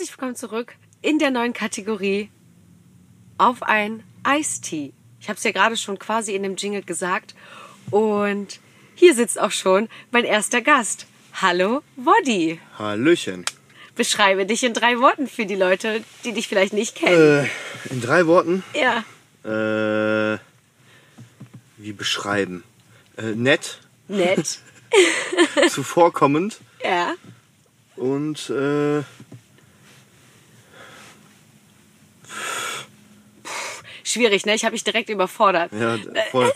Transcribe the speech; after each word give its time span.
Herzlich 0.00 0.16
willkommen 0.16 0.34
zurück 0.34 0.76
in 1.02 1.18
der 1.18 1.30
neuen 1.30 1.52
Kategorie 1.52 2.30
auf 3.36 3.62
ein 3.62 4.02
Eistee. 4.22 4.94
Ich 5.20 5.28
habe 5.28 5.36
es 5.36 5.44
ja 5.44 5.52
gerade 5.52 5.76
schon 5.76 5.98
quasi 5.98 6.34
in 6.34 6.42
dem 6.42 6.56
Jingle 6.56 6.80
gesagt. 6.80 7.34
Und 7.90 8.60
hier 8.94 9.14
sitzt 9.14 9.38
auch 9.38 9.50
schon 9.50 9.90
mein 10.10 10.24
erster 10.24 10.62
Gast. 10.62 11.06
Hallo, 11.42 11.82
Woddy. 11.96 12.60
Hallöchen. 12.78 13.44
Beschreibe 13.94 14.46
dich 14.46 14.64
in 14.64 14.72
drei 14.72 14.98
Worten 15.00 15.26
für 15.26 15.44
die 15.44 15.54
Leute, 15.54 16.02
die 16.24 16.32
dich 16.32 16.48
vielleicht 16.48 16.72
nicht 16.72 16.96
kennen. 16.96 17.44
Äh, 17.44 17.92
in 17.92 18.00
drei 18.00 18.26
Worten? 18.26 18.64
ja. 18.72 19.04
Äh, 19.44 20.38
wie 21.76 21.92
beschreiben? 21.92 22.64
Äh, 23.18 23.34
nett, 23.34 23.80
Nett. 24.08 24.60
zuvorkommend 25.68 26.58
ja. 26.82 27.12
und 27.96 28.48
äh, 28.48 29.02
Schwierig, 34.10 34.46
ne? 34.46 34.54
Ich 34.54 34.64
habe 34.64 34.72
mich 34.72 34.84
direkt 34.84 35.08
überfordert. 35.08 35.72
ja, 35.72 35.98
voll. 36.30 36.52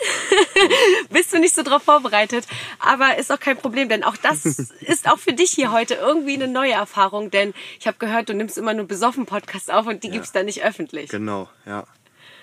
Bist 1.09 1.33
du 1.33 1.39
nicht 1.39 1.55
so 1.55 1.63
drauf 1.63 1.83
vorbereitet? 1.83 2.45
Aber 2.79 3.17
ist 3.17 3.31
auch 3.31 3.39
kein 3.39 3.57
Problem, 3.57 3.89
denn 3.89 4.03
auch 4.03 4.17
das 4.17 4.45
ist 4.81 5.09
auch 5.09 5.19
für 5.19 5.33
dich 5.33 5.51
hier 5.51 5.71
heute 5.71 5.95
irgendwie 5.95 6.33
eine 6.33 6.47
neue 6.47 6.73
Erfahrung, 6.73 7.31
denn 7.31 7.53
ich 7.79 7.87
habe 7.87 7.97
gehört, 7.97 8.29
du 8.29 8.33
nimmst 8.33 8.57
immer 8.57 8.73
nur 8.73 8.87
besoffen 8.87 9.25
Podcasts 9.25 9.69
auf 9.69 9.87
und 9.87 10.03
die 10.03 10.09
gibt's 10.09 10.31
dann 10.31 10.45
nicht 10.45 10.63
öffentlich. 10.63 11.09
Genau, 11.09 11.49
ja. 11.65 11.85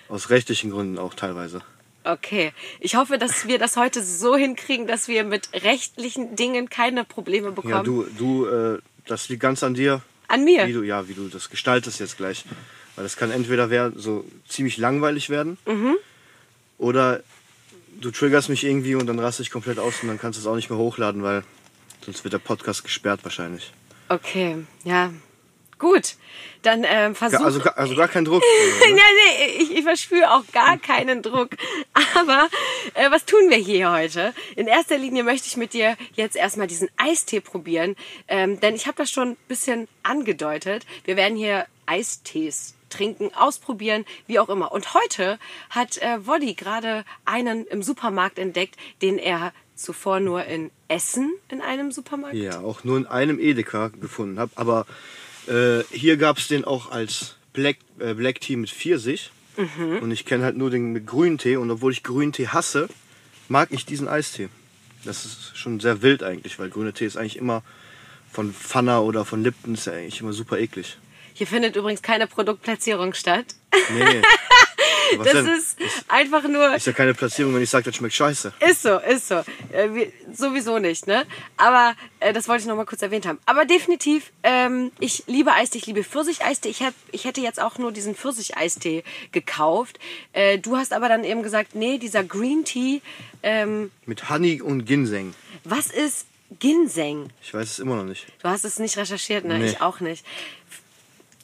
Aus 0.09 0.29
rechtlichen 0.29 0.71
Gründen 0.71 0.97
auch 0.97 1.13
teilweise. 1.13 1.61
Okay. 2.03 2.51
Ich 2.79 2.95
hoffe, 2.95 3.17
dass 3.17 3.47
wir 3.47 3.59
das 3.59 3.77
heute 3.77 4.03
so 4.03 4.35
hinkriegen, 4.35 4.87
dass 4.87 5.07
wir 5.07 5.23
mit 5.23 5.49
rechtlichen 5.53 6.35
Dingen 6.35 6.69
keine 6.69 7.03
Probleme 7.05 7.51
bekommen. 7.51 7.73
Ja, 7.73 7.83
du, 7.83 8.05
du, 8.17 8.45
äh, 8.45 8.79
das 9.05 9.29
liegt 9.29 9.41
ganz 9.41 9.63
an 9.63 9.73
dir. 9.73 10.01
An 10.27 10.43
mir. 10.43 10.67
Wie 10.67 10.73
du, 10.73 10.83
ja, 10.83 11.07
wie 11.07 11.13
du 11.13 11.27
das 11.27 11.49
gestaltest 11.49 11.99
jetzt 11.99 12.17
gleich. 12.17 12.45
Weil 12.95 13.03
das 13.03 13.15
kann 13.17 13.31
entweder 13.31 13.91
so 13.95 14.23
ziemlich 14.47 14.77
langweilig 14.77 15.29
werden 15.29 15.57
Mhm. 15.65 15.95
oder 16.77 17.21
du 18.01 18.11
triggerst 18.11 18.49
mich 18.49 18.63
irgendwie 18.63 18.95
und 18.95 19.07
dann 19.07 19.19
raste 19.19 19.41
ich 19.43 19.51
komplett 19.51 19.79
aus 19.79 19.95
und 20.01 20.07
dann 20.09 20.19
kannst 20.19 20.37
du 20.37 20.41
es 20.41 20.47
auch 20.47 20.55
nicht 20.55 20.69
mehr 20.69 20.79
hochladen, 20.79 21.23
weil 21.23 21.43
sonst 22.05 22.23
wird 22.23 22.33
der 22.33 22.39
Podcast 22.39 22.83
gesperrt 22.83 23.21
wahrscheinlich. 23.23 23.71
Okay, 24.09 24.57
ja. 24.83 25.11
Gut. 25.79 26.15
Dann 26.61 26.85
ähm, 26.87 27.13
versuch. 27.13 27.41
Also, 27.41 27.59
gar- 27.59 27.77
also 27.77 27.93
gar 27.95 28.07
kein 28.07 28.23
Druck. 28.23 28.41
ja, 28.89 28.95
nee, 28.95 29.57
ich, 29.59 29.71
ich 29.75 29.83
verspüre 29.83 30.31
auch 30.31 30.43
gar 30.53 30.77
keinen 30.77 31.21
Druck. 31.21 31.49
Aber 32.15 32.47
äh, 32.93 33.11
was 33.11 33.25
tun 33.25 33.49
wir 33.49 33.57
hier 33.57 33.91
heute? 33.91 34.33
In 34.55 34.67
erster 34.67 34.97
Linie 34.97 35.23
möchte 35.23 35.47
ich 35.47 35.57
mit 35.57 35.73
dir 35.73 35.97
jetzt 36.13 36.37
erstmal 36.37 36.67
diesen 36.67 36.87
Eistee 36.95 37.41
probieren. 37.41 37.95
Ähm, 38.29 38.59
denn 38.61 38.75
ich 38.75 38.85
habe 38.87 38.95
das 38.97 39.09
schon 39.11 39.29
ein 39.31 39.37
bisschen 39.49 39.89
angedeutet. 40.03 40.85
Wir 41.03 41.17
werden 41.17 41.35
hier 41.37 41.65
Eistees 41.85 42.75
trinken, 42.93 43.31
ausprobieren, 43.33 44.05
wie 44.27 44.39
auch 44.39 44.49
immer. 44.49 44.71
Und 44.71 44.93
heute 44.93 45.39
hat 45.69 45.97
äh, 45.97 46.25
Woddy 46.25 46.53
gerade 46.53 47.05
einen 47.25 47.65
im 47.65 47.83
Supermarkt 47.83 48.39
entdeckt, 48.39 48.75
den 49.01 49.17
er 49.17 49.53
zuvor 49.75 50.19
nur 50.19 50.45
in 50.45 50.71
Essen 50.87 51.33
in 51.49 51.61
einem 51.61 51.91
Supermarkt 51.91 52.35
Ja, 52.35 52.59
auch 52.59 52.83
nur 52.83 52.97
in 52.97 53.07
einem 53.07 53.39
Edeka 53.39 53.89
gefunden 53.89 54.39
habe. 54.39 54.51
Aber 54.55 54.85
äh, 55.47 55.83
hier 55.91 56.17
gab 56.17 56.37
es 56.37 56.47
den 56.47 56.63
auch 56.65 56.91
als 56.91 57.35
Black, 57.53 57.77
äh, 57.99 58.13
Black 58.13 58.41
Tea 58.41 58.55
mit 58.55 58.69
Pfirsich. 58.69 59.31
Mhm. 59.57 59.99
Und 60.01 60.11
ich 60.11 60.25
kenne 60.25 60.43
halt 60.43 60.57
nur 60.57 60.69
den 60.69 60.93
mit 60.93 61.05
Grüntee. 61.05 61.57
Und 61.57 61.69
obwohl 61.71 61.91
ich 61.91 62.03
Grüntee 62.03 62.47
hasse, 62.47 62.89
mag 63.49 63.69
ich 63.71 63.85
diesen 63.85 64.07
Eistee. 64.07 64.49
Das 65.05 65.25
ist 65.25 65.57
schon 65.57 65.79
sehr 65.79 66.01
wild 66.01 66.23
eigentlich, 66.23 66.59
weil 66.59 66.69
grüner 66.69 66.93
Tee 66.93 67.05
ist 67.05 67.17
eigentlich 67.17 67.37
immer 67.37 67.61
von 68.31 68.53
Pfanner 68.53 69.03
oder 69.03 69.25
von 69.25 69.43
Lipton 69.43 69.73
ist 69.73 69.85
ja 69.85 69.93
eigentlich 69.93 70.21
immer 70.21 70.33
super 70.33 70.57
eklig. 70.57 70.97
Hier 71.33 71.47
findet 71.47 71.75
übrigens 71.75 72.01
keine 72.01 72.27
Produktplatzierung 72.27 73.13
statt. 73.13 73.45
Nee. 73.89 74.21
Was 75.17 75.25
Das 75.31 75.33
denn? 75.33 75.47
ist 75.47 75.77
einfach 76.07 76.43
nur. 76.47 76.73
Ist 76.75 76.87
ja 76.87 76.93
keine 76.93 77.13
Platzierung, 77.13 77.53
wenn 77.53 77.61
ich 77.61 77.69
sage, 77.69 77.85
das 77.85 77.95
schmeckt 77.95 78.15
scheiße. 78.15 78.53
Ist 78.67 78.81
so, 78.83 78.97
ist 78.97 79.27
so. 79.27 79.35
Äh, 79.71 79.93
wir, 79.93 80.11
sowieso 80.33 80.79
nicht, 80.79 81.05
ne? 81.07 81.25
Aber 81.57 81.93
äh, 82.19 82.33
das 82.33 82.47
wollte 82.47 82.61
ich 82.63 82.67
noch 82.67 82.75
mal 82.75 82.85
kurz 82.85 83.01
erwähnt 83.01 83.27
haben. 83.27 83.37
Aber 83.45 83.65
definitiv, 83.65 84.31
ähm, 84.43 84.91
ich 84.99 85.23
liebe 85.27 85.51
Eistee, 85.53 85.79
ich 85.79 85.85
liebe 85.85 86.03
Pfirsicheistee. 86.03 86.69
Ich, 86.69 86.81
hab, 86.81 86.93
ich 87.11 87.25
hätte 87.25 87.41
jetzt 87.41 87.61
auch 87.61 87.77
nur 87.77 87.91
diesen 87.91 88.15
Pfirsicheistee 88.15 89.03
gekauft. 89.31 89.99
Äh, 90.31 90.57
du 90.57 90.77
hast 90.77 90.93
aber 90.93 91.09
dann 91.09 91.23
eben 91.23 91.43
gesagt, 91.43 91.75
nee, 91.75 91.97
dieser 91.99 92.23
Green 92.23 92.63
Tea. 92.65 93.01
Ähm, 93.43 93.91
Mit 94.05 94.29
Honey 94.29 94.61
und 94.61 94.85
Ginseng. 94.85 95.35
was 95.63 95.87
ist 95.87 96.25
Ginseng? 96.59 97.29
Ich 97.41 97.53
weiß 97.53 97.69
es 97.69 97.79
immer 97.79 97.95
noch 97.95 98.03
nicht. 98.05 98.25
Du 98.41 98.47
hast 98.49 98.63
es 98.65 98.79
nicht 98.79 98.97
recherchiert, 98.97 99.43
ne? 99.45 99.59
Nee. 99.59 99.65
Ich 99.71 99.81
auch 99.81 99.99
nicht. 99.99 100.25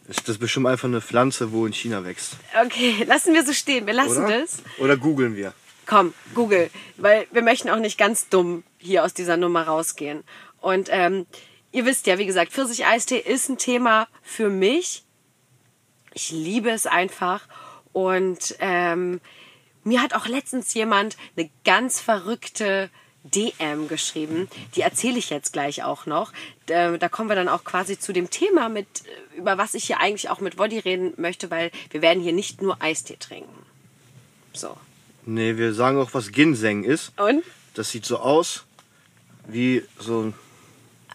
Ist 0.10 0.28
das 0.28 0.40
bestimmt 0.40 0.66
einfach 0.66 0.88
eine 0.88 1.02
Pflanze, 1.02 1.52
wo 1.52 1.68
in 1.68 1.74
China 1.74 2.04
wächst? 2.04 2.38
Okay, 2.66 3.04
lassen 3.06 3.36
wir 3.36 3.46
so 3.46 3.54
stehen. 3.54 3.86
Wir 3.86 3.94
lassen 3.94 4.26
Oder? 4.26 4.40
das. 4.42 4.64
Oder 4.80 4.98
googeln 4.98 5.36
wir. 5.36 5.54
Komm, 5.86 6.16
Google, 6.34 6.72
weil 6.98 7.28
wir 7.32 7.44
möchten 7.44 7.70
auch 7.70 7.78
nicht 7.78 8.00
ganz 8.00 8.28
dumm 8.28 8.64
hier 8.80 9.04
aus 9.04 9.14
dieser 9.14 9.38
Nummer 9.38 9.64
rausgehen. 9.64 10.24
Und 10.62 10.90
ähm, 10.92 11.28
ihr 11.72 11.86
wisst 11.86 12.08
ja, 12.08 12.18
wie 12.18 12.26
gesagt, 12.26 12.52
Pfirsich-Eistee 12.52 13.20
ist 13.20 13.50
ein 13.50 13.60
Thema 13.60 14.08
für 14.24 14.50
mich. 14.50 15.04
Ich 16.16 16.32
liebe 16.32 16.72
es 16.72 16.88
einfach. 16.88 17.48
Und 17.94 18.56
ähm, 18.60 19.22
mir 19.84 20.02
hat 20.02 20.16
auch 20.16 20.28
letztens 20.28 20.74
jemand 20.74 21.18
eine 21.38 21.52
ganz 21.64 22.00
verrückte 22.00 22.90
DM 23.24 23.88
geschrieben. 23.88 24.48
Die 24.76 24.82
erzähle 24.82 25.18
ich 25.18 25.30
jetzt 25.30 25.54
gleich 25.54 25.84
auch 25.84 26.06
noch. 26.06 26.32
Da, 26.66 26.98
da 26.98 27.10
kommen 27.10 27.30
wir 27.30 27.36
dann 27.36 27.50
auch 27.50 27.64
quasi 27.64 28.00
zu 28.00 28.14
dem 28.14 28.30
Thema, 28.30 28.70
mit, 28.70 28.88
äh, 28.88 29.38
über 29.38 29.58
was 29.58 29.74
ich 29.74 29.86
hier 29.86 30.00
eigentlich 30.00 30.30
auch 30.30 30.40
mit 30.40 30.58
Woddy 30.58 30.80
reden 30.80 31.14
möchte, 31.18 31.52
weil 31.52 31.72
wir 31.92 32.02
werden 32.02 32.24
hier 32.24 32.34
nicht 32.34 32.62
nur 32.62 32.82
Eistee 32.82 33.18
trinken. 33.18 33.66
So. 34.54 34.76
Nee, 35.26 35.58
wir 35.58 35.74
sagen 35.74 36.00
auch, 36.00 36.14
was 36.14 36.32
Ginseng 36.32 36.84
ist. 36.84 37.12
Und? 37.20 37.44
Das 37.74 37.92
sieht 37.92 38.06
so 38.06 38.20
aus 38.20 38.66
wie 39.48 39.84
so 40.00 40.22
ein, 40.22 40.34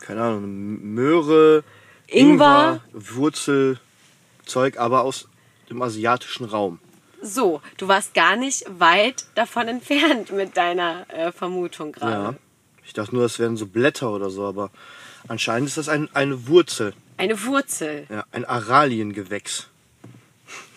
keine 0.00 0.22
Ahnung, 0.22 0.94
Möhre, 0.94 1.64
Ingwer. 2.06 2.80
Wurzelzeug, 2.92 3.78
aber 4.76 5.02
aus 5.02 5.28
dem 5.70 5.82
asiatischen 5.82 6.44
Raum. 6.44 6.78
So, 7.26 7.62
du 7.78 7.88
warst 7.88 8.12
gar 8.12 8.36
nicht 8.36 8.64
weit 8.78 9.24
davon 9.34 9.66
entfernt 9.66 10.30
mit 10.30 10.58
deiner 10.58 11.06
äh, 11.08 11.32
Vermutung 11.32 11.96
Ja. 11.98 12.06
gerade. 12.06 12.38
Ich 12.84 12.92
dachte 12.92 13.14
nur, 13.14 13.22
das 13.22 13.38
wären 13.38 13.56
so 13.56 13.64
Blätter 13.66 14.10
oder 14.12 14.28
so, 14.28 14.44
aber 14.44 14.70
anscheinend 15.26 15.68
ist 15.68 15.78
das 15.78 15.88
ein, 15.88 16.10
eine 16.14 16.48
Wurzel. 16.48 16.92
Eine 17.16 17.42
Wurzel. 17.46 18.06
Ja, 18.10 18.24
ein 18.30 18.44
Araliengewächs. 18.44 19.68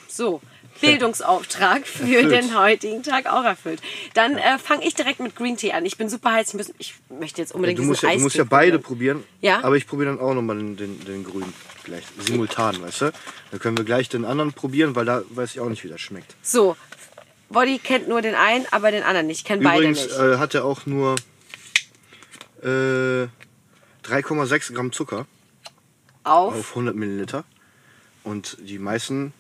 So, 0.07 0.41
Bildungsauftrag 0.82 1.88
für 1.88 2.04
Erfüllt. 2.04 2.32
den 2.32 2.58
heutigen 2.58 3.04
Tag 3.04 3.26
auch 3.28 3.44
erfüllt. 3.44 3.82
Dann 4.14 4.38
äh, 4.38 4.58
fange 4.58 4.86
ich 4.86 4.94
direkt 4.96 5.20
mit 5.20 5.36
Green 5.36 5.58
Tea 5.58 5.74
an. 5.74 5.86
Ich 5.86 5.98
bin 5.98 6.10
super 6.10 6.34
heiß. 6.34 6.56
Ich, 6.78 6.96
möchte 7.10 7.42
jetzt 7.42 7.52
Ja, 7.52 7.56
unbedingt 7.56 7.80
du, 7.80 7.82
diesen 7.82 7.90
musst 7.90 8.04
ja, 8.04 8.14
du 8.14 8.20
musst 8.20 8.36
ja 8.36 8.44
beide 8.44 8.80
probieren. 8.80 9.24
Ja. 9.42 9.64
Aber 9.64 9.76
ich 9.78 9.88
probiere 9.88 10.10
dann 10.16 10.20
auch 10.20 10.34
nochmal 10.34 10.58
den, 10.58 10.78
den, 10.78 11.04
den 11.06 11.24
grünen 11.24 11.54
gleich. 11.84 12.04
Simultan, 12.20 12.82
weißt 12.82 13.02
du? 13.02 13.12
Dann 13.52 13.60
können 13.60 13.78
wir 13.78 13.86
gleich 13.86 14.10
den 14.10 14.26
anderen 14.26 14.54
probieren, 14.54 14.96
weil 14.96 15.06
da 15.06 15.24
weiß 15.30 15.52
ich 15.52 15.60
auch 15.60 15.70
nicht, 15.70 15.84
wie 15.84 15.90
das 15.90 16.02
schmeckt. 16.02 16.36
So, 16.42 16.76
Body 17.50 17.80
kennt 17.80 18.08
nur 18.08 18.22
den 18.22 18.36
einen, 18.36 18.66
aber 18.72 18.92
den 18.92 19.04
anderen 19.04 19.28
nicht. 19.28 19.40
Ich 19.40 19.46
kenne 19.46 19.64
beide 19.64 19.78
Übrigens 19.80 20.04
nicht. 20.04 20.18
äh, 20.20 20.38
hat 20.38 20.54
er 20.54 20.66
auch 20.66 20.86
nur 20.86 21.16
äh, 22.62 23.28
3,6 24.06 24.74
Gramm 24.74 24.92
Zucker 24.92 25.26
Auf. 26.24 26.54
auf 26.56 26.70
100 26.72 26.96
Milliliter. 26.96 27.44
Und 28.24 28.58
die 28.60 28.80
meisten 28.80 29.34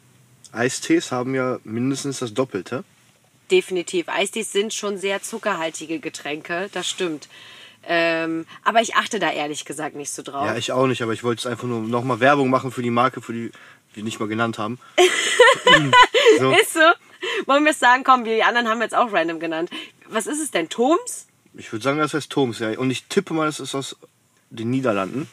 Eistees 0.57 1.11
haben 1.11 1.35
ja 1.35 1.59
mindestens 1.63 2.19
das 2.19 2.33
Doppelte. 2.33 2.83
Definitiv. 3.51 4.09
Eistees 4.09 4.51
sind 4.51 4.73
schon 4.73 4.97
sehr 4.97 5.21
zuckerhaltige 5.21 5.99
Getränke, 5.99 6.69
das 6.73 6.87
stimmt. 6.89 7.29
Ähm, 7.89 8.45
aber 8.63 8.81
ich 8.81 8.95
achte 8.95 9.19
da 9.19 9.31
ehrlich 9.31 9.63
gesagt 9.63 9.95
nicht 9.95 10.11
so 10.11 10.21
drauf. 10.21 10.45
Ja, 10.45 10.57
ich 10.57 10.71
auch 10.73 10.87
nicht, 10.87 11.01
aber 11.01 11.13
ich 11.13 11.23
wollte 11.23 11.41
jetzt 11.41 11.47
einfach 11.51 11.67
nur 11.67 11.79
nochmal 11.81 12.19
Werbung 12.19 12.49
machen 12.49 12.71
für 12.71 12.81
die 12.81 12.89
Marke, 12.89 13.21
für 13.21 13.31
die 13.31 13.51
wir 13.93 14.03
nicht 14.03 14.19
mal 14.19 14.27
genannt 14.27 14.57
haben. 14.59 14.77
so. 16.39 16.51
Ist 16.51 16.73
so. 16.73 16.79
Wollen 17.45 17.63
wir 17.63 17.71
es 17.71 17.79
sagen? 17.79 18.03
Komm, 18.03 18.25
wir 18.25 18.35
die 18.35 18.43
anderen 18.43 18.67
haben 18.67 18.79
wir 18.79 18.83
jetzt 18.85 18.95
auch 18.95 19.11
random 19.13 19.39
genannt. 19.39 19.69
Was 20.09 20.27
ist 20.27 20.41
es 20.41 20.51
denn? 20.51 20.67
Toms? 20.69 21.27
Ich 21.53 21.71
würde 21.71 21.83
sagen, 21.83 21.97
das 21.97 22.13
heißt 22.13 22.29
Thoms, 22.29 22.59
ja. 22.59 22.77
Und 22.77 22.91
ich 22.91 23.05
tippe 23.05 23.33
mal, 23.33 23.47
es 23.47 23.59
ist 23.59 23.73
aus 23.73 23.95
den 24.49 24.69
Niederlanden, 24.69 25.29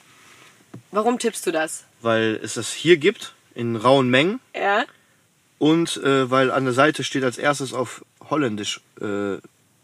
Warum 0.91 1.19
tippst 1.19 1.47
du 1.47 1.53
das? 1.53 1.85
weil 2.01 2.39
es 2.43 2.55
das 2.55 2.73
hier 2.73 2.97
gibt, 2.97 3.35
in 3.55 3.77
rauen 3.77 4.09
Mengen. 4.11 4.41
Ja? 4.55 4.85
Und 5.65 5.97
äh, 5.97 6.31
weil 6.31 6.51
an 6.51 6.65
der 6.65 6.75
Seite 6.75 7.05
steht 7.05 7.25
als 7.25 7.39
erstes 7.39 7.73
auf 7.73 8.05
Holländisch, 8.29 8.83
äh, 9.01 9.39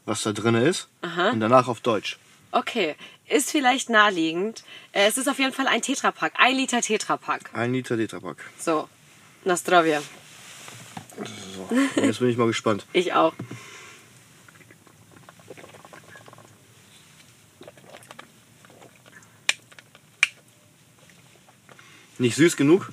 was 0.04 0.22
da 0.24 0.32
drin 0.34 0.54
ist. 0.54 0.88
Aha. 1.00 1.30
Und 1.30 1.40
danach 1.40 1.68
auf 1.68 1.80
Deutsch. 1.80 2.18
Okay. 2.52 2.96
Ist 3.26 3.50
vielleicht 3.50 3.88
naheliegend. 3.88 4.62
Äh, 4.92 5.06
Es 5.08 5.16
ist 5.16 5.26
auf 5.26 5.38
jeden 5.38 5.54
Fall 5.54 5.66
ein 5.66 5.80
Tetrapack. 5.80 6.34
Ein 6.36 6.56
Liter 6.56 6.82
Tetrapack. 6.82 7.48
Ein 7.54 7.72
Liter 7.72 7.96
Tetrapack. 7.96 8.36
So. 8.58 8.90
Na 9.46 9.56
zdrowie. 9.56 10.00
So. 11.16 12.02
Jetzt 12.02 12.18
bin 12.18 12.28
ich 12.28 12.36
mal 12.36 12.46
gespannt. 12.46 12.84
Ich 12.92 13.14
auch. 13.14 13.32
Nicht 22.18 22.36
süß 22.36 22.56
genug? 22.56 22.92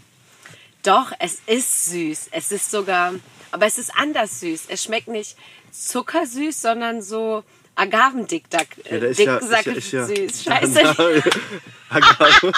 Doch, 0.88 1.12
es 1.20 1.42
ist 1.48 1.88
süß. 1.88 2.30
Es 2.32 2.50
ist 2.54 2.72
sogar, 2.72 3.14
aber 3.52 3.66
es 3.66 3.78
ist 3.78 3.92
anders 3.98 4.40
süß. 4.40 4.68
Es 4.70 4.86
schmeckt 4.86 5.10
nicht 5.10 5.36
zuckersüß, 5.70 6.62
sondern 6.62 7.02
so 7.02 7.44
Agavendicksack 7.76 8.68
Ja, 8.90 8.98
da 8.98 9.08
ist 9.08 9.20
ja, 9.20 9.36
ist 9.36 9.66
ja, 9.66 9.74
ist 9.74 9.92
ja 9.92 10.06
süß. 10.06 10.44
Scheiße. 10.46 11.24
Agaven. 11.90 12.54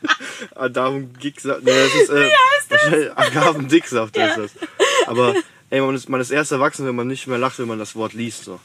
Agavendicksaft. 0.54 1.62
Nee, 1.62 1.72
das 1.72 1.94
ist, 1.94 2.90
äh, 2.90 3.10
Agavendicksaft 3.14 4.16
Ja. 4.16 4.28
ist 4.28 4.38
das. 4.38 4.68
Aber 5.06 5.34
ey, 5.68 5.82
man 5.82 5.94
ist, 5.94 6.08
man 6.08 6.22
ist 6.22 6.30
erst 6.30 6.52
erwachsen, 6.52 6.86
wenn 6.86 6.96
man 6.96 7.06
nicht 7.06 7.26
mehr 7.26 7.36
lacht, 7.36 7.58
wenn 7.58 7.68
man 7.68 7.78
das 7.78 7.94
Wort 7.94 8.14
liest. 8.14 8.44
So. 8.44 8.60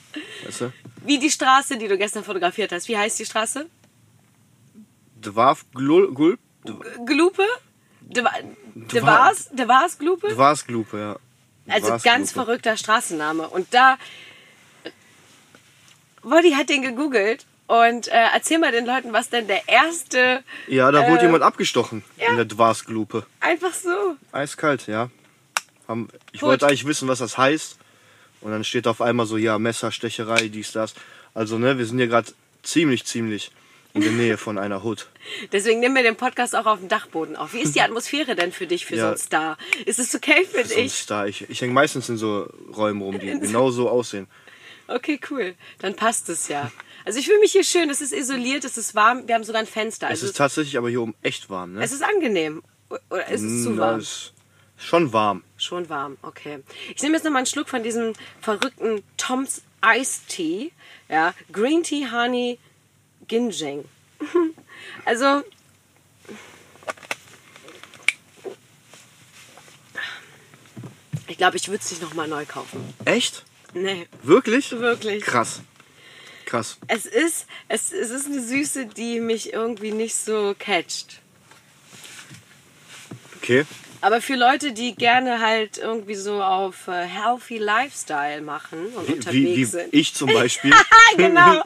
Weißt 0.46 0.62
du? 0.62 0.74
Wie 1.06 1.20
die 1.20 1.30
Straße, 1.30 1.78
die 1.78 1.90
du 1.90 1.98
gestern 1.98 2.24
fotografiert 2.24 2.72
hast. 2.72 2.88
Wie 2.88 2.98
heißt 2.98 3.20
die 3.20 3.26
Straße? 3.26 3.66
Dwarf 5.22 5.66
Gulp? 5.74 6.40
Glupe? 7.06 7.44
De, 8.88 9.00
de 9.00 9.02
Vars? 9.02 9.50
De 9.52 9.68
Vars 9.68 9.98
Glupe? 10.68 10.98
Ja. 10.98 11.20
Also 11.68 11.88
Dwarsglupe. 11.88 12.18
ganz 12.18 12.32
verrückter 12.32 12.78
Straßenname. 12.78 13.48
Und 13.48 13.74
da. 13.74 13.98
Wolli 16.24 16.52
hat 16.52 16.70
den 16.70 16.82
gegoogelt. 16.82 17.46
Und 17.68 18.08
äh, 18.08 18.30
erzähl 18.34 18.58
mal 18.58 18.72
den 18.72 18.86
Leuten, 18.86 19.14
was 19.14 19.30
denn 19.30 19.48
der 19.48 19.68
erste. 19.68 20.44
Ja, 20.68 20.92
da 20.92 21.08
wurde 21.08 21.22
äh, 21.22 21.26
jemand 21.26 21.44
abgestochen 21.44 22.04
ja. 22.18 22.30
in 22.30 22.36
der 22.36 22.46
Dwarsglupe. 22.46 23.28
Einfach 23.42 23.74
so. 23.74 24.16
Eiskalt, 24.32 24.88
ja. 24.88 25.12
Ich 26.32 26.40
Gut. 26.40 26.50
wollte 26.50 26.66
eigentlich 26.66 26.86
wissen, 26.86 27.08
was 27.08 27.20
das 27.20 27.38
heißt. 27.38 27.78
Und 28.42 28.52
dann 28.52 28.64
steht 28.64 28.88
auf 28.88 29.02
einmal 29.02 29.28
so, 29.28 29.38
ja, 29.38 29.60
Messerstecherei, 29.60 30.48
dies, 30.48 30.72
das. 30.72 30.96
Also, 31.36 31.60
ne, 31.60 31.78
wir 31.78 31.86
sind 31.86 31.98
hier 31.98 32.08
gerade 32.08 32.32
ziemlich, 32.64 33.06
ziemlich 33.06 33.52
in 33.94 34.02
der 34.02 34.12
Nähe 34.12 34.38
von 34.38 34.58
einer 34.58 34.84
Hut. 34.84 35.08
Deswegen 35.52 35.80
nehmen 35.80 35.96
wir 35.96 36.04
den 36.04 36.16
Podcast 36.16 36.56
auch 36.56 36.66
auf 36.66 36.80
dem 36.80 36.90
Dachboden 36.90 37.36
auf. 37.36 37.54
Wie 37.54 37.60
ist 37.62 37.76
die 37.76 37.82
Atmosphäre 37.82 38.36
denn 38.36 38.52
für 38.52 38.68
dich, 38.68 38.86
für 38.86 38.96
so 38.96 39.02
Ja. 39.02 39.08
einen 39.10 39.18
Star? 39.18 39.58
Ist 39.86 40.00
es 40.00 40.14
okay 40.16 40.46
für 40.46 40.64
So 40.66 40.76
ein 40.76 40.84
dich? 40.84 40.94
Star. 40.94 41.28
Ich, 41.28 41.50
ich 41.50 41.62
hänge 41.62 41.74
meistens 41.74 42.08
in 42.10 42.18
so 42.18 42.48
Räumen 42.76 43.02
rum, 43.02 43.20
die 43.20 43.28
genau 43.40 43.72
so 43.72 43.90
aussehen. 43.90 44.28
Okay, 44.88 45.20
cool. 45.30 45.56
Dann 45.80 45.96
passt 45.96 46.30
es 46.30 46.48
ja. 46.48 46.72
Also 47.06 47.20
ich 47.20 47.26
fühle 47.26 47.40
mich 47.40 47.52
hier 47.52 47.64
schön. 47.64 47.90
Es 47.90 48.02
ist 48.02 48.12
isoliert, 48.14 48.64
es 48.66 48.78
ist 48.78 48.96
warm. 48.96 49.28
Wir 49.28 49.36
haben 49.36 49.44
sogar 49.44 49.62
ein 49.62 49.68
Fenster. 49.68 50.08
Es 50.08 50.12
Also 50.22 50.28
ist 50.28 50.38
tatsächlich 50.38 50.78
aber 50.78 50.90
hier 50.90 51.02
oben 51.02 51.16
echt 51.22 51.50
warm, 51.50 51.74
ne? 51.74 51.84
es 51.84 51.92
ist 51.92 52.04
angenehm. 52.04 52.62
Oder 53.10 53.28
ist 53.28 53.42
es 53.42 53.64
zu 53.64 53.72
Na, 53.72 53.82
warm? 53.84 54.00
ist 54.00 54.34
schon 54.78 55.14
warm. 55.14 55.44
Schon 55.58 55.90
warm, 55.90 56.18
okay. 56.24 56.60
Ich 56.96 57.02
nehme 57.04 57.16
jetzt 57.16 57.24
noch 57.24 57.32
mal 57.32 57.40
einen 57.40 57.46
Schluck 57.46 57.70
von 57.70 57.84
diesem 57.84 58.14
verrückten 58.42 59.04
Tom's 59.18 59.62
Ice 59.86 60.22
Tea. 60.28 60.72
Ja, 61.08 61.34
Green 61.52 61.84
Tea 61.84 62.08
Honey 62.12 62.58
Ginjing. 63.30 63.86
Also. 65.06 65.44
Ich 71.28 71.38
glaube, 71.38 71.58
ich 71.58 71.68
würde 71.68 71.82
es 71.84 71.90
nicht 71.92 72.02
nochmal 72.02 72.28
neu 72.28 72.46
kaufen. 72.46 72.94
Echt? 73.06 73.44
Nee, 73.74 74.08
Wirklich? 74.24 74.72
wirklich. 74.72 75.24
Krass. 75.24 75.62
Krass. 76.46 76.78
Es 76.88 77.06
ist, 77.06 77.46
es, 77.68 77.92
es 77.92 78.10
ist 78.10 78.26
eine 78.26 78.42
Süße, 78.42 78.88
die 78.88 79.20
mich 79.20 79.54
irgendwie 79.54 79.92
nicht 79.92 80.16
so 80.16 80.56
catcht. 80.58 81.22
Okay. 83.38 83.66
Aber 84.02 84.22
für 84.22 84.36
Leute, 84.36 84.72
die 84.72 84.96
gerne 84.96 85.42
halt 85.42 85.78
irgendwie 85.78 86.16
so 86.16 86.42
auf 86.42 86.88
äh, 86.88 87.06
Healthy 87.06 87.58
Lifestyle 87.58 88.42
machen 88.42 88.80
und 88.96 89.08
Wie, 89.08 89.14
unterwegs 89.14 89.34
wie, 89.34 89.56
wie 89.58 89.66
sind. 89.66 89.94
ich 89.94 90.14
zum 90.14 90.32
Beispiel. 90.34 90.72
Genau. 91.18 91.64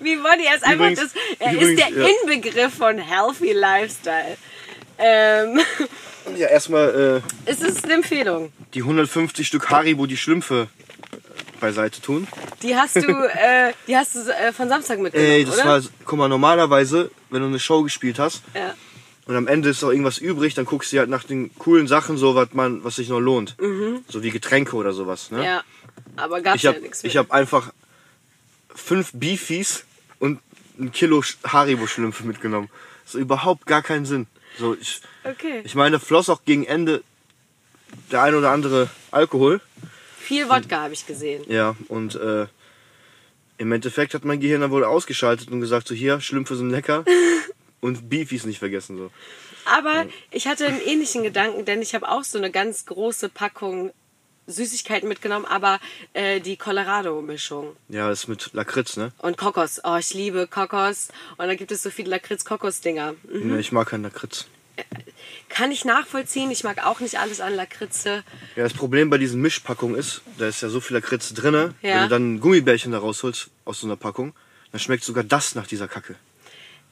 Wie 0.00 0.16
Body 0.16 0.46
er 0.48 0.56
ist 0.56 0.64
einfach 0.64 0.86
Übrigens- 0.90 1.00
das. 1.00 1.10
Er 1.38 1.52
übrigens, 1.52 1.80
ist 1.80 1.88
der 1.96 2.02
ja. 2.02 2.08
Inbegriff 2.22 2.74
von 2.74 2.98
Healthy 2.98 3.52
Lifestyle. 3.52 4.36
Ähm, 4.98 5.60
ja, 6.38 6.48
erstmal 6.48 7.22
äh, 7.46 7.50
es 7.50 7.60
ist 7.60 7.84
eine 7.84 7.94
Empfehlung. 7.94 8.52
die 8.72 8.80
150 8.80 9.46
Stück 9.46 9.68
Haribo, 9.68 10.06
die 10.06 10.16
Schlümpfe 10.16 10.68
beiseite 11.60 12.00
tun. 12.00 12.26
Die 12.62 12.74
hast 12.74 12.96
du, 12.96 13.02
äh, 13.02 13.72
die 13.86 13.94
hast 13.96 14.14
du 14.14 14.20
äh, 14.30 14.52
von 14.52 14.68
Samstag 14.70 14.98
mitgenommen, 14.98 15.30
Ey, 15.32 15.44
das 15.44 15.56
oder? 15.58 15.64
war, 15.66 15.82
guck 16.06 16.18
mal, 16.18 16.28
normalerweise, 16.28 17.10
wenn 17.30 17.42
du 17.42 17.48
eine 17.48 17.58
Show 17.58 17.82
gespielt 17.82 18.18
hast 18.18 18.42
ja. 18.54 18.74
Und 19.26 19.36
am 19.36 19.46
Ende 19.48 19.68
ist 19.68 19.82
noch 19.82 19.90
irgendwas 19.90 20.18
übrig, 20.18 20.54
dann 20.54 20.64
guckst 20.64 20.92
du 20.92 20.98
halt 20.98 21.10
nach 21.10 21.24
den 21.24 21.54
coolen 21.58 21.86
Sachen 21.88 22.16
so, 22.16 22.34
was 22.34 22.52
man, 22.54 22.82
was 22.84 22.96
sich 22.96 23.08
noch 23.08 23.20
lohnt. 23.20 23.56
So 24.08 24.22
wie 24.22 24.30
Getränke 24.30 24.76
oder 24.76 24.92
sowas, 24.92 25.30
ne? 25.30 25.38
Mhm. 25.38 25.44
ja, 25.44 25.62
aber 26.16 26.40
gab's 26.40 26.56
Ich 26.56 26.62
ja 26.62 26.70
habe 26.72 26.80
nichts 26.80 27.02
ich 27.04 27.14
mehr. 27.14 27.22
hab 27.24 27.32
einfach 27.32 27.72
fünf 28.74 29.10
Beefies 29.12 29.84
und 30.18 30.40
ein 30.78 30.92
Kilo 30.92 31.18
Sch- 31.20 31.36
Haribo-Schlümpfe 31.46 32.24
mitgenommen. 32.24 32.68
So 33.04 33.18
überhaupt 33.18 33.66
gar 33.66 33.82
keinen 33.82 34.04
Sinn. 34.06 34.26
So, 34.58 34.74
ich, 34.80 35.00
Okay. 35.24 35.60
ich 35.64 35.74
meine, 35.74 35.98
floss 36.00 36.28
auch 36.28 36.44
gegen 36.44 36.64
Ende 36.64 37.02
der 38.12 38.22
ein 38.22 38.34
oder 38.34 38.50
andere 38.50 38.88
Alkohol. 39.10 39.60
Viel 40.18 40.48
Wodka 40.48 40.82
habe 40.82 40.92
ich 40.94 41.06
gesehen. 41.06 41.44
Ja, 41.48 41.76
und 41.88 42.14
äh, 42.16 42.46
im 43.58 43.72
Endeffekt 43.72 44.12
hat 44.14 44.24
mein 44.24 44.40
Gehirn 44.40 44.60
dann 44.60 44.70
wohl 44.70 44.84
ausgeschaltet 44.84 45.50
und 45.50 45.60
gesagt, 45.60 45.88
so 45.88 45.94
hier, 45.94 46.20
Schlümpfe 46.20 46.56
sind 46.56 46.70
lecker 46.70 47.04
und 47.86 48.08
Beefies 48.08 48.44
nicht 48.44 48.58
vergessen. 48.58 48.96
so. 48.96 49.10
Aber 49.64 50.06
ich 50.30 50.46
hatte 50.46 50.66
einen 50.66 50.80
ähnlichen 50.80 51.22
Gedanken, 51.22 51.64
denn 51.64 51.82
ich 51.82 51.94
habe 51.94 52.08
auch 52.08 52.24
so 52.24 52.38
eine 52.38 52.50
ganz 52.50 52.86
große 52.86 53.28
Packung 53.28 53.92
Süßigkeiten 54.48 55.08
mitgenommen, 55.08 55.44
aber 55.44 55.80
äh, 56.12 56.40
die 56.40 56.56
Colorado-Mischung. 56.56 57.74
Ja, 57.88 58.08
das 58.08 58.20
ist 58.20 58.28
mit 58.28 58.50
Lakritz, 58.52 58.96
ne? 58.96 59.10
Und 59.18 59.36
Kokos. 59.36 59.80
Oh, 59.82 59.96
ich 59.96 60.14
liebe 60.14 60.46
Kokos. 60.46 61.08
Und 61.36 61.48
dann 61.48 61.56
gibt 61.56 61.72
es 61.72 61.82
so 61.82 61.90
viele 61.90 62.10
Lakritz-Kokos-Dinger. 62.10 63.14
Mhm. 63.28 63.54
Nee, 63.54 63.58
Ich 63.58 63.72
mag 63.72 63.88
keinen 63.88 64.04
Lakritz. 64.04 64.46
Kann 65.48 65.72
ich 65.72 65.84
nachvollziehen. 65.84 66.50
Ich 66.50 66.64
mag 66.64 66.84
auch 66.86 67.00
nicht 67.00 67.18
alles 67.18 67.40
an 67.40 67.54
Lakritze. 67.54 68.22
Ja, 68.56 68.62
das 68.62 68.74
Problem 68.74 69.10
bei 69.10 69.18
diesen 69.18 69.40
Mischpackungen 69.40 69.96
ist, 69.96 70.20
da 70.38 70.46
ist 70.48 70.60
ja 70.60 70.68
so 70.68 70.80
viel 70.80 70.94
Lakritz 70.96 71.32
drinne. 71.34 71.74
Ja. 71.82 71.94
Wenn 71.94 72.02
du 72.02 72.08
dann 72.08 72.34
ein 72.34 72.40
Gummibärchen 72.40 72.92
da 72.92 72.98
rausholst 72.98 73.48
aus 73.64 73.80
so 73.80 73.86
einer 73.86 73.96
Packung, 73.96 74.34
dann 74.72 74.80
schmeckt 74.80 75.02
sogar 75.02 75.24
das 75.24 75.54
nach 75.54 75.66
dieser 75.66 75.88
Kacke. 75.88 76.16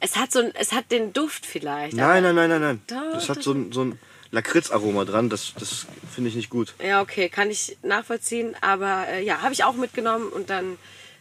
Es 0.00 0.16
hat 0.16 0.32
so 0.32 0.40
ein, 0.40 0.52
es 0.54 0.72
hat 0.72 0.90
den 0.90 1.12
Duft 1.12 1.46
vielleicht. 1.46 1.96
Nein, 1.96 2.22
nein, 2.22 2.34
nein, 2.34 2.50
nein, 2.50 2.60
nein. 2.60 2.82
Doch, 2.86 3.12
das 3.14 3.28
hat 3.28 3.42
so 3.42 3.52
ein, 3.52 3.72
so 3.72 3.84
ein 3.84 3.98
Lakritzaroma 4.32 5.04
dran. 5.04 5.30
Das, 5.30 5.54
das 5.58 5.86
finde 6.12 6.28
ich 6.28 6.36
nicht 6.36 6.50
gut. 6.50 6.74
Ja, 6.84 7.00
okay, 7.00 7.28
kann 7.28 7.50
ich 7.50 7.78
nachvollziehen. 7.82 8.54
Aber 8.60 9.06
äh, 9.08 9.24
ja, 9.24 9.40
habe 9.42 9.54
ich 9.54 9.64
auch 9.64 9.74
mitgenommen 9.74 10.28
und 10.28 10.50
dann 10.50 10.76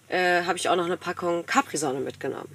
äh, 0.10 0.44
habe 0.44 0.58
ich 0.58 0.68
auch 0.70 0.76
noch 0.76 0.86
eine 0.86 0.98
Packung 0.98 1.46
Capri-Sonne 1.46 2.00
mitgenommen. 2.00 2.50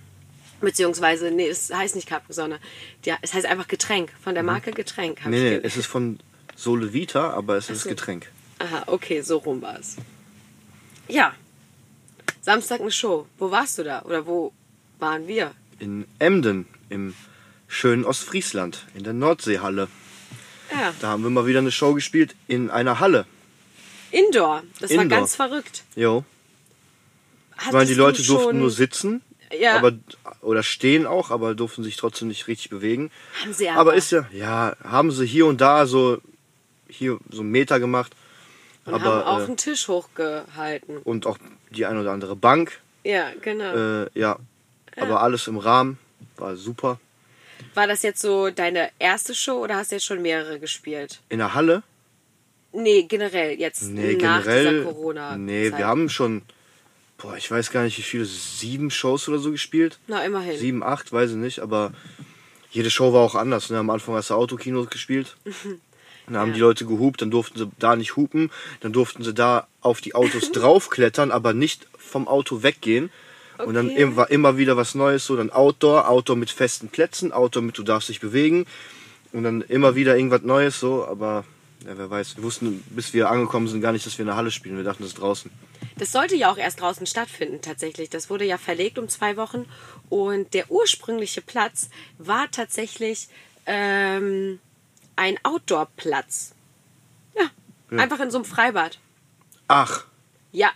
Beziehungsweise, 0.61 1.31
nee, 1.31 1.49
es 1.49 1.73
heißt 1.73 1.95
nicht 1.95 2.09
Capri-Sonne. 2.09 2.59
Ja, 3.04 3.16
es 3.23 3.33
heißt 3.33 3.47
einfach 3.47 3.69
Getränk. 3.69 4.12
Von 4.23 4.35
der 4.35 4.42
Marke 4.42 4.73
Getränk. 4.73 5.25
Mhm. 5.25 5.31
Nee, 5.31 5.50
nee, 5.50 5.61
es 5.62 5.76
ist 5.76 5.87
von 5.87 6.19
Sole 6.57 6.92
Vita, 6.92 7.31
aber 7.31 7.57
es 7.57 7.71
ist 7.71 7.83
so. 7.83 7.88
Getränk. 7.88 8.31
Aha, 8.59 8.83
okay, 8.87 9.21
so 9.21 9.38
rum 9.38 9.62
war 9.62 9.78
es. 9.78 9.97
Ja. 11.07 11.33
Samstag 12.40 12.81
eine 12.81 12.90
Show. 12.90 13.26
Wo 13.38 13.50
warst 13.50 13.78
du 13.78 13.85
da? 13.85 14.02
Oder 14.02 14.26
wo 14.26 14.52
waren 14.99 15.28
wir? 15.28 15.52
In 15.78 16.06
Emden, 16.18 16.66
im 16.88 17.14
schönen 17.68 18.04
Ostfriesland, 18.04 18.87
in 18.94 19.04
der 19.04 19.12
Nordseehalle. 19.12 19.88
Ja, 20.73 20.92
Da 21.00 21.08
haben 21.08 21.23
wir 21.23 21.30
mal 21.30 21.47
wieder 21.47 21.61
eine 21.61 21.70
Show 21.70 21.94
gespielt 21.94 22.35
in 22.47 22.70
einer 22.70 23.00
Halle. 23.00 23.26
Indoor. 24.11 24.62
Das 24.80 24.90
war 24.94 25.02
Indoor. 25.02 25.18
ganz 25.20 25.37
verrückt. 25.37 25.85
Jo. 25.94 26.25
Ich 27.64 27.73
meine, 27.73 27.87
die 27.87 27.94
Leute 27.94 28.23
durften 28.23 28.58
nur 28.58 28.70
sitzen. 28.70 29.23
Ja. 29.58 29.76
Aber, 29.76 29.92
oder 30.42 30.62
stehen 30.62 31.06
auch, 31.06 31.30
aber 31.30 31.54
durften 31.54 31.82
sich 31.82 31.97
trotzdem 31.97 32.28
nicht 32.28 32.49
richtig 32.49 32.70
bewegen. 32.70 33.11
Haben 33.42 33.54
sie 33.54 33.68
aber 33.68 33.80
aber. 33.80 33.94
ist 33.94 34.12
ja, 34.12 34.26
ja, 34.32 34.76
haben 34.85 35.11
sie 35.11 35.26
hier 35.26 35.47
und 35.47 35.61
da 35.61 35.87
so, 35.87 36.18
hier 36.88 37.18
so 37.30 37.40
einen 37.40 37.50
Meter 37.50 37.80
gemacht. 37.80 38.12
Und 38.85 38.94
aber, 38.94 39.04
haben 39.04 39.23
auch 39.23 39.40
äh, 39.40 39.44
einen 39.44 39.56
Tisch 39.56 39.88
hochgehalten. 39.88 40.99
und 40.99 41.26
auch 41.26 41.38
die 41.70 41.87
ein 41.87 41.99
oder 41.99 42.12
andere 42.12 42.37
Bank. 42.37 42.80
Ja, 43.04 43.30
genau. 43.40 44.04
Äh, 44.04 44.11
ja. 44.14 44.38
Aber 45.00 45.23
alles 45.23 45.47
im 45.47 45.59
Rahmen. 45.59 45.99
War 46.37 46.57
super. 46.57 46.99
War 47.75 47.87
das 47.87 48.02
jetzt 48.02 48.21
so 48.21 48.50
deine 48.50 48.90
erste 48.99 49.35
Show 49.35 49.62
oder 49.64 49.76
hast 49.76 49.90
du 49.90 49.97
jetzt 49.97 50.05
schon 50.05 50.23
mehrere 50.23 50.59
gespielt? 50.61 51.21
In 51.28 51.38
der 51.38 51.55
Halle? 51.55 51.83
Nee, 52.73 53.05
generell 53.05 53.59
jetzt 53.59 53.83
Nee, 53.83 54.12
nach 54.14 54.43
generell. 54.45 54.71
dieser 54.71 54.85
Corona. 54.85 55.37
nee, 55.37 55.73
wir 55.75 55.87
haben 55.87 56.09
schon, 56.09 56.43
boah, 57.17 57.37
ich 57.37 57.50
weiß 57.50 57.71
gar 57.71 57.83
nicht, 57.83 57.99
wie 57.99 58.02
viele, 58.02 58.25
sieben 58.26 58.90
Shows 58.90 59.28
oder 59.28 59.38
so 59.38 59.50
gespielt. 59.50 59.99
Na, 60.07 60.25
immerhin. 60.25 60.57
Sieben, 60.59 60.83
acht, 60.83 61.12
weiß 61.12 61.31
ich 61.31 61.37
nicht, 61.37 61.61
aber 61.61 61.93
jede 62.71 62.90
Show 62.90 63.12
war 63.12 63.23
auch 63.23 63.35
anders. 63.35 63.71
Ne? 63.71 63.78
Am 63.78 63.90
Anfang 63.90 64.14
hast 64.14 64.31
du 64.31 64.35
Autokinos 64.35 64.90
gespielt. 64.90 65.37
Dann 66.26 66.37
haben 66.37 66.49
Ja. 66.50 66.55
die 66.57 66.61
Leute 66.61 66.85
gehupt, 66.85 67.23
dann 67.23 67.31
durften 67.31 67.59
sie 67.59 67.71
da 67.78 67.97
nicht 67.97 68.17
hupen, 68.17 68.50
dann 68.81 68.93
durften 68.93 69.25
sie 69.25 69.33
da 69.33 69.67
auf 69.81 70.02
die 70.02 70.14
Autos 70.14 70.52
draufklettern, 70.52 71.31
aber 71.33 71.55
nicht 71.55 71.87
vom 71.97 72.28
Auto 72.28 72.62
weggehen. 72.62 73.09
Und 73.65 73.75
dann 73.75 73.91
im- 73.91 74.17
war 74.17 74.31
immer 74.31 74.57
wieder 74.57 74.77
was 74.77 74.95
Neues, 74.95 75.27
so 75.27 75.37
dann 75.37 75.50
Outdoor, 75.50 76.09
Outdoor 76.09 76.37
mit 76.37 76.50
festen 76.50 76.88
Plätzen, 76.88 77.33
Outdoor 77.33 77.62
mit 77.62 77.77
du 77.79 77.83
darfst 77.83 78.09
dich 78.09 78.21
bewegen 78.21 78.67
und 79.33 79.43
dann 79.45 79.62
immer 79.62 79.95
wieder 79.95 80.17
irgendwas 80.17 80.43
Neues, 80.43 80.79
so, 80.81 81.05
aber 81.07 81.45
ja, 81.87 81.97
wer 81.97 82.11
weiß, 82.11 82.37
wir 82.37 82.45
wussten, 82.45 82.83
bis 82.91 83.12
wir 83.15 83.31
angekommen 83.31 83.69
sind, 83.69 83.81
gar 83.81 83.93
nicht, 83.93 84.05
dass 84.07 84.19
wir 84.19 84.23
in 84.25 84.29
der 84.29 84.37
Halle 84.37 84.50
spielen, 84.50 84.77
wir 84.77 84.85
dachten, 84.85 85.03
das 85.03 85.12
ist 85.12 85.21
draußen. 85.21 85.50
Das 85.97 86.12
sollte 86.12 86.35
ja 86.37 86.50
auch 86.50 86.57
erst 86.59 86.81
draußen 86.81 87.07
stattfinden, 87.07 87.61
tatsächlich. 87.61 88.11
Das 88.11 88.31
wurde 88.31 88.45
ja 88.45 88.59
verlegt 88.59 88.99
um 88.99 89.09
zwei 89.09 89.37
Wochen. 89.37 89.65
Und 90.09 90.55
der 90.55 90.71
ursprüngliche 90.71 91.41
Platz 91.41 91.88
war 92.19 92.50
tatsächlich 92.50 93.29
ähm, 93.67 94.59
ein 95.17 95.38
Outdoor-Platz. 95.45 96.55
Ja, 97.37 97.50
Ja. 97.91 97.99
einfach 97.99 98.21
in 98.21 98.31
so 98.31 98.38
einem 98.38 98.45
Freibad. 98.45 98.99
Ach, 99.69 100.05
Ja, 100.53 100.71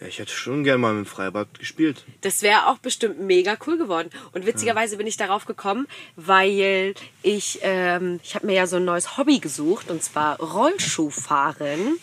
ja, 0.00 0.08
ich 0.08 0.18
hätte 0.18 0.32
schon 0.32 0.64
gern 0.64 0.80
mal 0.80 0.92
mit 0.92 1.06
dem 1.06 1.08
Freibad 1.08 1.58
gespielt. 1.58 2.04
Das 2.22 2.42
wäre 2.42 2.66
auch 2.66 2.78
bestimmt 2.78 3.20
mega 3.20 3.56
cool 3.66 3.78
geworden. 3.78 4.10
Und 4.32 4.44
witzigerweise 4.44 4.96
bin 4.96 5.06
ich 5.06 5.16
darauf 5.16 5.44
gekommen, 5.44 5.86
weil 6.16 6.94
ich, 7.22 7.60
ähm, 7.62 8.18
ich 8.24 8.34
habe 8.34 8.46
mir 8.46 8.54
ja 8.54 8.66
so 8.66 8.76
ein 8.76 8.84
neues 8.84 9.16
Hobby 9.16 9.38
gesucht, 9.38 9.90
und 9.90 10.02
zwar 10.02 10.40
Rollschuhfahren. 10.40 11.98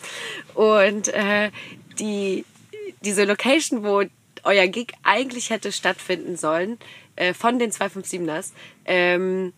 Und 0.54 1.08
äh, 1.08 1.50
die, 1.98 2.46
diese 3.02 3.24
Location, 3.24 3.84
wo 3.84 4.04
euer 4.42 4.66
Gig 4.68 4.94
eigentlich 5.02 5.50
hätte 5.50 5.70
stattfinden 5.70 6.36
sollen, 6.36 6.78
äh, 7.16 7.34
von 7.34 7.58
den 7.58 7.72
257ers, 7.72 8.52
ähm, 8.86 9.52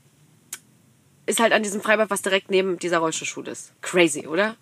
ist 1.26 1.38
halt 1.38 1.52
an 1.52 1.62
diesem 1.62 1.80
Freibad, 1.80 2.10
was 2.10 2.22
direkt 2.22 2.50
neben 2.50 2.80
dieser 2.80 2.98
Rollschuhschule 2.98 3.52
ist. 3.52 3.72
Crazy, 3.80 4.26
oder? 4.26 4.56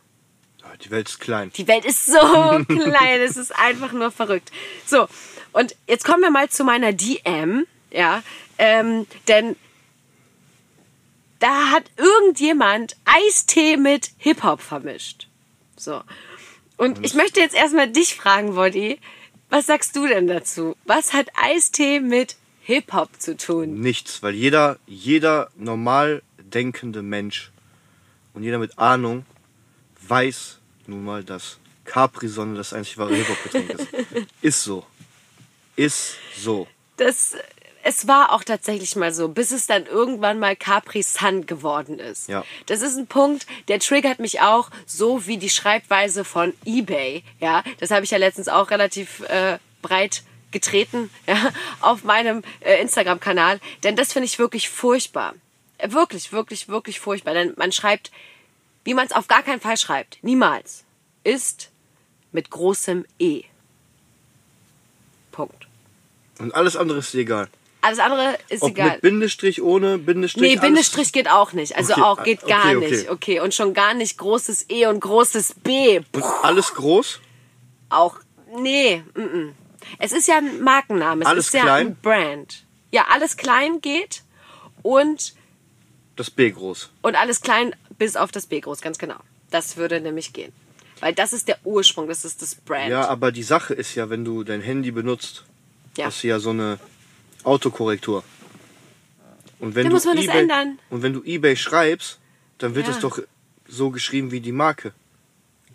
Die 0.85 0.91
Welt 0.91 1.09
ist 1.09 1.21
klein. 1.21 1.53
Die 1.55 1.69
Welt 1.69 1.85
ist 1.85 2.07
so 2.07 2.19
klein, 2.69 3.21
es 3.21 3.37
ist 3.37 3.55
einfach 3.57 3.93
nur 3.93 4.11
verrückt. 4.11 4.51
So, 4.87 5.07
und 5.53 5.77
jetzt 5.87 6.05
kommen 6.05 6.23
wir 6.23 6.31
mal 6.31 6.49
zu 6.49 6.65
meiner 6.65 6.93
DM, 6.93 7.67
ja, 7.91 8.23
ähm, 8.59 9.07
denn 9.29 9.57
da 11.39 11.71
hat 11.71 11.85
irgendjemand 11.97 12.97
Eistee 13.05 13.77
mit 13.77 14.11
Hip-Hop 14.19 14.61
vermischt. 14.61 15.29
So. 15.77 16.03
Und 16.77 17.05
ich 17.05 17.15
möchte 17.15 17.41
jetzt 17.41 17.55
erstmal 17.55 17.91
dich 17.91 18.15
fragen, 18.15 18.55
Body, 18.55 18.99
was 19.51 19.67
sagst 19.67 19.97
du 19.97 20.07
denn 20.07 20.27
dazu? 20.27 20.77
Was 20.85 21.13
hat 21.13 21.29
Eistee 21.35 22.01
mit 22.01 22.37
Hip-Hop 22.63 23.21
zu 23.21 23.37
tun? 23.37 23.81
Nichts, 23.81 24.23
weil 24.23 24.35
jeder, 24.35 24.79
jeder 24.87 25.51
normal 25.57 26.23
denkende 26.39 27.03
Mensch 27.03 27.51
und 28.35 28.45
jeder 28.45 28.59
mit 28.59 28.79
Ahnung 28.79 29.27
weiß 30.09 30.59
nun 30.87 31.05
mal, 31.05 31.25
dass 31.25 31.59
Capri-Sonne 31.85 32.57
das 32.57 32.73
einzig 32.73 32.99
wahre 32.99 33.15
Hip-Hop-Getränk 33.15 33.71
ist. 33.71 33.89
Ist 34.43 34.65
so. 34.65 34.85
Ist 35.77 36.17
so. 36.37 36.69
Das, 36.97 37.35
es 37.83 38.07
war 38.07 38.33
auch 38.33 38.45
tatsächlich 38.45 38.95
mal 38.97 39.13
so, 39.13 39.29
bis 39.29 39.51
es 39.51 39.67
dann 39.67 39.87
irgendwann 39.87 40.39
mal 40.39 40.55
Capri 40.55 41.03
Sun 41.03 41.47
geworden 41.47 41.99
ist. 41.99 42.29
Ja. 42.29 42.45
Das 42.67 42.83
ist 42.83 42.97
ein 42.97 43.07
Punkt, 43.07 43.47
der 43.69 43.81
triggert 43.81 44.19
mich 44.19 44.41
auch, 44.41 44.71
so 44.87 45.27
wie 45.27 45.39
die 45.39 45.51
Schreibweise 45.51 46.25
von 46.25 46.53
eBay. 46.65 47.25
Ja, 47.41 47.65
das 47.81 47.91
habe 47.91 48.05
ich 48.05 48.11
ja 48.11 48.19
letztens 48.19 48.49
auch 48.49 48.71
relativ 48.71 49.21
äh, 49.29 49.59
breit 49.81 50.23
getreten 50.53 51.11
ja, 51.27 51.53
auf 51.81 52.05
meinem 52.05 52.43
äh, 52.61 52.81
Instagram-Kanal, 52.81 53.61
denn 53.83 53.97
das 53.97 54.13
finde 54.13 54.27
ich 54.27 54.39
wirklich 54.39 54.69
furchtbar. 54.69 55.35
Wirklich, 55.85 56.33
wirklich, 56.33 56.69
wirklich 56.69 57.01
furchtbar. 57.01 57.35
Denn 57.35 57.55
man 57.57 57.73
schreibt, 57.73 58.13
wie 58.85 58.95
man 58.95 59.07
es 59.07 59.13
auf 59.13 59.29
gar 59.29 59.43
keinen 59.43 59.61
Fall 59.61 59.77
schreibt, 59.77 60.19
niemals, 60.23 60.85
ist 61.25 61.71
mit 62.33 62.51
großem 62.51 63.05
E. 63.19 63.45
Punkt. 65.31 65.67
Und 66.39 66.55
alles 66.55 66.77
andere 66.77 66.99
ist 66.99 67.13
dir 67.13 67.21
egal. 67.21 67.49
Alles 67.81 67.99
andere 67.99 68.39
ist 68.49 68.63
Ob 68.63 68.71
egal. 68.71 68.93
mit 68.93 69.01
Bindestrich, 69.01 69.61
ohne 69.61 69.99
Bindestrich. 69.99 70.43
Nee, 70.43 70.51
alles- 70.51 70.61
Bindestrich 70.61 71.13
geht 71.13 71.29
auch 71.29 71.53
nicht. 71.53 71.77
Also 71.77 71.95
Okay, 71.95 72.03
auch 72.03 72.23
geht 72.23 72.43
okay, 72.45 72.51
gar 72.53 72.77
okay. 72.77 72.91
nicht. 72.91 73.11
Okay, 73.11 73.41
und 73.41 73.55
schon 73.55 73.75
gar 73.75 73.95
nicht 73.95 74.19
großes 74.19 74.67
E 74.71 74.87
und 74.87 75.01
großes 75.01 75.55
B. 75.65 75.99
Und 76.13 76.23
alles 76.43 76.75
groß? 76.75 77.21
Auch, 77.89 78.19
nee, 78.57 79.03
mm 79.15 79.21
-mm. 79.21 79.53
Es 79.99 80.13
ist 80.13 80.29
ja 80.29 80.39
ein 80.39 80.63
Markenname. 80.63 81.23
Es 81.23 81.27
Alles 81.29 81.47
ist 81.47 81.55
ja 81.55 81.63
klein? 81.63 81.87
ein 81.89 81.97
Brand. 81.97 82.65
Ja, 82.93 83.07
alles 83.11 83.37
klein 83.37 83.81
geht 83.81 84.23
und, 84.83 85.35
Das 86.15 86.31
B 86.31 86.51
groß. 86.53 86.91
und 87.03 87.17
alles 87.17 87.41
klein 87.41 87.75
bis 88.03 88.17
auf 88.17 88.33
das 88.33 88.47
B 88.47 88.61
groß, 88.61 88.81
ganz 88.81 88.99
genau. 88.99 89.15
Das 89.53 89.77
würde 89.77 90.01
nämlich 90.01 90.33
gehen. 90.33 90.53
Weil 90.99 91.15
das 91.15 91.33
ist 91.33 91.47
der 91.47 91.59
Ursprung, 91.65 92.09
das 92.09 92.25
ist 92.25 92.43
das 92.43 92.57
Brand. 92.57 92.91
Ja, 92.91 93.07
aber 93.09 93.31
die 93.31 93.45
Sache 93.45 93.75
ist 93.75 93.95
ja, 93.95 94.11
wenn 94.11 94.25
du 94.25 94.43
dein 94.43 94.61
Handy 94.61 94.91
benutzt, 94.91 95.45
Ja. 95.97 96.07
hast 96.07 96.25
du 96.25 96.27
ja 96.27 96.41
so 96.41 96.51
eine 96.51 96.81
Autokorrektur. 97.45 98.25
Und 99.61 99.77
wenn 99.77 99.85
Dann 99.85 99.91
du 99.91 99.95
muss 99.95 100.05
man 100.05 100.17
das 100.17 100.25
eBay, 100.25 100.41
ändern. 100.41 100.79
Und 100.91 101.03
wenn 101.03 101.13
du 101.13 101.23
eBay 101.23 101.55
schreibst, 101.57 102.19
dann 102.59 102.75
wird 102.75 102.89
Ja. 102.89 102.93
es 102.95 102.99
doch 102.99 103.21
so 103.69 103.91
geschrieben 103.91 104.33
wie 104.33 104.41
die 104.41 104.51
Marke. 104.51 104.93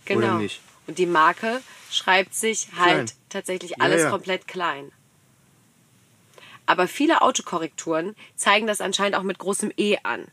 genau. 0.04 0.20
oder 0.28 0.38
nicht? 0.40 0.60
Und 0.86 0.98
die 0.98 1.06
Marke 1.06 1.62
schreibt 1.92 2.36
sich 2.36 2.68
halt 2.78 3.08
Klein. 3.08 3.12
tatsächlich 3.30 3.72
Ja, 3.72 3.78
alles 3.80 4.02
ja. 4.04 4.10
komplett 4.10 4.50
klein. 4.50 4.92
Aber 6.66 6.90
viele 6.90 7.22
Autokorrekturen 7.22 8.16
zeigen 8.36 8.68
das 8.68 8.82
anscheinend 8.82 9.16
auch 9.16 9.24
mit 9.24 9.38
großem 9.40 9.72
E 9.78 9.98
an. 10.04 10.28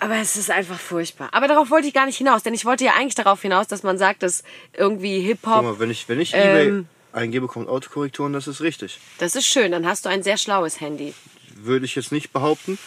Aber 0.00 0.16
es 0.16 0.36
ist 0.36 0.50
einfach 0.50 0.78
furchtbar. 0.80 1.28
Aber 1.32 1.46
darauf 1.46 1.70
wollte 1.70 1.86
ich 1.86 1.94
gar 1.94 2.06
nicht 2.06 2.16
hinaus, 2.16 2.42
denn 2.42 2.54
ich 2.54 2.64
wollte 2.64 2.84
ja 2.84 2.94
eigentlich 2.94 3.14
darauf 3.14 3.40
hinaus, 3.42 3.66
dass 3.68 3.82
man 3.82 3.98
sagt, 3.98 4.22
dass 4.22 4.42
irgendwie 4.72 5.18
Guck 5.18 5.26
Hip-Hop, 5.26 5.62
mal, 5.62 5.78
wenn 5.78 5.90
ich, 5.90 6.08
wenn 6.08 6.20
ich 6.20 6.32
Ähm. 6.34 6.40
eBay 6.40 6.84
eingebe, 7.12 7.46
kommt 7.48 7.68
Autokorrekturen, 7.68 8.32
das 8.32 8.46
ist 8.48 8.60
richtig. 8.60 8.98
das 9.18 9.36
ist 9.36 9.46
schön, 9.46 9.72
dann 9.72 9.86
hast 9.86 10.04
du 10.06 10.08
ein 10.08 10.22
sehr 10.22 10.36
schlaues 10.36 10.80
Handy. 10.80 11.12
Würde 11.56 11.84
ich 11.84 11.94
jetzt 11.94 12.12
nicht 12.12 12.32
behaupten. 12.32 12.78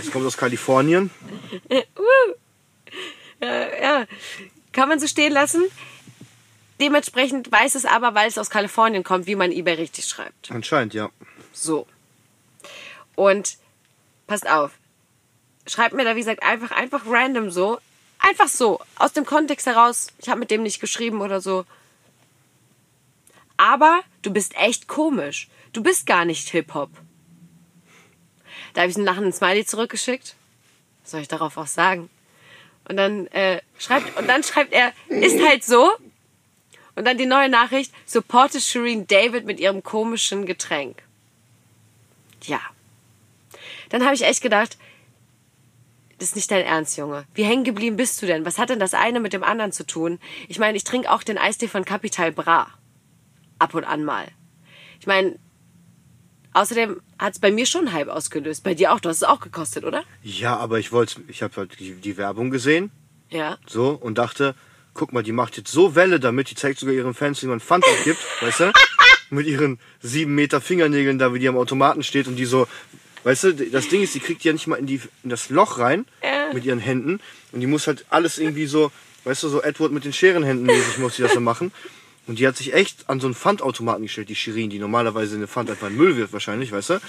Es 0.00 0.10
kommt 0.12 0.24
aus 0.26 0.36
Kalifornien. 0.36 1.10
Ja, 3.42 4.06
kann 4.72 4.88
man 4.88 4.98
so 5.00 5.06
stehen 5.06 5.32
lassen. 5.32 5.64
Dementsprechend 6.80 7.50
weiß 7.52 7.74
es 7.74 7.84
aber, 7.84 8.14
weil 8.14 8.28
es 8.28 8.38
aus 8.38 8.48
Kalifornien 8.48 9.04
kommt, 9.04 9.26
wie 9.26 9.36
man 9.36 9.52
eBay 9.52 9.74
richtig 9.74 10.06
schreibt. 10.06 10.50
Anscheinend, 10.50 10.94
ja. 10.94 11.10
So. 11.52 11.86
Und 13.16 13.58
passt 14.26 14.48
auf. 14.48 14.72
Schreibt 15.66 15.94
mir 15.94 16.04
da, 16.04 16.14
wie 16.14 16.20
gesagt, 16.20 16.42
einfach, 16.42 16.70
einfach 16.70 17.02
random 17.06 17.50
so. 17.50 17.78
Einfach 18.18 18.48
so. 18.48 18.80
Aus 18.96 19.12
dem 19.12 19.24
Kontext 19.24 19.66
heraus. 19.66 20.08
Ich 20.18 20.28
habe 20.28 20.40
mit 20.40 20.50
dem 20.50 20.62
nicht 20.62 20.80
geschrieben 20.80 21.20
oder 21.20 21.40
so. 21.40 21.64
Aber 23.56 24.00
du 24.22 24.32
bist 24.32 24.54
echt 24.56 24.88
komisch. 24.88 25.48
Du 25.72 25.82
bist 25.82 26.06
gar 26.06 26.24
nicht 26.24 26.48
Hip-Hop. 26.50 26.90
Da 28.74 28.82
habe 28.82 28.90
ich 28.90 28.96
einen 28.96 29.06
lachenden 29.06 29.32
Smiley 29.32 29.64
zurückgeschickt. 29.64 30.34
Was 31.02 31.10
soll 31.12 31.20
ich 31.20 31.28
darauf 31.28 31.56
auch 31.56 31.66
sagen? 31.66 32.10
Und 32.88 32.96
dann, 32.96 33.26
äh, 33.28 33.60
schreibt, 33.78 34.16
und 34.18 34.26
dann 34.28 34.42
schreibt 34.42 34.72
er, 34.72 34.92
ist 35.08 35.40
halt 35.42 35.64
so. 35.64 35.90
Und 36.96 37.06
dann 37.06 37.18
die 37.18 37.26
neue 37.26 37.48
Nachricht, 37.48 37.92
supporte 38.04 38.60
Shireen 38.60 39.06
David 39.06 39.46
mit 39.46 39.58
ihrem 39.58 39.82
komischen 39.82 40.46
Getränk. 40.46 41.02
Ja. 42.44 42.60
Dann 43.88 44.04
habe 44.04 44.14
ich 44.14 44.22
echt 44.22 44.42
gedacht, 44.42 44.76
das 46.18 46.28
ist 46.30 46.36
nicht 46.36 46.50
dein 46.50 46.64
Ernst, 46.64 46.96
Junge. 46.96 47.24
Wie 47.34 47.44
hängen 47.44 47.64
geblieben 47.64 47.96
bist 47.96 48.20
du 48.22 48.26
denn? 48.26 48.44
Was 48.44 48.58
hat 48.58 48.70
denn 48.70 48.78
das 48.78 48.94
eine 48.94 49.20
mit 49.20 49.32
dem 49.32 49.42
anderen 49.44 49.72
zu 49.72 49.84
tun? 49.86 50.18
Ich 50.48 50.58
meine, 50.58 50.76
ich 50.76 50.84
trinke 50.84 51.10
auch 51.10 51.22
den 51.22 51.38
Eistee 51.38 51.68
von 51.68 51.84
Capital 51.84 52.32
Bra. 52.32 52.68
Ab 53.58 53.74
und 53.74 53.84
an 53.84 54.04
mal. 54.04 54.26
Ich 55.00 55.06
meine, 55.06 55.38
außerdem 56.52 57.00
hat 57.18 57.34
es 57.34 57.38
bei 57.38 57.50
mir 57.50 57.66
schon 57.66 57.92
Hype 57.92 58.08
ausgelöst. 58.08 58.62
Bei 58.64 58.74
dir 58.74 58.92
auch. 58.92 59.00
Du 59.00 59.08
hast 59.08 59.18
es 59.18 59.22
auch 59.24 59.40
gekostet, 59.40 59.84
oder? 59.84 60.04
Ja, 60.22 60.56
aber 60.56 60.78
ich 60.78 60.92
wollte, 60.92 61.20
ich 61.28 61.42
habe 61.42 61.54
halt 61.56 61.78
die, 61.78 61.94
die 61.94 62.16
Werbung 62.16 62.50
gesehen, 62.50 62.90
Ja. 63.30 63.58
so, 63.66 63.90
und 63.90 64.18
dachte, 64.18 64.54
guck 64.94 65.12
mal, 65.12 65.22
die 65.22 65.32
macht 65.32 65.56
jetzt 65.56 65.70
so 65.72 65.94
Welle 65.94 66.20
damit, 66.20 66.50
die 66.50 66.54
zeigt 66.54 66.78
sogar 66.78 66.94
ihren 66.94 67.14
Fans, 67.14 67.42
wie 67.42 67.46
man 67.46 67.60
Pfand 67.60 67.84
abgibt, 67.86 68.20
weißt 68.40 68.60
du? 68.60 68.72
Mit 69.30 69.46
ihren 69.46 69.78
sieben 70.00 70.34
Meter 70.34 70.60
Fingernägeln 70.60 71.18
da, 71.18 71.32
wie 71.34 71.38
die 71.38 71.48
am 71.48 71.56
Automaten 71.56 72.02
steht 72.02 72.28
und 72.28 72.36
die 72.36 72.44
so, 72.44 72.66
weißt 73.24 73.44
du, 73.44 73.52
das 73.54 73.88
Ding 73.88 74.02
ist, 74.02 74.14
die 74.14 74.20
kriegt 74.20 74.44
die 74.44 74.48
ja 74.48 74.52
nicht 74.54 74.66
mal 74.66 74.76
in, 74.76 74.86
die, 74.86 75.00
in 75.22 75.30
das 75.30 75.50
Loch 75.50 75.78
rein 75.78 76.06
Ja. 76.22 76.52
mit 76.52 76.64
ihren 76.64 76.78
Händen 76.78 77.20
und 77.52 77.60
die 77.60 77.66
muss 77.66 77.86
halt 77.86 78.04
alles 78.10 78.38
irgendwie 78.38 78.66
so, 78.66 78.92
weißt 79.24 79.42
du, 79.42 79.48
so 79.48 79.62
Edward 79.62 79.92
mit 79.92 80.04
den 80.04 80.12
Scherenhänden 80.12 80.66
mäßig 80.66 80.98
muss 80.98 81.16
die 81.16 81.22
das 81.22 81.32
so 81.34 81.40
machen. 81.40 81.72
Und 82.26 82.38
die 82.38 82.46
hat 82.46 82.56
sich 82.56 82.72
echt 82.72 83.08
an 83.10 83.20
so 83.20 83.26
einen 83.26 83.34
Pfandautomaten 83.34 84.02
gestellt, 84.04 84.30
die 84.30 84.34
Shirin, 84.34 84.70
die 84.70 84.78
normalerweise 84.78 85.36
eine 85.36 85.46
Pfand 85.46 85.68
einfach 85.68 85.88
in 85.88 85.96
Müll 85.96 86.16
wirft 86.16 86.32
wahrscheinlich, 86.32 86.72
weißt 86.72 86.90
du? 86.90 87.00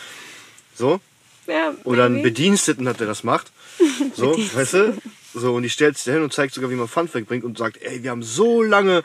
So, 0.76 1.00
ja 1.48 1.74
oder 1.86 2.06
einen. 2.06 2.22
Bediensteten 2.22 2.88
hat, 2.88 3.00
der 3.00 3.08
das 3.08 3.24
macht. 3.24 3.52
So, 4.16 4.38
weißt 4.38 4.74
du? 4.74 4.98
So, 5.34 5.54
und 5.56 5.64
die 5.64 5.70
stellt 5.70 5.98
sich 5.98 6.06
da 6.06 6.14
hin 6.14 6.22
und 6.24 6.32
zeigt 6.34 6.54
sogar, 6.54 6.70
wie 6.70 6.76
man 6.76 6.88
Pfand 6.88 7.14
wegbringt 7.14 7.44
und 7.44 7.58
sagt, 7.58 7.82
ey, 7.82 8.04
wir 8.04 8.12
haben 8.12 8.24
so 8.24 8.64
lange, 8.64 9.04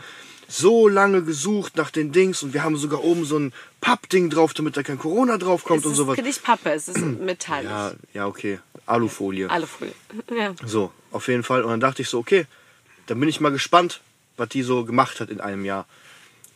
so 0.53 0.89
lange 0.89 1.23
gesucht 1.23 1.77
nach 1.77 1.91
den 1.91 2.11
Dings 2.13 2.43
und 2.43 2.53
wir 2.55 2.65
haben 2.65 2.77
sogar 2.77 3.05
oben 3.05 3.25
so 3.25 3.39
ein 3.39 3.53
Pappding 3.81 4.31
drauf, 4.31 4.53
damit 4.53 4.77
da 4.77 4.83
kein 4.83 4.99
Corona 4.99 5.39
draufkommt 5.39 5.81
Es 5.81 5.87
und 5.87 5.93
ist 5.93 5.97
sowas. 5.99 6.19
nicht 6.19 6.43
Pappe, 6.43 6.73
es 6.73 6.89
ist 6.89 6.99
metallisch. 7.21 7.71
Ja, 7.71 7.93
ja, 8.15 8.27
okay. 8.27 8.59
Alufolie. 8.87 9.49
Alle 9.49 9.67
Folie. 9.69 9.93
Ja. 10.37 10.55
So, 10.67 10.91
auf 11.13 11.29
jeden 11.29 11.45
Fall. 11.45 11.63
Und 11.63 11.71
dann 11.71 11.81
dachte 11.81 12.03
ich 12.03 12.09
so, 12.09 12.19
okay, 12.19 12.47
dann 13.07 13.21
bin 13.21 13.29
ich 13.29 13.41
mal 13.41 13.51
gespannt, 13.53 14.01
was 14.37 14.49
die 14.49 14.63
so 14.63 14.85
gemacht 14.85 15.21
hat 15.21 15.31
in 15.31 15.41
einem 15.41 15.65
Jahr. 15.65 15.87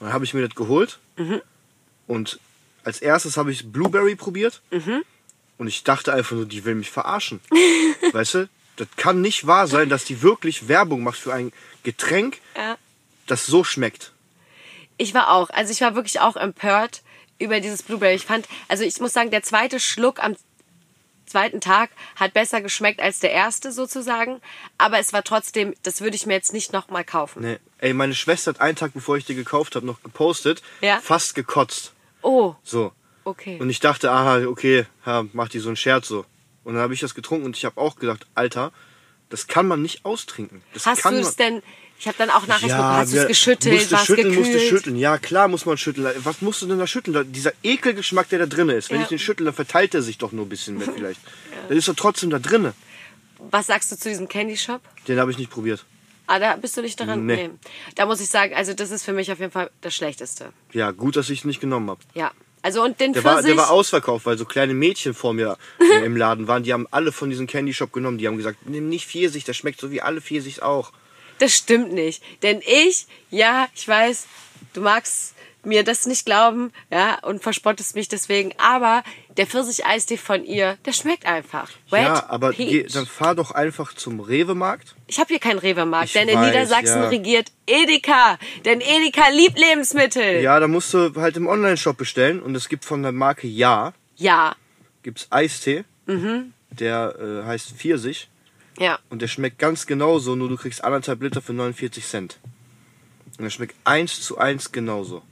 Und 0.01 0.07
dann 0.07 0.13
habe 0.13 0.25
ich 0.25 0.35
mir 0.35 0.45
das 0.47 0.57
geholt. 0.57 0.99
Und 2.09 2.41
als 2.83 3.01
erstes 3.01 3.37
habe 3.37 3.53
ich 3.53 3.71
Blueberry 3.71 4.17
probiert. 4.17 4.61
Und 5.59 5.67
ich 5.69 5.85
dachte 5.85 6.13
einfach 6.13 6.37
so, 6.37 6.45
die 6.45 6.65
will 6.65 6.75
mich 6.75 6.91
verarschen. 6.91 7.41
weißt 8.13 8.35
du? 8.35 8.49
Das 8.77 8.89
kann 8.97 9.21
nicht 9.21 9.47
wahr 9.47 9.69
sein, 9.69 9.89
dass 9.89 10.05
die 10.05 10.21
wirklich 10.23 10.67
Werbung 10.67 11.05
macht 11.05 11.19
für 11.19 11.33
ein 11.33 11.53
Getränk, 11.85 12.39
Ja. 12.57 12.77
Das 13.27 13.47
so 13.47 13.65
schmeckt. 13.65 14.13
Ich 14.97 15.15
war 15.15 15.31
auch, 15.33 15.51
also 15.51 15.73
ich 15.73 15.81
war 15.81 15.95
wirklich 15.95 16.21
auch 16.21 16.37
empört 16.37 17.03
über 17.39 17.61
dieses 17.61 17.83
Blueberry. 17.83 18.15
Ich 18.15 18.27
fand, 18.27 18.47
also 18.69 18.85
ich 18.85 19.01
muss 19.01 19.13
sagen, 19.13 19.31
der 19.31 19.43
zweite 19.43 19.81
Schluck 19.81 20.23
am, 20.23 20.37
zweiten 21.27 21.61
Tag 21.61 21.91
hat 22.17 22.33
besser 22.33 22.61
geschmeckt 22.61 23.01
als 23.01 23.19
der 23.19 23.33
erste 23.33 23.73
sozusagen. 23.73 24.41
Aber 24.79 24.99
es 24.99 25.13
war 25.13 25.25
trotzdem, 25.25 25.75
das 25.83 26.01
würde 26.01 26.15
ich 26.17 26.27
mir 26.27 26.35
jetzt 26.35 26.53
nicht 26.53 26.73
nochmal 26.73 27.03
kaufen. 27.05 27.43
Nee. 27.43 27.59
Ey, 27.79 27.93
meine 27.93 28.15
Schwester 28.15 28.51
hat 28.51 28.61
einen 28.61 28.77
Tag, 28.77 28.93
bevor 28.95 29.17
ich 29.17 29.25
die 29.25 29.35
gekauft 29.35 29.75
habe, 29.75 29.85
noch 29.87 30.03
gepostet, 30.03 30.63
Ja. 30.81 31.01
fast 31.01 31.35
gekotzt. 31.35 31.93
Oh, 32.23 32.55
So. 32.63 32.93
okay. 33.25 33.59
Und 33.61 33.69
ich 33.69 33.81
dachte, 33.81 34.11
aha, 34.13 34.47
okay, 34.47 34.87
ja, 35.05 35.25
macht 35.33 35.55
die 35.55 35.59
so 35.59 35.69
einen 35.71 35.77
Scherz 35.77 36.07
so. 36.07 36.25
Und 36.63 36.75
dann 36.75 36.83
habe 36.83 36.95
ich 36.95 37.01
das 37.01 37.15
getrunken 37.15 37.47
und 37.47 37.57
ich 37.57 37.65
habe 37.65 37.81
auch 37.81 37.97
gedacht, 37.97 38.27
Alter, 38.35 38.73
das 39.29 39.47
kann 39.49 39.67
man 39.67 39.83
nicht 39.83 40.05
austrinken. 40.05 40.63
Das 40.73 40.87
Hast 40.87 41.05
du 41.05 41.09
es 41.19 41.37
denn, 41.37 41.63
ich 41.99 42.07
habe 42.09 42.19
dann 42.19 42.31
auch 42.31 42.47
nachher 42.47 42.69
geguckt, 42.69 42.83
hast 42.83 43.13
du 43.15 43.19
es 43.19 43.27
geschüttelt, 43.29 43.75
musste 43.75 43.93
war 43.93 44.01
es 44.01 44.07
schütteln, 44.07 44.35
musste 44.35 44.53
gekühlt? 44.53 44.69
schütteln. 44.71 44.97
Ja, 44.97 45.19
klar 45.19 45.49
muss 45.49 45.65
man 45.65 45.79
schütteln. 45.79 46.07
Was 46.25 46.43
musst 46.43 46.61
du 46.63 46.67
denn 46.67 46.79
da 46.79 46.87
schütteln? 46.87 47.33
Dieser 47.33 47.53
Ekelgeschmack, 47.63 48.29
der 48.29 48.41
da 48.41 48.47
drin 48.47 48.69
ist. 48.69 48.91
Wenn 48.91 48.99
Ja. 48.99 49.03
ich 49.05 49.09
den 49.09 49.19
schüttel, 49.19 49.45
dann 49.45 49.55
verteilt 49.55 49.95
er 49.95 50.03
sich 50.03 50.19
doch 50.19 50.33
nur 50.33 50.45
ein 50.47 50.49
bisschen 50.49 50.77
mehr 50.79 50.89
vielleicht. 50.95 51.21
Der 51.69 51.77
ist 51.77 51.89
doch 51.89 51.95
trotzdem 51.95 52.31
da 52.31 52.39
drinne. 52.39 52.75
Was 53.51 53.67
sagst 53.69 53.93
du 53.93 53.97
zu 53.97 54.09
diesem 54.09 54.29
Candy 54.29 54.57
Shop? 54.57 54.81
Den 55.09 55.19
habe 55.19 55.31
ich 55.31 55.39
nicht 55.39 55.51
probiert. 55.51 55.85
Ah, 56.27 56.39
da 56.39 56.57
bist 56.57 56.77
du 56.77 56.81
nicht 56.83 56.99
daran? 56.99 57.27
Nee. 57.27 57.51
Da 57.97 58.07
muss 58.07 58.21
ich 58.21 58.29
sagen, 58.29 58.55
also 58.55 58.73
das 58.73 58.91
ist 58.91 59.05
für 59.05 59.13
mich 59.13 59.31
auf 59.31 59.41
jeden 59.41 59.53
Fall 59.53 59.71
das 59.83 59.95
Schlechteste. 59.95 60.53
Ja, 60.73 60.91
gut, 60.91 61.17
dass 61.17 61.29
ich 61.29 61.41
es 61.41 61.45
nicht 61.45 61.61
genommen 61.61 61.91
habe. 61.91 62.01
Ja. 62.15 62.31
Also 62.63 62.83
und 62.83 62.99
den 62.99 63.13
Der 63.13 63.23
war, 63.25 63.35
Pfirsich, 63.35 63.51
der 63.51 63.59
war 63.59 63.71
ausverkauft, 63.71 64.25
weil 64.25 64.39
so 64.39 64.47
kleine 64.47 64.73
Mädchen 64.73 65.13
vor 65.13 65.35
mir 65.35 65.59
äh, 65.81 66.03
im 66.07 66.17
Laden 66.17 66.49
waren. 66.49 66.63
Die 66.63 66.73
haben 66.73 66.87
alle 66.91 67.13
von 67.13 67.29
diesem 67.29 67.47
Candy 67.47 67.75
Shop 67.75 67.93
genommen. 67.93 68.17
Die 68.17 68.27
haben 68.27 68.39
gesagt, 68.39 68.67
nimm 68.67 68.89
nicht 68.89 69.07
Pfirsich, 69.07 69.45
der 69.45 69.53
schmeckt 69.53 69.81
so 69.81 69.91
wie 69.91 70.01
alle 70.01 70.23
Pfirsichs 70.23 70.61
auch. 70.61 70.93
Das 71.45 71.55
stimmt 71.55 71.93
nicht. 71.93 72.23
Denn 72.43 72.61
ich, 72.65 73.07
ja, 73.31 73.69
ich 73.75 73.87
weiß, 73.87 74.27
du 74.73 74.81
magst 74.81 75.35
mir 75.67 75.83
das 75.83 76.07
nicht 76.07 76.27
glauben, 76.27 76.73
ja, 76.91 77.19
und 77.23 77.43
verspottest 77.43 77.95
mich 77.95 78.09
deswegen, 78.09 78.53
aber 78.59 79.03
der 79.37 79.47
Pfirsich-Eistee 79.47 80.19
von 80.19 80.45
ihr, 80.45 80.77
der 80.85 80.93
schmeckt 80.93 81.27
einfach. 81.27 81.71
Wet 81.91 82.03
ja, 82.03 82.29
aber 82.29 82.53
geh, 82.53 82.83
dann 82.85 83.07
fahr 83.07 83.35
doch 83.35 83.51
einfach 83.51 83.95
zum 83.95 84.21
Rewe-Markt. 84.21 84.95
Ich 85.07 85.19
habe 85.19 85.29
hier 85.29 85.39
keinen 85.39 85.59
Rewe-Markt, 85.59 86.15
denn 86.15 86.29
in 86.29 86.39
weiß, 86.39 86.47
Niedersachsen 86.49 87.03
ja. 87.03 87.09
regiert 87.09 87.51
Edeka. 87.67 88.39
Denn 88.65 88.81
Edeka 88.81 89.29
liebt 89.31 89.59
Lebensmittel. 89.59 90.43
Ja, 90.43 90.61
da 90.61 90.69
musst 90.69 90.93
du 90.93 91.15
halt 91.17 91.37
im 91.37 91.47
Online-Shop 91.47 91.97
bestellen. 91.97 92.43
Und 92.43 92.55
es 92.55 92.69
gibt 92.69 92.85
von 92.85 93.03
der 93.03 93.13
Marke 93.13 93.47
Ja, 93.47 93.95
Ja. 94.17 94.55
gibt's 95.03 95.27
Eistee. 95.31 95.85
Mhm. 96.07 96.53
Der 96.71 97.15
äh, 97.19 97.47
heißt 97.47 97.73
Pfirsich. 97.73 98.29
Ja. 98.79 98.99
Und 99.11 99.23
der 99.23 99.29
schmeckt 99.29 99.59
ganz 99.59 99.87
genauso, 99.87 100.35
nur 100.35 100.49
du 100.49 100.57
kriegst 100.57 100.83
anderthalb 100.83 101.23
Liter 101.23 101.41
für 101.43 101.53
49 101.53 102.05
Cent. 102.05 102.39
Und 103.39 103.43
der 103.45 103.51
schmeckt 103.51 103.75
eins 103.85 104.21
zu 104.23 104.39
eins 104.39 104.73
genauso. 104.73 105.23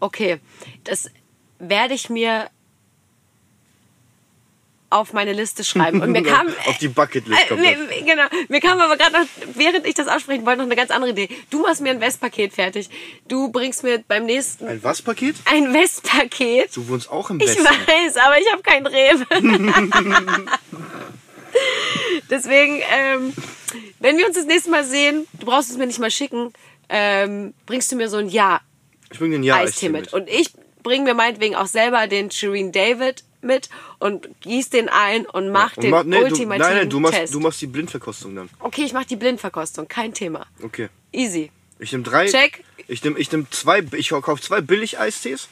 Okay. 0.00 0.38
Das 0.84 1.10
werde 1.58 1.94
ich 1.94 2.10
mir 2.10 2.48
auf 4.88 5.12
meine 5.12 5.32
Liste 5.32 5.64
schreiben. 5.64 6.00
Und 6.00 6.12
mir 6.12 6.22
kam. 6.24 6.46
Auf 6.66 6.78
die 6.78 6.86
Bucketlist 6.88 7.42
Äh, 7.42 7.48
kommt 7.48 7.60
mir, 7.60 7.76
das. 7.76 7.88
genau. 8.06 8.22
Mir 8.48 8.60
kam 8.60 8.80
aber 8.80 8.96
gerade 8.96 9.12
noch, 9.20 9.26
während 9.54 9.84
ich 9.86 9.94
das 9.94 10.06
aussprechen 10.06 10.46
wollte, 10.46 10.58
noch 10.58 10.66
eine 10.66 10.76
ganz 10.76 10.90
andere 10.92 11.10
Idee. 11.10 11.28
Du 11.50 11.60
machst 11.62 11.80
mir 11.80 11.90
ein 11.90 12.00
Westpaket 12.00 12.52
fertig. 12.52 12.88
Du 13.26 13.48
bringst 13.50 13.82
mir 13.82 13.98
beim 14.06 14.24
nächsten 14.26 14.64
Ein 14.66 14.82
was 14.84 15.02
Paket? 15.02 15.34
ein 15.46 15.72
Westpaket. 15.74 16.76
Du 16.76 16.86
wohnst 16.88 17.10
auch 17.10 17.30
im 17.30 17.40
Ich 17.40 17.48
Westen. 17.48 17.64
weiß, 17.64 18.16
aber 18.16 18.38
ich 18.40 18.52
habe 18.52 18.62
kein 18.62 18.86
Rewe. 18.86 19.26
Deswegen, 22.30 22.80
ähm, 22.92 23.32
wenn 24.00 24.18
wir 24.18 24.26
uns 24.26 24.36
das 24.36 24.46
nächste 24.46 24.70
Mal 24.70 24.84
sehen, 24.84 25.26
du 25.40 25.46
brauchst 25.46 25.70
es 25.70 25.76
mir 25.76 25.86
nicht 25.86 25.98
mal 25.98 26.10
schicken, 26.10 26.52
ähm, 26.88 27.54
bringst 27.66 27.90
du 27.92 27.96
mir 27.96 28.08
so 28.08 28.16
ein 28.16 28.28
Ja 28.28 28.60
Ich 29.12 29.18
bring 29.18 29.30
den 29.32 29.42
Ja 29.42 29.56
Eistee 29.56 29.88
mit. 29.88 30.12
Und 30.12 30.28
ich 30.28 30.50
bringe 30.82 31.04
mir 31.04 31.14
meinetwegen 31.14 31.54
auch 31.56 31.66
selber 31.66 32.06
den 32.06 32.30
Shireen 32.30 32.72
David 32.72 33.24
mit 33.42 33.68
und 33.98 34.28
gieß 34.40 34.70
den 34.70 34.88
ein 34.88 35.26
und 35.26 35.50
mach 35.50 35.76
Und 35.76 35.82
den 35.84 35.90
mach- 35.90 36.04
nee, 36.04 36.16
du, 36.18 36.24
ultimativen 36.24 36.58
nein, 36.68 36.76
nein, 36.78 36.90
du 36.90 37.00
machst, 37.00 37.14
Test. 37.18 37.34
du 37.34 37.40
machst 37.40 37.60
die 37.60 37.66
Blindverkostung 37.66 38.34
dann. 38.34 38.48
okay, 38.60 38.82
ich 38.84 38.92
mach 38.92 39.04
die 39.04 39.16
Blindverkostung, 39.16 39.86
kein 39.88 40.14
Thema. 40.14 40.46
Okay. 40.62 40.88
Easy. 41.12 41.50
Ich 41.78 41.92
nehme 41.92 42.04
drei. 42.04 42.26
Check. 42.26 42.64
Ich 42.88 43.04
nehme 43.04 43.18
ich 43.18 43.30
nehm 43.32 43.46
zwei, 43.50 43.84
ich 43.96 44.08
kaufe 44.10 44.40
zwei 44.42 44.60
Billig-Eistees 44.60 45.48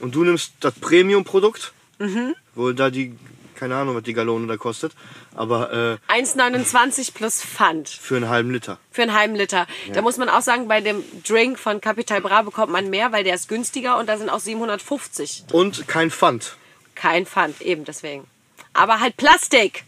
und 0.00 0.14
du 0.14 0.24
nimmst 0.24 0.52
das 0.60 0.74
Premium-Produkt, 0.74 1.72
Mhm. 1.98 2.34
wo 2.54 2.72
da 2.72 2.90
die, 2.90 3.14
keine 3.56 3.76
Ahnung, 3.76 3.94
was 3.96 4.02
die 4.02 4.12
Gallone 4.14 4.46
da 4.46 4.56
kostet, 4.56 4.92
aber 5.34 5.98
äh, 6.08 6.12
1,29 6.12 7.14
plus 7.14 7.42
Pfand 7.42 7.88
für 7.88 8.16
einen 8.16 8.28
halben 8.28 8.50
Liter. 8.50 8.78
für 8.90 9.02
einen 9.02 9.14
halben 9.14 9.34
Liter. 9.34 9.66
Da 9.92 10.02
muss 10.02 10.16
man 10.16 10.28
auch 10.28 10.42
sagen, 10.42 10.68
bei 10.68 10.80
dem 10.80 11.02
Drink 11.26 11.58
von 11.58 11.80
Capital 11.80 12.20
Bra 12.20 12.42
bekommt 12.42 12.72
man 12.72 12.90
mehr, 12.90 13.12
weil 13.12 13.24
der 13.24 13.34
ist 13.34 13.48
günstiger 13.48 13.98
und 13.98 14.08
da 14.08 14.16
sind 14.18 14.30
auch 14.30 14.40
750. 14.40 15.44
Und 15.52 15.86
kein 15.88 16.10
Pfand. 16.10 16.56
Kein 16.94 17.26
Pfand, 17.26 17.60
eben 17.62 17.84
deswegen. 17.84 18.26
Aber 18.74 19.00
halt 19.00 19.16
Plastik. 19.16 19.84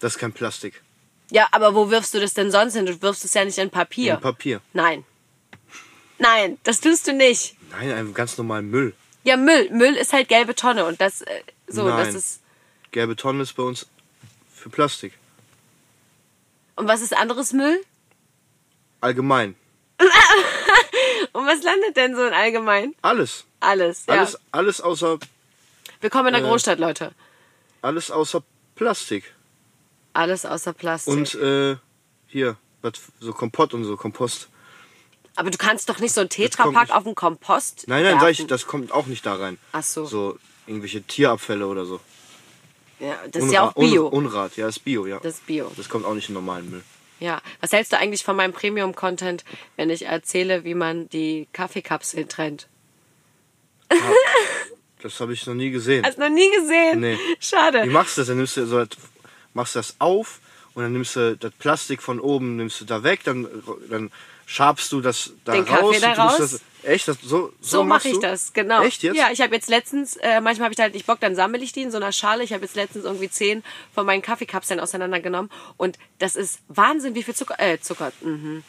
Das 0.00 0.14
ist 0.14 0.18
kein 0.18 0.32
Plastik. 0.32 0.82
Ja, 1.30 1.48
aber 1.52 1.74
wo 1.74 1.90
wirfst 1.90 2.12
du 2.14 2.20
das 2.20 2.34
denn 2.34 2.50
sonst 2.50 2.74
hin? 2.74 2.84
Du 2.86 3.00
wirfst 3.00 3.24
es 3.24 3.32
ja 3.34 3.44
nicht 3.44 3.58
in 3.58 3.70
Papier. 3.70 4.14
In 4.14 4.20
Papier. 4.20 4.60
Nein. 4.72 5.04
Nein, 6.18 6.58
das 6.62 6.80
tust 6.80 7.06
du 7.08 7.12
nicht. 7.12 7.56
Nein, 7.70 7.90
einen 7.92 8.14
ganz 8.14 8.36
normalen 8.38 8.70
Müll. 8.70 8.94
Ja, 9.24 9.36
Müll. 9.36 9.70
Müll 9.70 9.94
ist 9.94 10.12
halt 10.12 10.28
gelbe 10.28 10.54
Tonne 10.54 10.84
und 10.84 11.00
das 11.00 11.22
äh, 11.22 11.42
so, 11.66 11.88
Nein. 11.88 12.04
das 12.04 12.14
ist. 12.14 12.41
Gelbe 12.92 13.16
Tonne 13.16 13.42
ist 13.42 13.54
bei 13.54 13.62
uns 13.62 13.86
für 14.54 14.68
Plastik. 14.68 15.14
Und 16.76 16.88
was 16.88 17.00
ist 17.00 17.16
anderes 17.16 17.54
Müll? 17.54 17.82
Allgemein. 19.00 19.56
Und 21.32 21.46
was 21.46 21.62
landet 21.62 21.96
denn 21.96 22.14
so 22.14 22.26
in 22.26 22.34
allgemein? 22.34 22.94
Alles. 23.00 23.44
Alles. 23.60 24.04
Ja. 24.06 24.14
Alles, 24.14 24.38
alles 24.52 24.80
außer, 24.82 25.18
Willkommen 26.02 26.28
in 26.28 26.34
der 26.34 26.42
äh, 26.42 26.48
Großstadt, 26.48 26.78
Leute. 26.78 27.12
alles 27.80 28.10
außer 28.10 28.42
Plastik. 28.74 29.34
Alles 30.12 30.44
außer 30.44 30.74
Plastik. 30.74 31.14
Und 31.14 31.34
äh, 31.36 31.76
hier, 32.26 32.56
was, 32.82 32.92
so 33.20 33.32
Kompott 33.32 33.72
und 33.72 33.84
so, 33.84 33.96
Kompost. 33.96 34.48
Aber 35.36 35.50
du 35.50 35.56
kannst 35.56 35.88
doch 35.88 35.98
nicht 35.98 36.12
so 36.12 36.20
einen 36.20 36.28
Tetrapack 36.28 36.90
auf 36.90 37.04
den 37.04 37.14
Kompost. 37.14 37.84
Nein, 37.86 38.02
nein, 38.02 38.20
sag 38.20 38.32
ich, 38.32 38.46
das 38.46 38.66
kommt 38.66 38.92
auch 38.92 39.06
nicht 39.06 39.24
da 39.24 39.36
rein. 39.36 39.58
Ach 39.72 39.82
so. 39.82 40.04
So 40.04 40.38
irgendwelche 40.66 41.02
Tierabfälle 41.02 41.66
oder 41.66 41.86
so. 41.86 42.00
Ja, 43.02 43.18
das 43.30 43.44
ist 43.44 43.52
ja 43.52 43.62
auch 43.68 43.72
Bio. 43.74 44.06
Un, 44.06 44.26
Unrat, 44.26 44.56
ja, 44.56 44.68
ist 44.68 44.84
Bio, 44.84 45.06
ja. 45.06 45.18
Das 45.18 45.34
ist 45.34 45.46
Bio. 45.46 45.72
Das 45.76 45.88
kommt 45.88 46.04
auch 46.04 46.14
nicht 46.14 46.28
in 46.28 46.34
normalen 46.34 46.70
Müll. 46.70 46.82
Ja. 47.18 47.42
Was 47.60 47.72
hältst 47.72 47.92
du 47.92 47.98
eigentlich 47.98 48.22
von 48.24 48.36
meinem 48.36 48.52
Premium-Content, 48.52 49.44
wenn 49.76 49.90
ich 49.90 50.06
erzähle, 50.06 50.62
wie 50.64 50.74
man 50.74 51.08
die 51.08 51.48
Kaffeekapseln 51.52 52.28
trennt? 52.28 52.68
Das 55.02 55.18
habe 55.20 55.32
ich 55.32 55.44
noch 55.46 55.54
nie 55.54 55.70
gesehen. 55.70 56.04
Hast 56.06 56.16
du 56.18 56.22
noch 56.22 56.30
nie 56.30 56.50
gesehen? 56.56 57.00
Nee. 57.00 57.18
Schade. 57.40 57.82
Wie 57.84 57.88
machst 57.90 58.16
du 58.16 58.20
das? 58.20 58.28
Dann 58.28 58.36
nimmst 58.36 58.56
du 58.56 58.66
so, 58.66 58.84
das- 58.84 58.96
machst 59.52 59.74
das 59.76 59.96
auf 59.98 60.40
und 60.74 60.84
dann 60.84 60.92
nimmst 60.92 61.16
du 61.16 61.36
das 61.36 61.52
Plastik 61.58 62.02
von 62.02 62.20
oben, 62.20 62.56
nimmst 62.56 62.80
du 62.80 62.84
da 62.84 63.02
weg, 63.02 63.20
dann, 63.24 63.46
dann 63.90 64.10
schabst 64.52 64.92
du 64.92 65.00
das 65.00 65.32
da 65.44 65.52
Den 65.52 65.64
raus. 65.64 65.96
Kaffee 65.96 66.00
da 66.00 66.12
raus? 66.12 66.36
Das, 66.38 66.60
echt? 66.82 67.08
Das, 67.08 67.18
so 67.22 67.52
So 67.60 67.78
so 67.78 67.84
mache 67.84 68.08
ich 68.08 68.14
du? 68.14 68.20
das, 68.20 68.52
genau. 68.52 68.82
Echt 68.82 69.02
jetzt? 69.02 69.16
Ja, 69.16 69.30
ich 69.32 69.40
habe 69.40 69.54
jetzt 69.54 69.68
letztens, 69.68 70.16
äh, 70.16 70.40
manchmal 70.40 70.66
habe 70.66 70.74
ich 70.74 70.80
halt 70.80 70.94
nicht 70.94 71.06
Bock, 71.06 71.20
dann 71.20 71.34
sammle 71.34 71.58
ich 71.60 71.72
die 71.72 71.82
in 71.82 71.90
so 71.90 71.96
einer 71.96 72.12
Schale. 72.12 72.44
Ich 72.44 72.52
habe 72.52 72.62
jetzt 72.64 72.76
letztens 72.76 73.04
irgendwie 73.04 73.30
zehn 73.30 73.64
von 73.94 74.04
meinen 74.04 74.20
Kaffeekapseln 74.22 74.78
auseinandergenommen. 74.78 75.50
Und 75.78 75.98
das 76.18 76.36
ist 76.36 76.60
Wahnsinn, 76.68 77.14
wie 77.14 77.22
viel 77.22 77.34
Zucker, 77.34 77.58
äh, 77.58 77.80
Zucker, 77.80 78.12
mhm. 78.20 78.62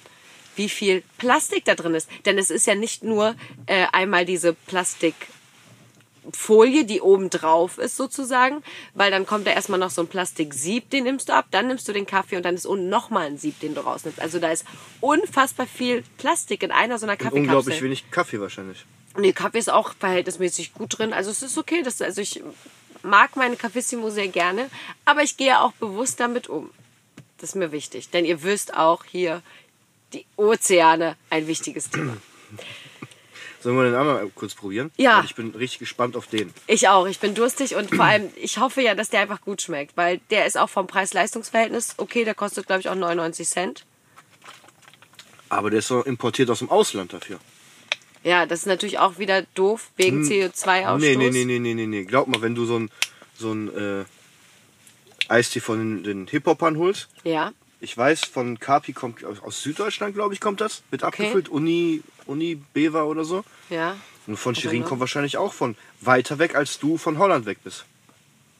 wie 0.55 0.69
viel 0.69 1.03
Plastik 1.17 1.65
da 1.65 1.75
drin 1.75 1.95
ist. 1.95 2.09
Denn 2.25 2.37
es 2.37 2.49
ist 2.49 2.65
ja 2.65 2.75
nicht 2.75 3.03
nur 3.03 3.35
äh, 3.65 3.87
einmal 3.91 4.25
diese 4.25 4.53
Plastikfolie, 6.23 6.85
die 6.85 7.01
oben 7.01 7.29
drauf 7.29 7.77
ist 7.77 7.97
sozusagen, 7.97 8.63
weil 8.93 9.11
dann 9.11 9.25
kommt 9.25 9.47
da 9.47 9.51
erstmal 9.51 9.79
noch 9.79 9.89
so 9.89 10.01
ein 10.01 10.07
Plastiksieb, 10.07 10.89
den 10.89 11.03
nimmst 11.03 11.29
du 11.29 11.33
ab, 11.33 11.47
dann 11.51 11.67
nimmst 11.67 11.87
du 11.87 11.93
den 11.93 12.05
Kaffee 12.05 12.37
und 12.37 12.43
dann 12.43 12.55
ist 12.55 12.65
unten 12.65 12.89
nochmal 12.89 13.27
ein 13.27 13.37
Sieb, 13.37 13.59
den 13.59 13.75
du 13.75 13.81
rausnimmst. 13.81 14.19
Also 14.19 14.39
da 14.39 14.51
ist 14.51 14.65
unfassbar 15.01 15.67
viel 15.67 16.03
Plastik 16.17 16.63
in 16.63 16.71
einer 16.71 16.97
so 16.97 17.05
einer 17.05 17.13
Und 17.13 17.19
Kaffeekapsel. 17.19 17.39
unglaublich 17.41 17.81
wenig 17.81 18.11
Kaffee 18.11 18.39
wahrscheinlich. 18.39 18.85
Nee, 19.17 19.33
Kaffee 19.33 19.59
ist 19.59 19.71
auch 19.71 19.93
verhältnismäßig 19.99 20.73
gut 20.73 20.97
drin. 20.97 21.13
Also 21.13 21.29
es 21.29 21.43
ist 21.43 21.57
okay. 21.57 21.83
Das, 21.83 22.01
also 22.01 22.21
ich 22.21 22.41
mag 23.03 23.35
meine 23.35 23.55
Cafissimo 23.55 24.09
sehr 24.09 24.27
gerne, 24.27 24.69
aber 25.05 25.21
ich 25.21 25.37
gehe 25.37 25.59
auch 25.59 25.71
bewusst 25.73 26.19
damit 26.19 26.47
um. 26.47 26.71
Das 27.37 27.49
ist 27.49 27.55
mir 27.55 27.71
wichtig. 27.71 28.09
Denn 28.09 28.25
ihr 28.25 28.41
wisst 28.41 28.75
auch 28.75 29.03
hier, 29.03 29.41
die 30.13 30.25
Ozeane, 30.37 31.15
ein 31.29 31.47
wichtiges 31.47 31.89
Thema. 31.89 32.17
Sollen 33.63 33.77
wir 33.77 33.85
den 33.85 33.95
anderen 33.95 34.33
kurz 34.35 34.53
probieren? 34.55 34.91
Ja. 34.97 35.17
Weil 35.19 35.25
ich 35.25 35.35
bin 35.35 35.51
richtig 35.51 35.79
gespannt 35.79 36.15
auf 36.17 36.27
den. 36.27 36.53
Ich 36.67 36.87
auch. 36.89 37.07
Ich 37.07 37.19
bin 37.19 37.33
durstig 37.33 37.75
und 37.75 37.95
vor 37.95 38.05
allem, 38.05 38.29
ich 38.35 38.57
hoffe 38.59 38.81
ja, 38.81 38.93
dass 38.93 39.09
der 39.09 39.21
einfach 39.21 39.41
gut 39.41 39.61
schmeckt, 39.61 39.95
weil 39.97 40.19
der 40.29 40.45
ist 40.45 40.57
auch 40.57 40.69
vom 40.69 40.85
Preis-Leistungs-Verhältnis 40.87 41.95
okay. 41.97 42.25
Der 42.25 42.35
kostet, 42.35 42.67
glaube 42.67 42.81
ich, 42.81 42.89
auch 42.89 42.95
99 42.95 43.47
Cent. 43.47 43.85
Aber 45.49 45.69
der 45.69 45.79
ist 45.79 45.87
so 45.87 46.01
importiert 46.01 46.49
aus 46.49 46.59
dem 46.59 46.69
Ausland 46.69 47.13
dafür. 47.13 47.39
Ja, 48.23 48.45
das 48.45 48.59
ist 48.59 48.65
natürlich 48.65 48.99
auch 48.99 49.17
wieder 49.17 49.43
doof 49.53 49.91
wegen 49.97 50.23
CO2-Ausstoß. 50.23 50.93
Hm. 50.93 50.99
Nee, 50.99 51.15
nee, 51.15 51.29
nee, 51.29 51.45
nee, 51.45 51.59
nee, 51.59 51.73
nee, 51.73 51.85
nee. 51.87 52.03
Glaub 52.05 52.27
mal, 52.27 52.41
wenn 52.41 52.55
du 52.55 52.65
so 52.65 52.79
ein, 52.79 52.89
so 53.37 53.51
ein 53.51 53.67
äh, 54.01 54.05
Eistee 55.29 55.59
von 55.59 56.03
den 56.03 56.27
Hip-Hopern 56.27 56.77
holst, 56.77 57.09
Ja, 57.23 57.51
ich 57.81 57.97
weiß, 57.97 58.21
von 58.25 58.59
Kapi 58.61 58.93
kommt 58.93 59.25
aus- 59.25 59.41
aus 59.43 59.61
Süddeutschland, 59.61 60.15
glaube 60.15 60.33
ich, 60.33 60.39
kommt 60.39 60.61
das. 60.61 60.83
Wird 60.89 61.03
Okay. 61.03 61.23
abgefüllt. 61.23 61.49
Uni, 61.49 62.01
Uni 62.25 62.55
Bever 62.73 63.05
oder 63.07 63.23
so. 63.25 63.43
ja. 63.69 63.97
Und 64.25 64.37
von 64.37 64.53
ne? 64.53 64.81
kommt 64.83 65.01
wahrscheinlich 65.01 65.35
auch 65.35 65.51
von 65.51 65.75
weiter 65.99 66.39
weg, 66.39 66.55
als 66.55 66.79
du 66.79 66.97
von 66.97 67.17
Holland 67.17 67.45
weg 67.45 67.57
bist. 67.61 67.83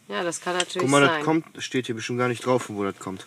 Ja, 0.09 0.21
das 0.21 0.41
kann 0.41 0.57
natürlich 0.57 0.79
Guck 0.79 0.89
mal, 0.89 1.05
sein. 1.05 1.15
das 1.15 1.23
kommt, 1.23 1.45
steht 1.63 1.85
hier 1.85 1.95
bestimmt 1.95 2.19
gar 2.19 2.27
nicht 2.27 2.45
drauf, 2.45 2.63
von 2.63 2.75
wo 2.75 2.83
das 2.83 2.99
kommt. 2.99 3.25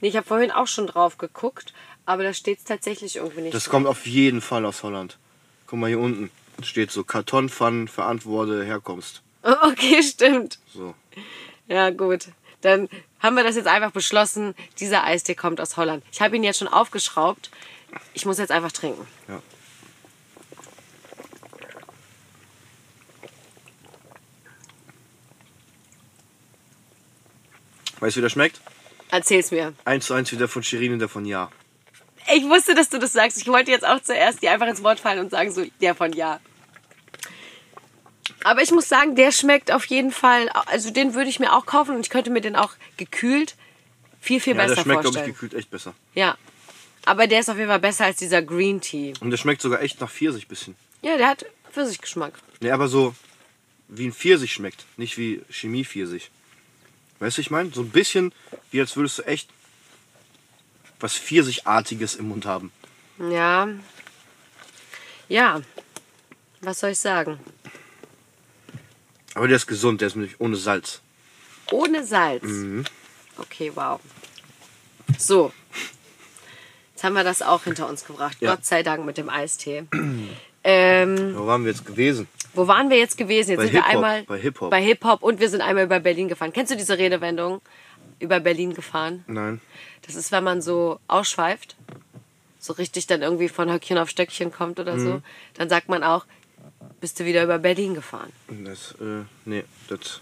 Nee, 0.00 0.08
ich 0.08 0.16
habe 0.16 0.26
vorhin 0.26 0.50
auch 0.50 0.66
schon 0.66 0.86
drauf 0.86 1.16
geguckt, 1.16 1.72
aber 2.04 2.22
da 2.22 2.34
steht 2.34 2.58
es 2.58 2.64
tatsächlich 2.64 3.16
irgendwie 3.16 3.40
nicht. 3.40 3.54
Das 3.54 3.68
kommt 3.68 3.86
auf 3.86 4.06
jeden 4.06 4.40
Fall 4.42 4.64
aus 4.66 4.82
Holland. 4.82 5.16
Guck 5.66 5.78
mal 5.78 5.88
hier 5.88 5.98
unten. 5.98 6.30
Steht 6.62 6.90
so 6.90 7.04
Kartonpfannen, 7.04 7.88
verantworte 7.88 8.64
Herkunft. 8.64 9.22
Okay, 9.42 10.02
stimmt. 10.02 10.58
So. 10.74 10.94
Ja, 11.68 11.90
gut. 11.90 12.28
Dann 12.60 12.88
haben 13.20 13.36
wir 13.36 13.44
das 13.44 13.56
jetzt 13.56 13.68
einfach 13.68 13.92
beschlossen. 13.92 14.54
Dieser 14.80 15.04
Eistee 15.04 15.34
kommt 15.34 15.60
aus 15.60 15.76
Holland. 15.76 16.04
Ich 16.12 16.20
habe 16.20 16.36
ihn 16.36 16.42
jetzt 16.42 16.58
schon 16.58 16.68
aufgeschraubt. 16.68 17.50
Ich 18.14 18.26
muss 18.26 18.38
jetzt 18.38 18.50
einfach 18.50 18.72
trinken. 18.72 19.06
Ja. 19.28 19.40
Weißt 28.00 28.16
du, 28.16 28.18
wie 28.18 28.22
der 28.22 28.28
schmeckt? 28.30 28.60
Erzähl's 29.10 29.50
mir. 29.50 29.74
Eins 29.84 30.06
zu 30.06 30.14
eins 30.14 30.30
wie 30.32 30.36
der 30.36 30.48
von 30.48 30.62
Shirin 30.62 30.92
und 30.92 30.98
der 31.00 31.08
von 31.08 31.24
Ja. 31.24 31.50
Ich 32.34 32.44
wusste, 32.44 32.74
dass 32.74 32.90
du 32.90 32.98
das 32.98 33.12
sagst. 33.12 33.38
Ich 33.38 33.48
wollte 33.48 33.70
jetzt 33.70 33.86
auch 33.86 34.00
zuerst 34.02 34.42
dir 34.42 34.52
einfach 34.52 34.66
ins 34.66 34.82
Wort 34.82 35.00
fallen 35.00 35.18
und 35.18 35.30
sagen 35.30 35.50
so, 35.50 35.64
der 35.80 35.94
von 35.94 36.12
ja. 36.12 36.40
Aber 38.44 38.62
ich 38.62 38.70
muss 38.70 38.88
sagen, 38.88 39.16
der 39.16 39.32
schmeckt 39.32 39.72
auf 39.72 39.86
jeden 39.86 40.12
Fall, 40.12 40.48
also 40.66 40.90
den 40.90 41.14
würde 41.14 41.30
ich 41.30 41.40
mir 41.40 41.54
auch 41.54 41.66
kaufen 41.66 41.94
und 41.94 42.02
ich 42.02 42.10
könnte 42.10 42.30
mir 42.30 42.40
den 42.40 42.54
auch 42.54 42.72
gekühlt 42.98 43.56
viel, 44.20 44.40
viel 44.40 44.54
Ja, 44.54 44.62
der 44.62 44.68
besser 44.68 44.82
schmeckt, 44.82 45.00
glaube 45.00 45.08
ich, 45.08 45.14
vorstellen. 45.14 45.34
gekühlt 45.34 45.54
echt 45.54 45.70
besser. 45.70 45.94
Ja. 46.14 46.36
Aber 47.04 47.26
der 47.26 47.40
ist 47.40 47.48
auf 47.48 47.56
jeden 47.56 47.68
Fall 47.68 47.80
besser 47.80 48.04
als 48.04 48.16
dieser 48.18 48.42
Green 48.42 48.80
Tea. 48.80 49.14
Und 49.20 49.30
der 49.30 49.38
schmeckt 49.38 49.62
sogar 49.62 49.80
echt 49.82 50.00
nach 50.00 50.10
Pfirsich 50.10 50.48
bisschen. 50.48 50.76
Ja, 51.02 51.16
der 51.16 51.28
hat 51.28 51.46
Pfirsichgeschmack. 51.72 52.34
Ne, 52.60 52.72
aber 52.72 52.88
so 52.88 53.14
wie 53.88 54.06
ein 54.06 54.12
Pfirsich 54.12 54.52
schmeckt, 54.52 54.84
nicht 54.96 55.16
wie 55.16 55.42
Chemie-Pfirsich. 55.50 56.30
Weißt 57.20 57.38
du, 57.38 57.40
ich 57.40 57.50
meine? 57.50 57.70
So 57.70 57.82
ein 57.82 57.90
bisschen, 57.90 58.32
wie 58.70 58.80
als 58.80 58.96
würdest 58.96 59.18
du 59.18 59.22
echt 59.22 59.48
was 61.00 61.14
Pfirsichartiges 61.14 62.16
im 62.16 62.28
Mund 62.28 62.46
haben. 62.46 62.72
Ja. 63.18 63.68
Ja. 65.28 65.62
Was 66.60 66.80
soll 66.80 66.90
ich 66.90 66.98
sagen? 66.98 67.38
Aber 69.34 69.46
der 69.46 69.56
ist 69.56 69.66
gesund, 69.66 70.00
der 70.00 70.08
ist 70.08 70.16
nämlich 70.16 70.40
ohne 70.40 70.56
Salz. 70.56 71.00
Ohne 71.70 72.04
Salz. 72.04 72.44
Okay, 73.36 73.70
wow. 73.74 74.00
So. 75.16 75.52
Jetzt 76.98 77.04
haben 77.04 77.12
wir 77.14 77.22
das 77.22 77.42
auch 77.42 77.62
hinter 77.62 77.88
uns 77.88 78.04
gebracht. 78.04 78.38
Ja. 78.40 78.56
Gott 78.56 78.64
sei 78.64 78.82
Dank 78.82 79.06
mit 79.06 79.18
dem 79.18 79.30
Eistee. 79.30 79.84
ähm, 80.64 81.36
Wo 81.36 81.46
waren 81.46 81.62
wir 81.64 81.70
jetzt 81.70 81.86
gewesen? 81.86 82.26
wo 82.54 82.66
waren 82.66 82.90
wir 82.90 82.98
jetzt 82.98 83.16
gewesen? 83.16 83.50
Jetzt 83.50 83.58
Bei 83.58 83.64
sind 83.66 83.74
wir 83.74 83.86
einmal 83.86 84.24
bei 84.24 84.36
Hip-Hop. 84.36 84.68
bei 84.70 84.82
Hip-Hop 84.82 85.22
und 85.22 85.38
wir 85.38 85.48
sind 85.48 85.60
einmal 85.60 85.84
über 85.84 86.00
Berlin 86.00 86.26
gefahren. 86.26 86.52
Kennst 86.52 86.72
du 86.72 86.76
diese 86.76 86.98
Redewendung? 86.98 87.60
Über 88.18 88.40
Berlin 88.40 88.74
gefahren? 88.74 89.22
Nein. 89.28 89.60
Das 90.06 90.16
ist, 90.16 90.32
wenn 90.32 90.42
man 90.42 90.60
so 90.60 90.98
ausschweift, 91.06 91.76
so 92.58 92.72
richtig 92.72 93.06
dann 93.06 93.22
irgendwie 93.22 93.48
von 93.48 93.70
Höckchen 93.70 93.96
auf 93.96 94.10
Stöckchen 94.10 94.50
kommt 94.50 94.80
oder 94.80 94.96
Mhm. 94.96 95.00
so, 95.00 95.22
dann 95.54 95.68
sagt 95.68 95.88
man 95.88 96.02
auch, 96.02 96.24
bist 97.00 97.20
du 97.20 97.26
wieder 97.26 97.44
über 97.44 97.60
Berlin 97.60 97.94
gefahren. 97.94 98.32
Das, 98.48 98.96
äh, 99.00 99.22
nee, 99.44 99.62
das 99.88 100.20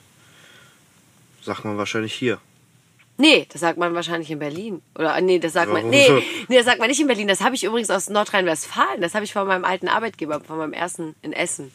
sagt 1.41 1.65
man 1.65 1.79
wahrscheinlich 1.79 2.12
hier. 2.12 2.39
Nee, 3.18 3.46
das 3.50 3.61
sagt 3.62 3.79
man 3.79 3.94
wahrscheinlich 3.94 4.31
in 4.31 4.38
Berlin. 4.38 4.83
Oder 4.94 5.16
äh, 5.16 5.22
nee, 5.22 5.38
das 5.38 5.55
sagt 5.55 5.68
man. 5.68 5.76
Warum 5.79 5.90
Nee, 5.90 6.07
so? 6.07 6.22
nee, 6.48 6.57
das 6.57 6.66
sagt 6.66 6.79
man 6.79 6.88
nicht 6.88 7.00
in 7.00 7.07
Berlin. 7.07 7.29
Das 7.29 7.40
habe 7.40 7.55
ich 7.55 7.64
übrigens 7.64 7.90
aus 7.90 8.09
Nordrhein-Westfalen. 8.11 9.00
Das 9.00 9.14
habe 9.14 9.24
ich 9.24 9.33
von 9.33 9.46
meinem 9.46 9.64
alten 9.64 9.88
Arbeitgeber, 9.88 10.40
von 10.40 10.59
meinem 10.59 10.72
ersten 10.74 11.14
in 11.22 11.33
Essen. 11.33 11.72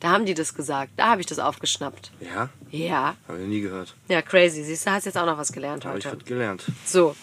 Da 0.00 0.10
haben 0.10 0.26
die 0.26 0.34
das 0.34 0.54
gesagt. 0.54 0.92
Da 0.96 1.08
habe 1.08 1.20
ich 1.20 1.26
das 1.26 1.38
aufgeschnappt. 1.38 2.12
Ja? 2.20 2.48
Ja. 2.70 3.16
Habe 3.26 3.40
ich 3.40 3.46
nie 3.48 3.60
gehört. 3.60 3.94
Ja, 4.08 4.22
crazy. 4.22 4.62
Siehst 4.62 4.86
du, 4.86 4.90
hast 4.92 5.06
jetzt 5.06 5.16
auch 5.16 5.26
noch 5.26 5.38
was 5.38 5.52
gelernt 5.52 5.84
Habe 5.84 5.98
ich 5.98 6.06
heute. 6.06 6.18
was 6.18 6.24
gelernt. 6.26 6.64
So. 6.84 7.16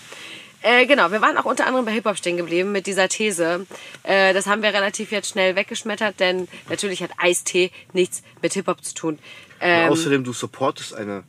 Äh, 0.63 0.85
genau, 0.85 1.11
wir 1.11 1.21
waren 1.21 1.37
auch 1.37 1.45
unter 1.45 1.65
anderem 1.65 1.85
bei 1.85 1.91
Hip-Hop 1.91 2.17
stehen 2.17 2.37
geblieben 2.37 2.71
mit 2.71 2.85
dieser 2.87 3.07
These. 3.09 3.65
Äh, 4.03 4.33
das 4.33 4.45
haben 4.47 4.61
wir 4.61 4.73
relativ 4.73 5.11
jetzt 5.11 5.29
schnell 5.29 5.55
weggeschmettert, 5.55 6.19
denn 6.19 6.47
natürlich 6.69 7.01
hat 7.01 7.11
Eistee 7.17 7.71
nichts 7.93 8.21
mit 8.43 8.53
Hip-Hop 8.53 8.83
zu 8.83 8.93
tun. 8.93 9.19
Ähm, 9.59 9.89
außerdem, 9.91 10.23
du 10.23 10.33
supportest 10.33 10.93
eine 10.93 11.23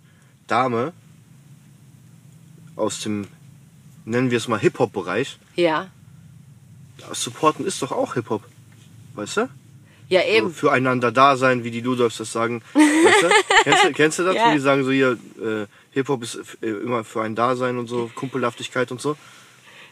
Dame 0.49 0.93
aus 2.77 3.01
dem, 3.01 3.27
nennen 4.05 4.31
wir 4.31 4.39
es 4.39 4.49
mal 4.49 4.59
Hip-Hop-Bereich. 4.61 5.39
ja. 5.57 5.89
Supporten 7.13 7.67
ist 7.67 7.83
doch 7.83 7.91
auch 7.91 8.15
Hip-Hop. 8.15 8.43
Weißt 9.15 9.37
du? 9.39 9.49
Ja, 10.09 10.21
So, 10.21 10.27
eben. 10.29 10.55
füreinander 10.55 11.11
da 11.11 11.37
sein, 11.37 11.65
wie 11.65 11.71
die 11.73 11.81
Ludolfs 11.81 12.19
das 12.19 12.31
sagen. 12.31 12.63
Weißt 12.75 13.23
du? 13.23 13.29
kennst, 13.65 13.85
du, 13.85 13.93
kennst 13.93 14.19
du 14.21 14.23
das, 14.25 14.37
Ja. 14.37 14.49
wo 14.49 14.53
die 14.53 14.61
sagen 14.61 14.85
so 14.85 14.93
hier, 14.93 15.19
äh, 15.43 15.67
Hip-Hop 15.91 16.23
ist 16.23 16.39
äh, 16.63 16.67
immer 16.69 17.03
für 17.03 17.23
ein 17.23 17.35
Dasein 17.35 17.77
und 17.79 17.89
so, 17.89 18.09
Kumpelhaftigkeit 18.15 18.93
und 18.93 19.01
so. 19.01 19.17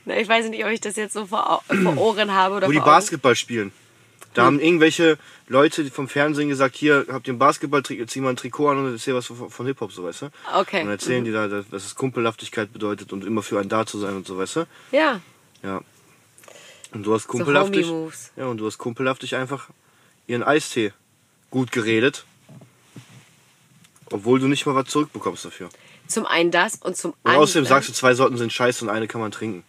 Na, 0.04 0.16
ich 0.18 0.28
weiß 0.28 0.48
nicht, 0.50 0.64
ob 0.64 0.70
ich 0.70 0.80
das 0.80 0.94
jetzt 0.96 1.14
so 1.14 1.26
vor, 1.26 1.62
vor 1.82 1.96
Ohren 1.98 2.32
habe 2.32 2.54
oder 2.56 2.68
Wo 2.68 2.72
die. 2.72 2.78
Basketball 2.78 3.34
spielen. 3.34 3.72
Da 4.34 4.44
haben 4.44 4.60
irgendwelche 4.60 5.18
Leute 5.48 5.90
vom 5.90 6.08
Fernsehen 6.08 6.48
gesagt, 6.48 6.76
hier, 6.76 7.06
habt 7.08 7.26
ihr 7.26 7.32
einen 7.32 7.38
Basketball, 7.40 7.82
zieh 7.82 8.20
mal 8.20 8.30
ein 8.30 8.36
Trikot 8.36 8.68
an 8.68 8.78
und 8.78 8.92
erzähl 8.92 9.14
was 9.14 9.26
von, 9.26 9.50
von 9.50 9.66
Hip-Hop, 9.66 9.90
so 9.92 10.04
weißt 10.04 10.22
du? 10.22 10.30
Okay. 10.56 10.82
Und 10.82 10.88
erzählen 10.88 11.24
die 11.24 11.32
da, 11.32 11.48
dass 11.48 11.84
es 11.84 11.94
Kumpelhaftigkeit 11.96 12.72
bedeutet 12.72 13.12
und 13.12 13.24
immer 13.24 13.42
für 13.42 13.58
ein 13.58 13.68
da 13.68 13.86
zu 13.86 13.98
sein 13.98 14.14
und 14.14 14.26
so, 14.26 14.38
weißt 14.38 14.56
du? 14.56 14.66
Ja, 14.92 15.20
Ja. 15.62 15.82
Und 16.92 17.04
du 17.04 17.14
hast 17.14 17.24
so 17.24 17.28
kumpelhaftig. 17.28 17.86
Homie-Moves. 17.86 18.32
ja, 18.36 18.46
und 18.46 18.58
du 18.58 18.66
hast 18.66 18.78
kumpelhaftig 18.78 19.36
einfach 19.36 19.68
ihren 20.26 20.42
Eistee 20.42 20.92
gut 21.50 21.70
geredet. 21.72 22.24
Obwohl 24.10 24.40
du 24.40 24.48
nicht 24.48 24.66
mal 24.66 24.74
was 24.74 24.86
zurückbekommst 24.88 25.44
dafür. 25.44 25.68
Zum 26.08 26.26
einen 26.26 26.50
das 26.50 26.76
und 26.76 26.96
zum 26.96 27.12
Und 27.12 27.18
anderen. 27.24 27.42
außerdem 27.44 27.66
sagst 27.66 27.88
du, 27.88 27.92
zwei 27.92 28.14
Sorten 28.14 28.36
sind 28.36 28.52
scheiße 28.52 28.84
und 28.84 28.90
eine 28.90 29.06
kann 29.06 29.20
man 29.20 29.30
trinken. 29.30 29.62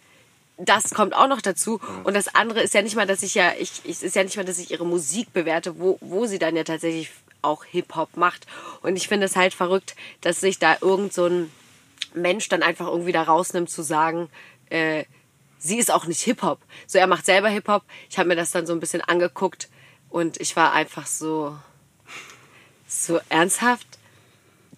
Das 0.66 0.92
kommt 0.92 1.16
auch 1.16 1.28
noch 1.28 1.42
dazu. 1.42 1.80
Und 2.04 2.16
das 2.16 2.34
andere 2.34 2.62
ist 2.62 2.74
ja 2.74 2.82
nicht 2.82 2.96
mal, 2.96 3.08
dass 3.08 3.24
ich 3.24 3.36
ja, 3.36 3.54
ich, 3.58 3.82
ich 3.84 3.92
es 3.92 4.04
ist 4.04 4.16
ja 4.16 4.24
nicht 4.24 4.38
mal, 4.38 4.46
dass 4.46 4.60
ich 4.60 4.72
ihre 4.72 4.86
Musik 4.86 5.34
bewerte, 5.34 5.80
wo, 5.80 5.98
wo 6.02 6.26
sie 6.26 6.40
dann 6.40 6.56
ja 6.56 6.64
tatsächlich 6.64 7.12
auch 7.42 7.64
Hip-Hop 7.66 8.18
macht. 8.18 8.46
Und 8.82 8.96
ich 8.96 9.08
finde 9.08 9.26
es 9.26 9.36
halt 9.36 9.54
verrückt, 9.54 9.96
dass 10.22 10.42
sich 10.42 10.60
da 10.60 10.78
irgend 10.82 11.14
so 11.14 11.26
ein 11.26 11.52
Mensch 12.14 12.50
dann 12.50 12.64
einfach 12.64 12.88
irgendwie 12.88 13.12
da 13.12 13.24
rausnimmt 13.24 13.70
zu 13.70 13.82
sagen, 13.82 14.30
äh, 14.70 15.06
sie 15.58 15.78
ist 15.78 15.92
auch 15.92 16.06
nicht 16.06 16.22
Hip-Hop. 16.22 16.60
So, 16.88 17.00
er 17.00 17.08
macht 17.08 17.26
selber 17.26 17.50
Hip-Hop. 17.50 17.84
Ich 18.10 18.18
habe 18.18 18.30
mir 18.30 18.36
das 18.36 18.52
dann 18.52 18.68
so 18.68 18.74
ein 18.74 18.80
bisschen 18.80 19.02
angeguckt 19.02 19.70
und 20.10 20.40
ich 20.40 20.56
war 20.56 20.74
einfach 20.74 21.08
so, 21.08 21.58
so 22.88 23.20
ernsthaft. 23.30 23.88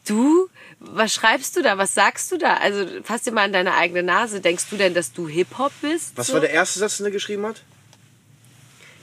Du? 0.07 0.49
Was 0.79 1.13
schreibst 1.13 1.55
du 1.55 1.61
da? 1.61 1.77
Was 1.77 1.93
sagst 1.93 2.31
du 2.31 2.37
da? 2.37 2.55
Also 2.57 2.85
fass 3.03 3.21
dir 3.23 3.31
mal 3.31 3.45
an 3.45 3.53
deine 3.53 3.73
eigene 3.75 4.03
Nase. 4.03 4.41
Denkst 4.41 4.65
du 4.69 4.75
denn, 4.77 4.93
dass 4.93 5.13
du 5.13 5.27
Hip-Hop 5.27 5.71
bist? 5.81 6.13
Was 6.15 6.27
so? 6.27 6.33
war 6.33 6.41
der 6.41 6.49
erste 6.51 6.79
Satz, 6.79 6.97
den 6.97 7.05
er 7.05 7.11
geschrieben 7.11 7.45
hat? 7.45 7.63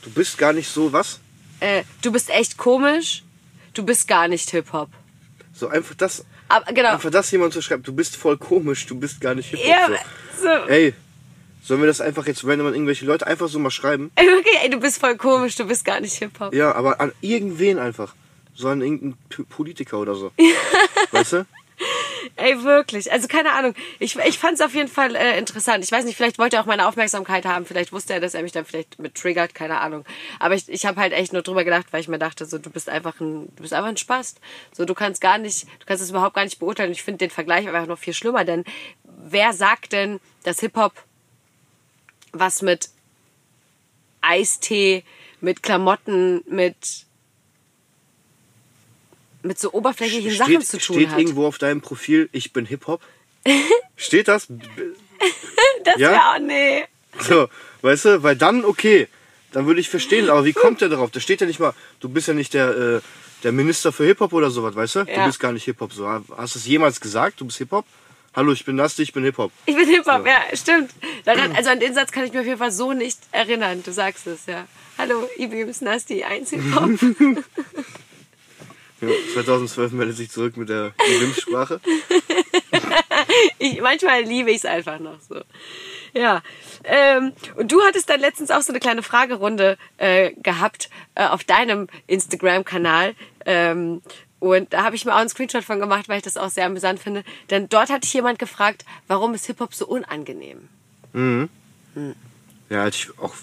Du 0.02 0.10
bist 0.10 0.36
gar 0.38 0.52
nicht 0.52 0.68
so 0.68 0.92
was? 0.92 1.20
äh, 1.60 1.84
du 2.02 2.10
bist 2.12 2.30
echt 2.30 2.56
komisch. 2.56 3.22
Du 3.74 3.84
bist 3.84 4.08
gar 4.08 4.28
nicht 4.28 4.50
Hip-Hop. 4.50 4.90
So 5.54 5.68
einfach 5.68 5.94
das, 5.94 6.24
Aber 6.48 6.72
genau. 6.72 6.90
einfach 6.92 7.10
das 7.10 7.30
jemand 7.30 7.52
zu 7.52 7.60
schreiben, 7.62 7.82
du 7.82 7.92
bist 7.92 8.16
voll 8.16 8.36
komisch, 8.38 8.86
du 8.86 8.98
bist 8.98 9.20
gar 9.20 9.34
nicht 9.34 9.50
Hip-Hop. 9.50 9.66
Ja, 9.66 9.88
so. 10.36 10.42
so. 10.42 10.68
Ey, 10.68 10.94
sollen 11.62 11.80
wir 11.80 11.86
das 11.86 12.00
einfach 12.00 12.26
jetzt, 12.26 12.46
wenn 12.46 12.60
man 12.60 12.72
irgendwelche 12.74 13.04
Leute 13.04 13.26
einfach 13.26 13.48
so 13.48 13.58
mal 13.58 13.70
schreiben? 13.70 14.10
Ey, 14.16 14.26
okay, 14.38 14.58
ey, 14.62 14.70
du 14.70 14.80
bist 14.80 14.98
voll 14.98 15.16
komisch. 15.16 15.54
Du 15.56 15.66
bist 15.66 15.84
gar 15.84 16.00
nicht 16.00 16.14
Hip-Hop. 16.14 16.54
Ja, 16.54 16.72
aber 16.74 17.00
an 17.00 17.12
irgendwen 17.20 17.78
einfach. 17.78 18.14
So 18.61 18.68
an 18.68 18.83
irgendeinen 18.83 19.16
P- 19.31 19.44
Politiker 19.44 19.99
oder 19.99 20.14
so. 20.14 20.33
weißt 21.12 21.33
du? 21.33 21.46
Ey, 22.37 22.62
wirklich. 22.62 23.11
Also 23.11 23.27
keine 23.27 23.53
Ahnung. 23.53 23.75
Ich, 23.99 24.14
ich 24.16 24.38
fand 24.38 24.55
es 24.55 24.61
auf 24.61 24.75
jeden 24.75 24.88
Fall 24.90 25.16
äh, 25.16 25.38
interessant. 25.38 25.83
Ich 25.83 25.90
weiß 25.90 26.05
nicht, 26.05 26.16
vielleicht 26.16 26.38
wollte 26.38 26.57
er 26.57 26.62
auch 26.62 26.66
meine 26.66 26.87
Aufmerksamkeit 26.87 27.46
haben. 27.46 27.64
Vielleicht 27.64 27.90
wusste 27.90 28.12
er, 28.12 28.20
dass 28.20 28.35
er 28.35 28.42
mich 28.42 28.53
dann 28.53 28.66
vielleicht 28.66 28.99
mit 28.99 29.14
triggert. 29.14 29.55
Keine 29.55 29.81
Ahnung. 29.81 30.05
Aber 30.38 30.55
ich, 30.55 30.68
ich 30.68 30.85
habe 30.85 31.01
halt 31.01 31.14
echt 31.14 31.33
nur 31.33 31.40
drüber 31.40 31.64
gedacht, 31.64 31.87
weil 31.90 32.03
ich 32.03 32.09
mir 32.09 32.18
dachte, 32.18 32.44
so 32.44 32.59
du 32.59 32.68
bist 32.68 32.90
einfach 32.90 33.18
ein, 33.20 33.46
du 33.57 33.62
bist 33.62 33.73
einfach 33.73 33.88
ein 33.88 33.96
Spast. 33.96 34.40
So 34.73 34.85
du 34.85 34.92
kannst 34.94 35.23
gar 35.23 35.38
nicht, 35.38 35.64
du 35.81 35.87
kannst 35.87 36.03
es 36.05 36.11
überhaupt 36.11 36.35
gar 36.35 36.44
nicht 36.44 36.59
beurteilen. 36.59 36.92
Ich 36.92 37.03
finde 37.03 37.18
den 37.18 37.31
Vergleich 37.31 37.66
einfach 37.66 37.87
noch 37.87 37.99
viel 37.99 38.12
schlimmer, 38.14 38.44
denn 38.44 38.64
wer 39.05 39.55
sagt 39.55 39.92
denn, 39.94 40.20
dass 40.42 40.61
Hip 40.61 40.77
Hop 40.77 40.92
was 42.33 42.61
mit 42.61 42.90
Eistee, 44.20 45.03
mit 45.40 45.62
Klamotten, 45.62 46.42
mit 46.46 47.07
mit 49.42 49.59
so 49.59 49.72
oberflächlichen 49.72 50.33
Sachen 50.37 50.61
zu 50.62 50.79
tun 50.79 50.96
steht 50.96 51.09
hat? 51.11 51.18
irgendwo 51.18 51.46
auf 51.46 51.59
deinem 51.59 51.81
Profil, 51.81 52.29
ich 52.33 52.53
bin 52.53 52.66
Hip-Hop? 52.66 53.00
steht 53.96 54.29
das? 54.29 54.46
Das 55.85 55.96
Ja? 55.98 56.12
ja? 56.12 56.33
auch, 56.35 56.38
nee. 56.38 56.85
So, 57.20 57.48
weißt 57.83 58.05
du, 58.07 58.22
weil 58.22 58.37
dann 58.37 58.64
okay, 58.64 59.09
dann 59.53 59.66
würde 59.66 59.81
ich 59.81 59.88
verstehen, 59.88 60.29
aber 60.31 60.44
wie 60.44 60.53
kommt 60.53 60.81
der 60.81 60.88
darauf? 60.88 61.11
Da 61.11 61.20
steht 61.20 61.40
ja 61.40 61.46
nicht 61.46 61.59
mal, 61.61 61.74
du 62.00 62.09
bist 62.09 62.29
ja 62.29 62.35
nicht 62.35 62.55
der, 62.55 62.68
äh, 62.70 63.00
der 63.42 63.53
Minister 63.53 63.92
für 63.92 64.05
Hip-Hop 64.05 64.33
oder 64.33 64.50
sowas, 64.50 64.74
weißt 64.76 64.94
du? 64.96 65.05
Du 65.05 65.11
Ja. 65.12 65.26
bist 65.26 65.40
gar 65.40 65.53
nicht 65.53 65.64
Hip-Hop. 65.64 65.92
So, 65.92 66.07
hast 66.09 66.55
du 66.55 66.59
es 66.59 66.66
jemals 66.66 67.00
gesagt, 67.00 67.40
du 67.40 67.46
bist 67.46 67.59
Hip-Hop? 67.59 67.85
Hallo, 68.37 68.53
ich 68.53 68.64
bin 68.64 68.76
Nasti, 68.76 69.03
ich 69.03 69.12
bin 69.12 69.24
Hip-Hop. 69.24 69.50
Ich 69.66 69.74
bin 69.74 69.88
Hip-Hop, 69.88 70.24
ja, 70.24 70.42
stimmt. 70.55 70.92
Daran, 71.24 71.50
also 71.57 71.70
an 71.70 71.81
den 71.81 71.94
Satz 71.94 72.12
kann 72.12 72.24
ich 72.24 72.33
mir 72.33 72.40
auf 72.40 72.46
jeden 72.46 72.59
Fall 72.59 72.70
so 72.70 72.92
nicht 72.92 73.18
erinnern. 73.33 73.83
Du 73.83 73.90
sagst 73.92 74.26
es, 74.29 74.46
ja. 74.46 74.66
Hallo, 74.98 75.29
Ibi 75.37 75.62
ist 75.62 75.83
Nasti, 75.83 76.22
eins 76.22 76.50
Hip-Hop. 76.50 76.90
Ja, 79.00 79.08
2012 79.34 79.92
meldet 79.92 80.16
sich 80.16 80.30
zurück 80.30 80.56
mit 80.56 80.68
der 80.68 80.92
Wimms-Sprache. 80.98 81.80
ich, 83.58 83.80
manchmal 83.80 84.22
liebe 84.22 84.50
ich 84.50 84.58
es 84.58 84.64
einfach 84.64 84.98
noch 84.98 85.18
so. 85.20 85.40
Ja. 86.12 86.42
Ähm, 86.84 87.32
und 87.56 87.72
du 87.72 87.80
hattest 87.82 88.10
dann 88.10 88.20
letztens 88.20 88.50
auch 88.50 88.62
so 88.62 88.72
eine 88.72 88.80
kleine 88.80 89.02
Fragerunde 89.02 89.78
äh, 89.96 90.32
gehabt 90.42 90.90
äh, 91.14 91.26
auf 91.26 91.44
deinem 91.44 91.88
Instagram-Kanal. 92.06 93.14
Ähm, 93.46 94.02
und 94.38 94.72
da 94.72 94.84
habe 94.84 94.96
ich 94.96 95.04
mir 95.04 95.12
auch 95.12 95.18
einen 95.18 95.28
Screenshot 95.28 95.64
von 95.64 95.80
gemacht, 95.80 96.08
weil 96.08 96.18
ich 96.18 96.24
das 96.24 96.36
auch 96.36 96.48
sehr 96.48 96.66
amüsant 96.66 97.00
finde. 97.00 97.24
Denn 97.50 97.68
dort 97.68 97.90
hat 97.90 98.04
dich 98.04 98.12
jemand 98.12 98.38
gefragt, 98.38 98.84
warum 99.06 99.34
ist 99.34 99.46
Hip-Hop 99.46 99.74
so 99.74 99.86
unangenehm? 99.86 100.68
Mhm. 101.12 101.48
Hm. 101.94 102.14
Ja, 102.70 102.84
hatte 102.84 102.96
ich 102.96 103.18
auch 103.18 103.34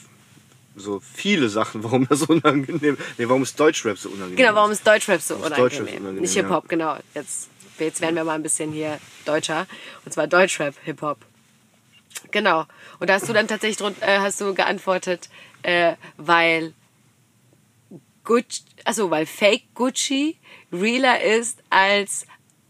so 0.78 1.00
viele 1.00 1.50
Sachen, 1.50 1.84
warum 1.84 2.08
das 2.08 2.20
so 2.20 2.28
unangenehm 2.28 2.98
Nee, 3.18 3.28
warum 3.28 3.44
ist 3.44 3.60
Deutschrap 3.60 3.98
so 3.98 4.10
unangenehm? 4.10 4.38
Genau, 4.38 4.56
warum 4.56 4.72
ist 4.72 4.86
Deutschrap 4.86 5.22
so 5.22 5.36
unangenehm? 5.36 5.64
Deutschrap 5.64 5.88
unangenehm? 5.88 6.22
Nicht 6.22 6.34
Hip-Hop, 6.34 6.64
ja. 6.66 6.70
genau. 6.70 6.98
Jetzt, 7.14 7.50
jetzt 7.80 8.02
werden 8.02 8.16
wir 8.16 8.24
mal 8.24 8.36
ein 8.36 8.44
bisschen 8.44 8.72
hier 8.72 9.00
deutscher. 9.26 9.68
Und 10.06 10.12
zwar 10.12 10.28
Deutschrap, 10.28 10.76
Hip-Hop. 10.84 11.18
Genau. 12.32 12.66
Und 13.00 13.10
da 13.10 13.16
hast 13.16 13.28
du 13.28 13.34
dann 13.34 13.48
tatsächlich 13.48 13.78
drunter, 13.78 14.08
äh, 14.08 14.20
hast 14.20 14.40
du 14.42 14.54
geantwortet, 14.54 15.30
äh, 15.64 15.96
weil 16.18 16.74
Gucci, 18.24 18.64
also 18.84 19.10
weil 19.10 19.26
Fake 19.26 19.64
Gucci 19.74 20.38
realer 20.72 21.22
ist 21.22 21.60
als 21.70 22.26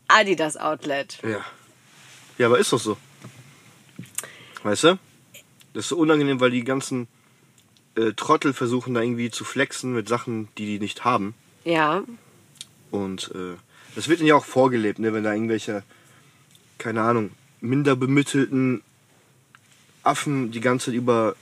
Adidas 0.07 0.57
Outlet. 0.57 1.19
Ja. 1.23 1.43
Ja, 2.37 2.47
aber 2.47 2.59
ist 2.59 2.71
doch 2.71 2.79
so. 2.79 2.97
Weißt 4.63 4.83
du? 4.83 4.99
Das 5.73 5.85
ist 5.85 5.89
so 5.89 5.97
unangenehm, 5.97 6.39
weil 6.39 6.51
die 6.51 6.63
ganzen 6.63 7.07
äh, 7.97 8.13
Trottel 8.13 8.53
versuchen 8.53 8.93
da 8.93 9.01
irgendwie 9.01 9.31
zu 9.31 9.43
flexen 9.43 9.93
mit 9.93 10.07
Sachen, 10.07 10.47
die 10.57 10.65
die 10.65 10.79
nicht 10.79 11.03
haben. 11.03 11.33
Ja. 11.63 12.03
Und 12.91 13.31
äh, 13.35 13.55
das 13.95 14.07
wird 14.07 14.19
ihnen 14.19 14.29
ja 14.29 14.35
auch 14.35 14.45
vorgelebt, 14.45 14.99
ne? 14.99 15.13
wenn 15.13 15.23
da 15.23 15.33
irgendwelche, 15.33 15.83
keine 16.77 17.01
Ahnung, 17.01 17.31
minder 17.59 17.95
bemittelten 17.95 18.83
Affen 20.03 20.51
die 20.51 20.61
ganze 20.61 20.85
Zeit 20.85 20.95
über 20.95 21.35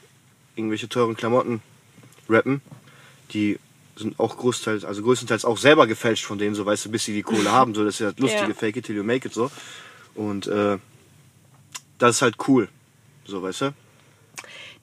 irgendwelche 0.56 0.89
teuren 0.89 1.15
Klamotten 1.15 1.62
rappen. 2.30 2.62
Die 3.34 3.60
sind 3.98 4.20
auch 4.20 4.38
großteils, 4.38 4.86
also 4.86 5.04
größtenteils 5.04 5.46
auch 5.46 5.58
selber 5.58 5.88
gefälscht 5.88 6.26
von 6.26 6.38
denen, 6.38 6.56
so 6.56 6.65
weißt 6.65 6.86
du, 6.86 6.91
bis 6.91 7.06
sie 7.06 7.13
die 7.13 7.24
Kohle 7.24 7.52
haben. 7.52 7.76
So, 7.76 7.84
das 7.84 7.96
ist 7.96 8.00
ja 8.00 8.12
das 8.12 8.20
lustige 8.20 8.48
ja. 8.48 8.54
Fake 8.54 8.78
it 8.78 8.86
till 8.86 8.96
you 8.96 9.04
make 9.04 9.28
it 9.28 9.34
so. 9.34 9.52
Und 10.15 10.48
äh, 10.48 10.78
das 11.98 12.15
ist 12.18 12.22
halt 12.22 12.36
cool. 12.48 12.70
So, 13.26 13.44
weißt 13.44 13.62
du? 13.62 13.74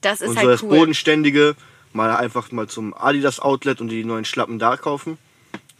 Das 0.03 0.21
ist 0.21 0.31
und 0.31 0.37
halt 0.37 0.45
so 0.45 0.51
das 0.51 0.62
cool. 0.62 0.79
Bodenständige, 0.79 1.57
mal 1.93 2.15
einfach 2.15 2.53
mal 2.53 2.69
zum 2.69 2.95
Adidas 2.95 3.41
Outlet 3.41 3.81
und 3.81 3.88
die 3.88 4.05
neuen 4.05 4.25
Schlappen 4.25 4.59
da 4.59 4.77
kaufen. 4.77 5.19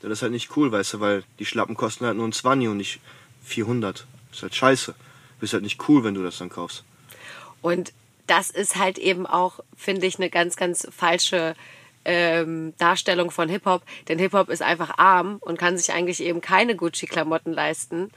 Das 0.00 0.11
ist 0.11 0.22
halt 0.22 0.32
nicht 0.32 0.56
cool, 0.56 0.72
weißt 0.72 0.94
du, 0.94 1.00
weil 1.00 1.22
die 1.38 1.46
Schlappen 1.46 1.76
kosten 1.76 2.06
halt 2.06 2.16
nur 2.16 2.26
ein 2.26 2.32
20 2.32 2.68
und 2.68 2.76
nicht 2.76 3.00
400. 3.44 4.06
Das 4.30 4.38
ist 4.38 4.42
halt 4.42 4.54
scheiße. 4.54 4.92
Du 4.92 5.40
bist 5.40 5.52
halt 5.52 5.62
nicht 5.62 5.88
cool, 5.88 6.02
wenn 6.02 6.14
du 6.14 6.22
das 6.22 6.38
dann 6.38 6.48
kaufst. 6.48 6.85
Und 7.61 7.92
das 8.26 8.50
ist 8.50 8.76
halt 8.76 8.98
eben 8.98 9.26
auch, 9.26 9.61
finde 9.76 10.06
ich, 10.06 10.16
eine 10.16 10.30
ganz, 10.30 10.56
ganz 10.56 10.88
falsche 10.90 11.54
ähm, 12.04 12.74
Darstellung 12.78 13.30
von 13.30 13.48
Hip-Hop. 13.48 13.82
Denn 14.08 14.18
Hip-Hop 14.18 14.48
ist 14.48 14.62
einfach 14.62 14.98
arm 14.98 15.37
und 15.40 15.58
kann 15.58 15.78
sich 15.78 15.92
eigentlich 15.92 16.20
eben 16.20 16.40
keine 16.40 16.74
Gucci-Klamotten 16.74 17.52
leisten. 17.52 18.11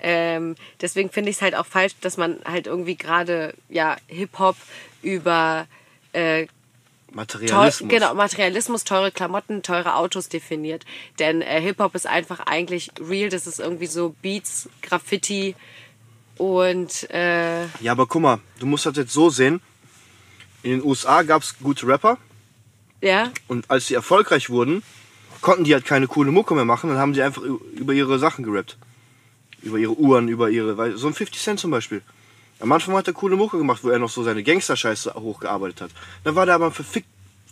Ähm, 0.00 0.54
deswegen 0.80 1.10
finde 1.10 1.30
ich 1.30 1.36
es 1.36 1.42
halt 1.42 1.54
auch 1.54 1.66
falsch, 1.66 1.94
dass 2.00 2.16
man 2.16 2.38
halt 2.44 2.66
irgendwie 2.66 2.96
gerade 2.96 3.54
ja, 3.68 3.96
Hip-Hop 4.06 4.56
über 5.02 5.66
äh, 6.12 6.46
Materialismus. 7.12 7.78
Teu 7.78 7.86
genau, 7.86 8.14
Materialismus, 8.14 8.84
teure 8.84 9.10
Klamotten, 9.10 9.62
teure 9.62 9.96
Autos 9.96 10.28
definiert. 10.28 10.84
Denn 11.18 11.42
äh, 11.42 11.60
Hip-Hop 11.60 11.94
ist 11.94 12.06
einfach 12.06 12.40
eigentlich 12.40 12.90
real. 13.00 13.28
Das 13.30 13.46
ist 13.46 13.60
irgendwie 13.60 13.86
so 13.86 14.14
Beats, 14.22 14.68
Graffiti 14.82 15.54
und. 16.36 17.10
Äh 17.10 17.64
ja, 17.80 17.92
aber 17.92 18.06
guck 18.06 18.22
mal, 18.22 18.40
du 18.58 18.66
musst 18.66 18.86
das 18.86 18.96
jetzt 18.96 19.12
so 19.12 19.30
sehen. 19.30 19.60
In 20.62 20.72
den 20.72 20.84
USA 20.84 21.22
gab 21.22 21.42
es 21.42 21.58
gute 21.58 21.86
Rapper. 21.86 22.18
Ja. 23.00 23.30
Und 23.46 23.70
als 23.70 23.86
sie 23.86 23.94
erfolgreich 23.94 24.50
wurden, 24.50 24.82
konnten 25.40 25.64
die 25.64 25.72
halt 25.72 25.84
keine 25.84 26.08
coole 26.08 26.32
Mucke 26.32 26.54
mehr 26.54 26.64
machen. 26.64 26.90
Dann 26.90 26.98
haben 26.98 27.14
sie 27.14 27.22
einfach 27.22 27.42
über 27.42 27.92
ihre 27.92 28.18
Sachen 28.18 28.44
gerappt. 28.44 28.76
Über 29.62 29.78
ihre 29.78 29.96
Uhren, 29.96 30.28
über 30.28 30.50
ihre. 30.50 30.96
So 30.96 31.06
ein 31.06 31.14
50 31.14 31.42
Cent 31.42 31.60
zum 31.60 31.70
Beispiel. 31.70 32.02
Am 32.60 32.72
Anfang 32.72 32.96
hat 32.96 33.06
er 33.06 33.12
coole 33.12 33.36
Mucke 33.36 33.58
gemacht, 33.58 33.84
wo 33.84 33.90
er 33.90 33.98
noch 33.98 34.10
so 34.10 34.22
seine 34.22 34.42
Gangster-Scheiße 34.42 35.14
hochgearbeitet 35.14 35.80
hat. 35.80 35.90
Dann 36.24 36.34
war 36.34 36.46
der 36.46 36.56
aber 36.56 36.66
ein 36.66 36.72
verfickt 36.72 37.08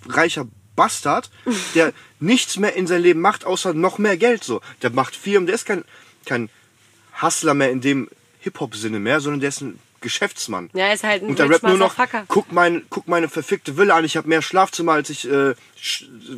reicher 0.09 0.47
Bastard, 0.75 1.31
der 1.75 1.93
nichts 2.21 2.57
mehr 2.59 2.75
in 2.75 2.87
sein 2.87 3.03
Leben 3.03 3.21
macht, 3.21 3.45
außer 3.45 3.75
noch 3.75 3.99
mehr 3.99 4.17
Geld 4.17 4.45
so. 4.45 4.61
Der 4.83 4.91
macht 4.91 5.17
Firmen, 5.17 5.47
der 5.47 5.55
ist 5.55 5.67
kein, 5.67 5.85
kein 6.25 6.51
Hustler 7.21 7.55
mehr 7.55 7.71
in 7.71 7.81
dem 7.81 8.09
Hip-Hop-Sinne 8.41 8.99
mehr, 8.99 9.21
sondern 9.21 9.41
der 9.41 9.49
ist 9.49 9.61
ein 9.61 9.79
Geschäftsmann. 10.01 10.71
Ja, 10.73 10.93
ist 10.93 11.05
halt 11.05 11.23
ein 11.23 11.31
Und 11.31 11.39
der 11.39 11.49
rappt 11.49 11.65
nur 11.65 11.79
noch, 11.79 11.97
guck, 12.29 12.53
mein, 12.53 12.85
guck 12.91 13.09
meine 13.09 13.29
verfickte 13.29 13.77
Villa 13.77 13.97
an, 13.97 14.05
ich 14.05 14.17
habe 14.17 14.29
mehr 14.29 14.43
Schlafzimmer, 14.43 14.93
als 14.93 15.11
ich, 15.11 15.29
äh, 15.29 15.55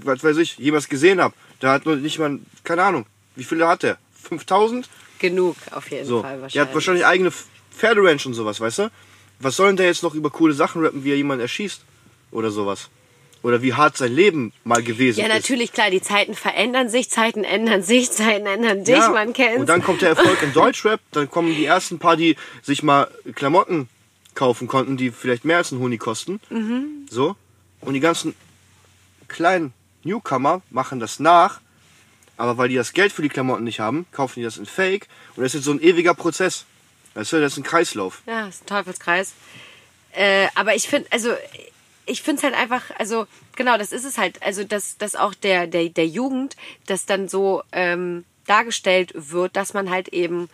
was 0.05 0.25
weiß 0.25 0.37
ich, 0.39 0.59
jemals 0.59 0.89
gesehen 0.89 1.21
habe. 1.21 1.35
Der 1.61 1.71
hat 1.71 1.85
nur 1.85 1.97
nicht 1.97 2.19
mal, 2.19 2.39
keine 2.65 2.85
Ahnung, 2.85 3.07
wie 3.35 3.45
viele 3.45 3.67
hat 3.67 3.83
der? 3.83 3.99
5000? 4.23 4.89
Genug, 5.19 5.57
auf 5.73 5.91
jeden 5.91 6.07
so. 6.07 6.23
Fall 6.23 6.41
wahrscheinlich. 6.41 6.53
Der 6.53 6.63
hat 6.63 6.75
wahrscheinlich 6.75 7.05
eigene 7.05 7.33
Pferderanch 7.71 8.27
und 8.27 8.35
sowas, 8.35 8.61
weißt 8.61 8.81
du? 8.81 8.91
Was 9.41 9.57
soll 9.57 9.69
denn 9.69 9.77
der 9.77 9.87
jetzt 9.87 10.03
noch 10.03 10.15
über 10.15 10.31
coole 10.31 10.55
Sachen 10.55 10.83
rappen, 10.85 11.05
wie 11.05 11.11
er 11.11 11.17
jemanden 11.17 11.43
erschießt? 11.43 11.83
Oder 12.31 12.51
sowas? 12.51 12.89
Oder 13.43 13.63
wie 13.63 13.73
hart 13.73 13.97
sein 13.97 14.13
Leben 14.13 14.53
mal 14.65 14.83
gewesen 14.83 15.21
ist. 15.21 15.27
Ja, 15.27 15.33
natürlich, 15.33 15.73
klar, 15.73 15.91
die 15.91 16.03
Zeiten 16.03 16.35
verändern 16.35 16.89
sich, 16.89 17.09
Zeiten 17.09 17.45
ändern 17.45 17.83
sich, 17.83 18.11
Zeiten 18.11 18.47
ändern 18.47 18.85
dich, 18.85 18.97
ja, 18.97 19.11
man 19.11 19.33
kennt. 19.33 19.61
Und 19.61 19.69
dann 19.69 19.83
kommt 19.83 20.03
der 20.03 20.11
Erfolg 20.11 20.43
im 20.43 20.53
Deutschrap, 20.53 21.01
dann 21.13 21.31
kommen 21.31 21.55
die 21.55 21.65
ersten 21.65 21.99
paar, 21.99 22.17
die 22.17 22.37
sich 22.63 22.83
mal 22.83 23.09
Klamotten 23.35 23.89
kaufen 24.35 24.67
konnten, 24.67 24.97
die 24.97 25.11
vielleicht 25.11 25.45
mehr 25.45 25.59
als 25.59 25.71
ein 25.71 25.79
Huni 25.79 25.99
kosten. 25.99 26.41
Mhm. 26.51 27.07
So. 27.09 27.37
Und 27.81 27.95
die 27.95 28.01
ganzen 28.01 28.35
kleinen 29.29 29.73
Newcomer 30.03 30.63
machen 30.71 30.99
das 31.01 31.21
nach, 31.21 31.61
aber 32.37 32.57
weil 32.57 32.69
die 32.69 32.77
das 32.77 32.93
Geld 32.93 33.13
für 33.13 33.23
die 33.23 33.29
Klamotten 33.29 33.65
nicht 33.65 33.81
haben, 33.81 34.07
kaufen 34.13 34.41
die 34.41 34.45
das 34.45 34.57
in 34.57 34.67
Fake. 34.67 35.09
Und 35.37 35.45
das 35.45 35.55
ist 35.55 35.65
so 35.65 35.73
ein 35.73 35.81
ewiger 35.81 36.15
Prozess. 36.15 36.67
Weißt 37.19 37.33
du, 37.33 37.41
das 37.41 37.55
ist 37.55 37.59
ein 37.59 37.65
Kreislauf. 37.65 38.23
Ja, 38.27 38.47
das 38.47 38.57
ist 38.57 38.63
ein 38.63 38.67
Teufelskreis. 38.67 39.33
Äh, 40.13 40.47
aber 40.55 40.77
ich 40.77 40.87
finde, 40.87 41.11
also 41.11 41.31
ich 42.07 42.23
finde 42.23 42.39
es 42.39 42.45
halt 42.45 42.55
einfach, 42.55 42.85
also 42.97 43.27
genau, 43.57 43.77
das 43.77 43.91
ist 43.91 44.05
es 44.05 44.19
halt, 44.19 44.41
also 44.41 44.63
dass, 44.63 44.99
dass 44.99 45.17
auch 45.17 45.35
der, 45.35 45.67
der, 45.67 45.89
der 45.89 46.07
Jugend 46.07 46.57
das 46.87 47.07
dann 47.07 47.29
so 47.29 47.65
ähm, 47.73 48.25
dargestellt 48.47 49.11
wird, 49.17 49.57
dass 49.57 49.75
man 49.75 49.91
halt 49.91 50.07
eben 50.11 50.49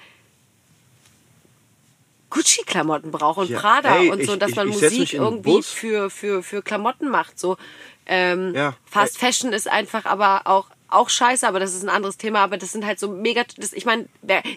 Gucci-Klamotten 2.30 3.10
braucht 3.10 3.40
und 3.40 3.50
ja, 3.50 3.60
Prada 3.60 3.98
ey, 3.98 4.08
und 4.08 4.24
so, 4.24 4.36
dass 4.36 4.52
ich, 4.52 4.56
man 4.56 4.70
ich, 4.70 4.76
ich 4.76 4.82
Musik 4.82 5.12
irgendwie 5.12 5.62
für, 5.62 6.08
für, 6.08 6.42
für 6.42 6.62
Klamotten 6.62 7.10
macht. 7.10 7.38
So 7.38 7.58
ähm, 8.06 8.54
ja, 8.54 8.74
Fast 8.86 9.16
ey. 9.16 9.26
Fashion 9.26 9.52
ist 9.52 9.68
einfach 9.68 10.06
aber 10.06 10.46
auch 10.46 10.68
auch 10.88 11.08
scheiße, 11.08 11.46
aber 11.46 11.60
das 11.60 11.74
ist 11.74 11.82
ein 11.82 11.88
anderes 11.88 12.16
Thema. 12.16 12.40
Aber 12.40 12.56
das 12.56 12.72
sind 12.72 12.84
halt 12.84 12.98
so 12.98 13.08
mega. 13.08 13.44
Das, 13.56 13.72
ich 13.72 13.84
meine, 13.84 14.08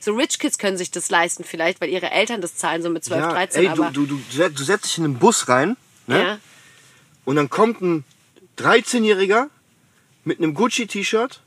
so 0.02 0.14
Rich 0.14 0.40
Kids 0.40 0.58
können 0.58 0.78
sich 0.78 0.92
das 0.92 1.10
leisten 1.10 1.44
vielleicht, 1.44 1.82
weil 1.82 1.90
ihre 1.90 2.12
Eltern 2.12 2.42
das 2.42 2.56
zahlen, 2.56 2.82
so 2.82 2.90
mit 2.90 3.04
12, 3.04 3.22
ja, 3.22 3.32
13. 3.32 3.62
Ey, 3.62 3.70
aber 3.70 3.92
du, 3.92 4.06
du, 4.06 4.20
du, 4.32 4.50
du 4.50 4.64
setzt 4.64 4.86
dich 4.86 4.98
in 4.98 5.06
einen 5.06 5.20
Bus 5.20 5.48
rein, 5.48 5.78
ne? 6.06 6.22
Ja. 6.22 6.40
Und 7.26 7.36
dann 7.36 7.50
kommt 7.50 7.82
ein 7.82 8.06
13-Jähriger 8.58 9.50
mit 10.24 10.40
einem 10.40 10.54
Gucci-T-Shirt, 10.54 11.42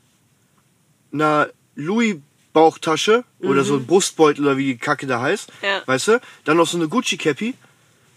einer 1.11 1.49
Louis 1.75 2.17
Bauchtasche 2.53 3.23
mhm. 3.39 3.49
oder 3.49 3.63
so 3.63 3.75
ein 3.75 3.85
Brustbeutel 3.85 4.45
oder 4.45 4.57
wie 4.57 4.65
die 4.65 4.77
Kacke 4.77 5.07
da 5.07 5.21
heißt, 5.21 5.51
ja. 5.61 5.81
weißt 5.85 6.07
du? 6.09 6.21
Dann 6.43 6.57
noch 6.57 6.67
so 6.67 6.77
eine 6.77 6.87
Gucci 6.87 7.17
Cappy 7.17 7.55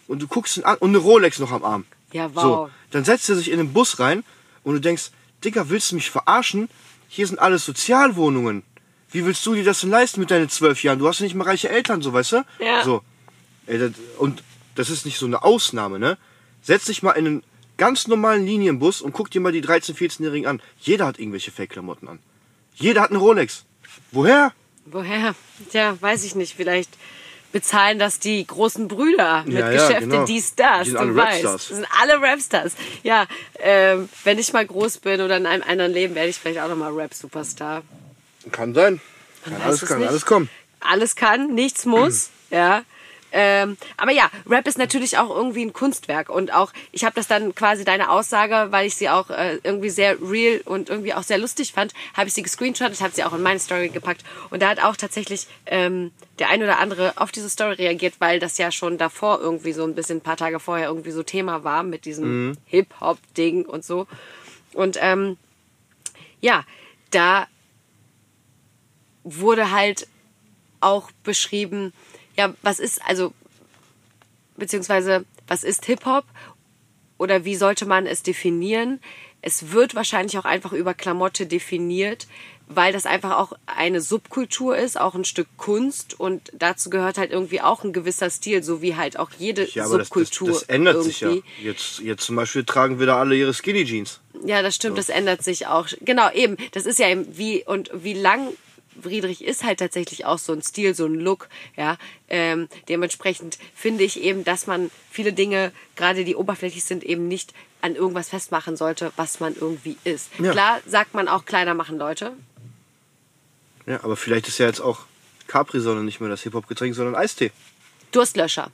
und 0.08 0.20
du 0.20 0.26
guckst 0.26 0.56
ihn 0.56 0.64
an 0.64 0.76
und 0.78 0.90
eine 0.90 0.98
Rolex 0.98 1.38
noch 1.38 1.52
am 1.52 1.64
Arm. 1.64 1.84
Ja, 2.12 2.34
wow. 2.34 2.42
So, 2.42 2.70
dann 2.90 3.04
setzt 3.04 3.28
er 3.28 3.36
sich 3.36 3.50
in 3.50 3.58
den 3.58 3.72
Bus 3.72 3.98
rein 3.98 4.24
und 4.62 4.74
du 4.74 4.80
denkst, 4.80 5.10
Digga, 5.44 5.68
willst 5.68 5.92
du 5.92 5.96
mich 5.96 6.10
verarschen? 6.10 6.68
Hier 7.08 7.26
sind 7.26 7.38
alles 7.38 7.64
Sozialwohnungen. 7.64 8.62
Wie 9.10 9.24
willst 9.24 9.44
du 9.46 9.54
dir 9.54 9.64
das 9.64 9.80
denn 9.80 9.90
leisten 9.90 10.20
mit 10.20 10.30
deinen 10.30 10.48
zwölf 10.48 10.82
Jahren? 10.82 10.98
Du 10.98 11.06
hast 11.06 11.20
ja 11.20 11.24
nicht 11.24 11.34
mal 11.34 11.44
reiche 11.44 11.68
Eltern, 11.68 12.02
so, 12.02 12.12
weißt 12.12 12.32
du? 12.32 12.44
Ja. 12.58 12.82
So. 12.82 13.02
Und 14.18 14.42
das 14.74 14.90
ist 14.90 15.06
nicht 15.06 15.18
so 15.18 15.26
eine 15.26 15.44
Ausnahme, 15.44 15.98
ne? 15.98 16.18
Setz 16.62 16.86
dich 16.86 17.02
mal 17.02 17.12
in 17.12 17.26
einen 17.26 17.42
ganz 17.76 18.08
normalen 18.08 18.44
Linienbus 18.44 19.00
und 19.00 19.12
guck 19.12 19.30
dir 19.30 19.40
mal 19.40 19.52
die 19.52 19.62
13-, 19.62 19.94
14-Jährigen 19.94 20.48
an. 20.48 20.62
Jeder 20.80 21.06
hat 21.06 21.18
irgendwelche 21.18 21.52
Fake-Klamotten 21.52 22.08
an. 22.08 22.18
Jeder 22.74 23.02
hat 23.02 23.10
eine 23.10 23.18
Rolex. 23.18 23.64
Woher? 24.10 24.52
Woher? 24.86 25.34
Tja, 25.70 25.96
weiß 26.00 26.24
ich 26.24 26.34
nicht. 26.34 26.54
Vielleicht 26.56 26.90
bezahlen 27.54 28.00
das 28.00 28.18
die 28.18 28.44
großen 28.44 28.88
Brüder 28.88 29.44
mit 29.46 29.54
Ja, 29.54 29.70
ja, 29.70 29.86
Geschäfte, 29.86 30.08
genau. 30.08 30.24
dies, 30.24 30.56
das. 30.56 30.82
Die 30.82 30.90
sind 30.90 30.94
du 30.96 31.00
alle 31.02 31.14
weißt. 31.14 31.44
Rapstars. 31.44 31.68
Das 31.68 31.76
sind 31.76 31.86
alle 32.02 32.20
Rapstars. 32.20 32.72
Ja, 33.04 33.26
ähm, 33.60 34.08
wenn 34.24 34.40
ich 34.40 34.52
mal 34.52 34.66
groß 34.66 34.98
bin 34.98 35.20
oder 35.20 35.36
in 35.36 35.46
einem 35.46 35.62
anderen 35.62 35.92
Leben, 35.92 36.16
werde 36.16 36.30
ich 36.30 36.36
vielleicht 36.36 36.58
auch 36.58 36.66
nochmal 36.68 36.92
Rap-Superstar. 36.92 37.82
Kann 38.50 38.74
sein. 38.74 39.00
Kann 39.44 39.62
alles, 39.62 39.82
es 39.84 39.88
kann 39.88 40.02
alles 40.02 40.26
kommen. 40.26 40.50
Alles 40.80 41.14
kann, 41.14 41.54
nichts 41.54 41.86
muss. 41.86 42.30
ja. 42.50 42.82
Ähm, 43.36 43.76
aber 43.96 44.12
ja, 44.12 44.30
Rap 44.48 44.68
ist 44.68 44.78
natürlich 44.78 45.18
auch 45.18 45.28
irgendwie 45.28 45.64
ein 45.64 45.72
Kunstwerk 45.72 46.28
und 46.30 46.54
auch, 46.54 46.72
ich 46.92 47.04
habe 47.04 47.16
das 47.16 47.26
dann 47.26 47.52
quasi 47.56 47.84
deine 47.84 48.08
Aussage, 48.10 48.68
weil 48.70 48.86
ich 48.86 48.94
sie 48.94 49.08
auch 49.08 49.28
äh, 49.28 49.58
irgendwie 49.64 49.90
sehr 49.90 50.16
real 50.22 50.60
und 50.64 50.88
irgendwie 50.88 51.14
auch 51.14 51.24
sehr 51.24 51.38
lustig 51.38 51.72
fand, 51.72 51.92
habe 52.16 52.28
ich 52.28 52.34
sie 52.34 52.42
gescreenshottet, 52.42 53.00
habe 53.00 53.12
sie 53.12 53.24
auch 53.24 53.32
in 53.32 53.42
meine 53.42 53.58
Story 53.58 53.88
gepackt 53.88 54.22
und 54.50 54.62
da 54.62 54.68
hat 54.68 54.80
auch 54.80 54.94
tatsächlich 54.96 55.48
ähm, 55.66 56.12
der 56.38 56.48
ein 56.48 56.62
oder 56.62 56.78
andere 56.78 57.14
auf 57.16 57.32
diese 57.32 57.50
Story 57.50 57.74
reagiert, 57.74 58.14
weil 58.20 58.38
das 58.38 58.56
ja 58.56 58.70
schon 58.70 58.98
davor 58.98 59.40
irgendwie 59.40 59.72
so 59.72 59.82
ein 59.82 59.96
bisschen 59.96 60.18
ein 60.18 60.22
paar 60.22 60.36
Tage 60.36 60.60
vorher 60.60 60.86
irgendwie 60.86 61.10
so 61.10 61.24
Thema 61.24 61.64
war 61.64 61.82
mit 61.82 62.04
diesem 62.04 62.50
Mhm. 62.50 62.56
Hip-Hop-Ding 62.66 63.64
und 63.64 63.84
so. 63.84 64.06
Und 64.74 64.96
ähm, 65.00 65.38
ja, 66.40 66.64
da 67.10 67.48
wurde 69.24 69.72
halt 69.72 70.06
auch 70.80 71.10
beschrieben, 71.24 71.92
ja, 72.36 72.54
was 72.62 72.78
ist, 72.78 73.00
also, 73.04 73.32
beziehungsweise, 74.56 75.24
was 75.46 75.64
ist 75.64 75.84
Hip-Hop 75.86 76.24
oder 77.18 77.44
wie 77.44 77.56
sollte 77.56 77.86
man 77.86 78.06
es 78.06 78.22
definieren? 78.22 79.00
Es 79.40 79.72
wird 79.72 79.94
wahrscheinlich 79.94 80.38
auch 80.38 80.46
einfach 80.46 80.72
über 80.72 80.94
Klamotte 80.94 81.46
definiert, 81.46 82.26
weil 82.66 82.92
das 82.94 83.04
einfach 83.04 83.36
auch 83.36 83.52
eine 83.66 84.00
Subkultur 84.00 84.76
ist, 84.76 84.98
auch 84.98 85.14
ein 85.14 85.24
Stück 85.24 85.48
Kunst 85.58 86.18
und 86.18 86.50
dazu 86.54 86.88
gehört 86.88 87.18
halt 87.18 87.30
irgendwie 87.30 87.60
auch 87.60 87.84
ein 87.84 87.92
gewisser 87.92 88.30
Stil, 88.30 88.62
so 88.62 88.80
wie 88.80 88.96
halt 88.96 89.18
auch 89.18 89.30
jede 89.38 89.68
Ja, 89.68 89.84
aber 89.84 89.98
das, 89.98 90.08
das, 90.08 90.28
Subkultur. 90.28 90.48
das 90.48 90.62
ändert 90.62 90.94
irgendwie. 90.94 91.10
sich 91.10 91.20
ja. 91.20 91.36
Jetzt, 91.62 91.98
jetzt 92.00 92.24
zum 92.24 92.36
Beispiel 92.36 92.64
tragen 92.64 93.00
wieder 93.00 93.16
alle 93.16 93.36
ihre 93.36 93.52
Skinny 93.52 93.84
Jeans. 93.84 94.20
Ja, 94.46 94.62
das 94.62 94.74
stimmt, 94.74 94.96
das 94.96 95.10
ändert 95.10 95.44
sich 95.44 95.66
auch. 95.66 95.88
Genau, 96.00 96.30
eben. 96.32 96.56
Das 96.72 96.86
ist 96.86 96.98
ja 96.98 97.08
eben 97.08 97.36
wie 97.36 97.64
und 97.64 97.90
wie 97.92 98.14
lang 98.14 98.48
Friedrich 99.02 99.44
ist 99.44 99.64
halt 99.64 99.78
tatsächlich 99.78 100.24
auch 100.24 100.38
so 100.38 100.52
ein 100.52 100.62
Stil, 100.62 100.94
so 100.94 101.06
ein 101.06 101.14
Look, 101.14 101.48
ja. 101.76 101.96
Ähm, 102.28 102.68
dementsprechend 102.88 103.58
finde 103.74 104.04
ich 104.04 104.20
eben, 104.20 104.44
dass 104.44 104.66
man 104.66 104.90
viele 105.10 105.32
Dinge, 105.32 105.72
gerade 105.96 106.24
die 106.24 106.36
oberflächlich 106.36 106.84
sind, 106.84 107.04
eben 107.04 107.28
nicht 107.28 107.52
an 107.80 107.96
irgendwas 107.96 108.30
festmachen 108.30 108.76
sollte, 108.76 109.12
was 109.16 109.40
man 109.40 109.54
irgendwie 109.54 109.96
ist. 110.04 110.30
Ja. 110.38 110.52
Klar 110.52 110.80
sagt 110.86 111.14
man 111.14 111.28
auch 111.28 111.44
kleiner 111.44 111.74
machen 111.74 111.98
Leute. 111.98 112.32
Ja, 113.86 114.02
aber 114.02 114.16
vielleicht 114.16 114.48
ist 114.48 114.58
ja 114.58 114.66
jetzt 114.66 114.80
auch 114.80 115.00
Capri-Sonne 115.46 116.02
nicht 116.02 116.20
mehr 116.20 116.30
das 116.30 116.42
Hip-Hop-Getränk, 116.42 116.94
sondern 116.94 117.14
Eistee. 117.14 117.52
Durstlöscher. 118.12 118.70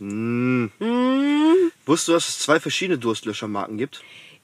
Wusstest 0.00 0.78
du, 2.08 2.12
dass 2.12 2.28
es 2.28 2.38
zwei 2.38 2.60
verschiedene 2.60 2.98
Durstlöschermarken 2.98 3.78
gibt? 3.78 4.02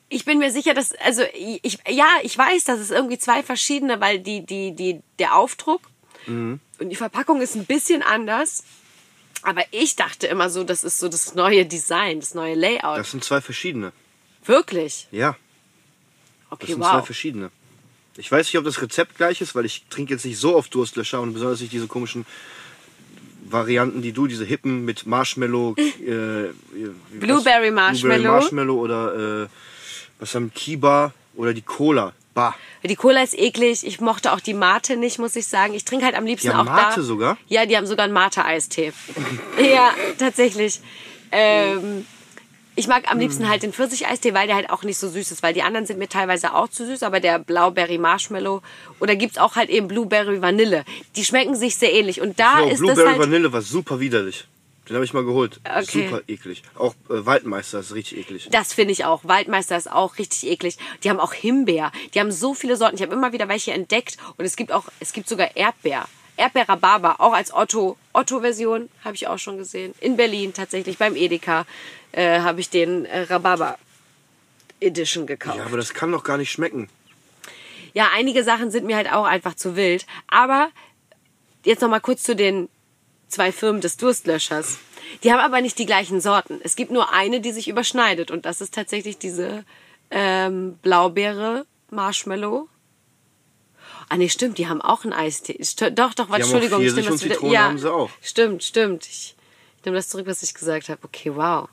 Ich 0.09 0.25
bin 0.25 0.38
mir 0.38 0.51
sicher, 0.53 0.75
dass, 0.75 0.93
also 0.97 1.23
ich, 1.35 1.79
ja, 1.88 2.09
ich 2.23 2.37
weiß, 2.37 2.64
dass 2.64 2.79
es 2.79 2.90
irgendwie 2.90 3.19
zwei 3.19 3.43
verschiedene, 3.43 4.01
weil 4.01 4.21
die, 4.21 4.45
die, 4.45 4.73
die, 4.75 5.01
der 5.19 5.35
Aufdruck 5.35 5.81
und 6.27 6.61
die 6.81 6.97
Verpackung 6.97 7.40
ist 7.43 7.55
ein 7.55 7.67
bisschen 7.67 8.03
anders. 8.03 8.64
Aber 9.43 9.62
ich 9.73 9.95
dachte 9.97 10.27
immer 10.27 10.49
so, 10.49 10.64
das 10.64 10.85
ist 10.85 10.99
so 11.01 11.09
das 11.09 11.35
neue 11.35 11.67
Design, 11.67 12.21
das 12.21 12.35
neue 12.35 12.55
Layout. 12.55 12.99
Das 12.99 13.11
sind 13.11 13.23
zwei 13.23 13.43
verschiedene. 13.43 13.93
Wirklich? 14.47 15.07
Ja, 15.11 15.33
das 15.33 15.38
Okay, 16.51 16.67
sind 16.73 16.83
zwei 16.83 16.99
wow. 16.99 17.05
verschiedene. 17.05 17.51
Ich 18.17 18.31
weiß 18.31 18.47
nicht, 18.47 18.57
ob 18.57 18.64
das 18.64 18.81
Rezept 18.81 19.17
gleich 19.17 19.40
ist, 19.40 19.55
weil 19.55 19.64
ich 19.67 19.85
trinke 19.90 20.14
jetzt 20.14 20.25
nicht 20.25 20.38
so 20.38 20.57
oft 20.57 20.73
Durstlöscher 20.75 21.21
und 21.21 21.35
besonders 21.35 21.61
nicht 21.61 21.73
diese 21.73 21.88
komischen 21.88 22.25
Varianten, 23.45 24.01
die 24.01 24.12
du, 24.12 24.27
diese 24.27 24.45
hippen 24.45 24.85
mit 24.85 25.05
Marshmallow, 25.05 25.75
äh, 25.77 26.53
Blueberry? 27.19 27.71
Marshmallow. 27.71 28.14
Blueberry 28.17 28.23
Marshmallow 28.23 28.81
oder 28.81 29.43
äh, 29.43 29.49
was 30.18 30.35
haben 30.35 30.53
Kiba 30.55 31.12
oder 31.37 31.53
die 31.55 31.62
Cola. 31.62 32.12
Bah. 32.35 32.55
Die 32.83 32.96
Cola 32.96 33.22
ist 33.22 33.38
eklig. 33.38 33.87
Ich 33.87 34.00
mochte 34.00 34.33
auch 34.33 34.40
die 34.40 34.55
Mate 34.55 34.96
nicht, 34.96 35.18
muss 35.18 35.37
ich 35.37 35.46
sagen. 35.46 35.72
Ich 35.72 35.85
trinke 35.85 36.05
halt 36.05 36.16
am 36.16 36.27
liebsten 36.27 36.48
Die 36.48 36.55
haben 36.55 36.68
auch 36.68 36.72
Mate 36.72 37.00
da. 37.00 37.03
sogar? 37.03 37.38
Ja, 37.46 37.64
die 37.64 37.77
haben 37.77 37.87
sogar 37.87 38.05
einen 38.05 38.12
Mate-Eistee. 38.12 38.92
ja, 39.72 39.90
tatsächlich. 40.18 40.81
Ähm, 41.31 42.05
ich 42.77 42.88
mag 42.88 43.09
am 43.09 43.20
liebsten 43.20 43.48
halt 43.48 43.62
den 43.62 43.72
Pfirsich-Eistee, 43.72 44.35
weil 44.35 44.48
der 44.48 44.57
halt 44.57 44.70
auch 44.70 44.83
nicht 44.83 44.98
so 44.98 45.09
süß 45.09 45.31
ist, 45.31 45.44
weil 45.44 45.55
die 45.55 45.62
anderen 45.62 45.87
sind 45.87 46.00
mir 46.00 46.09
teilweise 46.09 46.55
auch 46.55 46.68
zu 46.68 46.85
süß, 46.85 47.05
aber 47.05 47.20
der 47.20 47.38
Blauberry 47.38 47.98
Marshmallow 47.98 48.62
oder 48.98 49.14
gibt's 49.14 49.38
auch 49.38 49.55
halt 49.55 49.70
eben 49.70 49.87
Blueberry 49.87 50.42
Vanille. 50.42 50.85
Die 51.14 51.24
schmecken 51.24 51.55
sich 51.55 51.77
sehr 51.77 51.92
ähnlich 51.92 52.20
und 52.20 52.40
da 52.40 52.61
Jo, 52.62 52.68
ist 52.68 52.79
Blueberry 52.79 52.96
das 52.96 53.09
halt 53.12 53.20
Vanille 53.20 53.53
war 53.53 53.62
super 53.62 54.00
widerlich. 54.00 54.46
Den 54.88 54.97
habe 54.97 55.05
ich 55.05 55.14
mal 55.14 55.25
geholt. 55.25 55.61
Okay. 55.64 56.07
Super 56.07 56.23
eklig. 56.29 56.62
Auch 56.75 56.94
äh, 57.09 57.25
Waldmeister 57.25 57.81
ist 57.81 57.94
richtig 57.94 58.18
eklig. 58.18 58.49
Das 58.51 58.75
finde 58.75 58.92
ich 58.92 59.05
auch. 59.05 59.25
Waldmeister 59.25 59.77
ist 59.77 59.90
auch 59.90 60.18
richtig 60.18 60.47
eklig. 60.47 60.77
Die 61.03 61.11
haben 61.11 61.20
auch 61.20 61.33
Himbeer. 61.33 61.90
Die 62.12 62.20
haben 62.20 62.31
so 62.31 62.55
viele 62.55 62.77
Sorten. 62.77 62.97
Ich 62.97 63.03
habe 63.03 63.14
immer 63.14 63.33
wieder 63.33 63.49
welche 63.49 63.73
entdeckt 63.73 64.18
und 64.37 64.44
es 64.44 64.57
gibt 64.57 64.73
auch, 64.73 64.85
es 65.01 65.12
gibt 65.12 65.29
sogar 65.29 65.57
Erdbeer. 65.57 66.07
Erdbeer 66.37 66.68
Rhabarber, 66.68 67.20
auch 67.20 67.33
als 67.33 67.55
Otto, 67.55 67.97
Otto-Version, 68.12 68.90
habe 69.05 69.14
ich 69.14 69.29
auch 69.29 69.38
schon 69.38 69.57
gesehen. 69.57 69.94
In 70.01 70.16
Berlin 70.16 70.53
tatsächlich, 70.53 70.99
beim 70.99 71.14
Edeka, 71.14 71.64
äh, 72.12 72.40
habe 72.40 72.61
ich 72.61 72.70
den 72.70 73.05
äh, 73.05 73.20
Rhabarber 73.20 73.79
Edition 74.81 75.27
gekauft. 75.27 75.59
Ja, 75.59 75.64
aber 75.64 75.77
das 75.77 75.94
kann 75.94 76.11
doch 76.12 76.25
gar 76.25 76.37
nicht 76.37 76.51
schmecken. 76.51 76.88
Ja, 77.92 78.09
einige 78.12 78.42
Sachen 78.42 78.70
sind 78.73 78.85
mir 78.87 78.97
halt 78.97 79.12
auch 79.12 79.25
einfach 79.25 79.55
zu 79.55 79.77
wild. 79.77 80.05
Aber 80.27 80.70
jetzt 81.64 81.81
noch 81.81 81.88
mal 81.88 82.01
kurz 82.01 82.25
zu 82.25 82.35
den 82.35 82.68
zwei 83.35 83.53
Firmen 83.53 83.81
des 83.81 83.97
Durstlöschers. 83.97 84.79
Die 85.23 85.33
haben 85.33 85.40
aber 85.40 85.61
nicht 85.61 85.79
die 85.79 85.87
gleichen 85.87 86.20
Sorten. 86.20 86.61
Es 86.62 86.77
gibt 86.77 86.90
nur 86.90 87.12
eine, 87.12 87.40
die 87.40 87.53
sich 87.53 87.68
überschneidet. 87.68 88.31
Und 88.31 88.47
das 88.47 88.61
ist 88.61 88.75
tatsächlich 88.75 89.18
diese 89.18 89.64
ähm, 90.11 90.79
Blaubeere 90.83 91.66
Marshmallow. 91.90 92.68
Ah 94.09 94.16
nee, 94.16 94.29
stimmt, 94.29 94.59
die 94.59 94.68
haben 94.68 94.81
auch 94.83 95.05
einen 95.05 95.12
Eistee. 95.12 95.62
St 95.62 95.83
doch, 95.99 96.14
doch, 96.14 96.29
auch 96.31 96.35
Entschuldigung, 96.35 96.81
Pfirsich 96.81 97.05
stimmt 97.05 97.07
und 97.11 97.14
das 97.14 97.25
wieder. 97.25 97.35
Zitrone 97.35 97.55
Ja, 97.55 97.64
haben 97.64 97.79
sie 97.79 97.92
auch. 97.92 98.11
stimmt, 98.23 98.62
stimmt. 98.64 99.07
Ich, 99.07 99.35
ich 99.79 99.85
nehme 99.85 99.97
das 99.97 100.09
zurück, 100.09 100.27
was 100.27 100.42
ich 100.42 100.53
gesagt 100.55 100.88
habe. 100.88 101.01
Okay, 101.05 101.35
wow. 101.35 101.68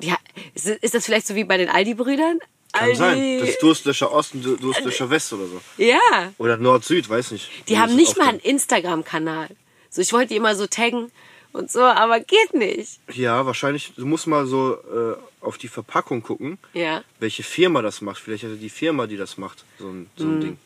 Ja, 0.00 0.16
ist, 0.54 0.66
ist 0.66 0.94
das 0.94 1.04
vielleicht 1.04 1.26
so 1.26 1.34
wie 1.34 1.44
bei 1.44 1.56
den 1.56 1.68
Aldi-Brüdern? 1.68 2.38
Kann 2.72 2.82
Aldi. 2.82 2.96
sein. 2.96 3.38
Das 3.40 3.48
ist 3.50 3.58
Durstlöscher 3.62 4.10
Osten, 4.12 4.42
Du- 4.42 4.56
Durstlöscher 4.56 5.08
West 5.08 5.32
oder 5.32 5.46
so. 5.46 5.60
Ja. 5.76 5.98
Oder 6.38 6.56
Nord-Süd, 6.56 7.08
weiß 7.08 7.30
nicht. 7.30 7.48
Die 7.68 7.78
haben 7.78 7.94
nicht 7.94 8.16
mal 8.18 8.28
einen 8.28 8.40
Instagram-Kanal. 8.40 9.48
So, 9.94 10.02
ich 10.02 10.12
wollte 10.12 10.28
die 10.30 10.36
immer 10.36 10.56
so 10.56 10.66
taggen 10.66 11.12
und 11.52 11.70
so, 11.70 11.80
aber 11.82 12.18
geht 12.18 12.52
nicht. 12.52 12.98
Ja, 13.12 13.46
wahrscheinlich. 13.46 13.92
Du 13.96 14.06
musst 14.06 14.26
mal 14.26 14.44
so 14.46 14.74
äh, 14.74 15.16
auf 15.44 15.56
die 15.56 15.68
Verpackung 15.68 16.22
gucken, 16.22 16.58
Ja. 16.72 17.04
welche 17.20 17.44
Firma 17.44 17.80
das 17.80 18.00
macht. 18.00 18.20
Vielleicht 18.20 18.42
hatte 18.42 18.56
die 18.56 18.70
Firma, 18.70 19.06
die 19.06 19.16
das 19.16 19.38
macht, 19.38 19.64
so 19.78 19.88
ein, 19.88 20.10
so 20.16 20.24
ein 20.24 20.40
Ding. 20.40 20.58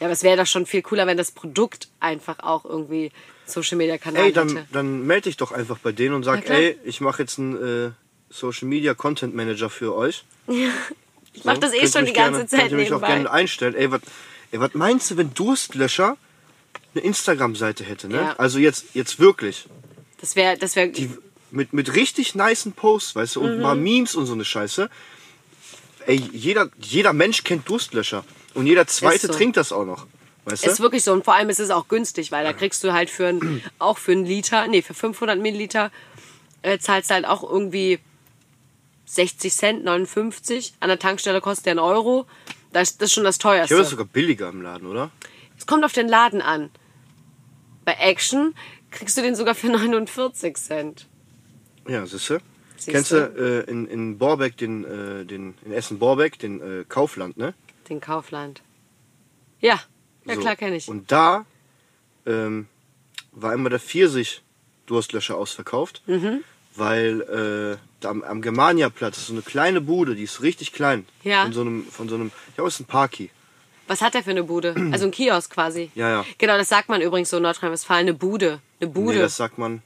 Ja, 0.00 0.06
aber 0.06 0.12
es 0.12 0.22
wäre 0.22 0.36
doch 0.36 0.46
schon 0.46 0.66
viel 0.66 0.82
cooler, 0.82 1.06
wenn 1.06 1.16
das 1.16 1.30
Produkt 1.30 1.88
einfach 1.98 2.40
auch 2.40 2.64
irgendwie 2.66 3.10
Social 3.46 3.78
Media 3.78 3.96
Kanal 3.96 4.24
Ey, 4.26 4.32
dann, 4.32 4.48
hätte. 4.50 4.66
dann 4.70 5.06
melde 5.06 5.22
dich 5.30 5.38
doch 5.38 5.50
einfach 5.50 5.78
bei 5.78 5.92
denen 5.92 6.14
und 6.14 6.24
sag, 6.24 6.48
ey, 6.50 6.76
ich 6.84 7.00
mache 7.00 7.22
jetzt 7.22 7.38
einen 7.38 7.86
äh, 7.86 7.90
Social 8.28 8.68
Media 8.68 8.92
Content 8.94 9.34
Manager 9.34 9.70
für 9.70 9.94
euch. 9.94 10.24
Ich 11.34 11.44
mach 11.44 11.58
das 11.58 11.72
eh 11.72 11.86
schon 11.86 12.04
die 12.04 12.12
ganze 12.12 12.46
gerne, 12.46 12.46
Zeit 12.48 12.60
könnt 12.60 12.72
ihr 12.72 12.76
mich 12.78 12.88
auch 12.92 13.00
nebenbei. 13.00 13.14
gerne 13.14 13.30
einstellen. 13.30 13.74
Ey, 13.76 13.90
was 13.92 14.00
ey, 14.50 14.58
was 14.58 14.74
meinst 14.74 15.10
du, 15.10 15.16
wenn 15.18 15.32
Durstlöscher 15.34 16.16
eine 16.98 17.06
Instagram-Seite 17.06 17.84
hätte, 17.84 18.08
ne? 18.08 18.16
Ja. 18.16 18.34
Also 18.36 18.58
jetzt, 18.58 18.94
jetzt 18.94 19.18
wirklich. 19.18 19.66
Das 20.20 20.36
wäre, 20.36 20.56
das 20.58 20.76
wäre, 20.76 20.92
mit, 21.50 21.72
mit 21.72 21.94
richtig 21.94 22.34
nicen 22.34 22.72
Posts, 22.72 23.14
weißt 23.14 23.36
du, 23.36 23.40
und 23.40 23.58
Mhm. 23.58 23.62
paar 23.62 23.74
Memes 23.74 24.14
und 24.14 24.26
so 24.26 24.34
eine 24.34 24.44
Scheiße. 24.44 24.90
Ey, 26.06 26.16
jeder, 26.32 26.68
jeder 26.80 27.12
Mensch 27.12 27.44
kennt 27.44 27.68
Durstlöscher. 27.68 28.24
Und 28.54 28.66
jeder 28.66 28.86
zweite 28.86 29.28
so. 29.28 29.32
trinkt 29.32 29.56
das 29.56 29.72
auch 29.72 29.84
noch. 29.84 30.06
Weißt 30.44 30.64
du? 30.64 30.70
ist 30.70 30.80
wirklich 30.80 31.04
so. 31.04 31.12
Und 31.12 31.24
vor 31.24 31.34
allem 31.34 31.50
ist 31.50 31.60
es 31.60 31.70
auch 31.70 31.88
günstig, 31.88 32.32
weil 32.32 32.44
da 32.44 32.52
kriegst 32.52 32.82
du 32.82 32.92
halt 32.92 33.10
für 33.10 33.26
ein, 33.26 33.62
auch 33.78 33.98
für 33.98 34.12
einen 34.12 34.24
Liter, 34.24 34.66
nee, 34.66 34.82
für 34.82 34.94
500 34.94 35.38
Milliliter 35.38 35.90
äh, 36.62 36.78
zahlst 36.78 37.10
du 37.10 37.14
halt 37.14 37.26
auch 37.26 37.42
irgendwie 37.42 37.98
60 39.06 39.52
Cent, 39.54 39.84
59. 39.84 40.74
An 40.80 40.88
der 40.88 40.98
Tankstelle 40.98 41.40
kostet 41.40 41.66
der 41.66 41.72
einen 41.72 41.80
Euro. 41.80 42.26
Das, 42.72 42.98
das 42.98 43.06
ist 43.08 43.12
schon 43.14 43.24
das 43.24 43.36
ich 43.36 43.44
höre 43.44 43.56
das 43.58 43.68
teuerste. 43.68 43.84
sogar 43.84 44.06
billiger 44.06 44.48
im 44.48 44.62
Laden, 44.62 44.88
oder? 44.88 45.10
Es 45.58 45.66
kommt 45.66 45.84
auf 45.84 45.92
den 45.92 46.08
Laden 46.08 46.42
an. 46.42 46.70
Bei 47.88 47.94
Action 47.94 48.54
kriegst 48.90 49.16
du 49.16 49.22
den 49.22 49.34
sogar 49.34 49.54
für 49.54 49.68
49 49.70 50.54
Cent. 50.58 51.06
Ja, 51.88 52.04
siehste. 52.04 52.42
Siehste. 52.76 52.92
Kennst 52.92 53.10
du 53.12 53.16
äh, 53.16 53.70
in, 53.70 53.86
in 53.86 54.18
Borbeck, 54.18 54.58
den, 54.58 54.84
äh, 54.84 55.24
den, 55.24 55.54
in 55.64 55.72
Essen-Borbeck, 55.72 56.38
den 56.38 56.60
äh, 56.60 56.84
Kaufland, 56.86 57.38
ne? 57.38 57.54
Den 57.88 58.02
Kaufland. 58.02 58.60
Ja, 59.60 59.80
ja 60.26 60.34
So. 60.34 60.40
klar 60.42 60.56
kenne 60.56 60.76
ich. 60.76 60.86
Und 60.86 61.10
da 61.10 61.46
ähm, 62.26 62.66
war 63.32 63.54
immer 63.54 63.70
der 63.70 63.80
Pfirsich-Durstlöscher 63.80 65.38
ausverkauft, 65.38 66.02
Mhm. 66.06 66.44
weil 66.76 67.78
äh, 68.02 68.06
am, 68.06 68.22
am 68.22 68.42
Germania-Platz 68.42 69.16
ist 69.16 69.28
so 69.28 69.32
eine 69.32 69.40
kleine 69.40 69.80
Bude, 69.80 70.14
die 70.14 70.24
ist 70.24 70.42
richtig 70.42 70.74
klein. 70.74 71.06
Ja. 71.24 71.44
Von 71.44 71.52
so 71.54 71.62
einem, 71.62 71.86
von 71.86 72.10
so 72.10 72.16
einem, 72.16 72.32
ja, 72.58 72.66
ist 72.66 72.80
ein 72.80 72.84
Parky. 72.84 73.30
Was 73.88 74.00
hat 74.00 74.14
der 74.14 74.22
für 74.22 74.30
eine 74.30 74.44
Bude? 74.44 74.74
Also 74.92 75.06
ein 75.06 75.10
Kiosk 75.10 75.52
quasi. 75.52 75.90
Ja, 75.94 76.08
ja. 76.10 76.24
Genau, 76.38 76.56
das 76.56 76.68
sagt 76.68 76.88
man 76.88 77.00
übrigens 77.00 77.30
so 77.30 77.38
in 77.38 77.42
Nordrhein-Westfalen. 77.42 78.02
Eine 78.08 78.14
Bude. 78.14 78.60
Eine 78.80 78.90
Bude. 78.90 79.16
Nee, 79.16 79.22
das 79.22 79.36
sagt 79.36 79.58
man 79.58 79.82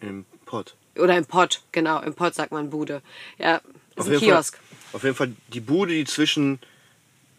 im 0.00 0.24
Pott. 0.46 0.74
Oder 0.96 1.16
im 1.16 1.26
Pott, 1.26 1.62
genau. 1.72 2.00
Im 2.00 2.14
Pott 2.14 2.34
sagt 2.34 2.52
man 2.52 2.70
Bude. 2.70 3.02
Ja, 3.38 3.56
ist 3.56 3.62
Auf 3.96 4.08
ein 4.08 4.18
Kiosk. 4.18 4.56
Fall, 4.56 4.96
auf 4.96 5.04
jeden 5.04 5.14
Fall 5.16 5.32
die 5.48 5.60
Bude, 5.60 5.92
die 5.92 6.04
zwischen 6.04 6.58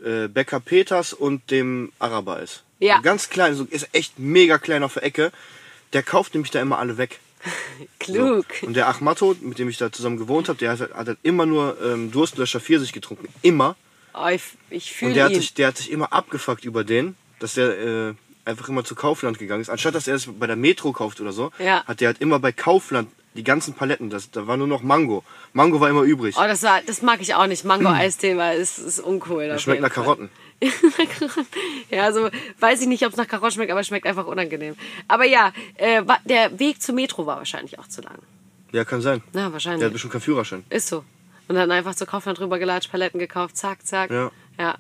äh, 0.04 0.28
Bäcker 0.28 0.60
Peters 0.60 1.14
und 1.14 1.52
dem 1.52 1.92
Araber 2.00 2.40
ist. 2.40 2.64
Ja. 2.80 3.00
Ganz 3.02 3.30
klein, 3.30 3.56
so, 3.56 3.66
ist 3.66 3.90
echt 3.94 4.18
mega 4.18 4.58
klein 4.58 4.84
auf 4.84 4.94
der 4.96 5.04
Ecke. 5.04 5.32
der 5.94 6.04
kauft 6.04 6.34
nämlich 6.34 6.52
da 6.52 6.62
immer 6.62 6.80
alle 6.80 6.98
weg. 6.98 7.20
Klug. 8.00 8.46
So. 8.60 8.68
Und 8.68 8.76
der 8.76 8.88
Achmato, 8.88 9.36
mit 9.42 9.60
dem 9.60 9.70
ich 9.70 9.78
da 9.78 9.92
zusammen 9.92 10.18
gewohnt 10.18 10.48
habe, 10.50 10.58
der 10.58 10.72
hat, 10.72 10.80
hat 10.80 11.08
halt 11.08 11.18
immer 11.24 11.46
nur 11.46 11.78
ähm, 11.84 12.12
Durstlöscher 12.12 12.60
Pfirsich 12.60 12.94
getrunken. 12.94 13.28
Immer. 13.42 13.76
Oh, 14.14 14.28
ich 14.70 14.94
fühle 14.94 15.14
der 15.14 15.26
hat, 15.26 15.32
ihn. 15.32 15.40
sich, 15.40 15.54
der 15.54 15.68
hat 15.68 15.78
sich 15.78 15.92
immer 15.92 16.12
abgefuckt 16.14 16.66
über 16.66 16.84
den, 16.84 17.16
dass 17.40 17.54
der 17.56 17.78
äh, 18.10 18.14
einfach 18.46 18.70
immer 18.70 18.84
zu 18.84 18.96
Kaufland 18.96 19.40
gegangen 19.40 19.62
ist. 19.62 19.70
Anstatt 19.70 19.96
dass 19.96 20.08
er 20.08 20.16
es 20.16 20.28
bei 20.28 20.48
der 20.48 20.56
Metro 20.56 20.92
kauft 20.92 21.22
oder 21.22 21.32
so, 21.32 21.52
Ja. 21.60 21.84
hat 21.86 22.00
der 22.02 22.08
halt 22.10 22.22
immer 22.22 22.40
bei 22.40 22.52
Kaufland 22.52 23.10
die 23.34 23.44
ganzen 23.46 23.74
Paletten. 23.74 24.10
Das, 24.10 24.30
da 24.32 24.46
war 24.48 24.58
nur 24.58 24.68
noch 24.68 24.82
Mango. 24.84 25.24
Mango 25.54 25.80
war 25.80 25.90
immer 25.90 26.02
übrig. 26.02 26.36
Oh, 26.38 26.44
das, 26.44 26.64
war, 26.64 26.82
das 26.86 27.02
mag 27.02 27.22
ich 27.22 27.34
auch 27.36 27.48
nicht. 27.48 27.64
Mango-Eistee 27.64 28.36
war- 28.38 28.54
ist, 28.54 28.78
ist 28.78 29.00
uncool. 29.00 29.48
Das 29.48 29.62
schmeckt 29.62 29.82
nach. 29.84 29.90
Karotten. 29.92 30.30
ja, 31.90 32.04
also 32.04 32.30
weiß 32.60 32.82
ich 32.82 32.88
nicht, 32.88 33.04
ob 33.06 33.12
es 33.12 33.18
nach 33.18 33.28
Karotten 33.28 33.52
schmeckt, 33.54 33.72
aber 33.72 33.80
es 33.82 33.88
schmeckt 33.88 34.06
einfach 34.06 34.26
unangenehm. 34.26 34.76
Aber 35.08 35.26
ja, 35.26 35.54
äh, 35.76 36.04
der 36.26 36.60
Weg 36.60 36.82
zur 36.82 36.96
Metro 36.96 37.26
war 37.26 37.38
wahrscheinlich 37.38 37.80
auch 37.80 37.88
zu 37.88 38.02
lang. 38.02 38.18
Ja, 38.72 38.86
kann 38.86 39.02
sein. 39.02 39.22
Na, 39.34 39.44
Der 39.44 39.54
wahrscheinlich. 39.54 39.84
hat 39.86 39.94
bestimmt 39.94 40.14
keinen 40.14 40.22
Führerschein. 40.22 40.64
Ist 40.70 40.88
so. 40.88 41.04
Und 41.52 41.56
dann 41.56 41.70
einfach 41.70 41.96
zur 41.96 42.08
Kaufland 42.08 42.40
drüber 42.40 42.60
gelatscht, 42.60 42.90
Paletten 42.90 43.20
gekauft, 43.20 43.58
zack, 43.58 43.86
zack. 43.86 44.10
Ja. 44.10 44.32
Ja, 44.58 44.78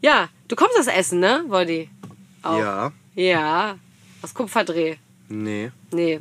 ja 0.00 0.28
du 0.48 0.56
kommst 0.56 0.78
aus 0.78 0.86
Essen, 0.86 1.20
ne, 1.20 1.44
Woldi? 1.48 1.90
Auch. 2.42 2.58
Ja. 2.58 2.92
Ja. 3.14 3.78
Aus 4.22 4.32
Kupferdreh. 4.32 4.96
Nee. 5.28 5.70
Nee. 5.92 6.20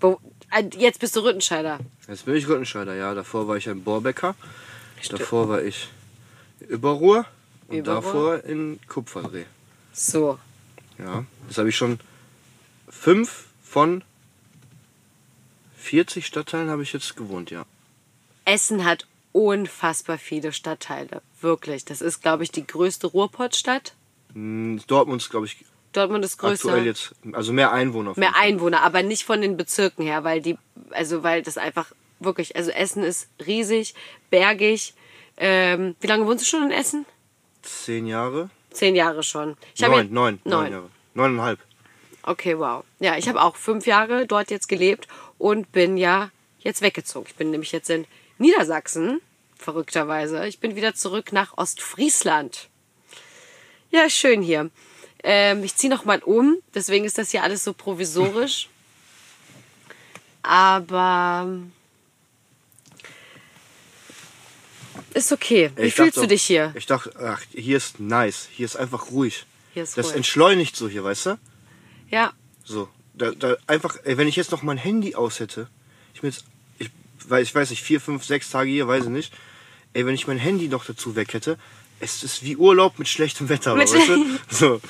Wo, 0.00 0.18
äh, 0.50 0.64
jetzt 0.78 0.98
bist 0.98 1.14
du 1.14 1.20
Rüttenscheider. 1.20 1.78
Jetzt 2.08 2.24
bin 2.24 2.36
ich 2.36 2.48
Rüttenscheider, 2.48 2.94
ja. 2.94 3.12
Davor 3.12 3.46
war 3.48 3.58
ich 3.58 3.68
ein 3.68 3.84
Bohrbecker. 3.84 4.34
Davor 5.10 5.50
war 5.50 5.62
ich 5.62 5.90
Überruhr. 6.60 7.26
Und 7.66 7.76
Überruhr. 7.76 8.02
davor 8.02 8.44
in 8.44 8.80
Kupferdreh. 8.88 9.44
So. 9.92 10.38
Ja. 10.96 11.26
Das 11.48 11.58
habe 11.58 11.68
ich 11.68 11.76
schon 11.76 12.00
fünf 12.88 13.44
von 13.62 14.02
40 15.76 16.24
Stadtteilen 16.24 16.70
habe 16.70 16.82
ich 16.82 16.94
jetzt 16.94 17.14
gewohnt, 17.14 17.50
ja. 17.50 17.66
Essen 18.48 18.84
hat 18.84 19.06
unfassbar 19.32 20.18
viele 20.18 20.52
Stadtteile. 20.52 21.22
Wirklich. 21.40 21.84
Das 21.84 22.00
ist, 22.00 22.22
glaube 22.22 22.42
ich, 22.44 22.50
die 22.50 22.66
größte 22.66 23.06
Ruhrpottstadt. 23.06 23.94
Hm, 24.32 24.80
Dortmund 24.86 25.22
ist, 25.22 25.30
glaube 25.30 25.46
ich, 25.46 25.64
Dortmund 25.92 26.24
ist 26.24 26.38
größer. 26.38 26.68
aktuell 26.68 26.86
jetzt, 26.86 27.14
also 27.32 27.52
mehr 27.52 27.72
Einwohner. 27.72 28.12
Mehr. 28.16 28.36
Einwohner, 28.36 28.82
aber 28.82 29.02
nicht 29.02 29.24
von 29.24 29.40
den 29.40 29.56
Bezirken 29.56 30.04
her, 30.04 30.24
weil 30.24 30.40
die, 30.42 30.58
also 30.90 31.22
weil 31.22 31.42
das 31.42 31.56
einfach 31.58 31.92
wirklich, 32.20 32.56
also 32.56 32.70
Essen 32.70 33.02
ist 33.02 33.28
riesig, 33.46 33.94
bergig. 34.30 34.94
Ähm, 35.36 35.94
wie 36.00 36.06
lange 36.06 36.26
wohnst 36.26 36.44
du 36.44 36.48
schon 36.48 36.64
in 36.64 36.70
Essen? 36.72 37.06
Zehn 37.62 38.06
Jahre? 38.06 38.50
Zehn 38.70 38.94
Jahre 38.96 39.22
schon. 39.22 39.56
Ich 39.74 39.80
Neun, 39.80 39.90
ja- 39.92 39.96
neun, 40.02 40.12
neun 40.12 40.40
neun. 40.44 40.72
Jahre. 40.72 40.90
Neuneinhalb. 41.14 41.58
Okay, 42.22 42.58
wow. 42.58 42.84
Ja, 42.98 43.16
ich 43.16 43.28
habe 43.28 43.40
auch 43.40 43.56
fünf 43.56 43.86
Jahre 43.86 44.26
dort 44.26 44.50
jetzt 44.50 44.68
gelebt 44.68 45.08
und 45.38 45.72
bin 45.72 45.96
ja 45.96 46.30
jetzt 46.60 46.82
weggezogen. 46.82 47.26
Ich 47.28 47.36
bin 47.36 47.50
nämlich 47.50 47.72
jetzt 47.72 47.88
in 47.88 48.04
Niedersachsen, 48.38 49.20
verrückterweise. 49.56 50.46
Ich 50.46 50.60
bin 50.60 50.76
wieder 50.76 50.94
zurück 50.94 51.32
nach 51.32 51.56
Ostfriesland. 51.56 52.68
Ja, 53.90 54.08
schön 54.08 54.42
hier. 54.42 54.70
Ähm, 55.24 55.64
ich 55.64 55.74
ziehe 55.74 55.92
noch 55.92 56.04
mal 56.04 56.22
um, 56.22 56.58
deswegen 56.74 57.04
ist 57.04 57.18
das 57.18 57.30
hier 57.30 57.42
alles 57.42 57.64
so 57.64 57.72
provisorisch. 57.72 58.68
Aber 60.42 61.48
ist 65.14 65.32
okay. 65.32 65.70
Wie 65.76 65.82
Ich 65.82 65.94
fühlst 65.94 66.16
dachte 66.16 66.26
du 66.26 66.28
dich 66.28 66.42
hier? 66.44 66.72
Ich 66.76 66.86
dachte, 66.86 67.12
ach, 67.20 67.42
hier 67.52 67.76
ist 67.76 67.98
nice. 67.98 68.48
Hier 68.52 68.64
ist 68.64 68.76
einfach 68.76 69.10
ruhig. 69.10 69.46
Hier 69.74 69.82
ist 69.82 69.98
das 69.98 70.06
ruhig. 70.06 70.16
entschleunigt 70.16 70.76
so 70.76 70.88
hier, 70.88 71.02
weißt 71.02 71.26
du? 71.26 71.38
Ja, 72.10 72.32
So. 72.64 72.88
Da, 73.14 73.32
da 73.32 73.56
einfach, 73.66 73.96
ey, 74.04 74.16
wenn 74.16 74.28
ich 74.28 74.36
jetzt 74.36 74.52
noch 74.52 74.62
mein 74.62 74.78
Handy 74.78 75.16
aus 75.16 75.40
hätte, 75.40 75.68
ich 76.14 76.20
bin 76.20 76.30
jetzt, 76.30 76.44
weiß, 77.30 77.48
ich 77.48 77.54
weiß 77.54 77.70
nicht, 77.70 77.82
vier, 77.82 78.00
fünf, 78.00 78.24
sechs 78.24 78.50
Tage 78.50 78.70
hier, 78.70 78.88
weiß 78.88 79.04
ich 79.04 79.10
nicht. 79.10 79.32
Ey, 79.92 80.06
wenn 80.06 80.14
ich 80.14 80.26
mein 80.26 80.38
Handy 80.38 80.68
noch 80.68 80.84
dazu 80.84 81.16
weg 81.16 81.32
hätte, 81.34 81.58
es 82.00 82.22
ist 82.22 82.44
wie 82.44 82.56
Urlaub 82.56 82.98
mit 82.98 83.08
schlechtem 83.08 83.48
Wetter, 83.48 83.74
Mit 83.74 83.92
weißt 83.92 84.08
du? 84.08 84.24
So. 84.50 84.80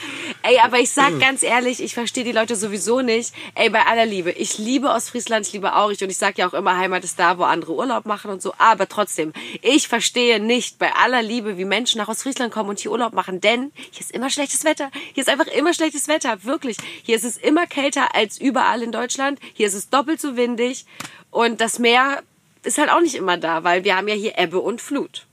Ey, 0.43 0.59
aber 0.59 0.79
ich 0.79 0.91
sag 0.91 1.19
ganz 1.21 1.43
ehrlich, 1.43 1.83
ich 1.83 1.95
verstehe 1.95 2.25
die 2.25 2.33
Leute 2.33 2.55
sowieso 2.55 3.01
nicht. 3.01 3.33
Ey, 3.55 3.71
bei 3.71 3.87
aller 3.87 4.05
Liebe. 4.05 4.31
Ich 4.31 4.59
liebe 4.59 4.89
Ostfriesland, 4.91 5.47
ich 5.47 5.53
liebe 5.53 5.75
Aurich 5.75 6.03
und 6.03 6.11
ich 6.11 6.19
sag 6.19 6.37
ja 6.39 6.49
auch 6.49 6.55
immer, 6.55 6.77
Heimat 6.77 7.05
ist 7.05 7.19
da, 7.19 7.39
wo 7.39 7.45
andere 7.45 7.73
Urlaub 7.75 8.05
machen 8.05 8.31
und 8.31 8.43
so. 8.43 8.53
Aber 8.59 8.89
trotzdem, 8.89 9.33
ich 9.63 9.89
verstehe 9.89 10.39
nicht 10.39 10.79
bei 10.79 10.93
aller 10.95 11.23
Liebe, 11.23 11.57
wie 11.57 11.65
Menschen 11.65 11.99
nach 11.99 12.09
Ostfriesland 12.09 12.53
kommen 12.53 12.69
und 12.69 12.79
hier 12.79 12.93
Urlaub 12.93 13.15
machen. 13.15 13.41
Denn 13.41 13.73
hier 13.91 14.01
ist 14.01 14.13
immer 14.13 14.29
schlechtes 14.31 14.65
Wetter. 14.65 14.91
Hier 15.15 15.23
ist 15.23 15.31
einfach 15.31 15.47
immer 15.47 15.73
schlechtes 15.73 16.09
Wetter. 16.09 16.45
Wirklich. 16.45 16.77
Hier 17.03 17.17
ist 17.17 17.25
es 17.25 17.39
immer 17.39 17.67
kälter 17.67 18.15
als 18.15 18.39
überall 18.39 18.83
in 18.83 18.93
Deutschland. 18.93 19.41
Hier 19.55 19.67
ist 19.67 19.75
es 19.75 19.89
doppelt 19.89 20.21
so 20.21 20.37
windig. 20.37 20.85
Und 21.31 21.61
das 21.61 21.79
Meer 21.79 22.23
ist 22.63 22.79
halt 22.79 22.91
auch 22.91 23.01
nicht 23.01 23.15
immer 23.15 23.37
da, 23.39 23.65
weil 23.65 23.85
wir 23.85 23.97
haben 23.97 24.09
ja 24.09 24.15
hier 24.15 24.39
Ebbe 24.39 24.59
und 24.59 24.81
Flut. 24.81 25.27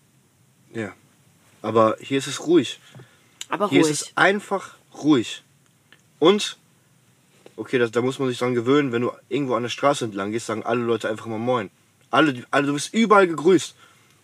Ja. 0.73 0.93
Aber 1.61 1.97
hier 1.99 2.17
ist 2.17 2.27
es 2.27 2.45
ruhig. 2.45 2.79
Aber 3.49 3.69
Hier 3.69 3.81
ruhig. 3.81 3.91
ist 3.91 4.01
es 4.01 4.11
einfach 4.17 4.75
ruhig. 5.03 5.43
Und, 6.19 6.57
okay, 7.55 7.77
das, 7.77 7.91
da 7.91 8.01
muss 8.01 8.19
man 8.19 8.27
sich 8.29 8.37
dran 8.37 8.53
gewöhnen, 8.55 8.91
wenn 8.91 9.01
du 9.01 9.11
irgendwo 9.29 9.55
an 9.55 9.63
der 9.63 9.69
Straße 9.69 10.05
entlang 10.05 10.31
gehst, 10.31 10.45
sagen 10.47 10.63
alle 10.63 10.81
Leute 10.81 11.09
einfach 11.09 11.25
mal 11.25 11.37
Moin. 11.39 11.69
Alle, 12.11 12.43
alle 12.51 12.67
du 12.67 12.73
bist 12.73 12.93
überall 12.93 13.27
gegrüßt. 13.27 13.75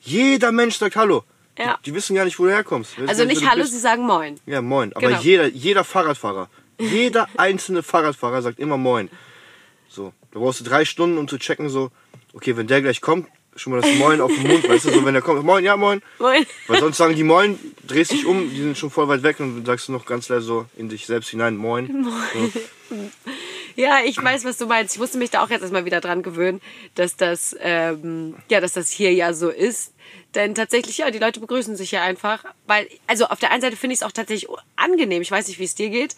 Jeder 0.01 0.51
Mensch 0.51 0.77
sagt 0.77 0.95
Hallo. 0.95 1.23
Ja. 1.57 1.77
Die, 1.77 1.89
die 1.89 1.95
wissen 1.95 2.15
gar 2.15 2.25
nicht, 2.25 2.39
wo 2.39 2.45
du 2.45 2.51
herkommst. 2.51 2.97
Wissen 2.97 3.09
also 3.09 3.25
nicht 3.25 3.41
du 3.41 3.47
Hallo, 3.49 3.63
sie 3.63 3.79
sagen 3.79 4.03
Moin. 4.05 4.39
Ja, 4.45 4.61
moin. 4.61 4.93
Aber 4.93 5.07
Genau. 5.07 5.21
jeder, 5.21 5.47
jeder 5.47 5.83
Fahrradfahrer, 5.83 6.49
jeder 6.79 7.27
einzelne 7.37 7.83
Fahrradfahrer 7.83 8.41
sagt 8.41 8.59
immer 8.59 8.77
moin. 8.77 9.09
So, 9.89 10.13
da 10.31 10.39
brauchst 10.39 10.61
du 10.61 10.63
drei 10.63 10.85
Stunden, 10.85 11.17
um 11.17 11.27
zu 11.27 11.37
checken, 11.37 11.69
so, 11.69 11.91
okay, 12.33 12.57
wenn 12.57 12.67
der 12.67 12.81
gleich 12.81 13.01
kommt, 13.01 13.27
schon 13.55 13.73
mal 13.73 13.81
das 13.81 13.93
Moin 13.95 14.21
auf 14.21 14.31
den 14.31 14.47
Mund, 14.47 14.67
weißt 14.67 14.85
du, 14.85 14.91
so, 14.91 15.05
wenn 15.05 15.13
der 15.13 15.21
kommt, 15.21 15.43
moin, 15.43 15.63
ja, 15.63 15.75
moin. 15.75 16.01
Moin. 16.19 16.45
Weil 16.67 16.79
sonst 16.79 16.97
sagen 16.97 17.15
die 17.15 17.23
moin, 17.23 17.59
drehst 17.85 18.11
dich 18.11 18.25
um, 18.25 18.49
die 18.49 18.61
sind 18.61 18.77
schon 18.77 18.89
voll 18.89 19.07
weit 19.07 19.23
weg 19.23 19.39
und 19.39 19.65
sagst 19.65 19.87
du 19.87 19.91
noch 19.91 20.05
ganz 20.05 20.29
leise 20.29 20.45
so 20.45 20.65
in 20.77 20.89
dich 20.89 21.05
selbst 21.05 21.29
hinein, 21.29 21.57
moin. 21.57 22.05
So. 22.05 22.49
Ja, 23.75 23.99
ich 24.03 24.21
weiß, 24.21 24.43
was 24.45 24.57
du 24.57 24.65
meinst. 24.65 24.95
Ich 24.95 24.99
musste 24.99 25.17
mich 25.17 25.29
da 25.29 25.43
auch 25.43 25.49
jetzt 25.49 25.61
erstmal 25.61 25.85
wieder 25.85 26.01
dran 26.01 26.23
gewöhnen, 26.23 26.61
dass 26.95 27.15
das, 27.15 27.55
ähm, 27.59 28.35
ja, 28.49 28.59
dass 28.59 28.73
das 28.73 28.91
hier 28.91 29.13
ja 29.13 29.33
so 29.33 29.49
ist. 29.49 29.93
Denn 30.35 30.55
tatsächlich, 30.55 30.97
ja, 30.97 31.11
die 31.11 31.19
Leute 31.19 31.39
begrüßen 31.39 31.75
sich 31.75 31.91
ja 31.91 32.01
einfach. 32.03 32.43
Weil, 32.67 32.87
also 33.07 33.25
auf 33.25 33.39
der 33.39 33.51
einen 33.51 33.61
Seite 33.61 33.77
finde 33.77 33.93
ich 33.93 33.99
es 33.99 34.03
auch 34.05 34.11
tatsächlich 34.11 34.49
angenehm. 34.75 35.21
Ich 35.21 35.31
weiß 35.31 35.47
nicht, 35.47 35.59
wie 35.59 35.65
es 35.65 35.75
dir 35.75 35.89
geht. 35.89 36.15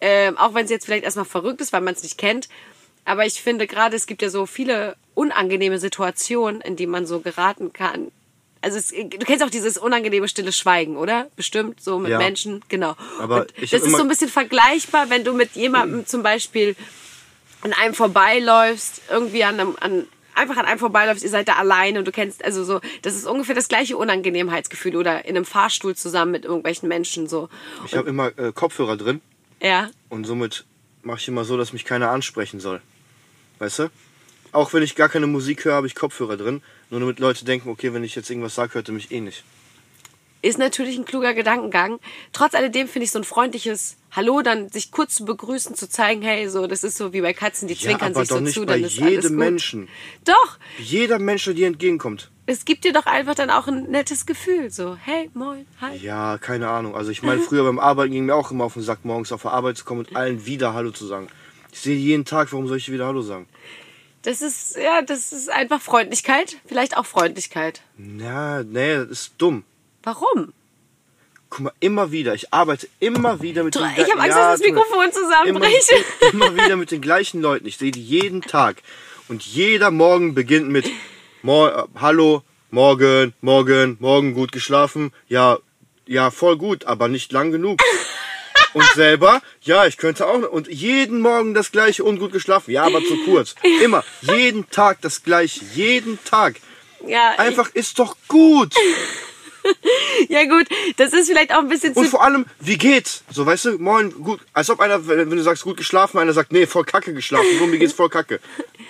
Ähm, 0.00 0.36
auch 0.36 0.54
wenn 0.54 0.64
es 0.64 0.70
jetzt 0.70 0.86
vielleicht 0.86 1.04
erstmal 1.04 1.24
verrückt 1.24 1.60
ist, 1.60 1.72
weil 1.72 1.80
man 1.80 1.94
es 1.94 2.02
nicht 2.02 2.18
kennt. 2.18 2.48
Aber 3.06 3.24
ich 3.24 3.40
finde 3.40 3.66
gerade, 3.66 3.96
es 3.96 4.06
gibt 4.06 4.20
ja 4.20 4.28
so 4.28 4.44
viele 4.46 4.96
unangenehme 5.14 5.78
Situationen, 5.78 6.60
in 6.60 6.76
die 6.76 6.86
man 6.86 7.06
so 7.06 7.20
geraten 7.20 7.72
kann. 7.72 8.10
Also 8.60 8.78
es, 8.78 8.88
du 8.88 9.24
kennst 9.24 9.44
auch 9.44 9.50
dieses 9.50 9.78
unangenehme 9.78 10.26
stille 10.28 10.52
Schweigen, 10.52 10.96
oder? 10.96 11.28
Bestimmt, 11.36 11.80
so 11.80 12.00
mit 12.00 12.10
Ja. 12.10 12.18
Menschen, 12.18 12.62
genau. 12.68 12.96
Aber 13.20 13.42
Und 13.42 13.54
ich 13.58 13.70
das 13.70 13.82
ist 13.82 13.96
so 13.96 14.02
ein 14.02 14.08
bisschen 14.08 14.28
vergleichbar, 14.28 15.08
wenn 15.08 15.22
du 15.24 15.32
mit 15.32 15.52
jemandem 15.52 16.04
zum 16.04 16.24
Beispiel 16.24 16.74
an 17.62 17.72
einem 17.72 17.94
vorbeiläufst, 17.94 19.02
irgendwie 19.08 19.44
an 19.44 19.60
einem, 19.60 19.76
an, 19.78 20.06
einfach 20.34 20.56
an 20.56 20.66
einem 20.66 20.80
vorbeiläufst, 20.80 21.22
ihr 21.22 21.30
seid 21.30 21.46
da 21.46 21.54
alleine 21.54 22.00
und 22.00 22.08
du 22.08 22.12
kennst, 22.12 22.44
also 22.44 22.64
so, 22.64 22.80
das 23.02 23.14
ist 23.14 23.26
ungefähr 23.26 23.54
das 23.54 23.68
gleiche 23.68 23.96
Unangenehmheitsgefühl 23.96 24.96
oder 24.96 25.24
in 25.26 25.36
einem 25.36 25.44
Fahrstuhl 25.44 25.94
zusammen 25.94 26.32
mit 26.32 26.44
irgendwelchen 26.44 26.88
Menschen 26.88 27.28
so. 27.28 27.48
Ich 27.84 27.94
habe 27.94 28.08
immer 28.08 28.36
äh, 28.36 28.52
Kopfhörer 28.52 28.96
drin 28.96 29.20
Ja, 29.62 29.90
und 30.08 30.24
somit 30.24 30.64
mache 31.02 31.20
ich 31.20 31.28
immer 31.28 31.44
so, 31.44 31.56
dass 31.56 31.72
mich 31.72 31.84
keiner 31.84 32.10
ansprechen 32.10 32.58
soll. 32.58 32.80
Weißt 33.58 33.78
du? 33.80 33.90
Auch 34.52 34.72
wenn 34.72 34.82
ich 34.82 34.94
gar 34.94 35.08
keine 35.08 35.26
Musik 35.26 35.64
höre, 35.64 35.74
habe 35.74 35.86
ich 35.86 35.94
Kopfhörer 35.94 36.36
drin. 36.36 36.62
Nur 36.90 37.00
damit 37.00 37.18
Leute 37.18 37.44
denken, 37.44 37.68
okay, 37.68 37.92
wenn 37.92 38.04
ich 38.04 38.14
jetzt 38.14 38.30
irgendwas 38.30 38.54
sage, 38.54 38.74
hört 38.74 38.88
er 38.88 38.94
mich 38.94 39.10
eh 39.10 39.20
nicht. 39.20 39.44
ist 40.42 40.58
natürlich 40.58 40.96
ein 40.96 41.04
kluger 41.04 41.34
Gedankengang. 41.34 41.98
Trotz 42.32 42.54
alledem 42.54 42.86
finde 42.88 43.04
ich 43.04 43.10
so 43.10 43.18
ein 43.18 43.24
freundliches 43.24 43.96
Hallo, 44.12 44.40
dann 44.42 44.68
sich 44.70 44.92
kurz 44.92 45.16
zu 45.16 45.24
begrüßen, 45.24 45.74
zu 45.74 45.88
zeigen, 45.90 46.22
hey, 46.22 46.48
so, 46.48 46.66
das 46.68 46.84
ist 46.84 46.96
so 46.96 47.12
wie 47.12 47.20
bei 47.20 47.32
Katzen, 47.34 47.66
die 47.68 47.74
Ja, 47.74 47.80
zwinkern 47.80 48.12
aber 48.12 48.20
sich 48.20 48.28
doch 48.28 48.36
so 48.36 48.42
nicht 48.42 48.54
zu, 48.54 48.60
bei 48.64 48.74
dann 48.74 48.84
ist 48.84 48.98
alles 49.02 49.10
jedem 49.10 49.28
gut. 49.30 49.38
Menschen. 49.38 49.88
Doch, 50.24 50.58
Jeder 50.78 51.18
Mensch, 51.18 51.44
der 51.44 51.54
dir 51.54 51.66
entgegenkommt. 51.66 52.30
es 52.46 52.64
gibt 52.64 52.84
dir 52.84 52.92
doch 52.92 53.06
einfach 53.06 53.34
dann 53.34 53.50
auch 53.50 53.66
ein 53.66 53.90
nettes 53.90 54.24
Gefühl, 54.24 54.70
so, 54.70 54.96
hey, 55.04 55.28
moin, 55.34 55.66
hi. 55.80 55.96
Ja, 55.96 56.38
keine 56.38 56.68
Ahnung. 56.68 56.94
Also 56.94 57.10
ich 57.10 57.22
meine, 57.22 57.40
früher 57.42 57.64
beim 57.64 57.78
Arbeiten 57.80 58.12
ging 58.12 58.26
mir 58.26 58.36
auch 58.36 58.50
immer 58.52 58.64
auf 58.64 58.74
den 58.74 58.82
Sack, 58.82 59.04
morgens 59.04 59.32
auf 59.32 59.42
der 59.42 59.50
Arbeit 59.52 59.76
zu 59.76 59.84
kommen 59.84 60.06
und 60.06 60.16
allen 60.16 60.46
wieder 60.46 60.72
Hallo 60.72 60.92
zu 60.92 61.04
sagen. 61.06 61.26
Ich 61.76 61.82
sehe 61.82 61.94
jeden 61.94 62.24
Tag, 62.24 62.50
warum 62.52 62.66
soll 62.68 62.78
ich 62.78 62.86
dir 62.86 62.94
wieder 62.94 63.06
Hallo 63.06 63.20
sagen? 63.20 63.46
Das 64.22 64.40
ist, 64.40 64.76
ja, 64.76 65.02
das 65.02 65.30
ist 65.32 65.50
einfach 65.50 65.78
Freundlichkeit. 65.82 66.56
Vielleicht 66.66 66.96
auch 66.96 67.04
Freundlichkeit. 67.04 67.82
Na, 67.98 68.62
nee, 68.62 68.94
das 68.96 69.10
ist 69.10 69.32
dumm. 69.36 69.62
Warum? 70.02 70.54
Guck 71.50 71.60
mal, 71.60 71.72
immer 71.80 72.12
wieder. 72.12 72.32
Ich 72.34 72.50
arbeite 72.54 72.88
immer 72.98 73.42
wieder 73.42 73.62
mit 73.62 73.74
Du, 73.74 73.80
den 73.80 73.90
ich 73.90 74.10
habe 74.10 74.22
Angst, 74.22 74.36
Ja, 74.36 74.52
dass 74.52 74.60
das 74.60 74.66
Mikrofon 74.66 75.04
immer, 75.04 75.12
zusammenbricht. 75.12 75.92
immer 76.32 76.54
wieder 76.56 76.76
mit 76.76 76.90
den 76.92 77.02
gleichen 77.02 77.42
Leuten. 77.42 77.66
Ich 77.66 77.76
sehe 77.76 77.90
die 77.92 78.02
jeden 78.02 78.40
Tag. 78.40 78.82
Und 79.28 79.44
jeder 79.44 79.90
Morgen 79.90 80.34
beginnt 80.34 80.70
mit 80.70 80.88
Mor 81.42 81.88
äh, 81.94 82.00
Hallo, 82.00 82.42
morgen, 82.70 83.34
morgen, 83.42 83.98
morgen 84.00 84.32
gut 84.32 84.50
geschlafen. 84.50 85.12
Ja, 85.28 85.58
ja, 86.06 86.30
voll 86.30 86.56
gut, 86.56 86.86
aber 86.86 87.08
nicht 87.08 87.32
lang 87.32 87.52
genug. 87.52 87.80
Und 88.76 88.94
selber, 88.94 89.40
ja, 89.62 89.86
ich 89.86 89.96
könnte 89.96 90.26
auch. 90.26 90.50
Und 90.50 90.68
jeden 90.68 91.20
Morgen 91.20 91.54
das 91.54 91.72
gleiche, 91.72 92.04
ungut 92.04 92.32
geschlafen. 92.32 92.72
Ja, 92.72 92.82
aber 92.84 93.02
zu 93.02 93.16
kurz. 93.24 93.54
Immer, 93.82 94.04
jeden 94.20 94.68
Tag 94.70 95.00
das 95.00 95.22
gleiche, 95.22 95.60
jeden 95.74 96.18
Tag. 96.24 96.56
Ja, 97.06 97.30
Einfach 97.38 97.70
ist 97.74 97.98
doch 97.98 98.16
gut. 98.28 98.74
ja 100.28 100.44
gut, 100.44 100.66
das 100.96 101.12
ist 101.12 101.28
vielleicht 101.28 101.54
auch 101.54 101.60
ein 101.60 101.68
bisschen 101.68 101.94
Und 101.94 102.04
zu... 102.04 102.10
vor 102.10 102.22
allem, 102.22 102.46
wie 102.60 102.76
geht's? 102.76 103.24
So, 103.30 103.46
weißt 103.46 103.64
du, 103.64 103.78
moin, 103.78 104.10
gut. 104.10 104.40
Als 104.52 104.68
ob 104.70 104.80
einer, 104.80 105.06
wenn 105.06 105.30
du 105.30 105.42
sagst, 105.42 105.62
gut 105.62 105.76
geschlafen, 105.76 106.18
einer 106.18 106.32
sagt, 106.32 106.52
nee, 106.52 106.66
voll 106.66 106.84
kacke 106.84 107.14
geschlafen. 107.14 107.58
So, 107.58 107.66
mir 107.66 107.78
geht's 107.78 107.94
voll 107.94 108.10
kacke. 108.10 108.40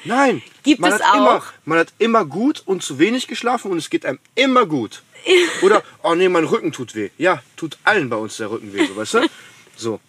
Nein. 0.05 0.43
Gibt 0.63 0.81
man 0.81 0.93
es 0.93 1.01
hat 1.01 1.17
Immer, 1.17 1.37
auch. 1.37 1.45
man 1.65 1.79
hat 1.79 1.89
immer 1.99 2.25
gut 2.25 2.63
und 2.67 2.83
zu 2.83 2.99
wenig 2.99 3.29
geschlafen 3.29 3.71
und 3.71 3.79
es 3.79 3.89
geht 3.91 4.05
einem 4.05 4.19
immer 4.35 4.67
gut. 4.67 5.03
Oder, 5.63 5.83
oh 6.03 6.15
nee, 6.15 6.29
mein 6.29 6.45
Rücken 6.45 6.73
tut 6.73 6.95
weh. 6.95 7.11
Ja, 7.19 7.43
tut 7.57 7.79
allen 7.85 8.09
bei 8.09 8.17
uns 8.17 8.37
der 8.37 8.51
Rücken 8.51 8.73
weh, 8.73 8.87
so, 8.87 8.97
weißt 8.97 9.15
du? 9.15 9.29
So. 9.77 10.01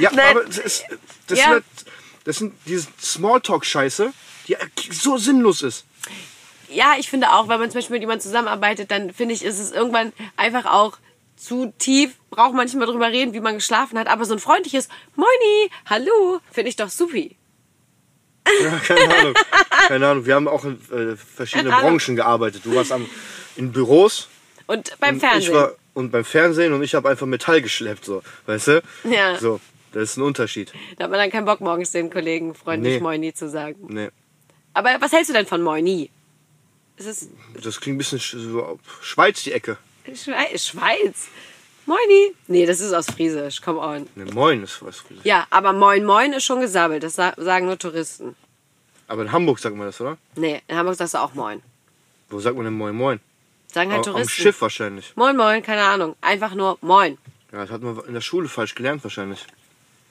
Ja, 0.00 0.10
Nein. 0.12 0.36
aber 0.36 0.44
das, 0.44 0.58
ist, 0.58 0.84
das, 1.26 1.38
Ja. 1.38 1.52
Sind, 1.54 1.64
das 2.24 2.36
sind 2.38 2.54
diese 2.66 2.88
Smalltalk-Scheiße, 3.00 4.12
die 4.48 4.56
so 4.92 5.16
sinnlos 5.18 5.62
ist. 5.62 5.84
Ja, 6.68 6.94
ich 6.98 7.08
finde 7.08 7.32
auch, 7.32 7.48
wenn 7.48 7.60
man 7.60 7.70
zum 7.70 7.78
Beispiel 7.78 7.94
mit 7.94 8.02
jemandem 8.02 8.22
zusammenarbeitet, 8.22 8.90
dann 8.90 9.12
finde 9.12 9.34
ich, 9.34 9.44
ist 9.44 9.58
es 9.60 9.70
irgendwann 9.70 10.12
einfach 10.36 10.66
auch 10.66 10.98
zu 11.36 11.72
tief, 11.78 12.14
braucht 12.30 12.54
man 12.54 12.64
nicht 12.64 12.74
mehr 12.74 12.86
drüber 12.86 13.08
reden, 13.08 13.34
wie 13.34 13.40
man 13.40 13.54
geschlafen 13.54 13.98
hat. 13.98 14.08
Aber 14.08 14.24
so 14.24 14.32
ein 14.34 14.40
freundliches 14.40 14.88
Moini, 15.14 15.70
hallo, 15.86 16.40
finde 16.50 16.70
ich 16.70 16.76
doch 16.76 16.88
supi. 16.88 17.36
Ja, 18.62 18.78
keine 18.78 19.14
Ahnung. 19.14 19.34
Keine 19.88 20.08
Ahnung. 20.08 20.26
Wir 20.26 20.34
haben 20.34 20.48
auch 20.48 20.64
in 20.64 20.78
äh, 20.90 21.16
verschiedenen. 21.16 21.72
Branchen 21.72 22.16
gearbeitet. 22.16 22.62
Du 22.64 22.74
warst 22.74 22.92
am, 22.92 23.08
in 23.56 23.72
Büros 23.72 24.28
Und 24.66 24.98
beim 25.00 25.14
und 25.14 25.20
Fernsehen. 25.20 25.50
Ich 25.50 25.52
war, 25.52 25.72
und 25.94 26.10
beim 26.10 26.24
Fernsehen 26.24 26.72
und 26.72 26.82
ich 26.82 26.94
habe 26.94 27.08
einfach 27.08 27.26
Metall 27.26 27.62
geschleppt, 27.62 28.04
so. 28.04 28.22
Weißt 28.46 28.68
du? 28.68 28.82
Ja. 29.04 29.38
So, 29.38 29.60
das 29.92 30.02
ist 30.10 30.16
ein 30.16 30.22
Unterschied. 30.22 30.72
Da 30.96 31.04
hat 31.04 31.10
man 31.10 31.20
dann 31.20 31.30
keinen 31.30 31.44
Bock, 31.46 31.60
morgens 31.60 31.92
den 31.92 32.10
Kollegen 32.10 32.54
freundlich 32.54 32.94
Nee. 32.94 33.00
Moini 33.00 33.32
zu 33.34 33.48
sagen. 33.48 33.76
Nee. 33.88 34.10
Aber 34.74 34.96
was 35.00 35.12
hältst 35.12 35.30
du 35.30 35.34
denn 35.34 35.46
von 35.46 35.62
Moini? 35.62 36.10
Ist 36.96 37.06
es 37.06 37.28
Das 37.62 37.80
klingt 37.80 37.96
ein 37.96 37.98
bisschen 37.98 38.18
sch- 38.18 38.38
so 38.38 38.78
Schweiz, 39.00 39.42
die 39.42 39.52
Ecke. 39.52 39.76
Schwe 40.14 40.34
Schweiz? 40.58 41.28
Moini? 41.86 42.32
Nee, 42.48 42.66
das 42.66 42.80
ist 42.80 42.92
aus 42.92 43.06
Friesisch, 43.06 43.60
come 43.60 43.78
on. 43.78 44.08
Ne, 44.14 44.24
moin 44.32 44.62
ist 44.62 44.82
was. 44.82 45.04
Ja, 45.22 45.46
aber 45.50 45.72
Moin 45.72 46.04
Moin 46.04 46.32
ist 46.32 46.44
schon 46.44 46.60
gesabbelt, 46.60 47.02
das 47.02 47.14
sa 47.16 47.34
sagen 47.36 47.66
nur 47.66 47.78
Touristen. 47.78 48.34
Aber 49.06 49.22
in 49.22 49.32
Hamburg 49.32 49.58
sagt 49.58 49.76
man 49.76 49.86
das, 49.86 50.00
oder? 50.00 50.16
Nee, 50.36 50.62
in 50.66 50.76
Hamburg 50.76 50.96
sagst 50.96 51.14
du 51.14 51.18
auch 51.18 51.34
Moin. 51.34 51.62
Wo 52.30 52.40
sagt 52.40 52.56
man 52.56 52.64
denn 52.64 52.74
moin 52.74 52.94
moin? 52.96 53.20
Sagen 53.74 53.90
halt 53.90 54.06
Am, 54.06 54.14
am 54.14 54.20
Touristen. 54.20 54.42
Schiff 54.42 54.60
wahrscheinlich. 54.62 55.16
Moin 55.16 55.36
Moin, 55.36 55.60
keine 55.62 55.82
Ahnung. 55.82 56.14
Einfach 56.20 56.54
nur 56.54 56.78
Moin. 56.80 57.18
Ja, 57.50 57.58
das 57.62 57.70
hat 57.70 57.82
man 57.82 57.98
in 58.06 58.14
der 58.14 58.20
Schule 58.20 58.48
falsch 58.48 58.76
gelernt 58.76 59.02
wahrscheinlich. 59.02 59.44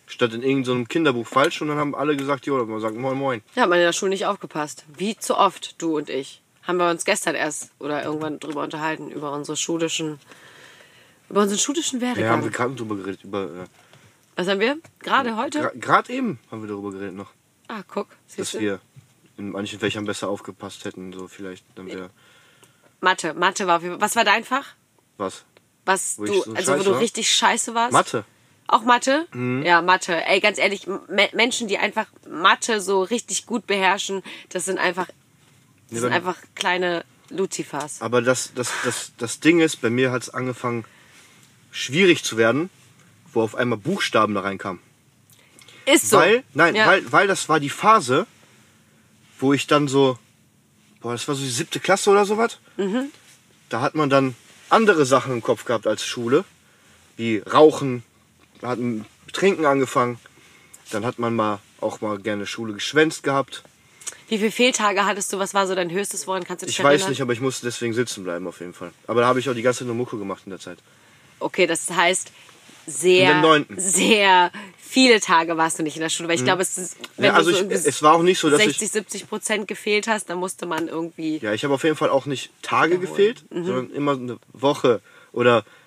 Statt 0.06 0.34
in 0.34 0.44
irgendeinem 0.44 0.86
Kinderbuch 0.90 1.26
falsch 1.26 1.62
und 1.62 1.70
dann 1.70 1.78
haben 1.78 1.96
alle 1.96 2.18
gesagt, 2.18 2.46
jo, 2.46 2.64
man 2.66 2.82
sagt 2.82 2.98
moin 2.98 3.18
moin. 3.18 3.42
Da 3.56 3.62
hat 3.62 3.70
man 3.70 3.80
in 3.80 3.86
der 3.86 3.94
Schule 3.94 4.10
nicht 4.10 4.26
aufgepasst. 4.26 4.84
Wie 4.98 5.18
zu 5.18 5.38
oft, 5.38 5.82
du 5.82 5.96
und 5.96 6.10
ich. 6.10 6.42
Haben 6.64 6.78
wir 6.78 6.90
uns 6.90 7.06
gestern 7.06 7.36
erst 7.36 7.72
oder 7.80 8.04
irgendwann 8.04 8.38
drüber 8.40 8.64
unterhalten, 8.64 9.10
über 9.10 9.32
unsere 9.32 9.56
schulischen, 9.56 10.20
über 11.30 11.42
unseren 11.44 11.58
schulischen 11.60 12.02
Ja, 12.02 12.08
Werdegang. 12.08 12.32
haben 12.32 12.44
wir 12.44 12.52
gerade 12.52 12.76
drüber 12.76 12.98
geredet. 12.98 13.24
Über, 13.24 13.44
äh, 13.44 13.66
Was 14.36 14.48
haben 14.50 14.60
wir? 14.60 14.78
Gerade 15.00 15.38
heute? 15.38 15.72
Gerade 15.76 16.12
eben 16.12 16.40
haben 16.52 16.62
wir 16.62 16.68
darüber 16.68 16.92
geredet 16.92 17.16
noch. 17.16 17.32
ah, 17.70 17.84
guck. 17.88 18.08
Dass 18.36 18.52
du? 18.52 18.60
wir 18.60 18.82
in 19.38 19.52
manchen 19.52 19.80
Fächern 19.80 20.04
besser 20.06 20.28
aufgepasst 20.28 20.84
hätten, 20.84 21.14
so 21.14 21.28
vielleicht. 21.30 21.66
Dann 21.76 21.88
wäre 21.88 22.10
Mathe. 23.04 23.34
Mathe 23.36 23.68
war 23.68 23.78
auf 23.78 23.84
jeden 23.84 23.96
Fall. 23.96 24.02
Was 24.02 24.16
war 24.16 24.24
dein 24.26 24.44
Fach? 24.44 24.66
was. 25.18 25.44
Was 25.86 26.18
Wo 26.18 26.24
du, 26.26 26.42
so 26.42 26.54
also 26.54 26.80
wo 26.80 26.84
du 26.84 26.92
war? 26.94 27.00
richtig 27.02 27.30
scheiße 27.36 27.76
warst? 27.76 27.92
Mathe. 27.92 28.24
Auch 28.68 28.84
Mathe? 28.84 29.28
Mhm. 29.34 29.64
Ja, 29.64 29.82
Mathe. 29.82 30.26
Ey, 30.26 30.40
ganz 30.40 30.58
ehrlich, 30.58 30.88
Me 30.88 31.30
Menschen, 31.34 31.68
die 31.68 31.78
einfach 31.78 32.06
Mathe 32.28 32.80
so 32.80 33.04
richtig 33.04 33.46
gut 33.46 33.68
beherrschen, 33.68 34.24
das 34.50 34.64
sind 34.66 34.78
einfach, 34.80 35.08
das 35.08 35.16
Nee, 35.90 36.00
sind 36.00 36.14
einfach 36.14 36.38
kleine 36.56 37.04
Luzifers. 37.30 38.02
Aber 38.02 38.22
das, 38.22 38.54
das, 38.56 38.72
das, 38.86 39.12
das 39.18 39.42
Ding 39.42 39.60
ist, 39.60 39.82
bei 39.82 39.90
mir 39.90 40.12
hat 40.12 40.22
es 40.24 40.30
angefangen 40.30 40.86
schwierig 41.72 42.24
zu 42.24 42.38
werden, 42.38 42.70
wo 43.34 43.42
auf 43.42 43.56
einmal 43.56 43.78
Buchstaben 43.78 44.34
da 44.36 44.42
reinkamen. 44.42 44.82
Ist 45.86 46.10
so. 46.12 46.18
Weil, 46.18 46.44
nein, 46.54 46.76
Ja. 46.76 46.88
weil, 46.88 47.12
weil 47.12 47.28
das 47.28 47.50
war 47.50 47.60
die 47.60 47.70
Phase, 47.70 48.26
wo 49.40 49.52
ich 49.52 49.68
dann 49.68 49.90
so, 49.90 50.18
boah, 51.04 51.12
das 51.12 51.28
war 51.28 51.36
so 51.36 51.44
die 51.44 51.50
siebte 51.50 51.80
Klasse 51.80 52.10
oder 52.10 52.26
sowas. 52.26 52.58
Mhm. 52.78 53.12
Da 53.70 53.82
hat 53.82 53.94
man 53.96 54.10
dann 54.10 54.36
andere 54.70 55.06
Sachen 55.06 55.32
im 55.34 55.42
Kopf 55.44 55.66
gehabt 55.66 55.86
als 55.86 56.04
Schule, 56.04 56.44
wie 57.18 57.38
Rauchen, 57.40 58.04
hat 58.64 58.80
mit 58.80 59.06
Trinken 59.34 59.66
angefangen. 59.66 60.20
Dann 60.90 61.06
hat 61.06 61.20
man 61.20 61.36
mal 61.36 61.60
auch 61.80 62.02
mal 62.02 62.18
gerne 62.18 62.48
Schule 62.48 62.74
geschwänzt 62.74 63.24
gehabt. 63.24 63.64
Wie 64.30 64.38
viele 64.38 64.52
Fehltage 64.52 65.06
hattest 65.06 65.32
du? 65.34 65.40
Was 65.40 65.54
war 65.54 65.68
so 65.68 65.76
dein 65.76 65.92
höchstes 65.92 66.26
Wochen? 66.28 66.44
Kannst 66.44 66.64
du 66.64 66.66
dich 66.66 66.76
Ich 66.76 66.80
erinnern? 66.80 67.02
weiß 67.02 67.10
nicht, 67.10 67.22
aber 67.22 67.34
ich 67.34 67.42
musste 67.42 67.66
deswegen 67.66 67.94
sitzen 67.94 68.24
bleiben 68.24 68.48
auf 68.48 68.62
jeden 68.62 68.74
Fall. 68.74 68.92
Aber 69.06 69.22
da 69.22 69.28
habe 69.28 69.40
ich 69.40 69.50
auch 69.50 69.54
die 69.54 69.62
ganze 69.62 69.80
Zeit 69.80 69.88
nur 69.88 69.96
Mucke 69.96 70.18
gemacht 70.18 70.44
in 70.46 70.52
der 70.52 70.60
Zeit. 70.60 70.80
Okay, 71.40 71.68
das 71.68 71.90
heißt, 71.90 72.32
sehr, 72.86 73.66
sehr 73.78 74.52
viele 74.78 75.20
Tage 75.20 75.58
warst 75.58 75.80
du 75.80 75.84
nicht 75.84 75.96
in 75.96 76.02
der 76.02 76.10
Schule. 76.10 76.30
Weil 76.30 76.36
ich 76.36 76.44
glaube, 76.44 76.62
es 76.62 76.78
ist, 76.78 76.98
wenn 77.18 77.18
Mhm. 77.18 77.26
Ja, 77.26 77.34
also 77.34 77.52
du 77.52 77.58
so 77.58 77.70
ich, 77.70 77.86
es 77.86 78.04
war 78.04 78.14
auch 78.14 78.24
nicht 78.24 78.40
so, 78.40 78.50
dass 78.50 78.62
60, 78.62 78.82
ich 78.84 78.92
70 78.92 79.28
Prozent 79.30 79.68
gefehlt 79.68 80.08
hast, 80.08 80.30
dann 80.30 80.38
musste 80.38 80.66
man 80.66 80.88
irgendwie 80.88 81.38
Ja, 81.38 81.54
ich 81.54 81.64
habe 81.64 81.74
auf 81.74 81.84
jeden 81.84 81.96
Fall 81.96 82.10
auch 82.10 82.26
nicht 82.26 82.52
Tage 82.62 83.00
gefehlt, 83.00 83.44
sondern 83.50 83.90
immer 83.90 84.14
eine 84.14 84.38
Woche 84.54 85.02
oder 85.32 85.62
Mhm. 85.62 85.83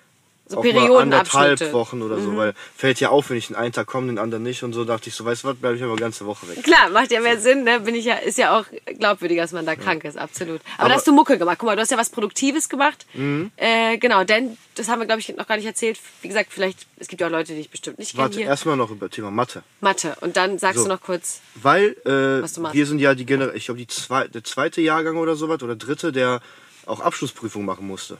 So 0.49 0.57
auch 0.59 0.63
mal 0.63 0.97
anderthalb 1.01 1.73
Wochen 1.73 2.01
oder 2.01 2.19
so, 2.19 2.35
weil 2.37 2.53
fällt 2.75 2.99
ja 2.99 3.09
auf, 3.09 3.29
wenn 3.29 3.37
ich 3.37 3.47
den 3.47 3.55
einen 3.55 3.73
Tag 3.73 3.87
komme, 3.87 4.07
den 4.07 4.17
anderen 4.17 4.43
nicht 4.43 4.63
und 4.63 4.73
so 4.73 4.85
dachte 4.85 5.09
ich 5.09 5.15
so, 5.15 5.25
weißt 5.25 5.43
du 5.43 5.47
was, 5.49 5.55
bleibe 5.57 5.75
ich 5.75 5.83
aber 5.83 5.91
eine 5.91 5.99
ganze 6.01 6.25
Woche 6.25 6.47
weg. 6.47 6.63
Klar, 6.63 6.89
macht 6.89 7.11
ja 7.11 7.19
mehr 7.19 7.39
Sinn, 7.39 7.63
ne? 7.63 7.79
Bin 7.81 7.95
ich 7.95 8.05
ja, 8.05 8.15
ist 8.15 8.37
ja 8.37 8.57
auch 8.57 8.65
glaubwürdiger, 8.97 9.41
dass 9.41 9.51
man 9.51 9.65
da 9.65 9.75
krank 9.75 10.03
ist, 10.05 10.17
absolut. 10.17 10.61
Aber, 10.75 10.79
Aber- 10.83 10.89
da 10.89 10.95
hast 10.95 11.07
du 11.07 11.11
Mucke 11.13 11.37
gemacht. 11.37 11.57
Guck 11.59 11.67
mal, 11.67 11.75
du 11.75 11.81
hast 11.81 11.91
ja 11.91 11.97
was 11.97 12.09
Produktives 12.09 12.69
gemacht. 12.69 13.05
Mhm. 13.13 13.51
Äh, 13.57 13.97
genau, 13.97 14.23
denn 14.23 14.57
das 14.75 14.87
haben 14.89 14.99
wir, 14.99 15.05
glaube 15.05 15.19
ich, 15.19 15.35
noch 15.35 15.47
gar 15.47 15.57
nicht 15.57 15.65
erzählt. 15.65 15.99
Wie 16.21 16.27
gesagt, 16.27 16.49
vielleicht, 16.53 16.85
es 16.97 17.07
gibt 17.07 17.19
ja 17.21 17.27
auch 17.27 17.31
Leute, 17.31 17.53
die 17.53 17.59
ich 17.61 17.69
bestimmt 17.69 17.97
nicht 17.99 18.11
kenne 18.11 18.23
Warte, 18.23 18.41
erstmal 18.41 18.77
noch 18.77 18.91
über 18.91 19.09
Thema 19.09 19.31
Mathe. 19.31 19.63
Mathe. 19.81 20.15
Und 20.21 20.37
dann 20.37 20.59
sagst 20.59 20.77
So. 20.77 20.83
du 20.83 20.89
noch 20.89 21.01
kurz, 21.01 21.41
Weil 21.55 21.95
äh, 22.05 22.43
wir 22.73 22.85
sind 22.85 22.99
ja 22.99 23.15
die 23.15 23.25
Gener 23.25 23.53
ich 23.55 23.65
glaube 23.65 23.79
die 23.79 23.87
zwei 23.87 24.27
der 24.27 24.43
zweite 24.43 24.81
Jahrgang 24.81 25.17
oder 25.17 25.35
sowas 25.35 25.61
oder 25.63 25.75
dritte, 25.75 26.11
der 26.11 26.41
auch 26.85 26.99
Abschlussprüfung 26.99 27.65
machen 27.65 27.87
musste. 27.87 28.17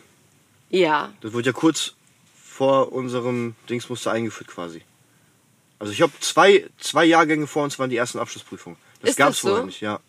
ja. 0.70 1.12
Das 1.22 1.32
wurde 1.34 1.46
ja 1.48 1.54
kurz 1.54 1.94
vor 2.58 2.92
unserem 2.92 3.54
Dings 3.70 3.88
musste 3.88 4.10
eingeführt 4.12 4.48
quasi. 4.50 4.82
Also 5.78 5.94
ich 5.94 6.02
habe 6.02 6.12
zwei, 6.22 6.66
zwei 6.80 7.06
Jahrgänge 7.06 7.46
vor 7.46 7.64
uns 7.64 7.78
waren 7.78 7.92
die 7.92 7.98
ersten 7.98 8.18
Abschlussprüfungen. 8.18 8.80
Das 9.02 9.12
Ist 9.12 9.18
gab's 9.18 9.34
das 9.36 9.42
so? 9.42 9.48
vorher 9.50 9.66
nicht, 9.68 9.82
ja. 9.82 10.00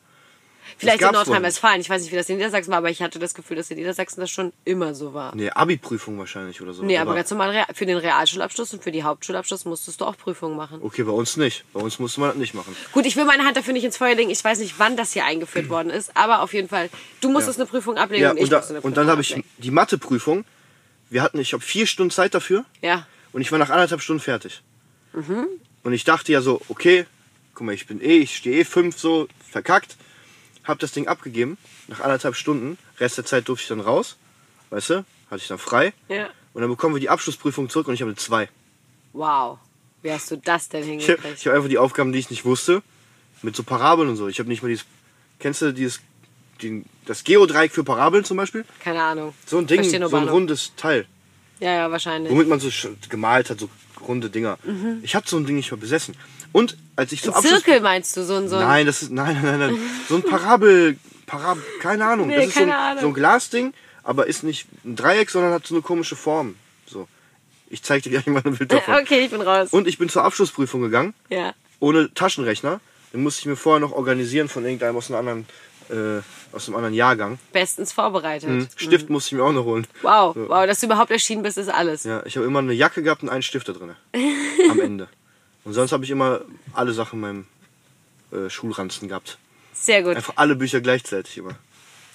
Vielleicht 0.78 1.02
in 1.02 1.10
Nordrhein-Westfalen. 1.12 1.80
Ich 1.82 1.90
weiß 1.90 2.00
nicht, 2.02 2.12
wie 2.12 2.16
das 2.16 2.28
in 2.30 2.36
Niedersachsen 2.36 2.70
war, 2.70 2.78
aber 2.78 2.88
ich 2.88 3.02
hatte 3.02 3.18
das 3.18 3.34
Gefühl, 3.34 3.56
dass 3.58 3.70
in 3.70 3.76
Niedersachsen 3.76 4.20
das 4.20 4.30
schon 4.30 4.52
immer 4.64 4.94
so 4.94 5.12
war. 5.12 5.34
Nee, 5.34 5.50
Abi-Prüfung 5.50 6.18
wahrscheinlich 6.18 6.62
oder 6.62 6.72
so. 6.72 6.82
Nee, 6.82 6.96
aber 6.96 7.14
ganz 7.14 7.30
normal, 7.30 7.66
für 7.74 7.84
den 7.84 7.98
Realschulabschluss 7.98 8.72
und 8.72 8.82
für 8.82 8.92
die 8.92 9.02
Hauptschulabschluss 9.02 9.66
musstest 9.66 10.00
du 10.00 10.06
auch 10.06 10.16
Prüfungen 10.16 10.56
machen. 10.56 10.80
Okay, 10.82 11.02
bei 11.02 11.12
uns 11.12 11.36
nicht. 11.36 11.64
Bei 11.74 11.80
uns 11.80 11.98
musste 11.98 12.20
man 12.20 12.30
das 12.30 12.38
nicht 12.38 12.54
machen. 12.54 12.74
Gut, 12.92 13.04
ich 13.04 13.16
will 13.16 13.26
meine 13.26 13.44
Hand 13.44 13.58
dafür 13.58 13.74
nicht 13.74 13.84
ins 13.84 13.98
Feuer 13.98 14.14
legen. 14.14 14.30
Ich 14.30 14.42
weiß 14.42 14.58
nicht, 14.60 14.74
wann 14.78 14.96
das 14.96 15.12
hier 15.12 15.26
eingeführt 15.26 15.68
worden 15.70 15.90
ist, 15.90 16.16
aber 16.16 16.40
auf 16.40 16.54
jeden 16.54 16.68
Fall, 16.68 16.88
du 17.20 17.28
musstest 17.30 17.58
Ja. 17.58 17.64
eine 17.64 17.70
Prüfung 17.70 17.98
ablegen 17.98 18.22
Ja, 18.24 18.30
und 18.30 18.36
ich 18.38 18.44
und, 18.44 18.52
da, 18.52 18.56
musste 18.58 18.70
eine 18.72 18.78
und 18.78 18.82
Prüfung 18.82 18.94
dann 18.94 19.10
habe 19.10 19.20
ich 19.20 19.42
die 19.58 19.70
Matheprüfung. 19.70 20.44
Wir 21.10 21.22
hatten, 21.22 21.38
ich 21.38 21.52
habe 21.52 21.62
vier 21.62 21.86
Stunden 21.86 22.10
Zeit 22.10 22.34
dafür 22.34 22.64
Ja. 22.82 23.06
und 23.32 23.40
ich 23.40 23.50
war 23.52 23.58
nach 23.58 23.70
anderthalb 23.70 24.00
Stunden 24.02 24.20
fertig. 24.22 24.62
Mhm. 25.12 25.46
Und 25.82 25.92
ich 25.92 26.04
dachte 26.04 26.32
ja 26.32 26.40
so, 26.42 26.60
okay, 26.68 27.06
guck 27.54 27.66
mal, 27.66 27.72
ich 27.74 27.86
bin 27.86 28.00
eh, 28.00 28.18
ich 28.18 28.36
stehe 28.36 28.60
eh 28.60 28.64
fünf 28.64 28.98
so 28.98 29.28
verkackt. 29.50 29.96
Hab 30.64 30.78
das 30.80 30.92
Ding 30.92 31.08
abgegeben 31.08 31.56
nach 31.86 32.00
anderthalb 32.00 32.34
Stunden. 32.36 32.76
Rest 33.00 33.16
der 33.16 33.24
Zeit 33.24 33.48
durfte 33.48 33.62
ich 33.62 33.68
dann 33.68 33.80
raus, 33.80 34.16
weißt 34.70 34.90
du, 34.90 34.94
hatte 35.30 35.40
ich 35.42 35.48
dann 35.48 35.58
frei. 35.58 35.94
Ja. 36.08 36.28
Und 36.52 36.60
dann 36.60 36.70
bekommen 36.70 36.94
wir 36.94 37.00
die 37.00 37.08
Abschlussprüfung 37.08 37.70
zurück 37.70 37.88
und 37.88 37.94
ich 37.94 38.02
habe 38.02 38.10
eine 38.10 38.16
zwei. 38.16 38.48
Wow. 39.14 39.58
Wie 40.02 40.12
hast 40.12 40.30
du 40.30 40.36
das 40.36 40.68
denn 40.68 40.82
Ich 40.82 41.08
habe 41.08 41.20
hingekriegt? 41.22 41.46
hab 41.46 41.54
einfach 41.54 41.68
die 41.68 41.78
Aufgaben, 41.78 42.12
die 42.12 42.18
ich 42.18 42.30
nicht 42.30 42.44
wusste, 42.44 42.82
mit 43.42 43.56
so 43.56 43.62
Parabeln 43.62 44.08
und 44.10 44.16
so. 44.16 44.28
Ich 44.28 44.38
habe 44.40 44.48
nicht 44.48 44.62
mal 44.62 44.68
dieses, 44.68 44.84
kennst 45.38 45.62
du 45.62 45.72
dieses, 45.72 46.00
den, 46.62 46.84
das 47.06 47.24
Geodreieck 47.24 47.72
für 47.72 47.84
Parabeln 47.84 48.24
zum 48.24 48.36
Beispiel? 48.36 48.64
Keine 48.82 49.02
Ahnung. 49.02 49.34
So 49.46 49.58
ein 49.58 49.66
Ding, 49.66 49.82
so 49.84 50.16
ein 50.16 50.28
rundes 50.28 50.72
Teil. 50.76 51.06
Ja, 51.60 51.72
ja, 51.74 51.90
wahrscheinlich. 51.90 52.30
womit 52.32 52.48
man 52.48 52.60
so 52.60 52.68
gemalt 53.08 53.50
hat, 53.50 53.58
so 53.60 53.68
runde 54.06 54.30
Dinger. 54.30 54.58
Ich 55.02 55.14
hatte 55.14 55.28
so 55.28 55.36
ein 55.36 55.46
Ding 55.46 55.56
nicht 55.56 55.70
mal 55.70 55.76
besessen. 55.76 56.14
Und 56.52 56.76
als 56.96 57.12
ich 57.12 57.22
so 57.22 57.30
Mhm. 57.30 57.36
Ein 57.36 57.42
Zirkel 57.42 57.80
meinst 57.80 58.16
du, 58.16 58.24
so 58.24 58.36
ein, 58.36 58.48
so 58.48 58.56
ein 58.56 58.62
Nein, 58.62 58.86
das 58.86 59.02
ist 59.02 59.12
nein, 59.12 59.34
nein, 59.42 59.58
nein, 59.58 59.72
nein. 59.72 59.78
So 60.08 60.16
ein 60.16 60.22
Parabel, 60.22 60.96
Parabel, 61.26 61.62
keine 61.80 62.06
Ahnung. 62.06 62.28
Nee, 62.28 62.36
das 62.36 62.46
ist 62.46 62.54
so 62.54 62.62
ein, 62.62 62.70
Ahnung. 62.70 63.02
so 63.02 63.08
ein 63.08 63.14
Glasding, 63.14 63.74
aber 64.02 64.26
ist 64.26 64.44
nicht 64.44 64.66
ein 64.84 64.96
Dreieck, 64.96 65.30
sondern 65.30 65.52
hat 65.52 65.66
so 65.66 65.74
eine 65.74 65.82
komische 65.82 66.16
Form. 66.16 66.56
So. 66.86 67.06
Ich 67.68 67.82
zeig 67.82 68.02
dir 68.02 68.10
gleich 68.10 68.26
mal 68.26 68.42
ein 68.44 68.56
Bild 68.56 68.72
davon. 68.72 68.94
Okay, 68.94 69.24
ich 69.24 69.30
bin 69.30 69.42
raus. 69.42 69.68
Und 69.72 69.86
ich 69.86 69.98
bin 69.98 70.08
zur 70.08 70.24
Abschlussprüfung 70.24 70.80
gegangen, 70.80 71.12
ja. 71.28 71.52
ohne 71.80 72.12
Taschenrechner. 72.14 72.80
Den 73.12 73.22
musste 73.22 73.40
ich 73.40 73.46
mir 73.46 73.56
vorher 73.56 73.80
noch 73.80 73.92
organisieren 73.92 74.48
von 74.48 74.64
irgendeinem 74.64 74.96
aus 74.96 75.10
einer 75.10 75.18
anderen 75.18 75.46
äh, 75.90 76.20
aus 76.52 76.66
einem 76.66 76.76
anderen 76.76 76.94
Jahrgang. 76.94 77.38
Bestens 77.52 77.92
vorbereitet. 77.92 78.48
Hm, 78.48 78.68
Stift 78.76 79.10
musste 79.10 79.34
ich 79.34 79.40
mir 79.40 79.44
auch 79.44 79.52
noch 79.52 79.64
holen. 79.64 79.86
Wow, 80.02 80.34
wow, 80.36 80.66
dass 80.66 80.80
du 80.80 80.86
überhaupt 80.86 81.10
erschienen 81.10 81.42
bist, 81.42 81.58
ist 81.58 81.68
alles. 81.68 82.04
Ja, 82.04 82.22
ich 82.24 82.36
habe 82.36 82.46
immer 82.46 82.60
eine 82.60 82.72
Jacke 82.72 83.02
gehabt 83.02 83.22
und 83.22 83.28
einen 83.28 83.42
Stift 83.42 83.68
da 83.68 83.72
drin. 83.72 83.94
am 84.70 84.80
Ende. 84.80 85.08
Und 85.64 85.74
sonst 85.74 85.92
habe 85.92 86.04
ich 86.04 86.10
immer 86.10 86.40
alle 86.72 86.92
Sachen 86.92 87.16
in 87.16 87.20
meinem 87.20 87.46
äh, 88.46 88.50
Schulranzen 88.50 89.08
gehabt. 89.08 89.38
Sehr 89.72 90.02
gut. 90.02 90.16
Einfach 90.16 90.34
alle 90.36 90.56
Bücher 90.56 90.80
gleichzeitig 90.80 91.38
immer. 91.38 91.54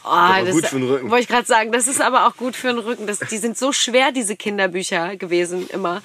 Oh, 0.03 0.09
aber 0.09 0.45
das 0.45 0.55
gut 0.55 0.65
für 0.65 0.79
den 0.79 0.89
Rücken. 0.89 1.09
Wollte 1.09 1.23
ich 1.23 1.29
gerade 1.29 1.47
sagen, 1.47 1.71
das 1.71 1.87
ist 1.87 2.01
aber 2.01 2.27
auch 2.27 2.35
gut 2.35 2.55
für 2.55 2.67
den 2.67 2.79
Rücken. 2.79 3.07
Das, 3.07 3.19
die 3.19 3.37
sind 3.37 3.57
so 3.57 3.71
schwer, 3.71 4.11
diese 4.11 4.35
Kinderbücher 4.35 5.15
gewesen 5.15 5.67
immer. 5.69 6.01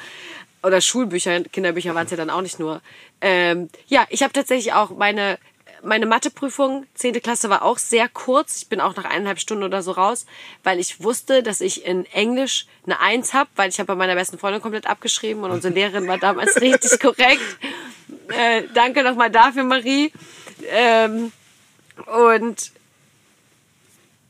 Oder 0.62 0.80
Schulbücher, 0.80 1.40
Kinderbücher 1.40 1.94
waren 1.94 2.04
es 2.04 2.10
ja 2.10 2.16
dann 2.16 2.30
auch 2.30 2.40
nicht 2.40 2.58
nur. 2.58 2.80
Ähm, 3.20 3.68
ja, 3.86 4.06
ich 4.10 4.22
habe 4.22 4.32
tatsächlich 4.32 4.72
auch 4.72 4.90
meine, 4.90 5.38
meine 5.82 6.06
Matheprüfung, 6.06 6.86
10. 6.94 7.20
Klasse, 7.22 7.50
war 7.50 7.62
auch 7.62 7.78
sehr 7.78 8.08
kurz. 8.08 8.58
Ich 8.58 8.68
bin 8.68 8.80
auch 8.80 8.96
nach 8.96 9.04
eineinhalb 9.04 9.38
Stunden 9.38 9.64
oder 9.64 9.82
so 9.82 9.92
raus, 9.92 10.26
weil 10.64 10.78
ich 10.78 11.02
wusste, 11.02 11.42
dass 11.42 11.60
ich 11.60 11.84
in 11.84 12.04
Englisch 12.06 12.66
eine 12.84 13.00
Eins 13.00 13.34
habe, 13.34 13.50
weil 13.56 13.68
ich 13.70 13.78
habe 13.78 13.86
bei 13.86 13.94
meiner 13.94 14.14
besten 14.14 14.38
Freundin 14.38 14.62
komplett 14.62 14.86
abgeschrieben 14.86 15.42
und 15.44 15.50
unsere 15.50 15.74
Lehrerin 15.74 16.08
war 16.08 16.18
damals 16.18 16.56
richtig 16.60 16.98
korrekt. 17.00 17.42
Äh, 18.28 18.64
danke 18.74 19.02
nochmal 19.02 19.30
dafür, 19.30 19.64
Marie. 19.64 20.12
Ähm, 20.70 21.32
und 22.06 22.72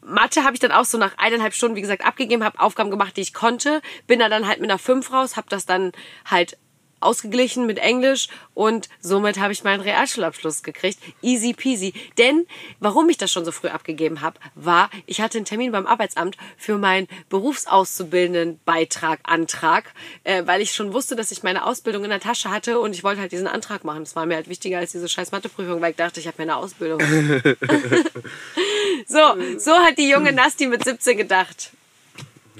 Mathe 0.02 0.44
habe 0.44 0.54
ich 0.54 0.60
dann 0.60 0.72
auch 0.72 0.84
so 0.84 0.98
nach 0.98 1.16
eineinhalb 1.18 1.54
Stunden, 1.54 1.76
wie 1.76 1.82
gesagt, 1.82 2.04
abgegeben, 2.04 2.44
habe 2.44 2.60
Aufgaben 2.60 2.90
gemacht, 2.90 3.16
die 3.16 3.20
ich 3.20 3.34
konnte, 3.34 3.82
bin 4.06 4.18
da 4.18 4.28
dann 4.28 4.46
halt 4.46 4.60
mit 4.60 4.70
einer 4.70 4.78
5 4.78 5.12
raus, 5.12 5.36
habe 5.36 5.48
das 5.50 5.66
dann 5.66 5.92
halt 6.24 6.56
ausgeglichen 7.00 7.66
mit 7.66 7.78
Englisch 7.78 8.28
und 8.54 8.88
somit 9.00 9.38
habe 9.38 9.52
ich 9.52 9.64
meinen 9.64 9.80
Realschulabschluss 9.80 10.62
gekriegt. 10.62 10.98
Easy 11.22 11.52
peasy. 11.52 11.92
Denn 12.18 12.46
warum 12.80 13.08
ich 13.08 13.18
das 13.18 13.32
schon 13.32 13.44
so 13.44 13.52
früh 13.52 13.68
abgegeben 13.68 14.20
habe, 14.20 14.38
war, 14.54 14.90
ich 15.06 15.20
hatte 15.20 15.38
einen 15.38 15.44
Termin 15.44 15.72
beim 15.72 15.86
Arbeitsamt 15.86 16.36
für 16.56 16.78
meinen 16.78 17.08
Berufsauszubildenden-Beitrag, 17.28 19.20
Antrag, 19.22 19.92
äh, 20.24 20.44
weil 20.46 20.60
ich 20.60 20.72
schon 20.72 20.92
wusste, 20.92 21.16
dass 21.16 21.30
ich 21.30 21.42
meine 21.42 21.64
Ausbildung 21.64 22.04
in 22.04 22.10
der 22.10 22.20
Tasche 22.20 22.50
hatte 22.50 22.80
und 22.80 22.94
ich 22.94 23.04
wollte 23.04 23.20
halt 23.20 23.32
diesen 23.32 23.46
Antrag 23.46 23.84
machen. 23.84 24.04
Das 24.04 24.16
war 24.16 24.26
mir 24.26 24.34
halt 24.34 24.48
wichtiger 24.48 24.78
als 24.78 24.92
diese 24.92 25.08
scheiß 25.08 25.32
Matheprüfung, 25.32 25.80
weil 25.80 25.92
ich 25.92 25.96
dachte, 25.96 26.20
ich 26.20 26.26
habe 26.26 26.36
mir 26.38 26.44
eine 26.44 26.56
Ausbildung. 26.56 27.00
so, 29.06 29.18
so 29.58 29.72
hat 29.72 29.98
die 29.98 30.08
junge 30.08 30.32
Nasti 30.32 30.66
mit 30.66 30.84
17 30.84 31.16
gedacht. 31.16 31.70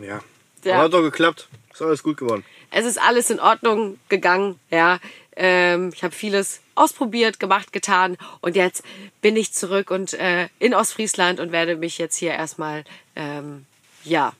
Ja. 0.00 0.20
Ja. 0.64 0.74
Aber 0.74 0.84
hat 0.84 0.92
doch 0.92 1.02
geklappt. 1.02 1.48
Ist 1.72 1.82
alles 1.82 2.02
gut 2.02 2.16
geworden. 2.16 2.44
Es 2.70 2.84
ist 2.84 3.00
alles 3.00 3.30
in 3.30 3.40
Ordnung 3.40 3.98
gegangen, 4.08 4.58
ja. 4.70 4.98
Ähm, 5.36 5.90
ich 5.94 6.02
habe 6.02 6.14
vieles 6.14 6.60
ausprobiert, 6.74 7.38
gemacht, 7.38 7.72
getan 7.72 8.16
und 8.40 8.56
jetzt 8.56 8.82
bin 9.20 9.36
ich 9.36 9.52
zurück 9.52 9.90
und 9.90 10.12
äh, 10.14 10.48
in 10.58 10.74
Ostfriesland 10.74 11.38
und 11.38 11.52
werde 11.52 11.76
mich 11.76 11.98
jetzt 11.98 12.16
hier 12.16 12.32
erstmal 12.32 12.84
ähm, 13.14 13.66
ja 14.02 14.32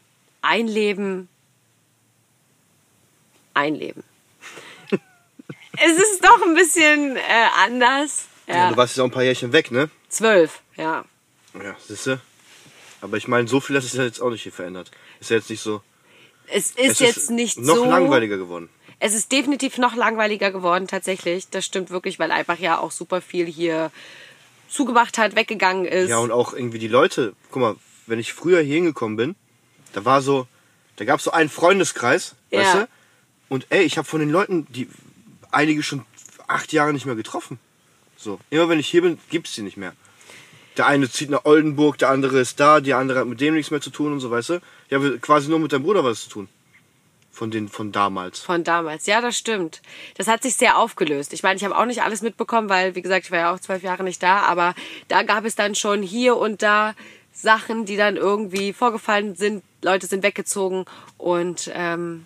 einleben, 0.43 1.29
einleben. 3.55 4.03
es 4.91 5.97
ist 5.97 6.25
doch 6.25 6.43
ein 6.47 6.55
bisschen 6.55 7.17
äh, 7.17 7.21
anders. 7.65 8.27
Ja. 8.49 8.57
Ja, 8.57 8.71
du 8.71 8.77
warst 8.77 8.97
jetzt 8.97 9.01
auch 9.01 9.05
ein 9.05 9.13
paar 9.13 9.23
Jährchen 9.23 9.53
weg, 9.53 9.71
ne? 9.71 9.91
zwölf, 10.09 10.63
ja. 10.77 11.05
Ja, 11.55 11.77
siehste. 11.87 12.21
Aber 13.01 13.17
ich 13.17 13.29
meine, 13.29 13.49
so 13.49 13.61
viel 13.61 13.77
hat 13.77 13.83
sich 13.85 13.95
jetzt 13.95 14.21
auch 14.21 14.31
nicht 14.31 14.43
hier 14.43 14.53
verändert. 14.53 14.91
Ist 15.21 15.31
ja 15.31 15.37
jetzt 15.37 15.51
nicht 15.51 15.61
so. 15.61 15.83
Es 16.53 16.71
ist 16.73 16.79
Es 16.79 16.99
jetzt 16.99 17.31
nicht 17.31 17.59
noch 17.59 17.77
so 17.77 17.85
langweiliger 17.85 18.37
geworden. 18.37 18.69
Es 19.01 19.15
ist 19.15 19.31
definitiv 19.31 19.79
noch 19.79 19.95
langweiliger 19.95 20.51
geworden, 20.51 20.89
tatsächlich. 20.89 21.49
Das 21.51 21.65
stimmt 21.65 21.91
wirklich, 21.91 22.19
weil 22.19 22.33
einfach 22.33 22.59
ja 22.59 22.79
auch 22.79 22.91
super 22.91 23.21
viel 23.21 23.47
hier 23.47 23.93
zugemacht 24.69 25.19
hat, 25.19 25.37
weggegangen 25.37 25.85
ist. 25.85 26.09
Ja, 26.11 26.19
und 26.19 26.33
auch 26.33 26.53
irgendwie 26.53 26.79
die 26.79 26.89
Leute, 26.89 27.35
guck 27.51 27.63
mal, 27.63 27.77
wenn 28.07 28.19
ich 28.19 28.33
früher 28.33 28.61
hier 28.61 28.75
hingekommen 28.75 29.17
bin, 29.17 29.37
da 29.93 30.05
war 30.05 30.21
so, 30.21 30.47
da 30.97 31.05
gab 31.05 31.19
es 31.19 31.25
so 31.25 31.31
einen 31.31 31.49
Freundeskreis, 31.49 32.35
Ja. 32.51 32.61
weißt 32.61 32.75
du? 32.75 32.89
Und 33.49 33.67
ey, 33.71 33.83
ich 33.85 33.97
habe 33.99 34.07
von 34.07 34.21
den 34.21 34.31
Leuten, 34.31 34.67
die 34.71 34.89
einige 35.51 35.83
schon 35.83 36.05
acht 36.49 36.73
Jahre 36.73 36.93
nicht 36.93 37.07
mehr 37.07 37.15
getroffen. 37.15 37.59
So, 38.17 38.41
immer 38.51 38.69
wenn 38.69 38.81
ich 38.81 38.89
hier 38.89 39.03
bin, 39.03 39.19
gibt's 39.31 39.55
die 39.55 39.63
nicht 39.63 39.77
mehr. 39.77 39.95
Der 40.79 40.87
eine 40.87 41.11
zieht 41.11 41.29
nach 41.29 41.45
Oldenburg, 41.45 41.99
der 41.99 42.11
andere 42.11 42.39
ist 42.39 42.61
da, 42.61 42.81
die 42.81 42.95
andere 42.95 43.19
hat 43.19 43.27
mit 43.27 43.41
dem 43.41 43.55
nichts 43.55 43.73
mehr 43.73 43.81
zu 43.81 43.91
tun 43.91 44.13
und 44.13 44.21
so, 44.21 44.31
weißt 44.31 44.51
du? 44.51 44.61
Ich 44.89 44.95
habe 44.95 45.19
quasi 45.19 45.51
nur 45.51 45.59
mit 45.59 45.73
deinem 45.73 45.83
Bruder 45.83 46.05
was 46.05 46.23
zu 46.23 46.31
tun. 46.31 46.49
Von 47.33 47.51
den, 47.51 47.69
von 47.69 47.93
damals. 47.93 48.41
Von 48.41 48.65
damals. 48.65 49.07
Ja, 49.07 49.21
das 49.21 49.37
stimmt. 49.37 49.83
Das 50.17 50.29
hat 50.29 50.43
sich 50.43 50.55
sehr 50.55 50.79
aufgelöst. 50.79 51.33
Ich 51.33 51.43
meine, 51.43 51.57
ich 51.57 51.65
habe 51.65 51.77
auch 51.77 51.85
nicht 51.85 52.03
alles 52.03 52.23
mitbekommen, 52.23 52.69
weil, 52.69 52.95
wie 52.95 53.03
gesagt, 53.03 53.27
ich 53.27 53.31
war 53.31 53.39
ja 53.39 53.55
auch 53.55 53.61
zwölf 53.61 53.83
Jahre 53.83 54.05
nicht 54.05 54.23
da, 54.23 54.41
aber 54.41 54.75
da 55.09 55.25
gab 55.25 55.45
es 55.45 55.57
dann 55.57 55.75
schon 55.75 56.03
hier 56.03 56.37
und 56.37 56.63
da 56.63 56.95
Sachen, 57.33 57.85
die 57.85 57.97
dann 57.97 58.17
irgendwie 58.17 58.73
vorgefallen 58.73 59.35
sind. 59.35 59.63
Leute 59.83 60.07
sind 60.07 60.23
weggezogen 60.23 60.85
und 61.17 61.71
ähm, 61.75 62.25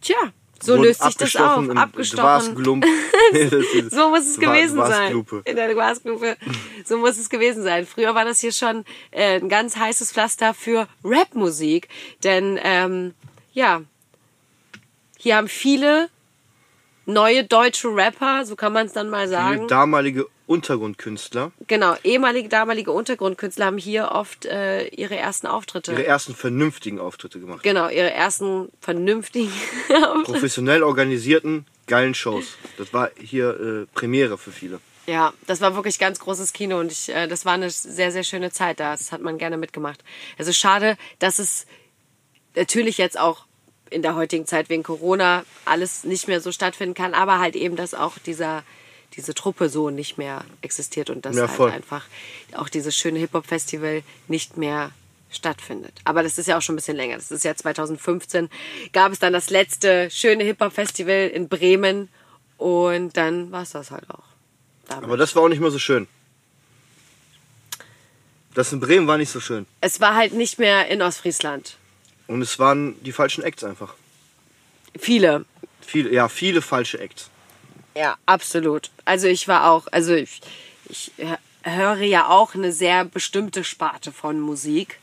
tja, 0.00 0.16
so 0.60 0.76
löst 0.76 1.02
sich 1.02 1.16
das 1.16 1.36
auf. 1.36 1.68
abgestochen. 1.76 2.52
So 3.90 4.10
muss 4.10 4.26
es 4.26 4.38
gewesen 4.38 4.78
sein. 4.78 5.24
In 5.44 5.56
der 5.56 5.72
Glasglupe. 5.72 6.36
So 6.84 6.98
muss 6.98 7.18
es 7.18 7.28
gewesen 7.28 7.62
sein. 7.62 7.86
Früher 7.86 8.14
war 8.14 8.24
das 8.24 8.40
hier 8.40 8.52
schon 8.52 8.84
äh, 9.10 9.40
ein 9.40 9.48
ganz 9.48 9.76
heißes 9.76 10.12
Pflaster 10.12 10.54
für 10.54 10.88
Rapmusik. 11.04 11.88
Denn, 12.24 12.58
ähm, 12.62 13.14
ja, 13.52 13.82
hier 15.18 15.36
haben 15.36 15.48
viele 15.48 16.08
neue 17.06 17.44
deutsche 17.44 17.88
Rapper, 17.88 18.44
so 18.44 18.54
kann 18.56 18.72
man 18.72 18.86
es 18.86 18.92
dann 18.92 19.08
mal 19.10 19.26
Viele 19.26 19.30
sagen. 19.30 19.68
damalige 19.68 20.26
Untergrundkünstler, 20.48 21.52
Genau, 21.66 21.94
ehemalige, 22.04 22.48
damalige 22.48 22.90
Untergrundkünstler 22.92 23.66
haben 23.66 23.78
hier 23.78 24.10
oft 24.12 24.46
äh, 24.46 24.86
ihre 24.88 25.16
ersten 25.16 25.46
Auftritte. 25.46 25.92
ihre 25.92 26.06
ersten 26.06 26.34
vernünftigen 26.34 26.98
Auftritte 26.98 27.38
gemacht. 27.38 27.62
genau, 27.62 27.88
ihre 27.88 28.10
ersten 28.12 28.68
vernünftigen 28.80 29.52
Auftritte. 30.04 30.32
Professionell 30.32 30.82
organisierten, 30.82 31.66
geilen 31.86 32.14
Shows. 32.14 32.56
Das 32.78 32.92
war 32.92 33.10
hier 33.18 33.60
äh, 33.60 33.86
Premiere 33.94 34.38
für 34.38 34.50
viele. 34.50 34.80
Ja, 35.06 35.32
das 35.46 35.60
war 35.60 35.74
wirklich 35.74 35.98
ganz 35.98 36.18
großes 36.18 36.52
Kino 36.52 36.78
und 36.80 36.92
ich, 36.92 37.08
äh, 37.08 37.28
das 37.28 37.44
war 37.44 37.54
eine 37.54 37.70
sehr, 37.70 38.10
sehr 38.12 38.24
schöne 38.24 38.50
Zeit 38.50 38.80
da. 38.80 38.92
Das 38.92 39.12
hat 39.12 39.20
man 39.22 39.38
gerne 39.38 39.56
mitgemacht. 39.56 40.02
Also 40.38 40.52
schade, 40.52 40.96
dass 41.18 41.38
es 41.38 41.66
natürlich 42.54 42.98
jetzt 42.98 43.18
auch 43.18 43.46
in 43.90 44.02
der 44.02 44.14
heutigen 44.16 44.44
Zeit 44.46 44.68
wegen 44.68 44.82
Corona 44.82 45.44
alles 45.64 46.04
nicht 46.04 46.28
mehr 46.28 46.40
so 46.42 46.52
stattfinden 46.52 46.94
kann, 46.94 47.14
aber 47.14 47.38
halt 47.38 47.56
eben, 47.56 47.74
dass 47.76 47.94
auch 47.94 48.18
dieser, 48.18 48.62
diese 49.14 49.34
Truppe 49.34 49.68
so 49.68 49.90
nicht 49.90 50.18
mehr 50.18 50.44
existiert 50.62 51.10
und 51.10 51.24
dass 51.24 51.36
Ja, 51.36 51.48
halt 51.58 51.72
einfach 51.74 52.04
auch 52.54 52.68
dieses 52.68 52.96
schöne 52.96 53.18
Hip-Hop-Festival 53.18 54.02
nicht 54.28 54.56
mehr 54.56 54.92
stattfindet. 55.30 55.92
Aber 56.04 56.22
das 56.22 56.38
ist 56.38 56.46
ja 56.46 56.56
auch 56.56 56.62
schon 56.62 56.74
ein 56.74 56.76
bisschen 56.76 56.96
länger. 56.96 57.16
Das 57.16 57.30
ist 57.30 57.44
ja 57.44 57.54
2015 57.54 58.48
gab 58.92 59.12
es 59.12 59.18
dann 59.18 59.32
das 59.32 59.50
letzte 59.50 60.10
schöne 60.10 60.44
Hip-Hop-Festival 60.44 61.28
in 61.28 61.48
Bremen 61.48 62.08
und 62.56 63.16
dann 63.16 63.50
war 63.52 63.62
es 63.62 63.70
das 63.70 63.90
halt 63.90 64.08
auch. 64.10 64.24
Damit. 64.88 65.04
Aber 65.04 65.16
das 65.16 65.34
war 65.36 65.42
auch 65.42 65.48
nicht 65.48 65.60
mehr 65.60 65.70
so 65.70 65.78
schön. 65.78 66.06
Das 68.54 68.72
in 68.72 68.80
Bremen 68.80 69.06
war 69.06 69.18
nicht 69.18 69.30
so 69.30 69.40
schön. 69.40 69.66
es 69.80 70.00
war 70.00 70.14
halt 70.14 70.32
nicht 70.32 70.58
mehr 70.58 70.88
in 70.88 71.02
Ostfriesland. 71.02 71.76
Und 72.26 72.42
es 72.42 72.58
waren 72.58 73.02
die 73.04 73.12
falschen 73.12 73.44
Acts 73.44 73.64
einfach. 73.64 73.94
Viele. 74.98 75.44
Viele, 75.80 76.12
ja, 76.12 76.28
viele 76.28 76.60
falsche 76.62 76.98
Acts. 76.98 77.30
Ja, 77.98 78.16
absolut. 78.26 78.90
Also 79.04 79.26
ich 79.28 79.48
war 79.48 79.70
auch, 79.70 79.86
also 79.90 80.14
ich, 80.14 80.40
ich 80.88 81.10
höre 81.62 82.02
ja 82.02 82.28
auch 82.28 82.54
eine 82.54 82.72
sehr 82.72 83.04
bestimmte 83.04 83.64
Sparte 83.64 84.12
von 84.12 84.38
Musik. 84.40 84.98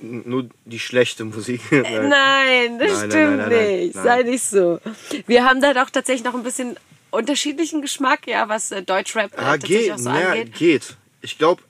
N- 0.00 0.22
Nur 0.24 0.48
die 0.64 0.78
schlechte 0.78 1.24
Musik. 1.24 1.60
Nein, 1.70 2.78
das 2.78 3.00
Nein, 3.02 3.10
stimmt 3.10 3.36
nein, 3.36 3.48
nein, 3.50 3.76
nicht. 3.80 3.92
Sei 3.94 4.22
nicht 4.22 4.42
so. 4.44 4.80
Wir 5.26 5.44
haben 5.44 5.60
da 5.60 5.74
doch 5.74 5.90
tatsächlich 5.90 6.24
noch 6.24 6.34
ein 6.34 6.42
bisschen 6.42 6.76
unterschiedlichen 7.10 7.82
Geschmack, 7.82 8.26
ja, 8.26 8.48
was 8.48 8.70
äh, 8.70 8.82
Deutschrap 8.82 9.32
äh, 9.34 9.36
Ah, 9.36 9.42
tatsächlich 9.58 9.80
geht, 9.82 9.92
auch 9.92 9.98
so 9.98 10.10
angeht. 10.10 10.54
geht. 10.54 10.96
Ich 11.22 11.36
glaube, 11.38 11.62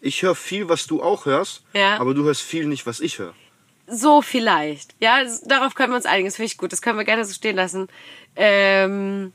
ich 0.00 0.22
höre 0.22 0.34
viel, 0.36 0.68
was 0.68 0.86
du 0.86 1.02
auch 1.02 1.24
hörst, 1.26 1.62
Ja. 1.72 1.96
aber 1.98 2.14
du 2.14 2.22
hörst 2.24 2.42
viel 2.42 2.66
nicht, 2.66 2.86
was 2.86 3.00
ich 3.00 3.18
höre. 3.18 3.34
So 3.86 4.22
vielleicht. 4.22 4.94
Ja, 5.00 5.22
darauf 5.46 5.74
können 5.74 5.92
wir 5.92 5.96
uns 5.96 6.06
einigen. 6.06 6.26
Das 6.28 6.36
finde 6.36 6.46
ich 6.46 6.56
gut. 6.58 6.72
Das 6.72 6.80
können 6.80 6.96
wir 6.98 7.04
gerne 7.04 7.24
so 7.24 7.34
stehen 7.34 7.56
lassen. 7.56 7.88
Ähm, 8.36 9.32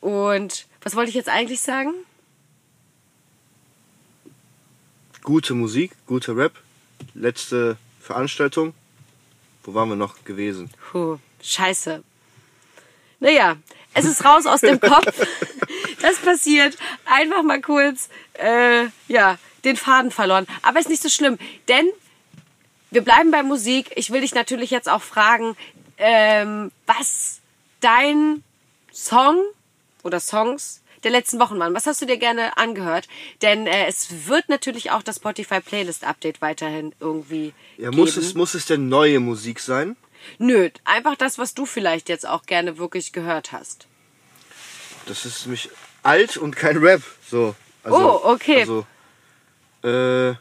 und 0.00 0.66
was 0.82 0.96
wollte 0.96 1.10
ich 1.10 1.14
jetzt 1.14 1.28
eigentlich 1.28 1.60
sagen? 1.60 1.92
Gute 5.22 5.54
Musik, 5.54 5.92
guter 6.06 6.36
Rap. 6.36 6.54
Letzte 7.14 7.76
Veranstaltung. 8.00 8.74
Wo 9.62 9.74
waren 9.74 9.88
wir 9.90 9.96
noch 9.96 10.24
gewesen? 10.24 10.70
Puh, 10.90 11.18
scheiße. 11.42 12.02
Naja, 13.20 13.56
es 13.92 14.06
ist 14.06 14.24
raus 14.24 14.46
aus 14.46 14.60
dem 14.60 14.80
Kopf. 14.80 15.26
Das 16.02 16.16
passiert. 16.16 16.78
Einfach 17.04 17.42
mal 17.42 17.60
kurz, 17.60 18.08
äh, 18.32 18.86
ja, 19.06 19.38
den 19.64 19.76
Faden 19.76 20.10
verloren. 20.10 20.46
Aber 20.62 20.80
ist 20.80 20.88
nicht 20.88 21.02
so 21.02 21.10
schlimm, 21.10 21.38
denn 21.68 21.86
wir 22.90 23.02
bleiben 23.02 23.30
bei 23.30 23.42
Musik. 23.42 23.92
Ich 23.96 24.10
will 24.10 24.22
dich 24.22 24.34
natürlich 24.34 24.70
jetzt 24.70 24.88
auch 24.88 25.02
fragen, 25.02 25.58
ähm, 25.98 26.72
was 26.86 27.40
dein 27.80 28.42
Song 28.92 29.42
oder 30.02 30.20
Songs 30.20 30.82
der 31.04 31.10
letzten 31.10 31.40
Wochen 31.40 31.58
waren? 31.58 31.74
Was 31.74 31.86
hast 31.86 32.02
du 32.02 32.06
dir 32.06 32.18
gerne 32.18 32.56
angehört? 32.56 33.08
Denn 33.42 33.66
äh, 33.66 33.86
es 33.86 34.26
wird 34.28 34.48
natürlich 34.48 34.90
auch 34.90 35.02
das 35.02 35.16
Spotify 35.16 35.60
Playlist 35.60 36.04
Update 36.04 36.40
weiterhin 36.42 36.94
irgendwie 37.00 37.52
Ja, 37.78 37.90
geben. 37.90 37.96
muss 38.02 38.16
es, 38.16 38.34
muss 38.34 38.54
es 38.54 38.66
denn 38.66 38.88
neue 38.88 39.20
Musik 39.20 39.60
sein? 39.60 39.96
Nö, 40.38 40.68
einfach 40.84 41.16
das, 41.16 41.38
was 41.38 41.54
du 41.54 41.64
vielleicht 41.64 42.08
jetzt 42.10 42.26
auch 42.28 42.44
gerne 42.44 42.76
wirklich 42.76 43.12
gehört 43.12 43.52
hast. 43.52 43.86
Das 45.06 45.24
ist 45.24 45.46
nämlich 45.46 45.70
alt 46.02 46.36
und 46.36 46.54
kein 46.56 46.76
Rap. 46.76 47.02
So. 47.30 47.54
Also, 47.82 48.20
Oh, 48.22 48.32
okay. 48.32 48.60
Also, 48.60 48.86
äh, 49.82 50.34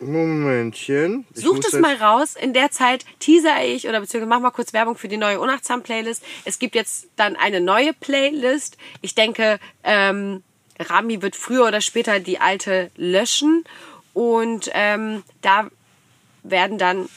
Momentchen. 0.00 1.26
Ich 1.34 1.42
Such 1.42 1.56
muss 1.56 1.64
das 1.66 1.72
jetzt- 1.72 1.80
mal 1.82 1.96
raus. 1.96 2.36
In 2.36 2.52
der 2.52 2.70
Zeit 2.70 3.04
teaser 3.18 3.64
ich 3.64 3.88
oder 3.88 4.00
beziehungsweise 4.00 4.28
mach 4.28 4.40
mal 4.40 4.50
kurz 4.50 4.72
Werbung 4.72 4.96
für 4.96 5.08
die 5.08 5.16
neue 5.16 5.40
Unachtsam 5.40 5.82
Playlist. 5.82 6.22
Es 6.44 6.58
gibt 6.58 6.74
jetzt 6.74 7.08
dann 7.16 7.36
eine 7.36 7.60
neue 7.60 7.92
Playlist. 7.92 8.76
Ich 9.02 9.14
denke, 9.14 9.58
ähm, 9.84 10.42
Rami 10.78 11.20
wird 11.22 11.36
früher 11.36 11.66
oder 11.66 11.80
später 11.80 12.20
die 12.20 12.40
alte 12.40 12.90
löschen 12.96 13.64
und 14.14 14.70
ähm, 14.72 15.22
da 15.42 15.68
werden 16.42 16.78
dann 16.78 17.08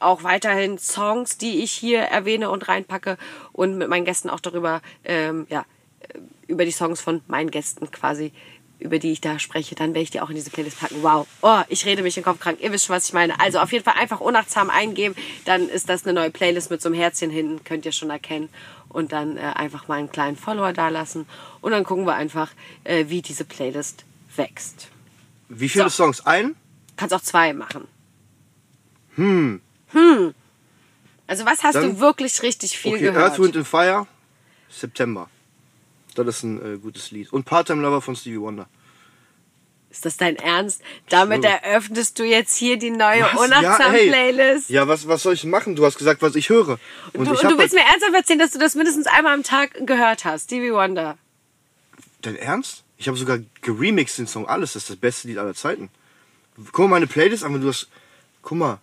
auch 0.00 0.22
weiterhin 0.22 0.76
Songs, 0.78 1.38
die 1.38 1.62
ich 1.62 1.72
hier 1.72 2.00
erwähne 2.00 2.50
und 2.50 2.68
reinpacke 2.68 3.16
und 3.52 3.78
mit 3.78 3.88
meinen 3.88 4.04
Gästen 4.04 4.28
auch 4.28 4.40
darüber, 4.40 4.82
ähm, 5.04 5.46
ja, 5.48 5.64
äh, 6.00 6.18
über 6.46 6.66
die 6.66 6.72
Songs 6.72 7.00
von 7.00 7.22
meinen 7.26 7.50
Gästen 7.50 7.90
quasi, 7.90 8.32
über 8.78 8.98
die 8.98 9.12
ich 9.12 9.20
da 9.20 9.38
spreche, 9.38 9.74
dann 9.74 9.88
werde 9.90 10.02
ich 10.02 10.10
die 10.10 10.20
auch 10.20 10.28
in 10.28 10.34
diese 10.36 10.50
Playlist 10.50 10.78
packen. 10.80 11.02
Wow. 11.02 11.26
Oh, 11.42 11.62
ich 11.68 11.86
rede 11.86 12.02
mich 12.02 12.16
in 12.16 12.22
den 12.22 12.26
Kopf 12.26 12.40
krank. 12.40 12.58
Ihr 12.60 12.70
wisst 12.72 12.86
schon, 12.86 12.96
was 12.96 13.06
ich 13.06 13.12
meine. 13.12 13.38
Also 13.40 13.58
auf 13.60 13.72
jeden 13.72 13.84
Fall 13.84 13.94
einfach 13.98 14.20
unachtsam 14.20 14.68
eingeben, 14.70 15.14
dann 15.44 15.68
ist 15.68 15.88
das 15.88 16.04
eine 16.04 16.12
neue 16.12 16.30
Playlist 16.30 16.70
mit 16.70 16.82
so 16.82 16.88
einem 16.88 16.96
Herzchen 16.98 17.30
hinten, 17.30 17.64
könnt 17.64 17.86
ihr 17.86 17.92
schon 17.92 18.10
erkennen. 18.10 18.48
Und 18.88 19.12
dann 19.12 19.36
äh, 19.36 19.40
einfach 19.40 19.88
mal 19.88 19.98
einen 19.98 20.10
kleinen 20.12 20.36
Follower 20.36 20.72
dalassen. 20.72 21.26
Und 21.60 21.72
dann 21.72 21.84
gucken 21.84 22.04
wir 22.06 22.14
einfach, 22.14 22.50
äh, 22.84 23.06
wie 23.08 23.22
diese 23.22 23.44
Playlist 23.44 24.04
wächst. 24.36 24.88
Wie 25.48 25.68
viele 25.68 25.84
So. 25.84 26.04
Songs? 26.04 26.24
Ein? 26.26 26.54
Kannst 26.96 27.14
auch 27.14 27.20
zwei 27.22 27.52
machen. 27.52 27.88
Hm. 29.16 29.60
Hm. 29.88 30.34
Also 31.26 31.46
was 31.46 31.62
hast 31.62 31.76
Dann- 31.76 31.94
du 31.94 32.00
wirklich 32.00 32.42
richtig 32.42 32.76
viel 32.78 32.94
Okay, 32.94 33.02
gehört? 33.04 33.30
Earth, 33.32 33.38
Wind 33.40 33.56
and 33.56 33.66
Fire, 33.66 34.06
September. 34.68 35.28
Das 36.14 36.36
ist 36.36 36.42
ein 36.44 36.74
äh, 36.74 36.78
gutes 36.78 37.10
Lied. 37.10 37.32
Und 37.32 37.44
Part-Time 37.44 37.82
Lover 37.82 38.00
von 38.00 38.16
Stevie 38.16 38.40
Wonder. 38.40 38.68
Ist 39.94 40.04
das 40.04 40.16
dein 40.16 40.34
Ernst? 40.34 40.82
Damit 41.08 41.44
eröffnest 41.44 42.18
du 42.18 42.24
jetzt 42.24 42.56
hier 42.56 42.76
die 42.78 42.90
neue? 42.90 43.28
Unachtsam-Playlist? 43.38 44.68
Ja, 44.68 44.88
was, 44.88 45.06
was 45.06 45.22
soll 45.22 45.34
ich 45.34 45.44
machen? 45.44 45.76
Du 45.76 45.86
hast 45.86 45.98
gesagt, 45.98 46.20
was 46.20 46.34
ich 46.34 46.48
höre. 46.48 46.80
Und 47.12 47.28
du, 47.28 47.34
ich 47.34 47.40
du 47.40 47.56
willst 47.56 47.60
halt, 47.60 47.72
mir 47.74 47.80
ernsthaft 47.82 48.14
erzählen, 48.14 48.40
dass 48.40 48.50
du 48.50 48.58
das 48.58 48.74
mindestens 48.74 49.06
einmal 49.06 49.34
am 49.34 49.44
Tag 49.44 49.86
gehört 49.86 50.24
hast. 50.24 50.46
Stevie 50.46 50.72
Wonder. 50.72 51.16
Dein 52.22 52.34
Ernst? 52.34 52.82
Ich 52.96 53.06
habe 53.06 53.16
sogar 53.16 53.38
geremixed 53.62 54.18
den 54.18 54.26
Song. 54.26 54.48
Alles, 54.48 54.72
das 54.72 54.82
ist 54.82 54.90
das 54.90 54.96
beste 54.96 55.28
Lied 55.28 55.38
aller 55.38 55.54
Zeiten. 55.54 55.90
Guck 56.72 56.78
mal 56.80 56.88
meine 56.88 57.06
Playlist 57.06 57.44
an, 57.44 57.54
wenn 57.54 57.60
du 57.60 57.68
hast... 57.68 57.88
Guck 58.42 58.58
mal, 58.58 58.80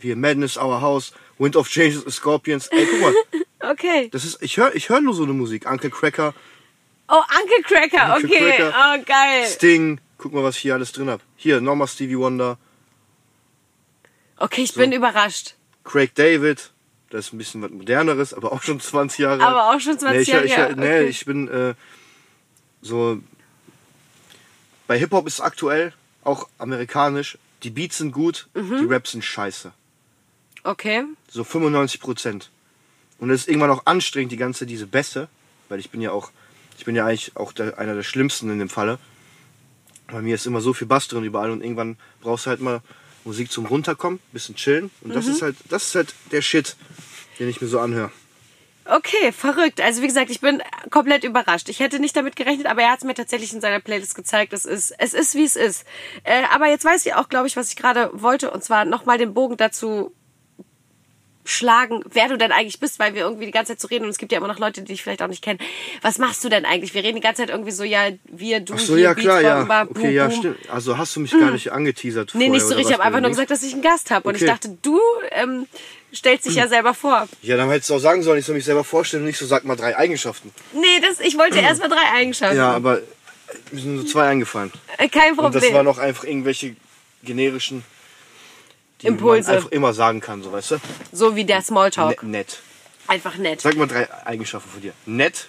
hier 0.00 0.16
Madness, 0.16 0.56
Our 0.56 0.80
House, 0.80 1.12
Wind 1.38 1.56
of 1.56 1.68
Change, 1.68 2.10
Scorpions. 2.10 2.68
Ey, 2.68 2.86
guck 2.90 3.00
mal, 3.02 3.14
Okay. 3.72 4.08
das 4.12 4.24
ist... 4.24 4.40
Ich 4.40 4.56
höre 4.56 4.74
ich 4.74 4.88
hör 4.88 5.02
nur 5.02 5.12
so 5.12 5.24
eine 5.24 5.34
Musik. 5.34 5.70
Uncle 5.70 5.90
Cracker, 5.90 6.32
Oh, 7.08 7.22
Uncle 7.40 7.62
Cracker. 7.64 8.14
Uncle 8.16 8.30
Okay. 8.30 8.56
Cracker. 8.56 8.74
Oh, 8.76 9.02
geil. 9.04 9.46
Sting. 9.46 10.00
Guck 10.18 10.32
mal, 10.32 10.42
was 10.42 10.56
ich 10.56 10.62
hier 10.62 10.74
alles 10.74 10.92
drin 10.92 11.10
hab. 11.10 11.20
Hier, 11.36 11.60
nochmal 11.60 11.88
Stevie 11.88 12.18
Wonder, 12.18 12.56
Okay, 14.36 14.62
ich 14.62 14.74
bin 14.74 14.92
überrascht. 14.92 15.54
Craig 15.84 16.14
David. 16.14 16.70
Das 17.10 17.26
ist 17.26 17.32
ein 17.32 17.38
bisschen 17.38 17.62
was 17.62 17.70
moderneres, 17.70 18.34
aber 18.34 18.52
auch 18.52 18.62
schon 18.62 18.80
20 18.80 19.20
Jahre 19.20 19.34
alt. 19.34 19.42
Aber 19.42 19.70
auch 19.74 19.80
schon 19.80 19.98
20 19.98 20.16
nee, 20.16 20.22
ich, 20.22 20.28
Jahre 20.28 20.44
ich, 20.46 20.56
her, 20.56 20.74
Nee, 20.76 20.84
okay. 21.00 21.04
ich 21.06 21.24
bin 21.24 21.48
äh, 21.48 21.74
so. 22.82 23.18
Bei 24.88 24.98
Hip-Hop 24.98 25.26
ist 25.26 25.40
aktuell, 25.40 25.92
auch 26.24 26.48
amerikanisch, 26.58 27.38
die 27.62 27.70
Beats 27.70 27.98
sind 27.98 28.10
gut, 28.12 28.48
Mhm. 28.54 28.78
die 28.78 28.92
Raps 28.92 29.12
sind 29.12 29.24
scheiße. 29.24 29.72
Okay. 30.64 31.04
So 31.28 31.44
95 31.44 32.00
Prozent. 32.00 32.50
Und 33.18 33.30
es 33.30 33.42
ist 33.42 33.48
irgendwann 33.48 33.70
auch 33.70 33.86
anstrengend, 33.86 34.32
die 34.32 34.36
ganze 34.36 34.66
diese 34.66 34.86
Bässe, 34.86 35.28
weil 35.68 35.78
ich 35.78 35.90
bin 35.90 36.00
ja 36.00 36.10
auch, 36.10 36.32
ich 36.78 36.84
bin 36.84 36.96
ja 36.96 37.06
eigentlich 37.06 37.36
auch 37.36 37.52
der, 37.52 37.78
einer 37.78 37.94
der 37.94 38.02
Schlimmsten 38.02 38.50
in 38.50 38.58
dem 38.58 38.68
Falle. 38.68 38.98
Bei 40.08 40.20
mir 40.20 40.34
ist 40.34 40.46
immer 40.46 40.60
so 40.60 40.72
viel 40.72 40.86
Bass 40.86 41.08
drin 41.08 41.24
überall 41.24 41.50
und 41.50 41.62
irgendwann 41.62 41.96
brauchst 42.20 42.46
du 42.46 42.50
halt 42.50 42.60
mal 42.60 42.82
Musik 43.24 43.50
zum 43.50 43.66
Runterkommen, 43.66 44.20
bisschen 44.32 44.54
chillen. 44.54 44.90
Und 45.00 45.14
das 45.14 45.26
ist 45.26 45.40
halt, 45.40 45.56
das 45.70 45.88
ist 45.88 45.94
halt 45.94 46.14
der 46.30 46.42
Shit, 46.42 46.76
den 47.38 47.48
ich 47.48 47.60
mir 47.60 47.68
so 47.68 47.80
anhöre. 47.80 48.12
Okay, 48.86 49.32
verrückt. 49.32 49.80
Also 49.80 50.02
wie 50.02 50.06
gesagt, 50.06 50.30
ich 50.30 50.40
bin 50.40 50.62
komplett 50.90 51.24
überrascht. 51.24 51.70
Ich 51.70 51.80
hätte 51.80 51.98
nicht 51.98 52.14
damit 52.14 52.36
gerechnet, 52.36 52.66
aber 52.66 52.82
er 52.82 52.90
hat 52.90 52.98
es 52.98 53.04
mir 53.04 53.14
tatsächlich 53.14 53.54
in 53.54 53.62
seiner 53.62 53.80
Playlist 53.80 54.14
gezeigt. 54.14 54.52
Es 54.52 54.66
ist, 54.66 54.94
es 54.98 55.14
ist 55.14 55.34
wie 55.34 55.44
es 55.44 55.56
ist. 55.56 55.86
Äh, 56.22 56.42
aber 56.52 56.68
jetzt 56.68 56.84
weiß 56.84 57.06
ich 57.06 57.14
auch, 57.14 57.30
glaube 57.30 57.46
ich, 57.46 57.56
was 57.56 57.70
ich 57.70 57.76
gerade 57.76 58.10
wollte. 58.12 58.50
Und 58.50 58.62
zwar 58.62 58.84
nochmal 58.84 59.16
den 59.16 59.32
Bogen 59.32 59.56
dazu 59.56 60.12
schlagen, 61.44 62.02
wer 62.10 62.28
du 62.28 62.38
denn 62.38 62.52
eigentlich 62.52 62.80
bist, 62.80 62.98
weil 62.98 63.14
wir 63.14 63.22
irgendwie 63.22 63.46
die 63.46 63.52
ganze 63.52 63.72
Zeit 63.72 63.80
so 63.80 63.88
reden 63.88 64.04
und 64.04 64.10
es 64.10 64.18
gibt 64.18 64.32
ja 64.32 64.38
immer 64.38 64.48
noch 64.48 64.58
Leute, 64.58 64.80
die 64.82 64.92
dich 64.92 65.02
vielleicht 65.02 65.22
auch 65.22 65.28
nicht 65.28 65.42
kennen. 65.42 65.58
Was 66.02 66.18
machst 66.18 66.42
du 66.42 66.48
denn 66.48 66.64
eigentlich? 66.64 66.94
Wir 66.94 67.02
reden 67.04 67.16
die 67.16 67.20
ganze 67.22 67.42
Zeit 67.42 67.50
irgendwie 67.50 67.70
so, 67.70 67.84
ja, 67.84 68.08
wir, 68.24 68.60
du, 68.60 68.74
Ach 68.74 68.78
so, 68.78 68.94
hier, 68.94 69.04
ja 69.04 69.14
klar, 69.14 69.40
ja. 69.42 69.58
Bomba, 69.60 69.82
Okay, 69.82 69.92
boom, 69.94 70.10
ja, 70.10 70.28
boom. 70.28 70.36
stimmt. 70.38 70.70
Also 70.70 70.96
hast 70.96 71.14
du 71.16 71.20
mich 71.20 71.32
gar 71.32 71.50
nicht 71.50 71.70
angeteasert 71.72 72.30
Nee, 72.34 72.46
vorher, 72.46 72.50
nicht 72.52 72.62
so 72.62 72.68
richtig. 72.74 72.86
Ich 72.86 72.92
habe 72.94 73.04
einfach 73.04 73.20
nur 73.20 73.30
gesagt, 73.30 73.50
dass 73.50 73.62
ich 73.62 73.72
einen 73.74 73.82
Gast 73.82 74.10
habe. 74.10 74.28
Und 74.28 74.36
ich 74.36 74.42
Okay. 74.42 74.50
dachte, 74.52 74.76
du 74.82 74.98
ähm, 75.32 75.66
stellst 76.14 76.46
dich 76.46 76.54
ja 76.54 76.66
selber 76.68 76.94
vor. 76.94 77.28
Ja, 77.42 77.56
dann 77.58 77.68
hättest 77.68 77.90
du 77.90 77.94
auch 77.94 77.98
sagen 77.98 78.22
sollen, 78.22 78.38
ich 78.38 78.46
soll 78.46 78.54
mich 78.54 78.64
selber 78.64 78.84
vorstellen 78.84 79.22
und 79.24 79.26
nicht 79.26 79.38
so, 79.38 79.44
sag 79.46 79.64
mal 79.64 79.76
drei 79.76 79.96
Eigenschaften. 79.96 80.50
Nee, 80.72 81.00
das, 81.02 81.20
ich 81.20 81.36
wollte 81.36 81.58
erst 81.58 81.80
mal 81.80 81.88
drei 81.88 82.10
Eigenschaften. 82.14 82.56
Ja, 82.56 82.70
aber 82.72 83.00
mir 83.70 83.80
sind 83.82 83.98
so 83.98 84.04
zwei 84.04 84.28
eingefallen. 84.28 84.72
Äh, 84.96 85.08
Kein 85.08 85.30
Und 85.32 85.36
Problem. 85.36 85.60
das 85.60 85.72
waren 85.72 85.84
noch 85.84 85.98
einfach 85.98 86.24
irgendwelche 86.24 86.74
generischen, 87.22 87.84
die 89.04 89.08
Impulse. 89.08 89.48
man 89.48 89.56
einfach 89.58 89.70
immer 89.72 89.92
sagen 89.94 90.20
kann, 90.20 90.42
so 90.42 90.52
weißt 90.52 90.72
du? 90.72 90.76
So 91.12 91.36
wie 91.36 91.44
der 91.44 91.62
Smalltalk. 91.62 92.22
Ne 92.22 92.30
nett. 92.30 92.60
Einfach 93.06 93.36
nett. 93.36 93.60
Sag 93.60 93.76
mal 93.76 93.86
drei 93.86 94.08
Eigenschaften 94.26 94.70
von 94.70 94.80
dir. 94.80 94.92
Nett, 95.06 95.48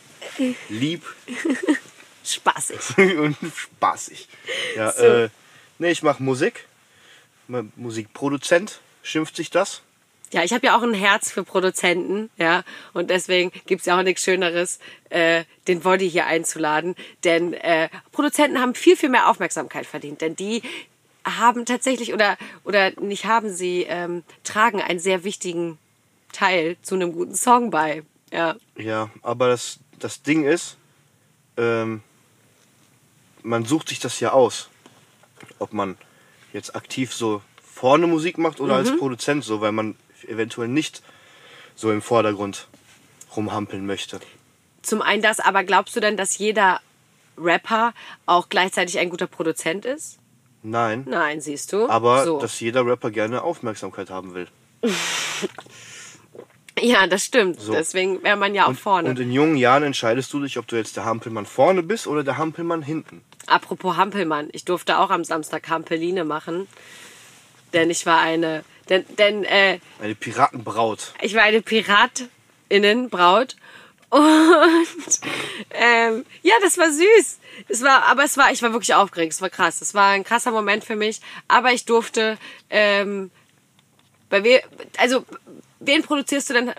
lieb 0.69 1.03
Spaßig. 2.25 2.79
und 3.17 3.37
spaßig. 3.55 4.27
Ja, 4.75 4.91
So. 4.91 5.03
äh, 5.03 5.29
nee, 5.79 5.91
ich 5.91 6.03
mache 6.03 6.21
Musik. 6.23 6.67
Musikproduzent 7.75 8.79
schimpft 9.03 9.35
sich 9.35 9.51
das. 9.51 9.81
Ja, 10.31 10.43
ich 10.43 10.51
habe 10.53 10.65
ja 10.65 10.75
auch 10.77 10.81
ein 10.81 10.95
Herz 10.95 11.31
für 11.31 11.43
Produzenten, 11.43 12.31
ja. 12.37 12.63
Und 12.93 13.11
deswegen 13.11 13.51
gibt's 13.67 13.85
ja 13.85 13.97
auch 13.97 14.03
nichts 14.03 14.23
Schöneres, 14.23 14.79
äh, 15.09 15.43
den 15.67 15.81
Body 15.81 16.09
hier 16.09 16.25
einzuladen. 16.25 16.95
Denn 17.23 17.53
äh, 17.53 17.89
Produzenten 18.11 18.59
haben 18.59 18.73
viel, 18.73 18.97
viel 18.97 19.09
mehr 19.09 19.29
Aufmerksamkeit 19.29 19.85
verdient. 19.85 20.21
Denn 20.21 20.35
die 20.35 20.63
haben 21.25 21.65
tatsächlich 21.65 22.13
oder 22.13 22.37
oder 22.63 22.91
nicht 23.01 23.25
haben 23.25 23.51
sie 23.51 23.83
ähm, 23.83 24.23
tragen 24.43 24.81
einen 24.81 24.99
sehr 24.99 25.23
wichtigen 25.23 25.77
Teil 26.31 26.77
zu 26.81 26.95
einem 26.95 27.13
guten 27.13 27.35
Song 27.35 27.71
bei. 27.71 28.03
Ja. 28.31 28.55
Ja, 28.77 29.09
aber 29.21 29.49
das, 29.49 29.79
das 29.99 30.21
Ding 30.21 30.43
ist, 30.45 30.77
ähm, 31.57 32.01
man 33.43 33.65
sucht 33.65 33.89
sich 33.89 33.99
das 33.99 34.19
ja 34.19 34.31
aus. 34.31 34.69
Ob 35.59 35.73
man 35.73 35.97
jetzt 36.53 36.75
aktiv 36.75 37.13
so 37.13 37.41
vorne 37.61 38.07
Musik 38.07 38.37
macht 38.37 38.59
oder 38.59 38.75
als 38.75 38.95
Produzent 38.97 39.43
so, 39.43 39.61
weil 39.61 39.71
man 39.71 39.95
eventuell 40.27 40.67
nicht 40.67 41.01
so 41.75 41.91
im 41.91 42.01
Vordergrund 42.01 42.67
rumhampeln 43.35 43.85
möchte. 43.85 44.19
Zum 44.81 45.01
einen 45.01 45.21
das, 45.21 45.39
aber 45.39 45.63
glaubst 45.63 45.95
du 45.95 45.99
denn, 45.99 46.17
dass 46.17 46.37
jeder 46.37 46.79
Rapper 47.37 47.93
auch 48.25 48.49
gleichzeitig 48.49 48.97
ein 48.99 49.09
guter 49.09 49.27
Produzent 49.27 49.85
ist? 49.85 50.19
Nein, 50.67 51.05
Nein, 51.07 51.41
siehst 51.41 51.71
du. 51.73 51.87
aber 51.87 52.23
so. 52.25 52.39
dass 52.39 52.59
jeder 52.59 52.85
Rapper 52.85 53.11
gerne 53.11 53.43
Aufmerksamkeit 53.43 54.09
haben 54.09 54.33
will. 54.33 54.47
ja, 56.79 57.05
das 57.05 57.23
stimmt. 57.23 57.61
So. 57.61 57.71
Deswegen 57.71 58.23
wäre 58.23 58.35
man 58.35 58.55
ja 58.55 58.65
auch 58.65 58.73
vorne. 58.73 59.09
Und 59.09 59.19
in 59.19 59.31
jungen 59.31 59.57
Jahren 59.57 59.83
entscheidest 59.83 60.33
du 60.33 60.41
dich, 60.41 60.57
ob 60.57 60.65
du 60.67 60.75
jetzt 60.75 60.97
der 60.97 61.05
Hampelmann 61.05 61.45
vorne 61.45 61.83
bist 61.83 62.07
oder 62.07 62.23
der 62.23 62.37
Hampelmann 62.39 62.81
hinten. 62.81 63.23
Apropos 63.45 63.95
Hampelmann, 63.95 64.49
ich 64.53 64.65
durfte 64.65 64.97
auch 64.97 65.11
am 65.11 65.23
Samstag 65.23 65.69
Hampeline 65.69 66.25
machen, 66.25 66.67
denn 67.73 67.91
ich 67.91 68.07
war 68.07 68.19
eine, 68.19 68.63
denn, 68.89 69.05
denn 69.19 69.43
äh, 69.43 69.77
Eine 70.01 70.15
Piratenbraut. 70.15 71.13
ich 71.21 71.35
war 71.35 71.43
eine 71.43 71.61
Piratinnenbraut 71.61 73.55
und 74.09 75.19
ähm, 75.71 76.25
ja, 76.41 76.53
das 76.61 76.77
war 76.77 76.91
süß. 76.91 77.39
Es 77.67 77.81
war, 77.81 78.03
aber 78.03 78.23
es 78.23 78.37
war, 78.37 78.51
ich 78.51 78.61
war 78.61 78.71
wirklich 78.71 78.93
aufgeregt. 78.93 79.33
Es 79.33 79.41
war 79.41 79.49
krass. 79.49 79.81
Es 79.81 79.93
war 79.93 80.11
ein 80.11 80.23
krasser 80.23 80.51
Moment 80.51 80.83
für 80.83 80.95
mich. 80.95 81.21
Aber 81.47 81.71
ich 81.71 81.85
durfte, 81.85 82.37
ähm, 82.69 83.31
bei 84.29 84.43
we, 84.43 84.61
also 84.97 85.25
wen 85.79 86.03
produzierst 86.03 86.49
du 86.49 86.53
denn 86.53 86.73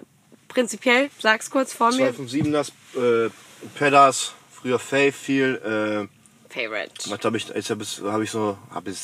prinzipiell? 0.49 1.11
Sag's 1.19 1.51
kurz 1.51 1.73
vor 1.73 1.93
mir. 1.93 2.13
257ers, 2.13 2.73
äh, 2.97 3.31
Pedas, 3.75 4.35
früher 4.51 4.79
Faith 4.79 5.15
viel, 5.15 6.09
äh, 6.09 6.09
Favorite. 6.57 7.11
Was 7.11 7.25
habe 7.25 7.37
ich, 7.37 7.49
jetzt 7.49 7.71
habe 7.71 7.83
ich, 7.83 8.01
hab 8.01 8.23
ich 8.23 8.31
so, 8.31 8.57
habe 8.71 8.91
ich, 8.91 8.99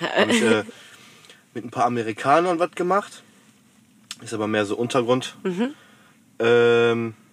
hab 0.00 0.28
ich 0.28 0.42
äh, 0.42 0.62
mit 1.54 1.64
ein 1.64 1.70
paar 1.70 1.86
Amerikanern 1.86 2.58
was 2.58 2.70
gemacht. 2.72 3.22
Ist 4.22 4.32
aber 4.32 4.46
mehr 4.46 4.64
so 4.64 4.76
Untergrund. 4.76 5.36
Mhm. 5.42 5.74
Ähm, 6.38 7.14
äh, 7.18 7.23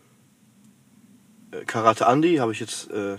Karate 1.66 2.06
Andy 2.06 2.38
habe 2.38 2.52
ich 2.52 2.60
jetzt 2.60 2.90
äh, 2.92 3.18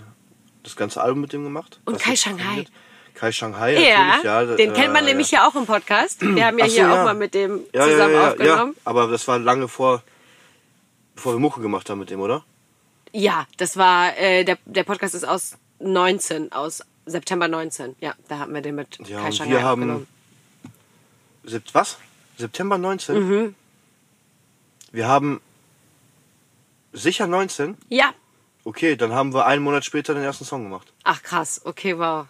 das 0.63 0.75
ganze 0.75 1.01
Album 1.01 1.21
mit 1.21 1.33
dem 1.33 1.43
gemacht. 1.43 1.79
Und 1.85 1.99
Kai 1.99 2.15
Shanghai. 2.15 2.65
Kai 3.13 3.31
Shanghai, 3.31 3.73
Ja, 3.73 4.21
ja. 4.23 4.55
den 4.55 4.73
kennt 4.73 4.91
man 4.91 5.03
äh, 5.03 5.09
nämlich 5.09 5.31
ja 5.31 5.47
auch 5.47 5.55
im 5.55 5.65
Podcast. 5.65 6.21
Wir 6.35 6.47
haben 6.47 6.57
ja 6.57 6.65
so, 6.65 6.71
hier 6.71 6.83
ja. 6.83 7.01
auch 7.01 7.05
mal 7.05 7.13
mit 7.13 7.33
dem 7.33 7.61
ja, 7.73 7.85
zusammen 7.85 8.15
aufgenommen. 8.17 8.73
Ja, 8.75 8.81
aber 8.85 9.07
das 9.07 9.27
war 9.27 9.37
lange 9.39 9.67
vor, 9.67 10.01
bevor 11.15 11.33
wir 11.33 11.39
Mucke 11.39 11.61
gemacht 11.61 11.89
haben 11.89 11.99
mit 11.99 12.09
dem, 12.09 12.19
oder? 12.21 12.43
Ja, 13.11 13.45
das 13.57 13.77
war, 13.77 14.17
äh, 14.17 14.43
der, 14.43 14.57
der 14.65 14.83
Podcast 14.83 15.13
ist 15.13 15.25
aus 15.25 15.57
19, 15.79 16.51
aus 16.51 16.83
September 17.05 17.47
19. 17.47 17.95
Ja, 17.99 18.15
da 18.27 18.39
haben 18.39 18.53
wir 18.53 18.61
den 18.61 18.75
mit 18.75 18.97
Ja, 19.07 19.19
Kai 19.19 19.25
und 19.27 19.35
Shanghai 19.35 19.51
wir 19.51 19.63
haben 19.63 20.07
was? 21.73 21.97
September 22.37 22.77
19? 22.77 23.15
Mhm. 23.15 23.55
Wir 24.91 25.07
haben 25.07 25.41
sicher 26.93 27.27
19? 27.27 27.77
Ja. 27.89 28.13
Okay, 28.65 28.95
dann 28.95 29.11
haben 29.13 29.33
wir 29.33 29.45
einen 29.45 29.61
Monat 29.63 29.83
später 29.85 30.13
den 30.13 30.23
ersten 30.23 30.45
Song 30.45 30.63
gemacht. 30.63 30.91
Ach 31.03 31.21
krass, 31.21 31.61
okay, 31.65 31.97
wow. 31.97 32.27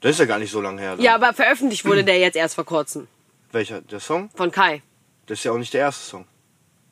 Das 0.00 0.12
ist 0.12 0.18
ja 0.18 0.24
gar 0.26 0.38
nicht 0.38 0.50
so 0.50 0.60
lange 0.60 0.80
her. 0.80 0.96
dann. 0.96 1.04
Ja, 1.04 1.14
aber 1.14 1.32
veröffentlicht 1.34 1.84
wurde 1.84 2.04
der 2.04 2.18
jetzt 2.18 2.36
erst 2.36 2.54
vor 2.54 2.64
kurzem. 2.64 3.06
Welcher? 3.52 3.80
Der 3.82 4.00
Song? 4.00 4.30
Von 4.34 4.50
Kai. 4.50 4.82
Das 5.26 5.38
ist 5.38 5.44
ja 5.44 5.52
auch 5.52 5.58
nicht 5.58 5.74
der 5.74 5.80
erste 5.82 6.04
Song. 6.04 6.26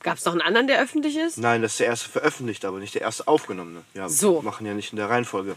Gab 0.00 0.18
es 0.18 0.24
noch 0.24 0.32
einen 0.32 0.42
anderen, 0.42 0.66
der 0.68 0.80
öffentlich 0.80 1.16
ist? 1.16 1.38
Nein, 1.38 1.62
das 1.62 1.72
ist 1.72 1.80
der 1.80 1.86
erste 1.88 2.08
veröffentlicht, 2.08 2.64
aber 2.64 2.78
nicht 2.78 2.94
der 2.94 3.02
erste 3.02 3.26
aufgenommene. 3.26 3.82
Ja, 3.94 4.08
So. 4.08 4.36
wir 4.36 4.42
machen 4.42 4.66
ja 4.66 4.74
nicht 4.74 4.92
in 4.92 4.96
der 4.96 5.10
Reihenfolge. 5.10 5.56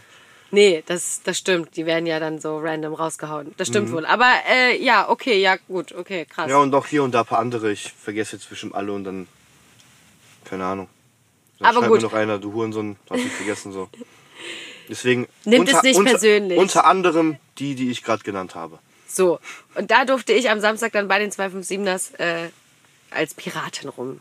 Nee, 0.50 0.82
das, 0.86 1.22
das 1.22 1.38
stimmt. 1.38 1.76
Die 1.76 1.86
werden 1.86 2.06
ja 2.06 2.20
dann 2.20 2.38
so 2.40 2.58
random 2.58 2.92
rausgehauen. 2.94 3.54
Das 3.56 3.68
Mhm. 3.68 3.72
stimmt 3.72 3.92
wohl. 3.92 4.04
Aber 4.06 4.30
äh, 4.48 4.82
ja, 4.82 5.08
okay, 5.08 5.40
ja, 5.40 5.56
gut, 5.68 5.92
okay, 5.92 6.26
krass. 6.26 6.50
Ja, 6.50 6.56
und 6.58 6.74
auch 6.74 6.86
hier 6.86 7.02
und 7.02 7.12
da 7.12 7.20
ein 7.20 7.26
paar 7.26 7.38
andere. 7.38 7.70
Ich 7.72 7.92
vergesse 7.92 8.36
jetzt 8.36 8.48
bestimmt 8.50 8.74
alle 8.74 8.92
und 8.92 9.04
dann. 9.04 9.28
Keine 10.44 10.64
Ahnung. 10.66 10.88
Dann 11.62 11.76
Aber 11.76 11.86
gut. 11.88 11.98
mir 11.98 12.02
noch 12.02 12.12
einer, 12.12 12.38
du 12.38 12.52
Hurensohn, 12.52 12.96
hast 13.08 13.22
mich 13.22 13.32
vergessen 13.32 13.72
so. 13.72 13.88
Deswegen. 14.88 15.28
Nimmt 15.44 15.72
es 15.72 15.82
nicht 15.82 16.02
persönlich. 16.04 16.58
Unter 16.58 16.86
anderem 16.86 17.36
die, 17.58 17.74
die 17.74 17.90
ich 17.90 18.02
gerade 18.02 18.22
genannt 18.24 18.54
habe. 18.54 18.78
So, 19.06 19.38
und 19.74 19.90
da 19.90 20.04
durfte 20.04 20.32
ich 20.32 20.50
am 20.50 20.60
Samstag 20.60 20.92
dann 20.92 21.06
bei 21.06 21.18
den 21.18 21.30
257ers 21.30 22.18
äh, 22.18 22.48
als 23.10 23.34
Piratin 23.34 23.90
rumhüpfen. 23.90 24.20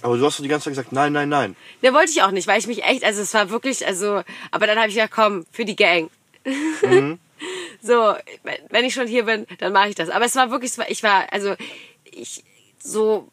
Aber 0.00 0.16
du 0.16 0.24
hast 0.24 0.38
doch 0.38 0.42
die 0.42 0.48
ganze 0.48 0.64
Zeit 0.64 0.72
gesagt, 0.72 0.92
nein, 0.92 1.12
nein, 1.12 1.28
nein. 1.28 1.54
Ne, 1.82 1.92
wollte 1.92 2.10
ich 2.10 2.22
auch 2.22 2.30
nicht, 2.30 2.46
weil 2.46 2.58
ich 2.58 2.66
mich 2.66 2.82
echt, 2.82 3.04
also 3.04 3.20
es 3.20 3.34
war 3.34 3.50
wirklich, 3.50 3.86
also, 3.86 4.22
aber 4.50 4.66
dann 4.66 4.78
habe 4.78 4.88
ich 4.88 4.94
gedacht, 4.94 5.12
komm, 5.14 5.44
für 5.52 5.64
die 5.64 5.76
Gang. 5.76 6.10
Mhm. 6.44 7.18
so, 7.82 8.14
wenn 8.70 8.84
ich 8.84 8.94
schon 8.94 9.06
hier 9.06 9.24
bin, 9.24 9.46
dann 9.58 9.72
mache 9.72 9.90
ich 9.90 9.94
das. 9.94 10.08
Aber 10.08 10.24
es 10.24 10.34
war 10.34 10.50
wirklich, 10.50 10.72
ich 10.88 11.02
war, 11.02 11.30
also, 11.30 11.54
ich 12.04 12.42
so 12.82 13.28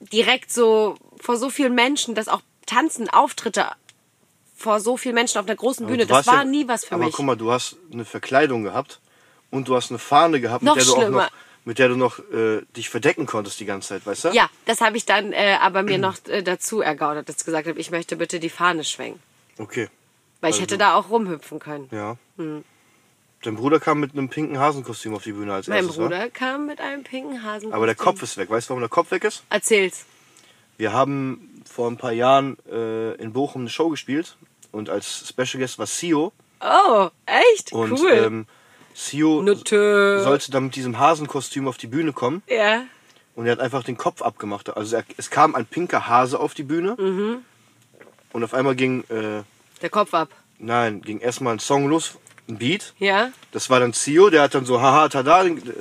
direkt 0.00 0.52
so 0.52 0.96
vor 1.20 1.36
so 1.36 1.50
vielen 1.50 1.74
Menschen, 1.74 2.14
dass 2.14 2.28
auch 2.28 2.42
Tanzen, 2.68 3.08
Auftritte 3.10 3.66
vor 4.56 4.80
so 4.80 4.96
vielen 4.96 5.14
Menschen 5.14 5.38
auf 5.38 5.46
einer 5.46 5.56
großen 5.56 5.84
Aber 5.84 5.92
Bühne, 5.92 6.06
das 6.06 6.26
war 6.26 6.34
ja- 6.38 6.44
nie 6.44 6.66
was 6.68 6.84
für 6.84 6.94
aber 6.94 7.04
mich. 7.06 7.14
guck 7.14 7.24
mal, 7.26 7.36
du 7.36 7.50
hast 7.52 7.76
eine 7.92 8.04
Verkleidung 8.04 8.62
gehabt 8.64 9.00
und 9.50 9.68
du 9.68 9.76
hast 9.76 9.90
eine 9.90 9.98
Fahne 9.98 10.40
gehabt, 10.40 10.62
Noch 10.64 10.74
mit 10.76 10.84
der 10.84 10.86
du 10.86 10.96
auch 10.96 11.02
schlimmer. 11.02 11.22
noch, 11.24 11.30
mit 11.64 11.78
der 11.78 11.88
du 11.88 11.96
noch 11.96 12.18
äh, 12.32 12.62
dich 12.76 12.88
verdecken 12.90 13.26
konntest 13.26 13.60
die 13.60 13.64
ganze 13.66 13.88
Zeit, 13.90 14.06
weißt 14.06 14.24
du? 14.24 14.28
Ja, 14.30 14.48
das 14.64 14.80
habe 14.80 14.96
ich 14.96 15.04
dann 15.06 15.32
äh, 15.32 15.58
aber 15.60 15.82
mir 15.82 15.98
noch 15.98 16.16
äh, 16.26 16.42
dazu 16.42 16.80
ergaunert, 16.80 17.28
dass 17.28 17.36
ich 17.38 17.44
gesagt 17.44 17.68
habe, 17.68 17.78
ich 17.78 17.90
möchte 17.90 18.16
bitte 18.16 18.40
die 18.40 18.50
Fahne 18.50 18.82
schwenken. 18.84 19.20
Okay, 19.58 19.88
Weil 20.40 20.50
ich 20.52 20.60
hätte 20.60 20.76
da 20.78 20.94
auch 20.94 21.10
rumhüpfen 21.10 21.58
können. 21.60 21.88
ja. 21.92 22.16
Hm. 22.36 22.64
Dein 23.42 23.54
Bruder 23.54 23.78
kam 23.78 24.00
mit 24.00 24.14
einem 24.14 24.28
pinken 24.28 24.58
Hasenkostüm 24.58 25.14
auf 25.14 25.22
die 25.22 25.30
Bühne 25.30 25.54
als 25.54 25.68
Mein 25.68 25.84
erstes, 25.84 25.96
wa? 25.98 26.02
Bruder 26.02 26.28
kam 26.28 26.66
mit 26.66 26.80
einem 26.80 27.04
pinken 27.04 27.44
Hasen. 27.44 27.72
Aber 27.72 27.86
der 27.86 27.94
Kopf 27.94 28.20
ist 28.24 28.36
weg. 28.36 28.50
Weißt 28.50 28.66
du, 28.68 28.70
warum 28.70 28.80
der 28.80 28.88
Kopf 28.88 29.12
weg 29.12 29.22
ist? 29.22 29.44
Erzähl's. 29.48 30.06
Wir 30.76 30.92
haben 30.92 31.57
vor 31.78 31.88
ein 31.88 31.96
paar 31.96 32.10
Jahren 32.10 32.56
äh, 32.68 33.12
in 33.22 33.32
Bochum 33.32 33.62
eine 33.62 33.70
Show 33.70 33.88
gespielt 33.88 34.36
und 34.72 34.90
als 34.90 35.28
Special 35.28 35.60
Guest 35.62 35.78
war 35.78 35.86
Sio. 35.86 36.32
Oh, 36.60 37.08
echt? 37.24 37.72
Und 37.72 37.92
cool. 37.92 38.10
ähm, 38.10 38.46
Sio 38.94 39.42
Nutte. 39.44 40.20
sollte 40.24 40.50
dann 40.50 40.64
mit 40.64 40.74
diesem 40.74 40.98
Hasenkostüm 40.98 41.68
auf 41.68 41.76
die 41.78 41.86
Bühne 41.86 42.12
kommen 42.12 42.42
ja. 42.48 42.82
und 43.36 43.46
er 43.46 43.52
hat 43.52 43.60
einfach 43.60 43.84
den 43.84 43.96
Kopf 43.96 44.22
abgemacht. 44.22 44.76
Also 44.76 44.96
er, 44.96 45.04
es 45.18 45.30
kam 45.30 45.54
ein 45.54 45.66
pinker 45.66 46.08
Hase 46.08 46.40
auf 46.40 46.52
die 46.54 46.64
Bühne 46.64 46.96
Mhm. 46.98 47.44
und 48.32 48.42
auf 48.42 48.54
einmal 48.54 48.74
ging, 48.74 49.04
äh, 49.08 49.44
Der 49.80 49.90
Kopf 49.90 50.12
ab. 50.14 50.30
nein, 50.58 51.00
ging 51.00 51.20
erstmal 51.20 51.52
ein 51.52 51.60
Song 51.60 51.86
los, 51.88 52.16
ein 52.48 52.58
Beat. 52.58 52.92
Ja. 52.98 53.30
Das 53.52 53.70
war 53.70 53.78
dann 53.78 53.92
Sio, 53.92 54.30
der 54.30 54.42
hat 54.42 54.52
dann 54.56 54.64
so 54.66 54.80
haha 54.80 55.08
tada 55.08 55.44
den, 55.44 55.58
äh, 55.58 55.72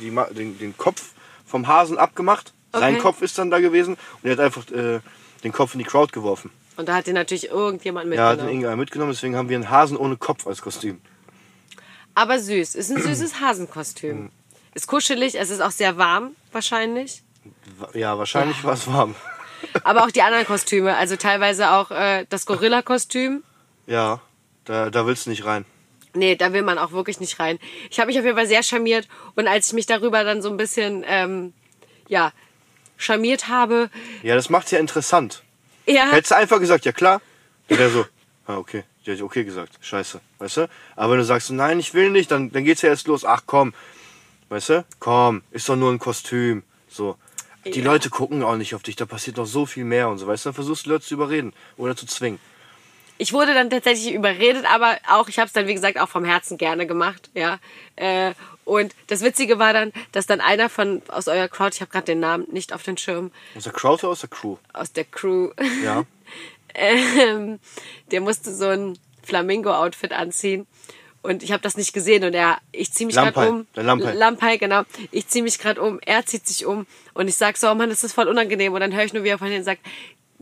die, 0.00 0.10
Ma- 0.10 0.30
den, 0.30 0.56
den 0.58 0.78
Kopf 0.78 1.10
vom 1.44 1.66
Hasen 1.66 1.98
abgemacht. 1.98 2.54
Sein 2.72 2.94
Okay. 2.94 3.02
Kopf 3.02 3.20
ist 3.20 3.36
dann 3.36 3.50
da 3.50 3.60
gewesen 3.60 3.98
und 4.22 4.30
er 4.30 4.32
hat 4.32 4.40
einfach 4.40 4.66
äh, 4.70 5.00
den 5.44 5.52
Kopf 5.52 5.74
in 5.74 5.78
die 5.78 5.84
Crowd 5.84 6.12
geworfen. 6.12 6.50
Und 6.76 6.88
da 6.88 6.94
hat 6.94 7.06
ihn 7.06 7.14
natürlich 7.14 7.48
irgendjemand 7.48 8.12
Ja, 8.12 8.28
hat 8.28 8.38
den 8.38 8.46
mitgenommen. 8.46 8.60
Inga 8.60 8.76
mitgenommen, 8.76 9.12
deswegen 9.12 9.36
haben 9.36 9.48
wir 9.48 9.56
einen 9.56 9.70
Hasen 9.70 9.96
ohne 9.96 10.16
Kopf 10.16 10.46
als 10.46 10.62
Kostüm. 10.62 11.00
Aber 12.14 12.38
süß. 12.38 12.74
Ist 12.74 12.90
ein 12.90 13.02
süßes 13.02 13.40
Hasenkostüm. 13.40 14.30
Ist 14.74 14.86
kuschelig, 14.86 15.38
es 15.38 15.50
ist 15.50 15.60
auch 15.60 15.70
sehr 15.70 15.96
warm, 15.98 16.32
wahrscheinlich. 16.50 17.22
Wa- 17.78 17.90
Ja, 17.94 18.18
wahrscheinlich 18.18 18.62
war 18.64 18.74
es 18.74 18.86
warm. 18.86 19.14
Aber 19.84 20.04
auch 20.04 20.10
die 20.10 20.22
anderen 20.22 20.46
Kostüme. 20.46 20.96
Also 20.96 21.16
teilweise 21.16 21.70
auch 21.72 21.90
äh, 21.90 22.26
das 22.28 22.46
Gorilla-Kostüm. 22.46 23.42
Ja, 23.86 24.20
da, 24.64 24.90
da 24.90 25.06
willst 25.06 25.26
du 25.26 25.30
nicht 25.30 25.44
rein. 25.44 25.64
Nee, 26.14 26.36
da 26.36 26.52
will 26.52 26.62
man 26.62 26.78
auch 26.78 26.92
wirklich 26.92 27.20
nicht 27.20 27.38
rein. 27.38 27.58
Ich 27.90 27.98
habe 27.98 28.08
mich 28.08 28.18
auf 28.18 28.24
jeden 28.24 28.36
Fall 28.36 28.46
sehr 28.46 28.62
charmiert 28.62 29.08
und 29.34 29.48
als 29.48 29.68
ich 29.68 29.72
mich 29.72 29.86
darüber 29.86 30.24
dann 30.24 30.42
so 30.42 30.50
ein 30.50 30.58
bisschen, 30.58 31.04
ähm, 31.06 31.54
ja, 32.08 32.32
charmiert 33.02 33.48
habe, 33.48 33.90
Ja, 34.22 34.34
das 34.34 34.48
macht's 34.50 34.70
ja 34.70 34.78
interessant. 34.78 35.42
ja, 35.86 36.10
Hättest 36.10 36.30
du 36.30 36.36
einfach 36.36 36.60
gesagt, 36.60 36.84
ja 36.84 36.92
klar, 36.92 37.20
wäre 37.68 37.90
so, 37.90 38.06
ah, 38.46 38.56
okay, 38.56 38.84
die 39.04 39.12
hat 39.12 39.20
okay 39.20 39.44
gesagt, 39.44 39.78
scheiße, 39.80 40.20
weißt 40.38 40.56
du? 40.58 40.68
Aber 40.96 41.12
wenn 41.12 41.18
du 41.18 41.24
sagst, 41.24 41.50
nein, 41.50 41.78
ich 41.80 41.92
will 41.94 42.10
nicht, 42.10 42.30
dann, 42.30 42.50
dann 42.52 42.64
geht's 42.64 42.82
ja 42.82 42.88
erst 42.90 43.06
los, 43.08 43.24
ach 43.24 43.42
komm, 43.46 43.74
weißt 44.48 44.68
du? 44.70 44.84
Komm, 45.00 45.42
ist 45.50 45.68
doch 45.68 45.76
nur 45.76 45.90
ein 45.90 45.98
Kostüm, 45.98 46.62
so. 46.88 47.16
Die 47.64 47.78
Ja. 47.80 47.84
Leute 47.84 48.10
gucken 48.10 48.42
auch 48.42 48.56
nicht 48.56 48.74
auf 48.74 48.82
dich, 48.82 48.96
da 48.96 49.06
passiert 49.06 49.36
noch 49.36 49.46
so 49.46 49.66
viel 49.66 49.84
mehr 49.84 50.08
und 50.08 50.18
so, 50.18 50.26
weißt 50.26 50.44
du? 50.44 50.48
Dann 50.48 50.54
versuchst 50.54 50.86
du 50.86 50.90
Leute 50.90 51.04
zu 51.04 51.14
überreden 51.14 51.52
oder 51.76 51.94
zu 51.96 52.06
zwingen. 52.06 52.40
Ich 53.18 53.32
wurde 53.32 53.54
dann 53.54 53.70
tatsächlich 53.70 54.14
überredet, 54.14 54.64
aber 54.72 54.96
auch, 55.08 55.28
ich 55.28 55.38
habe 55.38 55.46
es 55.46 55.52
dann, 55.52 55.66
wie 55.66 55.74
gesagt, 55.74 55.98
auch 55.98 56.08
vom 56.08 56.24
Herzen 56.24 56.58
gerne 56.58 56.86
gemacht, 56.86 57.30
ja. 57.34 57.58
Äh, 57.96 58.32
und 58.64 58.94
das 59.08 59.22
Witzige 59.22 59.58
war 59.58 59.72
dann, 59.72 59.92
dass 60.12 60.26
dann 60.26 60.40
einer 60.40 60.68
von 60.68 61.02
aus 61.08 61.26
eurer 61.26 61.48
Crowd, 61.48 61.72
ich 61.74 61.80
habe 61.80 61.90
gerade 61.90 62.06
den 62.06 62.20
Namen 62.20 62.46
nicht 62.52 62.72
auf 62.72 62.82
den 62.82 62.96
Schirm, 62.96 63.32
Aus 63.56 63.64
der 63.64 63.72
Crowd 63.72 64.04
oder 64.04 64.12
aus 64.12 64.20
der 64.20 64.28
Crew? 64.28 64.56
aus 64.72 64.92
der 64.92 65.04
Crew, 65.04 65.50
Ja. 65.82 66.04
ähm, 66.74 67.58
der 68.10 68.20
musste 68.20 68.54
so 68.54 68.68
ein 68.68 68.98
Flamingo-Outfit 69.24 70.12
anziehen. 70.12 70.66
Und 71.22 71.44
ich 71.44 71.52
habe 71.52 71.62
das 71.62 71.76
nicht 71.76 71.92
gesehen 71.92 72.24
und 72.24 72.34
er, 72.34 72.58
ich 72.72 72.92
ziehe 72.92 73.06
mich 73.06 73.14
gerade 73.14 73.48
um. 73.48 73.66
der 73.76 73.84
Lampai. 73.84 74.12
Lampai, 74.12 74.56
genau. 74.56 74.82
Ich 75.12 75.28
ziehe 75.28 75.44
mich 75.44 75.60
gerade 75.60 75.80
um, 75.80 76.00
er 76.04 76.26
zieht 76.26 76.48
sich 76.48 76.66
um 76.66 76.84
und 77.14 77.28
ich 77.28 77.36
sag 77.36 77.56
so, 77.56 77.70
oh 77.70 77.74
Mann, 77.76 77.90
das 77.90 78.02
ist 78.02 78.12
voll 78.12 78.26
unangenehm. 78.26 78.72
Und 78.72 78.80
dann 78.80 78.92
höre 78.92 79.04
ich 79.04 79.12
nur, 79.12 79.22
wie 79.22 79.28
er 79.28 79.38
von 79.38 79.46
hinten 79.46 79.62
sagt, 79.64 79.82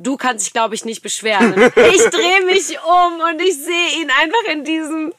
du 0.02 0.16
kannst 0.16 0.46
dich, 0.46 0.52
glaube 0.52 0.74
ich, 0.74 0.84
nicht 0.84 1.02
beschweren. 1.02 1.52
Ich 1.92 2.02
drehe 2.10 2.44
mich 2.46 2.76
um 2.82 3.20
und 3.20 3.40
ich 3.42 3.54
sehe 3.56 4.00
ihn 4.02 4.10
einfach 4.20 4.52
in 4.52 4.64
diesem 4.64 5.12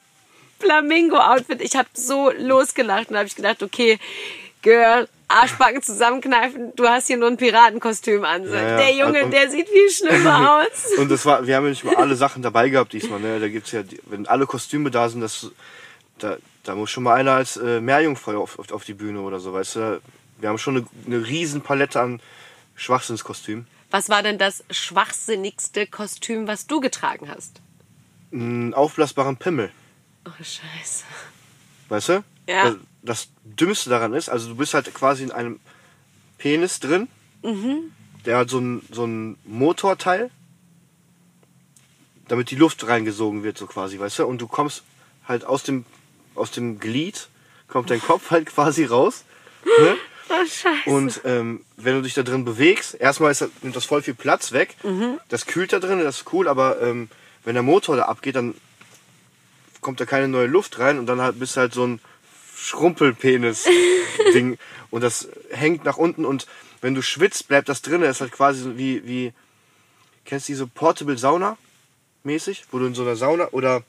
Flamingo-Outfit. 0.60 1.62
Ich 1.62 1.76
habe 1.76 1.88
so 1.94 2.32
losgelacht 2.38 3.10
und 3.10 3.18
habe 3.18 3.28
ich 3.28 3.36
gedacht, 3.36 3.64
okay, 3.64 4.00
Girl, 4.62 5.08
Arschbacken 5.28 5.82
zusammenkneifen, 5.82 6.74
du 6.76 6.88
hast 6.88 7.08
hier 7.08 7.18
nur 7.18 7.30
ein 7.30 7.38
Piratenkostüm 7.38 8.24
an. 8.26 8.44
Ja, 8.44 8.56
ja. 8.62 8.78
Der 8.78 8.94
Junge, 8.94 9.24
Und- 9.26 9.32
der 9.32 9.50
sieht 9.50 9.68
viel 9.70 9.90
schlimmer 9.90 10.62
aus. 10.72 10.98
Und 10.98 11.10
das 11.10 11.26
war, 11.26 11.48
wir 11.48 11.56
haben 11.56 11.64
ja 11.64 11.70
nicht 11.72 11.84
mal 11.84 11.96
alle 11.96 12.16
Sachen 12.16 12.42
dabei 12.44 12.70
gehabt 12.70 12.94
diesmal, 12.94 13.20
ne? 13.20 13.40
Da 13.40 13.48
gibt's 13.48 13.72
ja, 13.72 13.82
wenn 14.06 14.28
alle 14.28 14.46
Kostüme 14.46 14.92
da 14.92 15.10
sind, 15.10 15.22
das, 15.22 15.48
da, 16.20 16.38
da 16.64 16.76
muss 16.76 16.92
schon 16.92 17.04
mal 17.04 17.16
einer 17.16 17.32
als 17.32 17.58
äh, 17.58 17.82
Meerjungfrau 17.82 18.40
auf, 18.42 18.60
auf, 18.60 18.72
auf 18.72 18.84
die 18.84 18.94
Bühne 18.94 19.22
oder 19.22 19.40
so, 19.40 19.52
weißt 19.54 19.76
du? 19.78 20.02
Wir 20.40 20.50
haben 20.50 20.58
schon 20.60 20.78
eine, 20.78 20.86
eine 21.08 21.26
riesen 21.28 21.62
Palette 21.62 22.00
an 22.00 22.20
Schwachsinnskostümen. 22.76 23.68
Was 23.92 24.10
war 24.10 24.24
denn 24.24 24.38
das 24.38 24.64
schwachsinnigste 24.72 25.86
Kostüm, 25.86 26.48
was 26.48 26.66
du 26.68 26.80
getragen 26.80 27.30
hast? 27.30 27.62
Einen 28.32 28.74
aufblasbaren 28.74 29.38
Pimmel, 29.38 29.72
Oh, 30.26 30.32
scheiße. 30.38 31.04
weißt 31.90 32.10
du? 32.10 32.24
Ja. 32.48 32.64
Das, 32.72 32.76
das 33.04 33.28
Dümmste 33.44 33.90
daran 33.90 34.14
ist, 34.14 34.30
also 34.30 34.50
du 34.50 34.56
bist 34.56 34.74
halt 34.74 34.92
quasi 34.94 35.24
in 35.24 35.32
einem 35.32 35.60
Penis 36.38 36.80
drin, 36.80 37.08
Mhm. 37.44 37.92
der 38.26 38.38
hat 38.38 38.50
so 38.50 38.60
ein, 38.60 38.82
so 38.92 39.06
ein 39.06 39.38
Motorteil, 39.46 40.30
damit 42.28 42.52
die 42.52 42.56
Luft 42.56 42.88
reingesogen 42.88 43.44
wird, 43.44 43.58
so 43.58 43.66
quasi, 43.68 44.00
weißt 44.00 44.20
du? 44.20 44.26
Und 44.28 44.40
du 44.40 44.48
kommst 44.48 44.84
halt 45.28 45.44
aus 45.44 45.64
dem, 45.64 45.86
aus 46.36 46.52
dem 46.52 46.80
Glied, 46.80 47.28
kommt 47.68 47.90
dein 47.90 48.02
Kopf 48.02 48.32
halt 48.32 48.46
quasi 48.48 48.86
raus. 48.86 49.26
Ne? 49.80 49.96
Oh, 50.32 50.46
scheiße. 50.46 50.90
Und 50.90 51.22
ähm, 51.26 51.66
wenn 51.76 51.96
du 51.96 52.02
dich 52.02 52.14
da 52.14 52.24
drin 52.24 52.46
bewegst, 52.46 52.96
erstmal 52.96 53.32
ist 53.32 53.46
nimmt 53.62 53.76
das 53.76 53.86
voll 53.86 54.02
viel 54.02 54.14
Platz 54.14 54.54
weg. 54.54 54.76
Mhm. 54.84 55.20
Das 55.28 55.46
kühlt 55.46 55.74
da 55.74 55.80
drin, 55.80 56.00
das 56.00 56.22
ist 56.22 56.34
cool, 56.34 56.48
aber 56.48 56.82
ähm, 56.82 57.10
wenn 57.44 57.56
der 57.56 57.64
Motor 57.64 57.98
da 57.98 58.04
abgeht, 58.04 58.38
dann 58.38 58.56
kommt 59.82 60.00
da 60.00 60.06
keine 60.06 60.30
neue 60.30 60.48
Luft 60.48 60.80
rein 60.80 61.00
und 61.00 61.08
dann 61.08 61.22
halt 61.22 61.40
bist 61.40 61.58
du 61.58 61.62
halt 61.62 61.74
so 61.74 61.86
ein 61.86 62.00
Schrumpelpenis-Ding. 62.56 64.58
und 64.92 65.02
das 65.02 65.28
hängt 65.50 65.84
nach 65.84 65.98
unten 65.98 66.24
und 66.24 66.48
wenn 66.82 66.96
du 66.96 67.02
schwitzt, 67.02 67.48
bleibt 67.48 67.68
das 67.68 67.82
drin. 67.82 68.02
Das 68.02 68.18
ist 68.18 68.22
halt 68.22 68.32
quasi 68.32 68.74
wie, 68.76 69.06
wie 69.06 69.34
kennst 70.26 70.48
du 70.48 70.54
diese 70.54 70.68
Portable 70.68 71.18
Sauna 71.18 71.58
mäßig, 72.24 72.66
wo 72.72 72.80
du 72.80 72.86
in 72.86 72.96
so 72.96 73.02
einer 73.02 73.16
Sauna 73.16 73.50
oder 73.52 73.84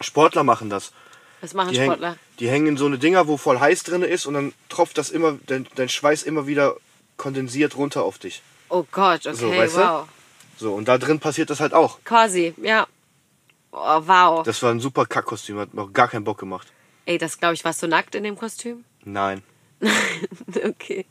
Sportler 0.00 0.44
machen 0.44 0.68
das. 0.68 0.92
Was 1.40 1.54
machen 1.54 1.70
Die, 1.70 1.76
Sportler? 1.76 2.08
hängen, 2.08 2.18
die 2.42 2.50
hängen 2.50 2.66
in 2.66 2.76
so 2.76 2.86
eine 2.86 2.98
Dinger, 2.98 3.28
wo 3.28 3.36
voll 3.36 3.60
heiß 3.60 3.84
drin 3.84 4.02
ist 4.02 4.26
und 4.26 4.34
dann 4.34 4.52
tropft 4.68 4.98
das 4.98 5.10
immer, 5.10 5.38
dein, 5.46 5.68
dein 5.76 5.88
Schweiß 5.88 6.24
immer 6.24 6.48
wieder 6.48 6.74
kondensiert 7.16 7.76
runter 7.76 8.02
auf 8.02 8.18
dich. 8.18 8.42
Oh 8.68 8.84
Gott, 8.90 9.24
okay, 9.28 9.36
So, 9.36 9.48
weißt 9.48 9.76
du? 9.76 9.80
wow. 9.80 10.08
So, 10.58 10.74
und 10.74 10.88
da 10.88 10.98
drin 10.98 11.20
passiert 11.20 11.50
das 11.50 11.60
halt 11.60 11.72
auch. 11.72 12.00
Quasi, 12.04 12.52
ja. 12.60 12.88
Oh, 13.70 14.00
wow. 14.06 14.42
Das 14.42 14.60
war 14.60 14.72
ein 14.72 14.80
super 14.80 15.06
Kackkostüm, 15.06 15.56
hat 15.56 15.68
auch 15.76 15.92
gar 15.92 16.08
keinen 16.08 16.24
Bock 16.24 16.38
gemacht. 16.38 16.66
Ey, 17.06 17.16
das 17.16 17.38
glaube 17.38 17.54
ich, 17.54 17.64
warst 17.64 17.80
du 17.80 17.86
nackt 17.86 18.16
in 18.16 18.24
dem 18.24 18.36
Kostüm? 18.36 18.84
Nein. 19.04 19.44
okay. 20.64 21.06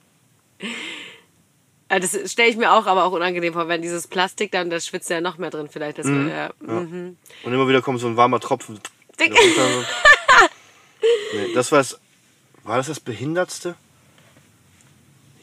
Ja, 1.89 1.99
Das 1.99 2.29
stelle 2.29 2.49
ich 2.49 2.57
mir 2.57 2.73
auch 2.73 2.87
aber 2.87 3.05
auch 3.05 3.13
unangenehm 3.13 3.53
vor, 3.53 3.69
wenn 3.69 3.81
dieses 3.81 4.05
Plastik 4.05 4.51
dann, 4.51 4.69
da 4.69 4.81
schwitzt 4.81 5.09
ja 5.09 5.21
noch 5.21 5.37
mehr 5.37 5.49
drin 5.49 5.69
vielleicht. 5.71 5.97
Das, 5.97 6.07
ja. 6.07 6.51
Mhm. 6.59 7.15
Und 7.43 7.53
immer 7.53 7.69
wieder 7.69 7.81
kommt 7.81 8.01
so 8.01 8.07
ein 8.07 8.17
warmer 8.17 8.41
Tropfen. 8.41 8.81
so. 9.17 9.23
nee, 11.33 11.53
das 11.53 11.71
war 11.71 11.79
das. 11.79 11.99
War 12.63 12.77
das 12.77 12.87
das 12.87 12.99
Behindertste? 12.99 13.75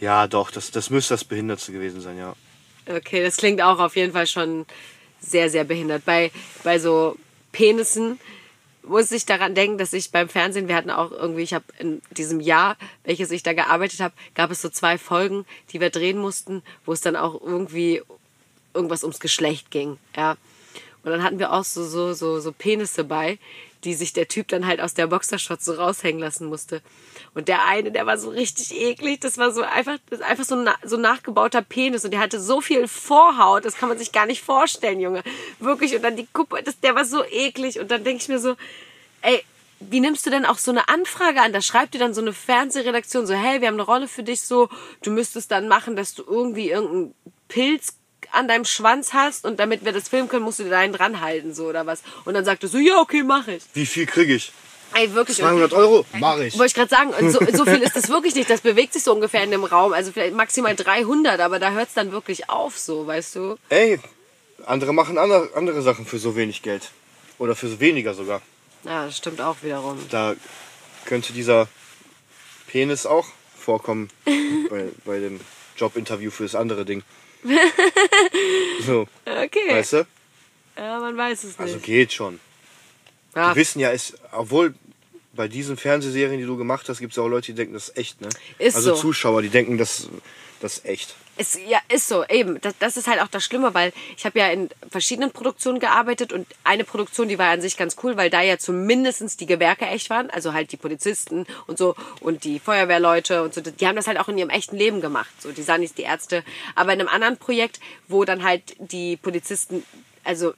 Ja, 0.00 0.28
doch, 0.28 0.50
das, 0.50 0.70
das 0.70 0.90
müsste 0.90 1.14
das 1.14 1.24
Behindertste 1.24 1.72
gewesen 1.72 2.00
sein, 2.00 2.16
ja. 2.16 2.36
Okay, 2.88 3.22
das 3.22 3.36
klingt 3.36 3.60
auch 3.60 3.80
auf 3.80 3.96
jeden 3.96 4.12
Fall 4.12 4.26
schon 4.26 4.66
sehr, 5.20 5.50
sehr 5.50 5.64
behindert. 5.64 6.04
Bei, 6.04 6.30
bei 6.62 6.78
so 6.78 7.16
Penissen 7.50 8.20
muss 8.84 9.10
ich 9.10 9.26
daran 9.26 9.54
denken, 9.54 9.78
dass 9.78 9.92
ich 9.92 10.10
beim 10.10 10.28
Fernsehen, 10.28 10.68
wir 10.68 10.76
hatten 10.76 10.90
auch 10.90 11.10
irgendwie, 11.10 11.42
ich 11.42 11.52
habe 11.52 11.64
in 11.78 12.00
diesem 12.12 12.40
Jahr, 12.40 12.76
welches 13.04 13.30
ich 13.30 13.42
da 13.42 13.52
gearbeitet 13.52 14.00
habe, 14.00 14.14
gab 14.34 14.50
es 14.50 14.62
so 14.62 14.68
zwei 14.68 14.96
Folgen, 14.96 15.44
die 15.72 15.80
wir 15.80 15.90
drehen 15.90 16.18
mussten, 16.18 16.62
wo 16.86 16.92
es 16.92 17.00
dann 17.00 17.16
auch 17.16 17.40
irgendwie 17.40 18.02
irgendwas 18.74 19.02
ums 19.02 19.20
Geschlecht 19.20 19.70
ging, 19.70 19.98
ja. 20.16 20.36
Und 21.02 21.12
dann 21.12 21.22
hatten 21.22 21.38
wir 21.38 21.52
auch 21.52 21.64
so, 21.64 21.84
so, 21.84 22.12
so, 22.12 22.40
so 22.40 22.52
Penisse 22.52 23.04
bei, 23.04 23.38
die 23.84 23.94
sich 23.94 24.12
der 24.12 24.28
Typ 24.28 24.48
dann 24.48 24.66
halt 24.66 24.80
aus 24.80 24.94
der 24.94 25.06
Boxershot 25.06 25.62
so 25.62 25.74
raushängen 25.74 26.20
lassen 26.20 26.48
musste. 26.48 26.82
Und 27.34 27.48
der 27.48 27.64
eine, 27.66 27.92
der 27.92 28.06
war 28.06 28.18
so 28.18 28.30
richtig 28.30 28.74
eklig, 28.74 29.20
das 29.20 29.38
war 29.38 29.52
so 29.52 29.62
einfach, 29.62 29.98
das 30.10 30.20
einfach 30.20 30.44
so 30.44 30.56
na- 30.56 30.78
so 30.82 30.96
nachgebauter 30.96 31.62
Penis 31.62 32.04
und 32.04 32.10
der 32.10 32.20
hatte 32.20 32.40
so 32.40 32.60
viel 32.60 32.88
Vorhaut, 32.88 33.64
das 33.64 33.76
kann 33.76 33.88
man 33.88 33.98
sich 33.98 34.12
gar 34.12 34.26
nicht 34.26 34.42
vorstellen, 34.42 35.00
Junge. 35.00 35.22
Wirklich, 35.60 35.94
und 35.94 36.02
dann 36.02 36.16
die 36.16 36.26
Kuppe, 36.32 36.62
das, 36.62 36.80
der 36.80 36.94
war 36.94 37.04
so 37.04 37.24
eklig 37.24 37.78
und 37.78 37.90
dann 37.90 38.04
denke 38.04 38.22
ich 38.22 38.28
mir 38.28 38.40
so, 38.40 38.56
ey, 39.22 39.42
wie 39.80 40.00
nimmst 40.00 40.26
du 40.26 40.30
denn 40.30 40.44
auch 40.44 40.58
so 40.58 40.72
eine 40.72 40.88
Anfrage 40.88 41.40
an? 41.40 41.52
Da 41.52 41.60
schreibt 41.62 41.94
dir 41.94 41.98
dann 41.98 42.14
so 42.14 42.20
eine 42.20 42.32
Fernsehredaktion 42.32 43.26
so, 43.26 43.34
hey, 43.34 43.60
wir 43.60 43.68
haben 43.68 43.74
eine 43.74 43.84
Rolle 43.84 44.08
für 44.08 44.24
dich 44.24 44.42
so, 44.42 44.68
du 45.02 45.10
müsstest 45.12 45.52
dann 45.52 45.68
machen, 45.68 45.94
dass 45.94 46.14
du 46.14 46.24
irgendwie 46.26 46.70
irgendeinen 46.70 47.14
Pilz 47.46 47.94
an 48.32 48.48
deinem 48.48 48.64
Schwanz 48.64 49.12
hast 49.12 49.44
und 49.44 49.58
damit 49.58 49.84
wir 49.84 49.92
das 49.92 50.08
filmen 50.08 50.28
können, 50.28 50.44
musst 50.44 50.58
du 50.58 50.64
dir 50.64 50.70
da 50.70 50.78
einen 50.78 50.92
dran 50.92 51.20
halten, 51.20 51.54
so 51.54 51.66
oder 51.66 51.86
was. 51.86 52.02
Und 52.24 52.34
dann 52.34 52.44
sagt 52.44 52.62
er 52.62 52.68
so, 52.68 52.78
ja, 52.78 53.00
okay, 53.00 53.22
mach 53.22 53.48
ich. 53.48 53.62
Wie 53.74 53.86
viel 53.86 54.06
kriege 54.06 54.34
ich? 54.34 54.52
Ey, 54.94 55.12
wirklich. 55.14 55.38
Und 55.42 55.48
200 55.48 55.72
Euro? 55.74 56.04
Mach 56.14 56.38
ich. 56.38 56.58
wollte 56.58 56.66
ich 56.66 56.74
gerade 56.74 56.90
sagen, 56.90 57.30
so, 57.30 57.40
so 57.52 57.64
viel 57.64 57.82
ist 57.82 57.96
das 57.96 58.08
wirklich 58.08 58.34
nicht. 58.34 58.48
Das 58.48 58.60
bewegt 58.60 58.92
sich 58.92 59.02
so 59.02 59.12
ungefähr 59.12 59.42
in 59.44 59.50
dem 59.50 59.64
Raum. 59.64 59.92
Also 59.92 60.12
vielleicht 60.12 60.34
maximal 60.34 60.74
300, 60.74 61.40
aber 61.40 61.58
da 61.58 61.72
hört 61.72 61.88
es 61.88 61.94
dann 61.94 62.12
wirklich 62.12 62.48
auf, 62.48 62.78
so, 62.78 63.06
weißt 63.06 63.36
du? 63.36 63.56
Ey, 63.68 64.00
andere 64.66 64.92
machen 64.92 65.18
andere, 65.18 65.50
andere 65.54 65.82
Sachen 65.82 66.06
für 66.06 66.18
so 66.18 66.36
wenig 66.36 66.62
Geld. 66.62 66.90
Oder 67.38 67.54
für 67.54 67.68
so 67.68 67.80
weniger 67.80 68.14
sogar. 68.14 68.42
Ja, 68.84 69.06
das 69.06 69.16
stimmt 69.16 69.40
auch 69.40 69.56
wiederum. 69.62 69.98
Da 70.10 70.34
könnte 71.04 71.32
dieser 71.32 71.68
Penis 72.66 73.06
auch 73.06 73.26
vorkommen 73.56 74.08
bei, 74.70 74.88
bei 75.04 75.20
dem 75.20 75.40
Jobinterview 75.76 76.30
für 76.30 76.44
das 76.44 76.54
andere 76.54 76.84
Ding. 76.84 77.02
So, 78.86 79.06
Okay. 79.26 79.68
weißt 79.70 79.92
du? 79.94 80.06
Ja, 80.76 81.00
man 81.00 81.16
weiß 81.16 81.38
es 81.44 81.44
nicht. 81.50 81.60
Also 81.60 81.78
geht 81.78 82.12
schon. 82.12 82.38
ja, 83.34 83.50
Die 83.52 83.56
wissen 83.58 83.80
ja, 83.80 83.90
es, 83.92 84.14
obwohl 84.32 84.74
bei 85.32 85.48
diesen 85.48 85.76
Fernsehserien, 85.76 86.38
die 86.38 86.46
du 86.46 86.56
gemacht 86.56 86.88
hast, 86.88 86.98
gibt 86.98 87.12
es 87.12 87.18
auch 87.18 87.28
Leute, 87.28 87.46
die 87.46 87.54
denken, 87.54 87.74
das 87.74 87.88
ist 87.90 87.96
echt, 87.96 88.20
ne? 88.20 88.28
Ist 88.58 88.76
also 88.76 88.94
so. 88.94 89.00
Zuschauer, 89.00 89.42
die 89.42 89.48
denken, 89.50 89.78
das, 89.78 90.08
das 90.60 90.78
ist 90.78 90.84
echt. 90.84 91.14
Es, 91.40 91.56
ja, 91.68 91.78
ist 91.88 92.08
so, 92.08 92.24
eben. 92.26 92.60
Das, 92.60 92.74
das 92.78 92.96
ist 92.96 93.06
halt 93.06 93.22
auch 93.22 93.28
das 93.28 93.44
Schlimme, 93.44 93.72
weil 93.72 93.92
ich 94.16 94.26
habe 94.26 94.38
ja 94.40 94.48
in 94.48 94.68
verschiedenen 94.90 95.30
Produktionen 95.30 95.78
gearbeitet 95.78 96.32
und 96.32 96.48
eine 96.64 96.82
Produktion, 96.82 97.28
die 97.28 97.38
war 97.38 97.50
an 97.50 97.60
sich 97.60 97.76
ganz 97.76 97.96
cool, 98.02 98.16
weil 98.16 98.28
da 98.28 98.42
ja 98.42 98.58
zumindest 98.58 99.40
die 99.40 99.46
Gewerke 99.46 99.86
echt 99.86 100.10
waren, 100.10 100.30
also 100.30 100.52
halt 100.52 100.72
die 100.72 100.76
Polizisten 100.76 101.46
und 101.68 101.78
so 101.78 101.94
und 102.20 102.42
die 102.42 102.58
Feuerwehrleute 102.58 103.44
und 103.44 103.54
so, 103.54 103.60
die 103.60 103.86
haben 103.86 103.94
das 103.94 104.08
halt 104.08 104.18
auch 104.18 104.28
in 104.28 104.36
ihrem 104.36 104.50
echten 104.50 104.76
Leben 104.76 105.00
gemacht. 105.00 105.30
So, 105.38 105.52
die 105.52 105.62
nicht 105.78 105.96
die 105.96 106.02
Ärzte. 106.02 106.42
Aber 106.74 106.92
in 106.92 107.00
einem 107.00 107.08
anderen 107.08 107.36
Projekt, 107.36 107.78
wo 108.08 108.24
dann 108.24 108.42
halt 108.42 108.74
die 108.78 109.16
Polizisten, 109.16 109.84
also 110.24 110.54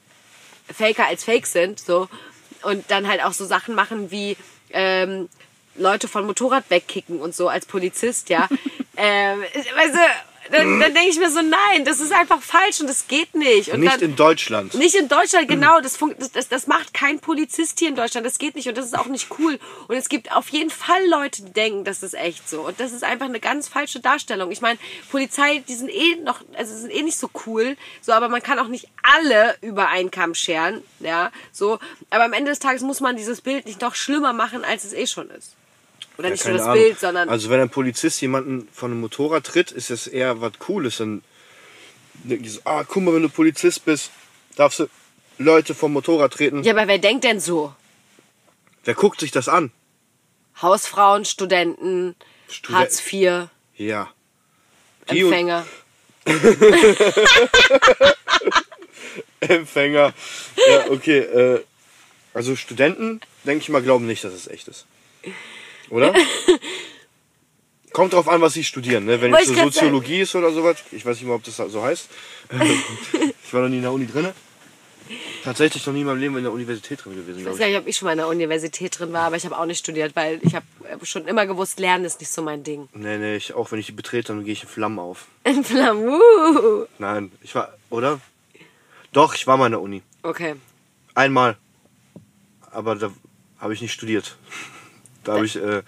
Faker 0.72 1.06
als 1.06 1.24
Fake 1.24 1.46
sind, 1.46 1.78
so, 1.78 2.08
und 2.62 2.90
dann 2.90 3.06
halt 3.06 3.22
auch 3.22 3.32
so 3.32 3.44
Sachen 3.44 3.74
machen 3.74 4.10
wie 4.10 4.36
ähm, 4.70 5.28
Leute 5.76 6.08
von 6.08 6.26
Motorrad 6.26 6.64
wegkicken 6.70 7.20
und 7.20 7.34
so 7.34 7.48
als 7.48 7.66
Polizist, 7.66 8.30
ja. 8.30 8.48
ähm, 8.96 9.42
weißt 9.42 9.94
du, 9.94 10.29
dann, 10.50 10.80
dann 10.80 10.94
denke 10.94 11.10
ich 11.10 11.18
mir 11.18 11.30
so, 11.30 11.40
nein, 11.42 11.84
das 11.84 12.00
ist 12.00 12.12
einfach 12.12 12.40
falsch 12.42 12.80
und 12.80 12.88
das 12.88 13.06
geht 13.08 13.34
nicht. 13.34 13.72
Und 13.72 13.80
Nicht 13.80 13.94
dann, 13.94 14.00
in 14.00 14.16
Deutschland. 14.16 14.74
nicht 14.74 14.94
in 14.94 15.08
Deutschland, 15.08 15.48
genau. 15.48 15.80
Das, 15.80 15.98
das, 16.32 16.48
das 16.48 16.66
macht 16.66 16.92
kein 16.94 17.20
Polizist 17.20 17.78
hier 17.78 17.88
in 17.88 17.96
Deutschland. 17.96 18.26
Das 18.26 18.38
geht 18.38 18.54
nicht 18.56 18.68
und 18.68 18.76
das 18.76 18.86
ist 18.86 18.98
auch 18.98 19.06
nicht 19.06 19.28
cool. 19.38 19.58
Und 19.88 19.96
es 19.96 20.08
gibt 20.08 20.32
auf 20.32 20.48
jeden 20.48 20.70
Fall 20.70 21.06
Leute, 21.08 21.42
die 21.42 21.52
denken, 21.52 21.84
das 21.84 22.02
ist 22.02 22.14
echt 22.14 22.48
so. 22.48 22.62
Und 22.62 22.80
das 22.80 22.92
ist 22.92 23.04
einfach 23.04 23.26
eine 23.26 23.40
ganz 23.40 23.68
falsche 23.68 24.00
Darstellung. 24.00 24.50
Ich 24.50 24.60
meine, 24.60 24.78
Polizei, 25.10 25.62
die 25.68 25.74
sind 25.74 25.90
eh 25.90 26.16
noch, 26.16 26.40
also 26.56 26.76
sind 26.76 26.90
eh 26.90 27.02
nicht 27.02 27.18
so 27.18 27.30
cool. 27.46 27.76
So, 28.00 28.12
aber 28.12 28.28
man 28.28 28.42
kann 28.42 28.58
auch 28.58 28.68
nicht 28.68 28.88
alle 29.02 29.56
über 29.60 29.88
einen 29.88 30.10
Kamm 30.10 30.34
scheren. 30.34 30.82
Ja, 31.00 31.30
so. 31.52 31.78
Aber 32.10 32.24
am 32.24 32.32
Ende 32.32 32.50
des 32.50 32.58
Tages 32.58 32.82
muss 32.82 33.00
man 33.00 33.16
dieses 33.16 33.40
Bild 33.40 33.66
nicht 33.66 33.80
noch 33.80 33.94
schlimmer 33.94 34.32
machen, 34.32 34.64
als 34.64 34.84
es 34.84 34.92
eh 34.92 35.06
schon 35.06 35.30
ist. 35.30 35.54
Oder 36.20 36.28
Ja, 36.28 36.32
nicht 36.34 36.44
nur 36.44 36.54
das 36.58 36.62
Ahnung. 36.66 36.74
Bild, 36.82 37.00
sondern. 37.00 37.28
Also 37.28 37.48
wenn 37.50 37.60
ein 37.60 37.70
Polizist 37.70 38.20
jemanden 38.20 38.68
von 38.72 38.90
einem 38.90 39.00
Motorrad 39.00 39.44
tritt, 39.44 39.72
ist 39.72 39.88
das 39.90 40.06
eher 40.06 40.40
was 40.40 40.52
Cooles. 40.58 40.98
Dann 40.98 41.22
denken 42.24 42.44
die 42.44 42.50
so, 42.50 42.60
ah, 42.64 42.84
guck 42.84 43.02
mal, 43.02 43.14
wenn 43.14 43.22
du 43.22 43.28
Polizist 43.30 43.84
bist, 43.84 44.10
darfst 44.56 44.80
du 44.80 44.86
Leute 45.38 45.74
vom 45.74 45.92
Motorrad 45.94 46.32
treten. 46.34 46.62
ja, 46.62 46.72
aber 46.74 46.86
wer 46.88 46.98
denkt 46.98 47.24
denn 47.24 47.40
so? 47.40 47.74
Wer 48.84 48.94
guckt 48.94 49.20
sich 49.20 49.30
das 49.30 49.48
an? 49.48 49.72
Hausfrauen, 50.60 51.24
Studenten, 51.24 52.14
Studen- 52.48 52.76
Hartz 52.78 53.00
IV, 53.12 53.48
Ja. 53.76 54.10
Die 55.10 55.20
Empfänger. 55.20 55.66
Empfänger. 59.40 60.12
Ja, 60.68 60.90
okay. 60.90 61.18
Äh, 61.20 61.64
also 62.34 62.54
Studenten, 62.56 63.20
denke 63.44 63.62
ich 63.62 63.68
mal, 63.70 63.82
glauben 63.82 64.06
nicht, 64.06 64.22
dass 64.24 64.34
es 64.34 64.46
echt 64.48 64.68
ist. 64.68 64.84
Oder? 65.90 66.14
Kommt 67.92 68.12
drauf 68.12 68.28
an, 68.28 68.40
was 68.40 68.54
sie 68.54 68.64
studieren. 68.64 69.04
Ne? 69.04 69.20
Wenn 69.20 69.34
es 69.34 69.48
so 69.48 69.54
Soziologie 69.54 70.20
ist 70.20 70.34
oder 70.36 70.52
sowas, 70.52 70.76
ich 70.92 71.04
weiß 71.04 71.16
nicht 71.16 71.26
mal, 71.26 71.34
ob 71.34 71.44
das 71.44 71.56
so 71.56 71.82
heißt. 71.82 72.08
ich 73.44 73.52
war 73.52 73.62
noch 73.62 73.68
nie 73.68 73.76
in 73.76 73.82
der 73.82 73.92
Uni 73.92 74.06
drin. 74.06 74.28
Tatsächlich 75.42 75.84
noch 75.86 75.92
nie 75.92 76.02
in 76.02 76.06
meinem 76.06 76.20
Leben 76.20 76.36
in 76.36 76.44
der 76.44 76.52
Universität 76.52 77.04
drin 77.04 77.16
gewesen, 77.16 77.40
Ich 77.40 77.46
weiß 77.46 77.58
gar 77.58 77.66
ich. 77.66 77.72
nicht, 77.72 77.82
ob 77.82 77.88
ich 77.88 77.96
schon 77.96 78.06
mal 78.06 78.12
in 78.12 78.18
der 78.18 78.28
Universität 78.28 78.96
drin 78.96 79.12
war, 79.12 79.22
aber 79.22 79.36
ich 79.36 79.44
habe 79.44 79.58
auch 79.58 79.66
nicht 79.66 79.78
studiert, 79.80 80.14
weil 80.14 80.38
ich 80.42 80.54
habe 80.54 80.64
schon 81.02 81.26
immer 81.26 81.46
gewusst, 81.46 81.80
Lernen 81.80 82.04
ist 82.04 82.20
nicht 82.20 82.30
so 82.30 82.42
mein 82.42 82.62
Ding. 82.62 82.88
Nee, 82.94 83.18
nee, 83.18 83.36
ich, 83.36 83.54
auch 83.54 83.72
wenn 83.72 83.80
ich 83.80 83.86
die 83.86 83.92
betrete, 83.92 84.28
dann 84.28 84.44
gehe 84.44 84.52
ich 84.52 84.62
in 84.62 84.68
Flammen 84.68 85.00
auf. 85.00 85.26
In 85.44 85.64
Flamu. 85.64 86.20
Nein, 86.98 87.32
ich 87.42 87.54
war, 87.56 87.74
oder? 87.88 88.20
Doch, 89.12 89.34
ich 89.34 89.48
war 89.48 89.56
mal 89.56 89.66
in 89.66 89.72
der 89.72 89.80
Uni. 89.80 90.02
Okay. 90.22 90.54
Einmal. 91.14 91.56
Aber 92.70 92.94
da 92.94 93.10
habe 93.58 93.74
ich 93.74 93.82
nicht 93.82 93.92
studiert. 93.92 94.36
Da 95.24 95.34
habe 95.34 95.46
ich, 95.46 95.56
äh, 95.56 95.82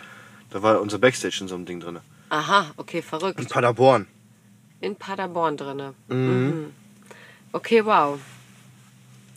da 0.50 0.62
war 0.62 0.80
unser 0.80 0.98
Backstage 0.98 1.38
in 1.40 1.48
so 1.48 1.54
einem 1.54 1.66
Ding 1.66 1.80
drin. 1.80 2.00
Aha, 2.28 2.72
okay, 2.76 2.98
In 2.98 3.02
verrückt. 3.02 3.48
Paderborn. 3.48 4.06
In 4.80 4.96
Paderborn 4.96 5.56
drinne. 5.56 5.94
Mhm. 6.08 6.72
Okay, 7.52 7.84
wow. 7.84 8.18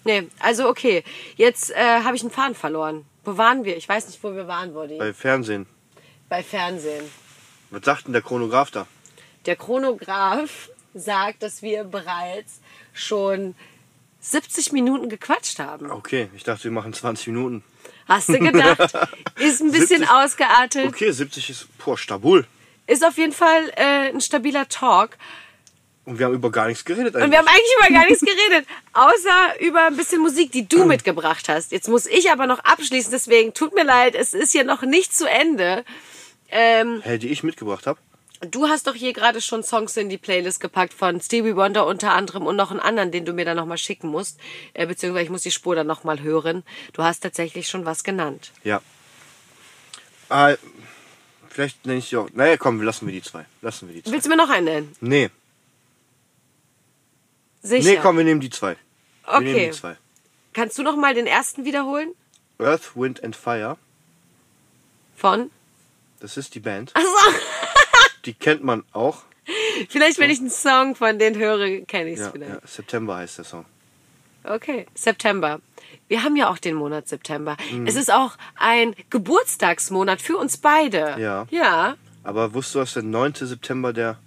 Nee, 0.05 0.29
also 0.39 0.69
okay. 0.69 1.03
Jetzt 1.35 1.71
äh, 1.71 2.01
habe 2.03 2.15
ich 2.15 2.21
einen 2.21 2.31
Faden 2.31 2.55
verloren. 2.55 3.05
Wo 3.23 3.37
waren 3.37 3.65
wir? 3.65 3.75
Ich 3.75 3.89
weiß 3.89 4.07
nicht, 4.07 4.23
wo 4.23 4.33
wir 4.33 4.47
waren, 4.47 4.73
Body. 4.73 4.97
Bei 4.97 5.13
Fernsehen. 5.13 5.65
Bei 6.29 6.43
Fernsehen. 6.43 7.05
Was 7.71 7.83
sagt 7.83 8.05
denn 8.05 8.13
der 8.13 8.21
Chronograph 8.21 8.71
da? 8.71 8.87
Der 9.45 9.55
Chronograph 9.55 10.69
sagt, 10.93 11.43
dass 11.43 11.61
wir 11.61 11.83
bereits 11.83 12.61
schon 12.93 13.55
70 14.21 14.71
Minuten 14.71 15.09
gequatscht 15.09 15.59
haben. 15.59 15.91
Okay, 15.91 16.29
ich 16.35 16.43
dachte, 16.43 16.63
wir 16.65 16.71
machen 16.71 16.93
20 16.93 17.27
Minuten. 17.27 17.63
Hast 18.07 18.29
du 18.29 18.39
gedacht? 18.39 18.79
Ist 19.39 19.61
ein 19.61 19.71
bisschen 19.71 19.99
70? 19.99 20.09
ausgeartet. 20.09 20.87
Okay, 20.87 21.11
70 21.11 21.49
ist, 21.49 21.67
boah, 21.83 21.97
stabul. 21.97 22.45
Ist 22.87 23.03
auf 23.05 23.17
jeden 23.17 23.33
Fall 23.33 23.69
äh, 23.75 24.09
ein 24.09 24.21
stabiler 24.21 24.67
Talk. 24.69 25.17
Und 26.05 26.19
wir 26.19 26.27
haben 26.27 26.35
über 26.35 26.51
gar 26.51 26.67
nichts 26.67 26.85
geredet 26.85 27.15
Und 27.15 27.21
eigentlich. 27.21 27.31
wir 27.31 27.39
haben 27.39 27.47
eigentlich 27.47 27.75
über 27.79 27.93
gar 27.95 28.05
nichts 28.05 28.21
geredet, 28.25 28.67
außer 28.93 29.59
über 29.61 29.87
ein 29.87 29.97
bisschen 29.97 30.21
Musik, 30.21 30.51
die 30.51 30.67
du 30.67 30.85
mitgebracht 30.85 31.49
hast. 31.49 31.71
Jetzt 31.71 31.87
muss 31.87 32.05
ich 32.05 32.31
aber 32.31 32.45
noch 32.45 32.59
abschließen, 32.59 33.11
deswegen 33.11 33.53
tut 33.53 33.73
mir 33.73 33.83
leid, 33.83 34.13
es 34.13 34.33
ist 34.35 34.51
hier 34.51 34.63
noch 34.63 34.83
nicht 34.83 35.15
zu 35.15 35.27
Ende. 35.27 35.83
Ähm, 36.49 37.01
Hä, 37.03 37.17
die 37.17 37.29
ich 37.29 37.41
mitgebracht 37.41 37.87
habe? 37.87 37.99
Du 38.41 38.67
hast 38.67 38.87
doch 38.87 38.95
hier 38.95 39.13
gerade 39.13 39.41
schon 39.41 39.63
Songs 39.63 39.95
in 39.97 40.09
die 40.09 40.17
Playlist 40.17 40.59
gepackt 40.59 40.93
von 40.93 41.21
Stevie 41.21 41.55
Wonder 41.55 41.85
unter 41.85 42.13
anderem 42.13 42.45
und 42.45 42.55
noch 42.55 42.71
einen 42.71 42.79
anderen, 42.79 43.11
den 43.11 43.25
du 43.25 43.33
mir 43.33 43.45
dann 43.45 43.55
nochmal 43.57 43.77
schicken 43.77 44.09
musst. 44.09 44.39
Äh, 44.73 44.85
beziehungsweise 44.87 45.23
ich 45.25 45.29
muss 45.29 45.43
die 45.43 45.51
Spur 45.51 45.75
dann 45.75 45.87
nochmal 45.87 46.21
hören. 46.21 46.63
Du 46.93 47.03
hast 47.03 47.21
tatsächlich 47.21 47.67
schon 47.69 47.85
was 47.85 48.03
genannt. 48.03 48.51
Ja. 48.63 48.81
Ah, 50.29 50.55
vielleicht 51.49 51.85
nenne 51.85 51.99
ich 51.99 52.09
die 52.09 52.17
auch. 52.17 52.29
Naja, 52.33 52.57
komm, 52.57 52.81
lassen 52.81 53.05
wir 53.05 53.13
die 53.13 53.21
zwei. 53.21 53.45
Lassen 53.61 53.87
wir 53.87 53.95
die 53.95 54.03
zwei. 54.03 54.11
Willst 54.11 54.25
du 54.25 54.29
mir 54.29 54.37
noch 54.37 54.49
einen 54.49 54.65
nennen? 54.65 54.95
Nee. 55.01 55.29
Sicher. 57.61 57.89
Nee, 57.89 57.99
komm, 58.01 58.17
wir 58.17 58.23
nehmen 58.23 58.41
die 58.41 58.49
zwei. 58.49 58.75
Wir 59.27 59.39
nehmen 59.39 59.55
Okay. 59.55 59.65
die 59.67 59.71
zwei. 59.71 59.97
Kannst 60.53 60.77
du 60.77 60.83
noch 60.83 60.95
mal 60.95 61.13
den 61.13 61.27
ersten 61.27 61.65
wiederholen? 61.65 62.13
Earth, 62.59 62.95
Wind 62.95 63.23
and 63.23 63.35
Fire. 63.35 63.77
Von? 65.15 65.51
Das 66.19 66.37
ist 66.37 66.53
die 66.55 66.59
Band. 66.59 66.91
Achso, 66.95 67.07
Die 68.25 68.33
kennt 68.33 68.63
man 68.63 68.83
auch. 68.93 69.23
vielleicht 69.89 70.19
wenn 70.19 70.29
ich 70.29 70.39
einen 70.39 70.49
Song 70.49 70.95
von 70.95 71.19
denen 71.19 71.37
höre, 71.37 71.81
kenne 71.85 72.09
ich 72.11 72.19
es 72.19 72.25
Ja, 72.25 72.31
vielleicht. 72.31 72.53
ja, 72.53 72.59
September 72.65 73.17
heißt 73.17 73.37
der 73.37 73.45
Song. 73.45 73.65
Okay, 74.43 74.85
September. 74.93 75.59
Wir 76.07 76.23
haben 76.23 76.35
ja 76.35 76.49
auch 76.49 76.57
den 76.59 76.75
Monat 76.75 77.07
September. 77.07 77.57
Mhm. 77.71 77.87
Es 77.87 77.95
ist 77.95 78.11
auch 78.11 78.37
ein 78.55 78.95
Geburtstagsmonat 79.09 80.21
für 80.21 80.37
uns 80.37 80.57
beide. 80.57 81.15
Ja. 81.19 81.47
Ja. 81.49 81.95
Aber 82.23 82.53
wusstest 82.53 82.75
du, 82.75 82.79
dass 82.79 82.93
der 82.93 83.03
9. 83.03 83.33
September 83.35 83.91
der 83.93 84.17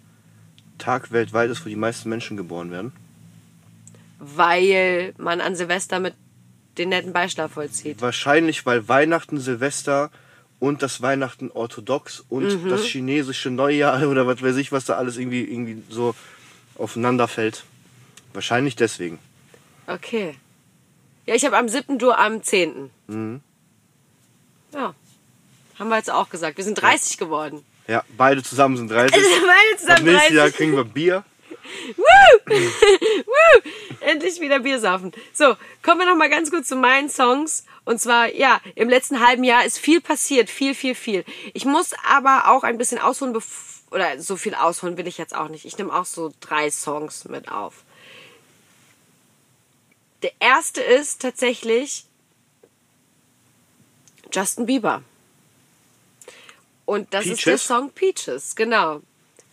Tag 0.78 1.12
weltweit 1.12 1.50
ist, 1.50 1.64
wo 1.64 1.68
die 1.68 1.76
meisten 1.76 2.08
Menschen 2.08 2.36
geboren 2.36 2.70
werden? 2.70 2.92
Weil 4.18 5.14
man 5.18 5.40
an 5.40 5.54
Silvester 5.54 6.00
mit 6.00 6.14
den 6.78 6.88
netten 6.90 7.12
Beischlaf 7.12 7.52
vollzieht. 7.52 8.00
Wahrscheinlich, 8.00 8.66
weil 8.66 8.88
Weihnachten, 8.88 9.38
Silvester 9.38 10.10
und 10.60 10.82
das 10.82 11.02
Weihnachten 11.02 11.50
orthodox 11.52 12.24
und 12.28 12.64
Mhm. 12.64 12.68
das 12.68 12.84
chinesische 12.84 13.50
Neujahr 13.50 14.02
oder 14.08 14.26
was 14.26 14.42
weiß 14.42 14.56
ich, 14.56 14.72
was 14.72 14.84
da 14.84 14.94
alles 14.96 15.16
irgendwie, 15.16 15.42
irgendwie 15.44 15.82
so 15.88 16.14
aufeinander 16.76 17.28
fällt. 17.28 17.64
Wahrscheinlich 18.32 18.76
deswegen. 18.76 19.18
Okay. 19.86 20.34
Ja, 21.26 21.34
ich 21.34 21.44
habe 21.44 21.56
am 21.56 21.68
7. 21.68 21.98
du 21.98 22.12
am 22.12 22.42
10. 22.42 22.90
Mhm. 23.06 23.40
Ja. 24.72 24.94
Haben 25.78 25.88
wir 25.90 25.96
jetzt 25.96 26.10
auch 26.10 26.28
gesagt. 26.28 26.56
Wir 26.56 26.64
sind 26.64 26.80
30 26.80 27.18
geworden. 27.18 27.64
Ja, 27.86 28.04
beide 28.16 28.42
zusammen 28.42 28.76
sind 28.76 28.90
30. 28.90 29.16
Also 29.16 29.28
beide 29.46 29.72
Ab 29.72 29.78
zusammen 29.78 30.04
nächstes 30.12 30.34
Jahr 30.34 30.44
30. 30.46 30.56
kriegen 30.56 30.72
wir 30.76 30.84
Bier. 30.84 31.24
Woo! 31.96 33.70
Endlich 34.00 34.40
wieder 34.40 34.60
Bier 34.60 34.80
saufen. 34.80 35.12
So, 35.32 35.56
kommen 35.82 36.00
wir 36.00 36.06
noch 36.06 36.16
mal 36.16 36.30
ganz 36.30 36.50
kurz 36.50 36.68
zu 36.68 36.76
meinen 36.76 37.08
Songs. 37.08 37.64
Und 37.84 38.00
zwar, 38.00 38.32
ja, 38.34 38.60
im 38.74 38.88
letzten 38.88 39.26
halben 39.26 39.44
Jahr 39.44 39.64
ist 39.64 39.78
viel 39.78 40.00
passiert. 40.00 40.50
Viel, 40.50 40.74
viel, 40.74 40.94
viel. 40.94 41.24
Ich 41.54 41.64
muss 41.64 41.92
aber 42.06 42.48
auch 42.48 42.62
ein 42.62 42.78
bisschen 42.78 42.98
ausholen, 42.98 43.36
oder 43.90 44.20
so 44.20 44.36
viel 44.36 44.54
ausholen 44.54 44.96
will 44.96 45.06
ich 45.06 45.18
jetzt 45.18 45.34
auch 45.34 45.48
nicht. 45.48 45.64
Ich 45.64 45.78
nehme 45.78 45.94
auch 45.94 46.04
so 46.04 46.32
drei 46.40 46.70
Songs 46.70 47.24
mit 47.24 47.50
auf. 47.50 47.84
Der 50.22 50.32
erste 50.40 50.82
ist 50.82 51.22
tatsächlich 51.22 52.04
Justin 54.32 54.66
Bieber. 54.66 55.02
Und 56.84 57.12
das 57.12 57.26
ist 57.26 57.44
der 57.44 57.52
Peaches? 57.52 57.66
Song 57.66 57.90
Peaches, 57.90 58.56
genau. 58.56 59.02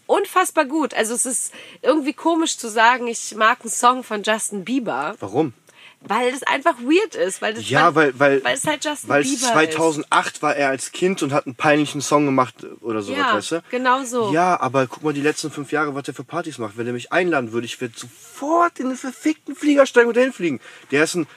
Unfassbar 0.08 0.66
gut. 0.66 0.94
Also 0.94 1.14
es 1.14 1.26
ist 1.26 1.54
irgendwie 1.82 2.14
komisch 2.14 2.58
zu 2.58 2.70
sagen, 2.70 3.08
ich 3.08 3.36
mag 3.36 3.62
einen 3.62 3.72
Song 3.72 4.04
von 4.04 4.24
Justin 4.24 4.64
Bieber, 4.64 5.16
Warum? 5.20 5.54
weil 6.02 6.32
das 6.32 6.44
einfach 6.44 6.78
weird 6.80 7.16
ist. 7.16 7.42
Weil 7.42 7.56
das 7.56 7.68
Ja, 7.70 7.96
weil, 7.96 8.18
weil, 8.20 8.44
weil 8.44 8.56
es 8.56 8.66
halt 8.68 8.86
Justin 8.86 9.10
weil 9.10 9.24
Bieber 9.24 9.48
2008 9.48 10.42
war 10.44 10.56
er 10.56 10.70
als 10.70 10.92
Kind 10.92 11.24
und 11.24 11.34
hat 11.34 11.48
einen 11.48 11.56
peinlichen 11.56 12.02
Song 12.02 12.26
gemacht 12.26 12.56
oder 12.82 13.00
ist. 13.00 13.08
sowas, 13.08 13.18
Ja, 13.20 13.34
weißt 13.36 13.52
du? 13.54 13.64
genau 13.72 14.04
so. 14.04 14.32
Ja, 14.32 14.60
aber 14.60 14.86
guck 14.88 15.02
mal 15.04 15.14
die 15.14 15.22
letzten 15.22 15.50
fünf 15.50 15.72
Jahre, 15.72 15.96
was 15.96 16.08
er 16.08 16.14
für 16.14 16.24
Partys 16.24 16.60
macht. 16.60 16.78
Wenn 16.78 16.86
er 16.86 16.94
mich 16.94 17.12
einladen 17.12 17.52
würde, 17.52 17.66
ich 17.66 17.82
würde 17.82 17.96
sofort 17.98 18.80
in 18.80 18.90
den 18.90 18.98
verfickten 18.98 19.56
Flieger 19.56 19.86
steigen 19.88 20.10
und 20.10 20.18
dahin 20.18 20.34
fliegen. 20.34 20.60
Der 20.92 21.04
ist 21.04 21.16
ein 21.16 21.28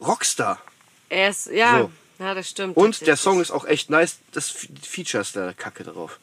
Rockstar. 0.00 0.60
Er 1.08 1.30
ist, 1.30 1.46
ja, 1.46 1.78
So. 1.78 1.90
ja, 2.22 2.34
das 2.34 2.50
stimmt. 2.50 2.76
Und 2.76 3.06
der. 3.06 3.16
Song 3.16 3.40
ist 3.40 3.50
auch 3.50 3.64
echt 3.64 3.88
nice. 3.88 4.18
Das 4.32 4.50
Fe- 4.50 4.68
Feature 4.82 5.22
ist 5.22 5.34
da 5.34 5.54
kacke 5.54 5.84
drauf. 5.84 6.18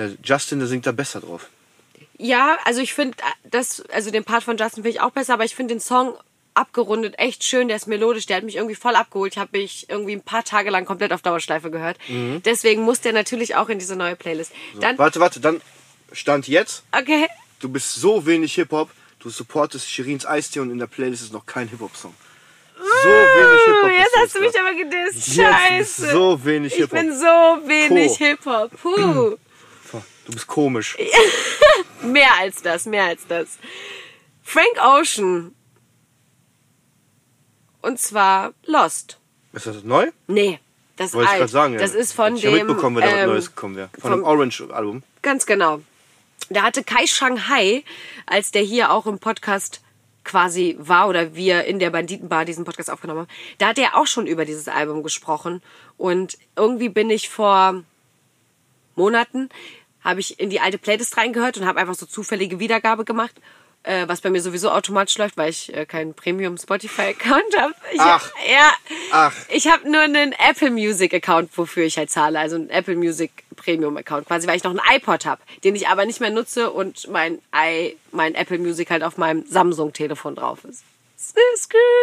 Der 0.00 0.12
Justin, 0.24 0.60
der 0.60 0.68
singt 0.68 0.86
da 0.86 0.92
besser 0.92 1.20
drauf. 1.20 1.48
Ja, 2.16 2.56
also 2.64 2.80
ich 2.80 2.94
finde 2.94 3.18
das, 3.44 3.82
also 3.92 4.10
den 4.10 4.24
Part 4.24 4.42
von 4.44 4.56
Justin 4.56 4.82
finde 4.82 4.88
ich 4.90 5.00
auch 5.02 5.10
besser, 5.10 5.34
aber 5.34 5.44
ich 5.44 5.54
finde 5.54 5.74
den 5.74 5.80
Song 5.80 6.14
abgerundet 6.54 7.18
echt 7.18 7.44
schön. 7.44 7.68
Der 7.68 7.76
ist 7.76 7.86
melodisch, 7.86 8.24
der 8.24 8.38
hat 8.38 8.44
mich 8.44 8.56
irgendwie 8.56 8.74
voll 8.76 8.96
abgeholt. 8.96 9.34
Ich 9.34 9.38
habe 9.38 9.58
mich 9.58 9.90
irgendwie 9.90 10.12
ein 10.12 10.22
paar 10.22 10.42
Tage 10.42 10.70
lang 10.70 10.86
komplett 10.86 11.12
auf 11.12 11.20
Dauerschleife 11.20 11.70
gehört. 11.70 11.98
Deswegen 12.44 12.82
muss 12.82 13.02
der 13.02 13.12
natürlich 13.12 13.56
auch 13.56 13.68
in 13.68 13.78
diese 13.78 13.94
neue 13.94 14.16
Playlist. 14.16 14.52
Dann, 14.80 14.96
Warte, 14.96 15.20
warte, 15.20 15.40
dann 15.40 15.60
stand 16.12 16.48
jetzt. 16.48 16.82
okay, 16.92 17.26
Du 17.60 17.68
bist 17.68 17.94
so 17.94 18.24
wenig 18.24 18.54
Hip-Hop. 18.54 18.90
Du 19.18 19.28
supportest 19.28 19.86
Shirins 19.90 20.24
Eistee 20.24 20.60
und 20.60 20.70
in 20.70 20.78
der 20.78 20.86
Playlist 20.86 21.22
ist 21.24 21.32
noch 21.34 21.44
kein 21.44 21.68
Hip-Hop-Song. 21.68 22.14
So 22.78 23.08
wenig 23.08 23.62
Hip-Hop. 23.66 23.84
Uh, 23.84 23.88
jetzt 23.88 24.16
hast 24.16 24.34
du 24.34 24.40
mich 24.40 24.52
da. 24.52 24.60
aber 24.60 24.74
gedisst. 24.74 25.34
Scheiße. 25.36 26.10
so 26.10 26.42
wenig 26.44 26.72
ich 26.72 26.78
Hip-Hop. 26.78 26.98
bin 26.98 27.12
so 27.14 27.26
wenig. 27.68 28.16
Hip-Hop. 28.16 28.70
Puh. 28.80 29.36
Du 30.30 30.36
bist 30.36 30.46
komisch. 30.46 30.96
mehr 32.02 32.30
als 32.38 32.62
das, 32.62 32.86
mehr 32.86 33.04
als 33.04 33.26
das. 33.26 33.58
Frank 34.42 34.76
Ocean. 34.80 35.54
Und 37.82 37.98
zwar 37.98 38.52
Lost. 38.66 39.18
Ist 39.52 39.66
das 39.66 39.82
neu? 39.82 40.10
Nee, 40.28 40.60
das 40.96 41.08
ist 41.08 41.14
Wollte 41.14 41.34
ich 41.34 41.40
alt. 41.40 41.50
sagen. 41.50 41.74
ja. 41.74 41.80
Das 41.80 41.94
ist 41.94 42.12
von 42.12 42.36
ich 42.36 42.42
dem. 42.42 42.54
ja 42.56 42.64
mitbekommen, 42.64 42.96
wenn 42.96 43.02
da 43.04 43.12
was 43.12 43.20
ähm, 43.22 43.28
Neues 43.30 43.46
gekommen 43.48 43.76
wäre. 43.76 43.90
Von 43.98 44.10
vom- 44.12 44.20
dem 44.20 44.24
Orange-Album. 44.24 45.02
Ganz 45.22 45.46
genau. 45.46 45.80
Da 46.50 46.62
hatte 46.62 46.84
Kai 46.84 47.06
Shanghai, 47.06 47.84
als 48.26 48.50
der 48.52 48.62
hier 48.62 48.92
auch 48.92 49.06
im 49.06 49.18
Podcast 49.18 49.80
quasi 50.22 50.76
war 50.78 51.08
oder 51.08 51.34
wir 51.34 51.64
in 51.64 51.78
der 51.80 51.90
Banditenbar 51.90 52.44
diesen 52.44 52.64
Podcast 52.64 52.90
aufgenommen 52.90 53.20
haben, 53.20 53.28
da 53.58 53.68
hat 53.68 53.78
er 53.78 53.96
auch 53.96 54.06
schon 54.06 54.26
über 54.26 54.44
dieses 54.44 54.68
Album 54.68 55.02
gesprochen. 55.02 55.62
Und 55.96 56.38
irgendwie 56.56 56.88
bin 56.88 57.10
ich 57.10 57.28
vor 57.30 57.82
Monaten, 58.94 59.48
habe 60.02 60.20
ich 60.20 60.38
in 60.40 60.50
die 60.50 60.60
alte 60.60 60.78
Playlist 60.78 61.16
reingehört 61.16 61.58
und 61.58 61.66
habe 61.66 61.80
einfach 61.80 61.94
so 61.94 62.06
zufällige 62.06 62.58
Wiedergabe 62.58 63.04
gemacht. 63.04 63.34
Äh, 63.82 64.06
was 64.08 64.20
bei 64.20 64.28
mir 64.28 64.42
sowieso 64.42 64.70
automatisch 64.70 65.16
läuft, 65.16 65.38
weil 65.38 65.48
ich 65.48 65.74
äh, 65.74 65.86
keinen 65.86 66.12
Premium 66.12 66.58
Spotify-Account 66.58 67.56
habe. 67.58 67.74
Ach. 67.96 68.30
Ja. 68.46 68.72
Ach. 69.10 69.32
Ich 69.48 69.68
habe 69.68 69.90
nur 69.90 70.02
einen 70.02 70.32
Apple 70.32 70.70
Music 70.70 71.14
Account, 71.14 71.56
wofür 71.56 71.84
ich 71.84 71.96
halt 71.96 72.10
zahle, 72.10 72.38
also 72.38 72.56
einen 72.56 72.68
Apple 72.68 72.94
Music 72.94 73.30
Premium 73.56 73.96
Account, 73.96 74.26
quasi, 74.26 74.46
weil 74.46 74.58
ich 74.58 74.64
noch 74.64 74.72
einen 74.72 74.96
iPod 74.96 75.24
habe, 75.24 75.40
den 75.64 75.74
ich 75.76 75.88
aber 75.88 76.04
nicht 76.04 76.20
mehr 76.20 76.28
nutze 76.28 76.70
und 76.70 77.08
mein 77.08 77.40
i 77.56 77.96
mein 78.12 78.34
Apple 78.34 78.58
Music 78.58 78.90
halt 78.90 79.02
auf 79.02 79.16
meinem 79.16 79.46
Samsung 79.46 79.94
Telefon 79.94 80.34
drauf 80.34 80.64
ist. 80.64 80.84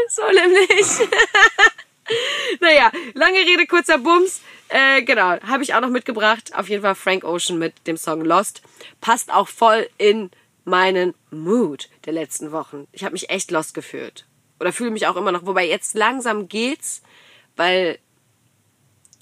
So 0.10 0.24
nämlich. 0.32 0.88
naja, 2.60 2.92
lange 3.14 3.40
Rede, 3.40 3.68
kurzer 3.68 3.98
Bums. 3.98 4.42
Äh, 4.70 5.04
genau, 5.04 5.40
habe 5.42 5.64
ich 5.64 5.74
auch 5.74 5.82
noch 5.82 5.90
mitgebracht. 5.90 6.52
Auf 6.56 6.70
jeden 6.70 6.82
Fall 6.82 6.96
Frank 6.96 7.24
Ocean 7.24 7.58
mit 7.58 7.88
dem 7.88 7.98
Song 7.98 8.24
Lost. 8.24 8.62
Passt 9.02 9.32
auch 9.32 9.48
voll 9.48 9.90
in 9.98 10.30
meinen 10.66 11.14
Mood 11.32 11.90
der 12.06 12.14
letzten 12.14 12.52
Wochen. 12.52 12.88
Ich 12.92 13.04
habe 13.04 13.14
mich 13.14 13.30
echt 13.30 13.52
lost 13.52 13.74
gefühlt. 13.74 14.26
Oder 14.60 14.74
fühle 14.74 14.92
mich 14.92 15.08
auch 15.08 15.16
immer 15.16 15.32
noch. 15.32 15.46
Wobei 15.46 15.68
jetzt 15.68 15.96
langsam 15.96 16.50
geht's, 16.50 17.02
weil 17.56 18.00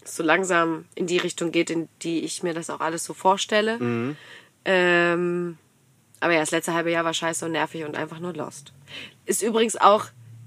es 0.04 0.16
so 0.16 0.24
langsam 0.24 0.86
in 0.96 1.08
die 1.08 1.18
Richtung 1.18 1.52
geht, 1.52 1.70
in 1.70 1.88
die 2.02 2.22
ich 2.22 2.42
mir 2.42 2.54
das 2.54 2.70
auch 2.70 2.80
alles 2.80 3.04
so 3.04 3.14
vorstelle. 3.14 3.78
Ähm, 4.66 5.58
aber 6.20 6.34
ja, 6.34 6.40
das 6.40 6.52
letzte 6.52 6.74
halbe 6.74 6.92
Jahr 6.92 7.06
war 7.06 7.14
scheiße 7.14 7.46
und 7.46 7.52
nervig 7.52 7.84
und 7.84 7.96
einfach 7.96 8.20
nur 8.20 8.34
lost. 8.34 8.74
Ist 9.26 9.44
übrigens 9.44 9.76
auch 9.76 10.06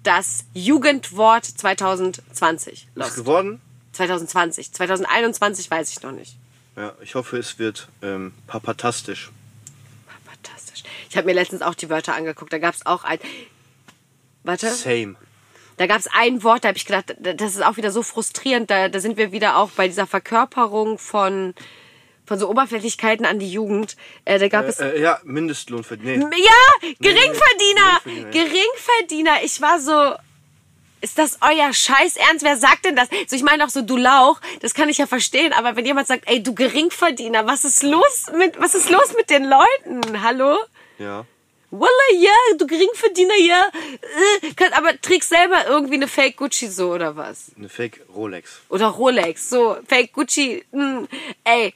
das 0.09 0.47
Jugendwort 0.55 1.45
2020. 1.45 2.73
Ist 2.73 2.87
Lost. 2.95 3.17
geworden? 3.17 3.61
2020. 3.93 4.73
2021 4.73 5.71
weiß 5.71 5.91
ich 5.91 6.03
noch 6.03 6.13
nicht. 6.13 6.35
Ja, 6.77 6.95
ich 7.03 7.15
hoffe, 7.15 7.37
es 7.37 7.59
wird 7.59 7.89
ähm, 8.01 8.33
papatastisch. 8.47 9.31
Fantastisch. 10.25 10.85
Ich 11.11 11.17
habe 11.19 11.27
mir 11.27 11.35
letztens 11.35 11.61
auch 11.61 11.75
die 11.75 11.91
Wörter 11.91 12.15
angeguckt. 12.15 12.51
Da 12.51 12.59
gab 12.59 12.75
es 12.75 12.87
auch 12.87 13.05
ein. 13.05 13.19
Warte. 14.45 14.71
Same. 14.71 15.17
Da 15.77 15.87
gab 15.87 15.99
es 15.99 16.09
ein 16.09 16.43
Wort, 16.43 16.65
da 16.65 16.69
habe 16.69 16.79
ich 16.79 16.87
gedacht, 16.87 17.15
das 17.21 17.55
ist 17.55 17.63
auch 17.63 17.77
wieder 17.77 17.93
so 17.93 18.03
frustrierend. 18.03 18.71
Da, 18.71 18.89
da 18.89 19.01
sind 19.01 19.19
wir 19.19 19.31
wieder 19.31 19.59
auch 19.59 19.71
bei 19.73 19.89
dieser 19.89 20.07
Verkörperung 20.07 20.99
von, 20.99 21.55
von 22.29 22.39
so 22.39 22.49
Oberflächlichkeiten 22.49 23.27
an 23.27 23.39
die 23.39 23.51
Jugend. 23.51 23.97
Äh, 24.27 24.39
da 24.39 24.49
gab 24.49 24.67
es. 24.67 24.79
Äh, 24.79 25.01
ja, 25.01 25.19
Mindestlohn. 25.25 25.85
Nee. 26.03 26.17
Ja, 26.17 26.91
Geringverdiener. 27.01 27.01
Geringverdiener, 27.01 28.01
ja. 28.05 28.31
Geringverdiener. 28.31 29.43
Ich 29.43 29.61
war 29.61 29.81
so. 29.81 30.15
Ist 31.01 31.17
das 31.17 31.39
euer 31.41 31.73
Scheiß 31.73 32.17
Ernst? 32.17 32.45
Wer 32.45 32.57
sagt 32.57 32.85
denn 32.85 32.97
das? 32.97 33.09
So, 33.29 33.37
ich 33.37 33.45
meine 33.45 33.65
auch 33.65 33.69
so, 33.69 33.83
du 33.83 33.97
Lauch, 33.97 34.41
das 34.61 34.75
kann 34.75 34.89
ich 34.89 34.99
ja 34.99 35.07
verstehen, 35.07 35.53
aber 35.53 35.77
wenn 35.77 35.87
jemand 35.87 36.09
sagt, 36.09 36.25
ey, 36.27 36.43
du 36.43 36.57
Geringverdiener, 36.57 37.47
was 37.47 37.65
ist 37.65 37.85
los 37.85 38.27
mit, 38.37 38.61
was 38.61 38.75
ist 38.75 38.91
los 38.91 39.15
mit 39.17 39.31
den 39.31 39.45
Leuten? 39.45 40.23
Hallo? 40.25 40.59
Ja. 40.99 41.25
Wallah, 41.71 42.13
ja, 42.19 42.33
du 42.59 42.67
Geringverdiener, 42.67 43.37
ja. 43.37 43.63
Äh, 44.43 44.53
kann, 44.55 44.73
aber 44.73 45.01
trägst 45.01 45.29
selber 45.29 45.67
irgendwie 45.69 45.95
eine 45.95 46.09
Fake 46.09 46.37
Gucci 46.37 46.67
so 46.67 46.93
oder 46.93 47.15
was? 47.15 47.53
Eine 47.57 47.69
Fake 47.69 48.01
Rolex. 48.13 48.63
Oder 48.69 48.87
Rolex, 48.87 49.51
so 49.51 49.77
Fake 49.87 50.13
Gucci. 50.13 50.65
Mh, 50.73 51.07
ey, 51.45 51.73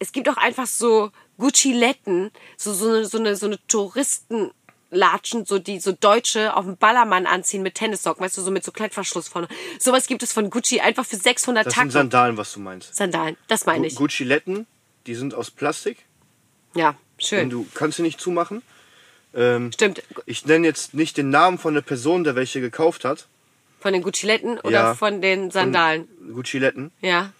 es 0.00 0.10
gibt 0.12 0.28
auch 0.28 0.36
einfach 0.36 0.66
so 0.66 1.12
Gucci-Letten, 1.38 2.32
so, 2.56 2.72
so, 2.74 2.88
eine, 2.88 3.04
so 3.06 3.18
eine, 3.18 3.36
so 3.36 3.46
eine 3.46 3.58
Touristenlatschen, 3.68 5.44
so 5.46 5.58
die 5.58 5.78
so 5.80 5.92
Deutsche 5.92 6.56
auf 6.56 6.64
dem 6.64 6.76
Ballermann 6.76 7.26
anziehen 7.26 7.62
mit 7.62 7.76
Tennissocken, 7.76 8.24
weißt 8.24 8.36
du, 8.38 8.42
so 8.42 8.50
mit 8.50 8.64
so 8.64 8.72
Klettverschluss 8.72 9.28
vorne. 9.28 9.48
Sowas 9.78 10.06
gibt 10.06 10.22
es 10.22 10.32
von 10.32 10.50
Gucci 10.50 10.80
einfach 10.80 11.04
für 11.06 11.16
600 11.16 11.66
Das 11.66 11.74
Tacken. 11.74 11.90
sind 11.90 11.98
Sandalen, 12.00 12.36
was 12.36 12.52
du 12.52 12.60
meinst. 12.60 12.94
Sandalen, 12.94 13.36
das 13.48 13.66
meine 13.66 13.86
ich. 13.86 13.94
Gucci-Letten, 13.94 14.66
die 15.06 15.14
sind 15.14 15.34
aus 15.34 15.50
Plastik. 15.50 15.98
Ja, 16.74 16.90
Und 16.90 16.96
schön. 17.24 17.50
du 17.50 17.66
kannst 17.74 17.96
sie 17.96 18.02
nicht 18.02 18.20
zumachen. 18.20 18.62
Ähm, 19.32 19.70
Stimmt. 19.72 20.02
ich 20.26 20.44
nenne 20.46 20.66
jetzt 20.66 20.92
nicht 20.94 21.16
den 21.16 21.30
Namen 21.30 21.58
von 21.58 21.74
der 21.74 21.82
Person, 21.82 22.24
der 22.24 22.34
welche 22.34 22.60
gekauft 22.60 23.04
hat. 23.04 23.28
Von 23.80 23.92
den 23.92 24.02
Gucci-Letten 24.02 24.58
oder 24.60 24.70
Ja. 24.70 24.94
von 24.94 25.22
den 25.22 25.50
Sandalen? 25.50 26.08
Gucci-Letten. 26.34 26.90
Ja. 27.00 27.32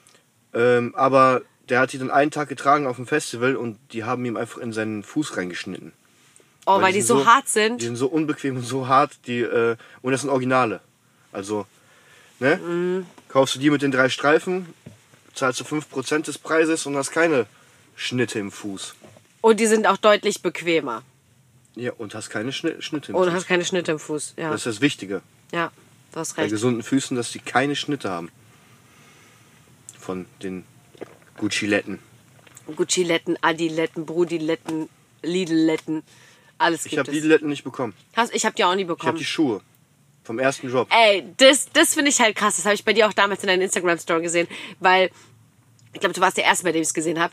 Ähm, 0.55 0.95
aber 0.97 1.43
der 1.71 1.81
hat 1.81 1.93
die 1.93 1.99
dann 1.99 2.11
einen 2.11 2.31
Tag 2.31 2.49
getragen 2.49 2.87
auf 2.87 2.97
dem 2.97 3.07
Festival 3.07 3.57
und 3.57 3.79
die 3.93 4.05
haben 4.05 4.25
ihm 4.25 4.37
einfach 4.37 4.59
in 4.59 4.73
seinen 4.73 5.03
Fuß 5.03 5.37
reingeschnitten. 5.37 5.93
Oh, 6.67 6.81
weil, 6.81 6.93
die, 6.93 7.01
sind 7.01 7.19
so, 7.19 7.27
hart 7.27 7.49
sind. 7.49 7.81
Die 7.81 7.87
sind 7.87 7.97
so 7.97 8.07
unbequem 8.09 8.57
und 8.57 8.63
so 8.65 8.87
hart, 8.87 9.13
die, 9.27 9.41
äh, 9.41 9.77
und 10.03 10.13
das 10.13 10.21
sind 10.21 10.31
Originale. 10.31 10.81
Also, 11.33 11.67
ne? 12.39 12.57
Mhm. 12.57 13.07
Kaufst 13.29 13.55
du 13.55 13.59
die 13.61 13.71
mit 13.71 13.83
den 13.83 13.93
drei 13.93 14.09
Streifen, 14.09 14.67
zahlst 15.35 15.61
du 15.61 15.65
5% 15.65 16.27
des 16.27 16.39
Preises 16.39 16.87
und 16.87 16.97
hast 16.97 17.13
keine 17.13 17.47
Schnitte 17.97 18.39
im 18.39 18.51
Fuß. 18.51 18.95
Und 19.41 19.61
die 19.61 19.67
sind 19.67 19.87
auch 19.87 19.97
deutlich 19.97 20.43
bequemer. 20.43 21.03
Ja, 21.77 21.93
und 21.97 22.15
hast 22.15 22.29
keine 22.31 22.53
Schnitt, 22.53 22.83
Schnitte 22.85 23.13
im 23.13 23.17
Und 23.17 23.27
Fuß. 23.27 23.35
hast 23.35 23.47
keine 23.47 23.65
Schnitte 23.65 23.93
im 23.93 23.99
Fuß. 23.99 24.35
Ja, 24.37 24.51
Das 24.51 24.61
ist 24.61 24.67
das 24.67 24.81
Wichtige. 24.81 25.23
ja 25.53 25.71
du 26.13 26.21
hast 26.21 26.35
Bei 26.37 26.43
recht. 26.43 26.53
gesunden 26.53 26.83
Füßen, 26.83 27.17
dass 27.17 27.31
die 27.31 27.39
keine 27.39 27.77
Schnitte 27.77 28.11
haben. 28.11 28.31
Von 29.99 30.27
den 30.43 30.65
Gucci-Letten. 31.41 31.99
Gucci-Letten, 32.77 33.37
Adi-Letten, 33.41 34.07
Brudi-Letten, 34.07 34.89
Lidl-Letten. 35.23 36.03
Alles 36.59 36.85
Ich 36.85 36.91
gibt 36.91 37.01
habe 37.01 37.11
es. 37.11 37.21
die 37.23 37.27
Letten 37.27 37.49
nicht 37.49 37.65
bekommen. 37.65 37.95
Hast, 38.15 38.35
ich 38.35 38.45
habe 38.45 38.55
die 38.55 38.65
auch 38.65 38.75
nie 38.75 38.83
Ich 38.83 38.89
habe 38.89 38.97
bekommen. 38.97 39.19
die 39.19 39.25
Schuhe. 39.25 39.61
Vom 40.23 40.39
ersten 40.39 40.71
Job. 40.71 40.87
Ey, 40.93 41.25
das, 41.39 41.71
das 41.73 41.95
finde 41.95 42.11
ich 42.11 42.21
halt 42.21 42.37
krass. 42.37 42.57
Das 42.57 42.67
habe 42.67 42.75
ich 42.75 42.85
bei 42.85 42.93
dir 42.93 43.09
auch 43.09 43.12
damals 43.15 43.43
in 43.43 43.49
deiner 43.49 43.65
Instagram-Story 43.65 44.23
gesehen. 44.23 44.47
Weil, 44.79 45.11
ich 45.95 46.01
glaube, 46.01 46.15
du 46.15 46.21
warst 46.21 46.37
der 46.37 46.45
Erste, 46.45 46.62
bei 46.65 46.73
dem 46.73 46.83
ich 46.83 46.89
es 46.89 46.95
gesehen 46.95 47.19
habe. 47.19 47.33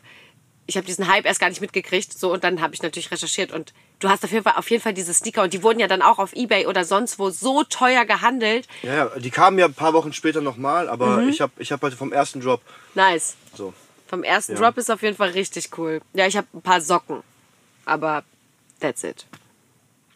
Ich 0.65 0.75
habe 0.77 0.87
diesen 0.87 1.07
Hype 1.07 1.25
erst 1.25 1.39
gar 1.39 1.49
nicht 1.49 1.61
mitgekriegt. 1.61 2.17
So, 2.17 2.31
und 2.33 2.43
dann 2.43 2.61
habe 2.61 2.73
ich 2.73 2.81
natürlich 2.81 3.11
recherchiert. 3.11 3.51
Und 3.51 3.73
du 3.99 4.09
hast 4.09 4.23
auf 4.23 4.31
jeden 4.31 4.43
Fall, 4.43 4.53
auf 4.55 4.69
jeden 4.71 4.81
Fall 4.81 4.93
diese 4.93 5.13
Sneaker. 5.13 5.43
Und 5.43 5.53
die 5.53 5.61
wurden 5.61 5.79
ja 5.79 5.87
dann 5.87 6.01
auch 6.01 6.17
auf 6.17 6.33
Ebay 6.33 6.65
oder 6.65 6.85
sonst 6.85 7.19
wo 7.19 7.29
so 7.29 7.63
teuer 7.65 8.05
gehandelt. 8.05 8.67
Ja, 8.83 8.95
ja, 8.95 9.19
die 9.19 9.29
kamen 9.29 9.59
ja 9.59 9.65
ein 9.65 9.73
paar 9.73 9.93
Wochen 9.93 10.13
später 10.13 10.41
nochmal, 10.41 10.89
aber 10.89 11.17
Mhm. 11.17 11.29
ich 11.29 11.41
habe 11.41 11.51
ich 11.59 11.71
hab 11.73 11.81
heute 11.81 11.97
vom 11.97 12.11
ersten 12.13 12.39
Job 12.41 12.61
Nice. 12.95 13.35
so. 13.53 13.73
Vom 14.07 14.23
ersten 14.23 14.53
Ja. 14.53 14.59
Drop 14.59 14.77
ist 14.77 14.89
auf 14.89 15.01
jeden 15.01 15.15
Fall 15.17 15.29
richtig 15.29 15.77
cool. 15.77 16.01
Ja, 16.13 16.25
ich 16.27 16.37
habe 16.37 16.47
ein 16.53 16.61
paar 16.61 16.81
Socken. 16.81 17.21
Aber 17.85 18.23
that's 18.79 19.03
it. 19.03 19.25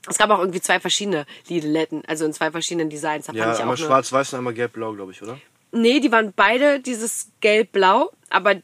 Es 0.08 0.18
gab 0.18 0.30
auch 0.32 0.40
irgendwie 0.40 0.62
zwei 0.62 0.80
verschiedene 0.80 1.26
Lidletten, 1.48 2.04
also 2.08 2.26
in 2.26 2.34
zwei 2.34 2.50
verschiedenen 2.52 2.90
Designs. 2.90 3.28
Da 3.28 3.34
Ja, 3.34 3.56
einmal 3.56 3.78
schwarz-weiß 3.78 4.34
und 4.34 4.40
einmal 4.40 4.54
gelb-blau, 4.54 4.94
glaube 4.94 5.12
ich, 5.12 5.22
oder? 5.22 5.38
Nee, 5.72 6.00
die 6.00 6.12
waren 6.12 6.34
beide 6.36 6.80
dieses 6.80 7.30
gelb-blau, 7.40 8.12
aber 8.30 8.56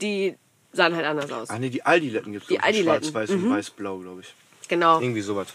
die 0.00 0.36
sahen 0.72 0.96
halt 0.96 1.04
anders 1.04 1.30
aus. 1.30 1.50
Ah 1.50 1.58
nee, 1.58 1.68
die 1.68 1.84
Aldi-Letten 1.84 2.32
gibt 2.32 2.44
es. 2.44 2.48
Die 2.48 2.60
Aldi-Letten, 2.60 3.06
Mhm. 3.06 3.10
Schwarz-weiß 3.10 3.30
und 3.30 3.50
weiß-blau, 3.50 3.98
glaube 3.98 4.22
ich. 4.22 4.34
Genau. 4.68 5.00
Irgendwie 5.00 5.20
sowas. 5.20 5.48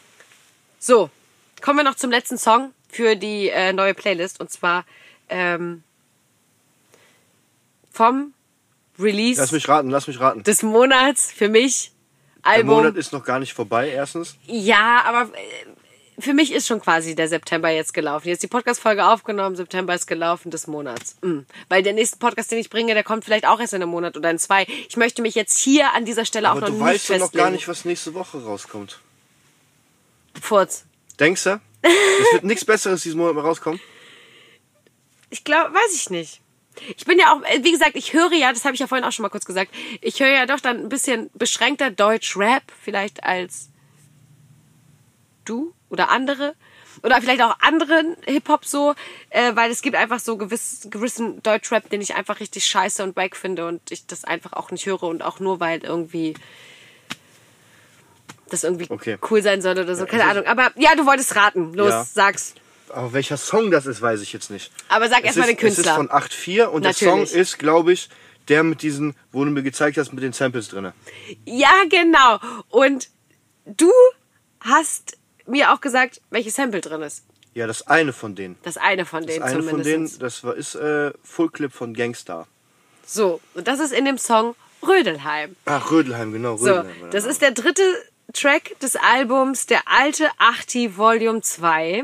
So, 0.78 1.10
kommen 1.62 1.80
wir 1.80 1.84
noch 1.84 1.96
zum 1.96 2.12
letzten 2.12 2.38
Song 2.38 2.72
für 2.90 3.16
die 3.16 3.50
äh, 3.50 3.74
neue 3.74 3.94
Playlist. 3.96 4.40
Und 4.40 4.52
zwar 4.52 4.86
ähm, 5.30 5.84
vom 7.92 8.34
Release 9.00 9.40
Lass 9.40 9.52
mich 9.52 9.68
raten, 9.68 9.90
lass 9.90 10.08
mich 10.08 10.20
raten. 10.20 10.44
des 10.44 10.64
Monats 10.64 11.32
für 11.32 11.50
mich. 11.50 11.92
Der 12.44 12.54
Album. 12.54 12.76
Monat 12.76 12.96
ist 12.96 13.12
noch 13.12 13.24
gar 13.24 13.40
nicht 13.40 13.54
vorbei, 13.54 13.90
erstens. 13.90 14.38
Ja, 14.46 15.04
aber 15.06 15.32
äh, 15.36 16.22
für 16.22 16.34
mich 16.34 16.54
ist 16.54 16.68
schon 16.68 16.80
quasi 16.80 17.16
der 17.16 17.28
September 17.28 17.70
jetzt 17.70 17.94
gelaufen. 17.94 18.28
Jetzt 18.28 18.44
die 18.44 18.48
Podcast-Folge 18.48 19.06
aufgenommen, 19.06 19.56
September 19.56 19.94
ist 19.96 20.06
gelaufen 20.06 20.52
des 20.52 20.68
Monats. 20.68 21.18
Mm. 21.22 21.40
Weil 21.70 21.84
der 21.84 21.94
nächste 21.94 22.18
Podcast, 22.18 22.52
den 22.52 22.60
ich 22.60 22.70
bringe, 22.70 22.94
der 22.94 23.04
kommt 23.04 23.26
vielleicht 23.26 23.46
auch 23.48 23.60
erst 23.60 23.74
in 23.74 23.82
einem 23.82 23.92
Monat 23.92 24.16
oder 24.16 24.30
in 24.30 24.38
zwei. 24.40 24.66
Ich 24.88 24.96
möchte 24.96 25.22
mich 25.22 25.36
jetzt 25.36 25.58
hier 25.58 25.92
an 25.94 26.06
dieser 26.06 26.24
Stelle 26.24 26.50
Aber 26.50 26.58
auch 26.58 26.62
noch 26.62 26.68
du 26.70 26.74
nicht 26.76 26.84
weißt 26.84 27.10
doch 27.10 27.16
festlegen. 27.16 27.24
noch 27.24 27.32
gar 27.34 27.50
nicht, 27.50 27.68
was 27.68 27.84
nächste 27.84 28.14
Woche 28.14 28.42
rauskommt. 28.44 29.00
Furz. 30.40 30.86
Denkst 31.20 31.44
du? 31.44 31.60
Es 31.82 32.34
wird 32.34 32.44
nichts 32.44 32.64
Besseres 32.64 33.02
diesen 33.02 33.18
Monat 33.20 33.34
mehr 33.36 33.44
rauskommen. 33.44 33.80
Ich 35.30 35.44
glaube, 35.44 35.74
weiß 35.74 35.96
ich 35.96 36.10
nicht. 36.10 36.42
Ich 36.98 37.06
bin 37.06 37.18
ja 37.20 37.34
auch, 37.34 37.42
äh, 37.44 37.64
wie 37.64 37.72
gesagt, 37.72 37.96
ich 37.96 38.14
höre 38.14 38.34
ja, 38.34 38.52
das 38.54 38.66
habe 38.66 38.74
ich 38.76 38.80
ja 38.80 38.88
vorhin 38.88 39.06
auch 39.06 39.12
schon 39.12 39.24
mal 39.24 39.30
kurz 39.30 39.46
gesagt, 39.46 39.72
ich 40.02 40.20
höre 40.20 40.30
ja 40.30 40.46
doch 40.46 40.60
dann 40.60 40.78
ein 40.80 40.90
bisschen 40.90 41.30
beschränkter 41.34 41.90
Deutsch-Rap, 41.92 42.64
vielleicht 42.84 43.24
als 43.24 43.70
du 45.46 45.74
oder 45.90 46.10
andere. 46.10 46.56
Oder 47.04 47.22
vielleicht 47.22 47.42
auch 47.42 47.60
anderen 47.60 48.16
Hip-Hop 48.26 48.66
so, 48.66 48.96
äh, 49.30 49.56
weil 49.56 49.70
es 49.70 49.82
gibt 49.82 49.96
einfach 49.96 50.20
so 50.20 50.38
gewiss, 50.38 50.88
gewissen 50.90 51.44
Deutsch-Rap, 51.44 51.90
den 51.90 52.02
ich 52.02 52.16
einfach 52.16 52.40
richtig 52.40 52.66
scheiße 52.66 53.04
und 53.04 53.16
wack 53.16 53.36
finde 53.36 53.68
und 53.68 53.92
ich 53.92 54.08
das 54.08 54.24
einfach 54.24 54.54
auch 54.54 54.72
nicht 54.72 54.86
höre 54.86 55.04
und 55.04 55.22
auch 55.22 55.40
nur, 55.40 55.60
weil 55.60 55.84
irgendwie 55.84 56.34
das 58.50 58.64
irgendwie 58.64 58.88
Okay. 58.90 59.18
cool 59.30 59.42
sein 59.42 59.62
soll 59.62 59.78
oder 59.78 59.96
so, 59.96 60.06
keine 60.06 60.24
also- 60.24 60.40
Ahnung. 60.42 60.48
Aber 60.50 60.72
ja, 60.82 60.96
du 60.96 61.06
wolltest 61.06 61.36
raten. 61.36 61.74
Los, 61.74 61.90
Ja. 61.90 62.06
sag's. 62.06 62.56
Aber 62.90 63.14
welcher 63.14 63.38
Song 63.38 63.72
das 63.72 63.86
ist, 63.86 64.02
weiß 64.02 64.22
ich 64.22 64.32
jetzt 64.34 64.50
nicht. 64.52 64.72
Aber 64.90 65.10
sag 65.10 65.24
erstmal 65.26 65.48
den 65.48 65.58
Künstler. 65.58 65.84
Es 65.84 65.90
ist 65.90 65.96
von 65.96 66.10
8.4 66.10 66.66
und 66.66 66.84
Natürlich. 66.84 67.00
der 67.00 67.28
Song 67.28 67.40
ist, 67.42 67.60
glaube 67.60 67.94
ich, 67.94 68.10
der 68.48 68.64
mit 68.64 68.82
diesen, 68.82 69.16
wo 69.32 69.44
du 69.44 69.52
mir 69.52 69.64
gezeigt 69.64 69.98
hast, 69.98 70.14
mit 70.14 70.24
den 70.24 70.34
Samples 70.34 70.70
drin. 70.70 70.92
Ja, 71.46 71.72
genau. 71.90 72.40
Und 72.70 73.10
du 73.66 73.92
hast 74.60 75.18
mir 75.48 75.74
auch 75.74 75.82
gesagt, 75.82 76.22
welches 76.30 76.56
Sample 76.56 76.82
drin 76.82 77.02
ist. 77.02 77.24
Ja, 77.54 77.68
das 77.68 77.88
eine 77.88 78.14
von 78.14 78.36
denen. 78.36 78.58
Das 78.64 78.78
eine 78.78 79.06
von 79.06 79.26
Das 79.26 79.36
denen 79.36 79.44
eine 79.44 79.64
von 79.64 79.82
denen, 79.84 80.20
das 80.20 80.44
war, 80.44 80.56
ist 80.56 80.76
äh, 80.76 81.12
Full 81.24 81.50
Clip 81.52 81.72
von 81.72 81.94
Gangstar. 81.94 82.48
So, 83.06 83.40
und 83.54 83.68
das 83.68 83.80
ist 83.80 83.94
in 83.94 84.06
dem 84.06 84.18
Song 84.18 84.56
Rödelheim. 84.86 85.56
Ach, 85.66 85.90
Rödelheim, 85.92 86.34
genau, 86.34 86.58
So, 86.58 86.66
Rödelheim. 86.66 87.02
war 87.02 87.10
der 87.10 87.22
das 87.22 87.26
ist 87.30 87.42
der 87.42 87.52
dritte 87.52 87.84
Track 88.34 88.78
des 88.82 88.96
Albums, 88.98 89.68
der 89.68 89.82
alte 89.88 90.30
Achti 90.38 90.98
Volume 90.98 91.42
2. 91.42 92.04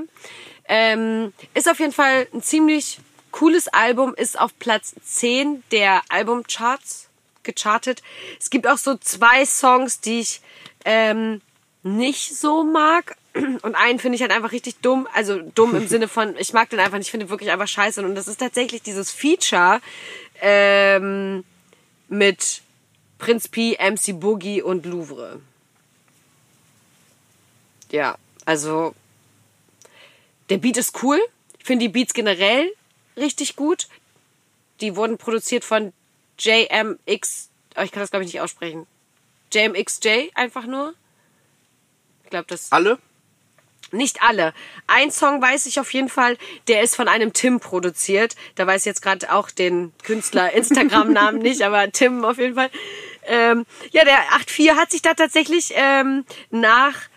Ähm, 0.73 1.33
ist 1.53 1.69
auf 1.69 1.79
jeden 1.79 1.91
Fall 1.91 2.29
ein 2.33 2.41
ziemlich 2.41 2.99
cooles 3.31 3.67
Album, 3.67 4.15
ist 4.15 4.39
auf 4.39 4.57
Platz 4.57 4.95
10 5.03 5.63
der 5.71 6.01
Albumcharts 6.07 7.09
gechartet. 7.43 8.01
Es 8.39 8.49
gibt 8.49 8.65
auch 8.65 8.77
so 8.77 8.95
zwei 8.95 9.45
Songs, 9.45 9.99
die 9.99 10.21
ich 10.21 10.39
ähm, 10.85 11.41
nicht 11.83 12.37
so 12.37 12.63
mag. 12.63 13.17
Und 13.33 13.75
einen 13.75 13.99
finde 13.99 14.15
ich 14.15 14.21
halt 14.21 14.31
einfach 14.31 14.53
richtig 14.53 14.77
dumm. 14.77 15.09
Also 15.13 15.41
dumm 15.41 15.75
im 15.75 15.87
Sinne 15.89 16.07
von, 16.07 16.37
ich 16.37 16.53
mag 16.53 16.69
den 16.69 16.79
einfach 16.79 16.97
nicht, 16.97 17.07
ich 17.07 17.11
finde 17.11 17.29
wirklich 17.29 17.51
einfach 17.51 17.67
scheiße. 17.67 18.01
Und 18.01 18.15
das 18.15 18.29
ist 18.29 18.39
tatsächlich 18.39 18.81
dieses 18.81 19.11
Feature 19.11 19.81
ähm, 20.39 21.43
mit 22.07 22.61
Prinz 23.17 23.49
P, 23.49 23.77
MC 23.77 24.17
Boogie 24.17 24.61
und 24.61 24.85
Louvre. 24.85 25.41
Ja, 27.91 28.15
also 28.45 28.95
der 30.51 30.57
Beat 30.57 30.77
ist 30.77 31.01
cool. 31.01 31.19
Ich 31.57 31.65
finde 31.65 31.85
die 31.85 31.89
Beats 31.89 32.13
generell 32.13 32.71
richtig 33.17 33.55
gut. 33.55 33.87
Die 34.81 34.95
wurden 34.95 35.17
produziert 35.17 35.63
von 35.63 35.93
JMX. 36.37 37.49
Oh, 37.77 37.81
ich 37.81 37.91
kann 37.91 38.01
das 38.01 38.11
glaube 38.11 38.25
ich 38.25 38.33
nicht 38.33 38.41
aussprechen. 38.41 38.85
JMXJ 39.53 40.29
einfach 40.35 40.65
nur. 40.65 40.93
Ich 42.23 42.29
glaube, 42.29 42.45
das 42.47 42.71
Alle? 42.71 42.99
nicht 43.93 44.21
alle. 44.21 44.53
Ein 44.87 45.11
Song 45.11 45.41
weiß 45.41 45.65
ich 45.65 45.79
auf 45.79 45.93
jeden 45.93 46.09
Fall, 46.09 46.37
der 46.67 46.81
ist 46.81 46.95
von 46.95 47.07
einem 47.07 47.33
Tim 47.33 47.59
produziert. 47.59 48.35
Da 48.55 48.65
weiß 48.65 48.81
ich 48.81 48.85
jetzt 48.85 49.01
gerade 49.01 49.31
auch 49.33 49.51
den 49.51 49.91
Künstler 50.03 50.51
Instagram-Namen 50.53 51.39
nicht, 51.39 51.61
aber 51.61 51.91
Tim 51.91 52.23
auf 52.23 52.37
jeden 52.37 52.55
Fall. 52.55 52.69
Ähm, 53.25 53.65
ja, 53.91 54.03
der 54.03 54.17
8.4 54.31 54.75
hat 54.75 54.91
sich 54.91 55.01
da 55.01 55.13
tatsächlich 55.13 55.73
ähm, 55.75 56.25
nach 56.49 57.10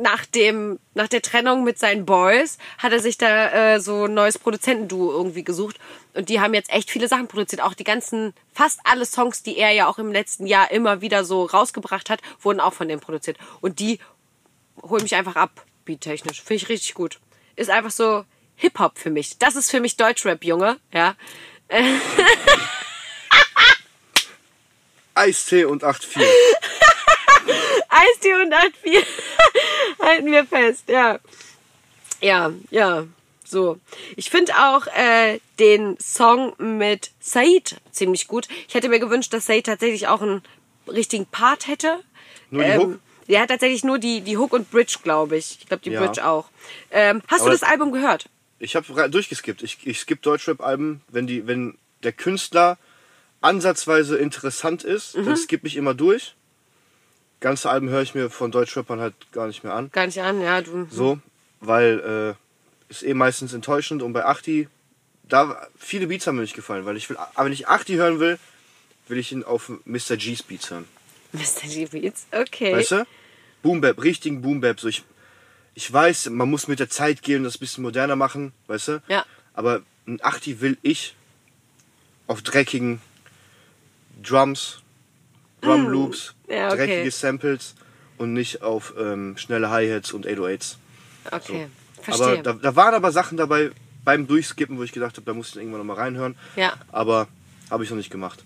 nach 0.00 0.26
dem 0.26 0.78
nach 0.94 1.08
der 1.08 1.22
Trennung 1.22 1.64
mit 1.64 1.78
seinen 1.78 2.06
Boys 2.06 2.58
hat 2.78 2.92
er 2.92 3.00
sich 3.00 3.18
da 3.18 3.74
äh, 3.74 3.80
so 3.80 4.04
ein 4.04 4.14
neues 4.14 4.38
Produzentenduo 4.38 5.10
irgendwie 5.10 5.44
gesucht. 5.44 5.78
Und 6.14 6.28
die 6.28 6.40
haben 6.40 6.54
jetzt 6.54 6.70
echt 6.70 6.90
viele 6.90 7.08
Sachen 7.08 7.28
produziert. 7.28 7.62
Auch 7.62 7.74
die 7.74 7.84
ganzen 7.84 8.34
fast 8.52 8.80
alle 8.84 9.06
Songs 9.06 9.42
die 9.42 9.56
er 9.58 9.70
ja 9.72 9.86
auch 9.86 9.98
im 9.98 10.12
letzten 10.12 10.46
Jahr 10.46 10.70
immer 10.70 11.00
wieder 11.00 11.24
so 11.24 11.44
rausgebracht 11.44 12.10
hat 12.10 12.20
wurden 12.40 12.60
auch 12.60 12.72
von 12.72 12.88
dem 12.88 13.00
produziert. 13.00 13.38
Und 13.60 13.78
die 13.80 13.98
holen 14.82 15.02
mich 15.02 15.14
einfach 15.14 15.36
ab 15.36 15.64
beattechnisch. 15.84 16.42
Finde 16.42 16.62
ich 16.62 16.68
richtig 16.68 16.94
gut. 16.94 17.18
Ist 17.56 17.70
einfach 17.70 17.90
so 17.90 18.24
Hip 18.56 18.78
Hop 18.78 18.98
für 18.98 19.10
mich. 19.10 19.38
Das 19.38 19.56
ist 19.56 19.70
für 19.70 19.80
mich 19.80 19.96
Deutschrap 19.96 20.44
Junge 20.44 20.78
ja. 20.92 21.14
Eistee 25.14 25.64
und 25.64 25.82
8.4. 25.84 26.22
Eistee 27.88 28.34
und 28.42 28.54
8-4 28.54 29.04
halten 30.02 30.30
wir 30.30 30.44
fest, 30.46 30.84
ja. 30.88 31.18
Ja, 32.20 32.52
ja. 32.70 33.06
So. 33.44 33.78
Ich 34.16 34.30
finde 34.30 34.52
auch 34.54 34.86
äh, 34.88 35.38
den 35.58 35.96
Song 36.00 36.54
mit 36.58 37.10
Said 37.20 37.76
ziemlich 37.92 38.26
gut. 38.26 38.48
Ich 38.68 38.74
hätte 38.74 38.88
mir 38.88 38.98
gewünscht, 38.98 39.32
dass 39.32 39.46
Said 39.46 39.66
tatsächlich 39.66 40.08
auch 40.08 40.20
einen 40.22 40.42
richtigen 40.88 41.26
Part 41.26 41.68
hätte. 41.68 42.00
Nur 42.50 42.64
die 42.64 42.70
ähm, 42.70 42.80
Hook? 42.80 43.00
Der 43.28 43.40
hat 43.40 43.48
tatsächlich 43.50 43.84
nur 43.84 43.98
die, 43.98 44.20
die 44.20 44.36
Hook 44.36 44.52
und 44.52 44.70
Bridge, 44.70 44.98
glaube 45.02 45.36
ich. 45.36 45.58
Ich 45.60 45.66
glaube, 45.66 45.82
die 45.82 45.90
Ja. 45.90 46.04
Bridge 46.04 46.24
auch. 46.26 46.48
Ähm, 46.90 47.22
hast 47.28 47.40
Aber 47.42 47.50
du 47.50 47.58
das 47.58 47.68
Album 47.68 47.92
gehört? 47.92 48.28
Ich 48.58 48.74
habe 48.76 49.10
durchgeskippt. 49.10 49.62
Ich, 49.62 49.78
ich 49.84 50.00
skippe 50.00 50.22
Deutschrap-Alben, 50.22 51.02
wenn, 51.08 51.26
die, 51.26 51.46
wenn 51.46 51.76
der 52.02 52.12
Künstler 52.12 52.78
ansatzweise 53.40 54.16
interessant 54.16 54.82
ist, 54.82 55.16
Mhm. 55.16 55.26
dann 55.26 55.36
skippe 55.36 55.66
ich 55.66 55.76
immer 55.76 55.94
durch. 55.94 56.34
Ganze 57.40 57.70
Alben 57.70 57.88
höre 57.88 58.02
ich 58.02 58.14
mir 58.14 58.30
von 58.30 58.50
Deutschrappern 58.50 59.00
halt 59.00 59.14
gar 59.32 59.46
nicht 59.46 59.62
mehr 59.62 59.74
an. 59.74 59.90
Gar 59.92 60.06
nicht 60.06 60.20
an, 60.20 60.40
ja. 60.40 60.62
Du, 60.62 60.86
So, 60.90 61.18
weil 61.60 62.36
äh, 62.38 62.90
ist 62.90 63.02
eh 63.02 63.14
meistens 63.14 63.52
enttäuschend 63.52 64.02
und 64.02 64.12
bei 64.12 64.24
Achti, 64.24 64.68
da 65.24 65.66
viele 65.76 66.06
Beats 66.06 66.26
haben 66.26 66.36
mir 66.36 66.42
nicht 66.42 66.54
gefallen, 66.54 66.84
weil 66.86 66.96
ich 66.96 67.08
will, 67.10 67.16
aber 67.16 67.44
wenn 67.46 67.52
ich 67.52 67.68
Achti 67.68 67.94
hören 67.94 68.20
will, 68.20 68.38
will 69.08 69.18
ich 69.18 69.32
ihn 69.32 69.44
auf 69.44 69.70
Mr. 69.84 70.16
G's 70.16 70.42
Beats 70.42 70.70
hören. 70.70 70.86
Mr. 71.32 71.68
G 71.68 71.86
Beats, 71.86 72.26
okay. 72.32 72.74
Weißt 72.74 72.92
du? 72.92 73.06
Boom 73.62 73.80
Bap, 73.80 74.02
richtigen 74.02 74.42
Boom 74.42 74.60
Bap. 74.60 74.80
So 74.80 74.88
ich, 74.88 75.02
ich 75.74 75.92
weiß, 75.92 76.30
man 76.30 76.48
muss 76.48 76.68
mit 76.68 76.78
der 76.78 76.88
Zeit 76.88 77.22
gehen 77.22 77.38
und 77.38 77.44
das 77.44 77.56
ein 77.56 77.60
bisschen 77.60 77.82
moderner 77.82 78.16
machen, 78.16 78.52
weißt 78.68 78.88
du? 78.88 79.02
Ja. 79.08 79.24
Aber 79.52 79.82
ein 80.06 80.20
Achti 80.22 80.60
will 80.60 80.78
ich 80.82 81.14
auf 82.26 82.42
dreckigen 82.42 83.00
Drums, 84.22 84.82
Drum 85.60 85.88
Loops, 85.88 86.34
Mm. 86.46 86.52
Ja, 86.52 86.68
okay. 86.68 86.76
dreckige 86.76 87.10
Samples 87.10 87.74
und 88.18 88.32
nicht 88.32 88.62
auf 88.62 88.94
ähm, 88.98 89.36
schnelle 89.36 89.70
Hi-Hats 89.70 90.12
und 90.12 90.26
808s. 90.26 90.76
Okay, 91.30 91.66
Aber 92.06 92.16
verstehe. 92.16 92.42
da, 92.42 92.52
da 92.52 92.76
waren 92.76 92.94
aber 92.94 93.10
Sachen 93.10 93.36
dabei 93.36 93.72
beim 94.04 94.26
Durchskippen, 94.28 94.78
wo 94.78 94.84
ich 94.84 94.92
gedacht 94.92 95.16
habe, 95.16 95.26
da 95.26 95.34
muss 95.34 95.50
ich 95.50 95.56
irgendwann 95.56 95.78
noch 95.78 95.86
mal 95.86 95.94
reinhören. 96.00 96.36
Ja. 96.54 96.74
Aber 96.92 97.26
habe 97.70 97.82
ich 97.82 97.90
noch 97.90 97.96
nicht 97.96 98.10
gemacht. 98.10 98.44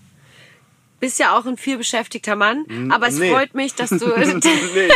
Bist 0.98 1.18
ja 1.18 1.38
auch 1.38 1.46
ein 1.46 1.56
viel 1.56 1.76
beschäftigter 1.78 2.36
Mann, 2.36 2.90
aber 2.90 3.08
es 3.08 3.16
nee. 3.16 3.30
freut 3.30 3.54
mich, 3.54 3.74
dass 3.74 3.90
du... 3.90 3.96
nee, 4.16 4.24
ich, 4.24 4.44
nee, 4.44 4.86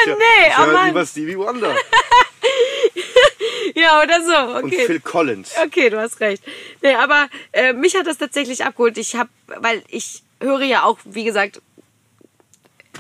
ich 0.49 0.59
oh 0.59 0.73
Mann. 0.73 0.89
lieber 0.89 1.07
Stevie 1.07 1.37
Wonder 1.37 1.75
Ja, 3.75 4.03
oder 4.03 4.23
so, 4.23 4.59
und 4.59 4.65
okay. 4.67 4.87
Phil 4.87 5.01
Collins. 5.01 5.53
Okay, 5.65 5.91
du 5.91 5.99
hast 5.99 6.21
recht. 6.21 6.43
Nee, 6.83 6.95
aber 6.95 7.29
äh, 7.53 7.73
mich 7.73 7.97
hat 7.97 8.07
das 8.07 8.19
tatsächlich 8.19 8.65
abgeholt. 8.65 8.97
Ich 8.99 9.17
habe, 9.17 9.31
weil 9.47 9.83
ich 9.89 10.23
höre 10.41 10.63
ja 10.63 10.85
auch, 10.85 10.99
wie 11.05 11.25
gesagt, 11.25 11.61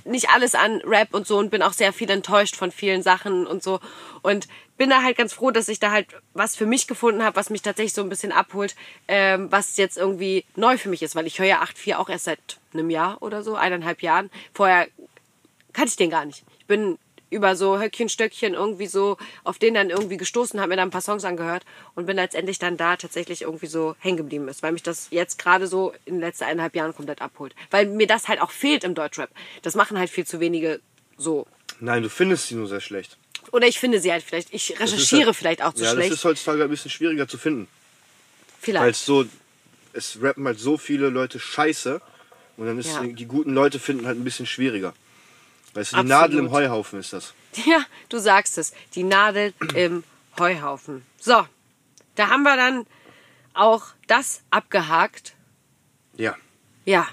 nicht 0.05 0.31
alles 0.31 0.55
an 0.55 0.81
Rap 0.85 1.15
und 1.15 1.27
so 1.27 1.39
und 1.39 1.51
bin 1.51 1.63
auch 1.63 1.73
sehr 1.73 1.93
viel 1.93 2.11
enttäuscht 2.11 2.57
von 2.57 2.71
vielen 2.71 3.03
Sachen 3.03 3.47
und 3.47 3.63
so. 3.63 3.81
Und 4.23 4.49
bin 4.77 4.91
da 4.91 5.03
halt 5.03 5.17
ganz 5.17 5.33
froh, 5.33 5.51
dass 5.51 5.69
ich 5.69 5.79
da 5.79 5.91
halt 5.91 6.09
was 6.33 6.57
für 6.57 6.67
mich 6.67 6.87
gefunden 6.87 7.23
habe, 7.23 7.37
was 7.37 7.51
mich 7.51 7.63
tatsächlich 7.63 7.95
so 7.95 8.03
ein 8.03 8.09
bisschen 8.09 8.33
abholt, 8.33 8.75
ähm, 9.09 9.51
was 9.51 9.77
jetzt 9.77 9.97
irgendwie 9.97 10.45
neu 10.57 10.79
für 10.79 10.89
mich 10.89 11.03
ist, 11.03 11.15
weil 11.15 11.27
ich 11.27 11.39
höre 11.39 11.47
ja 11.47 11.63
8.4 11.63 11.97
auch 11.97 12.09
erst 12.09 12.25
seit 12.25 12.59
einem 12.73 12.91
Jahr 12.91 13.23
oder 13.23 13.43
so, 13.43 13.55
eineinhalb 13.55 14.03
Jahren. 14.03 14.31
Vorher 14.53 14.89
kannte 15.73 15.91
ich 15.91 15.97
den 15.97 16.11
gar 16.11 16.25
nicht. 16.25 16.45
Ich 16.59 16.67
bin 16.67 16.99
über 17.35 17.57
so 17.57 17.79
Höckchen, 17.79 18.09
Stöckchen 18.09 18.55
irgendwie 18.55 18.87
so 18.87 19.17
auf 19.43 19.59
den 19.59 19.75
dann 19.75 19.91
irgendwie 19.91 20.17
gestoßen, 20.17 20.59
habe 20.61 20.71
mir 20.71 20.77
dann 20.77 20.89
ein 20.89 20.93
paar 20.93 21.01
Songs 21.03 21.25
angehört 21.25 21.65
und 21.95 22.07
bin 22.07 22.17
letztendlich 22.17 22.59
dann 22.59 22.77
da 22.77 22.97
tatsächlich 22.97 23.43
irgendwie 23.43 23.67
so 23.67 23.97
hängen 23.99 24.17
geblieben 24.17 24.49
ist, 24.49 24.63
weil 24.63 24.73
mich 24.73 24.83
das 24.83 25.09
jetzt 25.11 25.39
gerade 25.39 25.67
so 25.67 25.93
in 26.05 26.15
den 26.15 26.21
letzten 26.21 26.45
eineinhalb 26.45 26.75
Jahren 26.75 26.95
komplett 26.95 27.21
abholt. 27.21 27.55
Weil 27.71 27.87
mir 27.87 28.07
das 28.07 28.29
halt 28.29 28.41
auch 28.41 28.51
fehlt 28.51 28.85
im 28.85 28.95
Deutschrap. 28.95 29.31
Das 29.63 29.75
machen 29.75 29.99
halt 29.99 30.09
viel 30.11 30.27
zu 30.27 30.41
wenige 30.41 30.81
so. 31.19 31.47
Nein, 31.81 32.03
du 32.03 32.09
findest 32.09 32.49
sie 32.49 32.55
nur 32.55 32.69
sehr 32.69 32.81
schlecht. 32.81 33.19
Oder 33.53 33.67
ich 33.67 33.79
finde 33.79 34.01
sie 34.01 34.11
halt 34.11 34.23
vielleicht, 34.23 34.55
ich 34.55 34.71
ist 34.71 34.81
recherchiere 34.81 35.27
halt- 35.27 35.37
vielleicht 35.37 35.63
auch 35.63 35.75
zu 35.75 35.85
ja, 35.85 35.91
schlecht. 35.93 36.11
das 36.13 36.19
ist 36.19 36.25
heutzutage 36.25 36.65
ein 36.65 36.71
bisschen 36.71 36.91
schwieriger 36.91 37.29
zu 37.29 37.37
finden. 37.37 37.67
Weil 37.67 38.59
vielleicht. 38.61 38.97
es 38.97 39.05
so, 39.05 39.27
es 39.93 40.19
rappen 40.23 40.47
halt 40.47 40.59
so 40.59 40.79
viele 40.79 41.11
Leute 41.11 41.39
scheiße 41.39 42.01
und 42.57 42.67
dann 42.67 42.79
ist 42.79 42.95
Ja. 42.95 43.03
die 43.03 43.27
guten 43.27 43.53
Leute 43.53 43.79
finden 43.79 44.07
halt 44.07 44.17
ein 44.19 44.25
bisschen 44.25 44.47
schwieriger. 44.47 44.95
Weißt 45.75 45.93
du, 45.93 45.97
die 45.97 46.01
Absolut. 46.01 46.09
Nadel 46.09 46.39
im 46.39 46.51
Heuhaufen 46.51 47.01
ist 47.01 47.13
das. 47.13 47.35
Ja, 47.67 47.85
du 48.09 48.19
sagst 48.19 48.59
es. 48.59 48.73
Die 48.97 49.05
Nadel 49.05 49.55
im 49.77 50.03
Heuhaufen. 50.39 51.07
So, 51.21 51.47
da 52.17 52.29
haben 52.29 52.43
wir 52.43 52.57
dann 52.57 52.85
auch 53.55 53.85
das 54.09 54.43
abgehakt. 54.51 55.35
Ja. 56.17 56.37
Ja. 56.85 57.07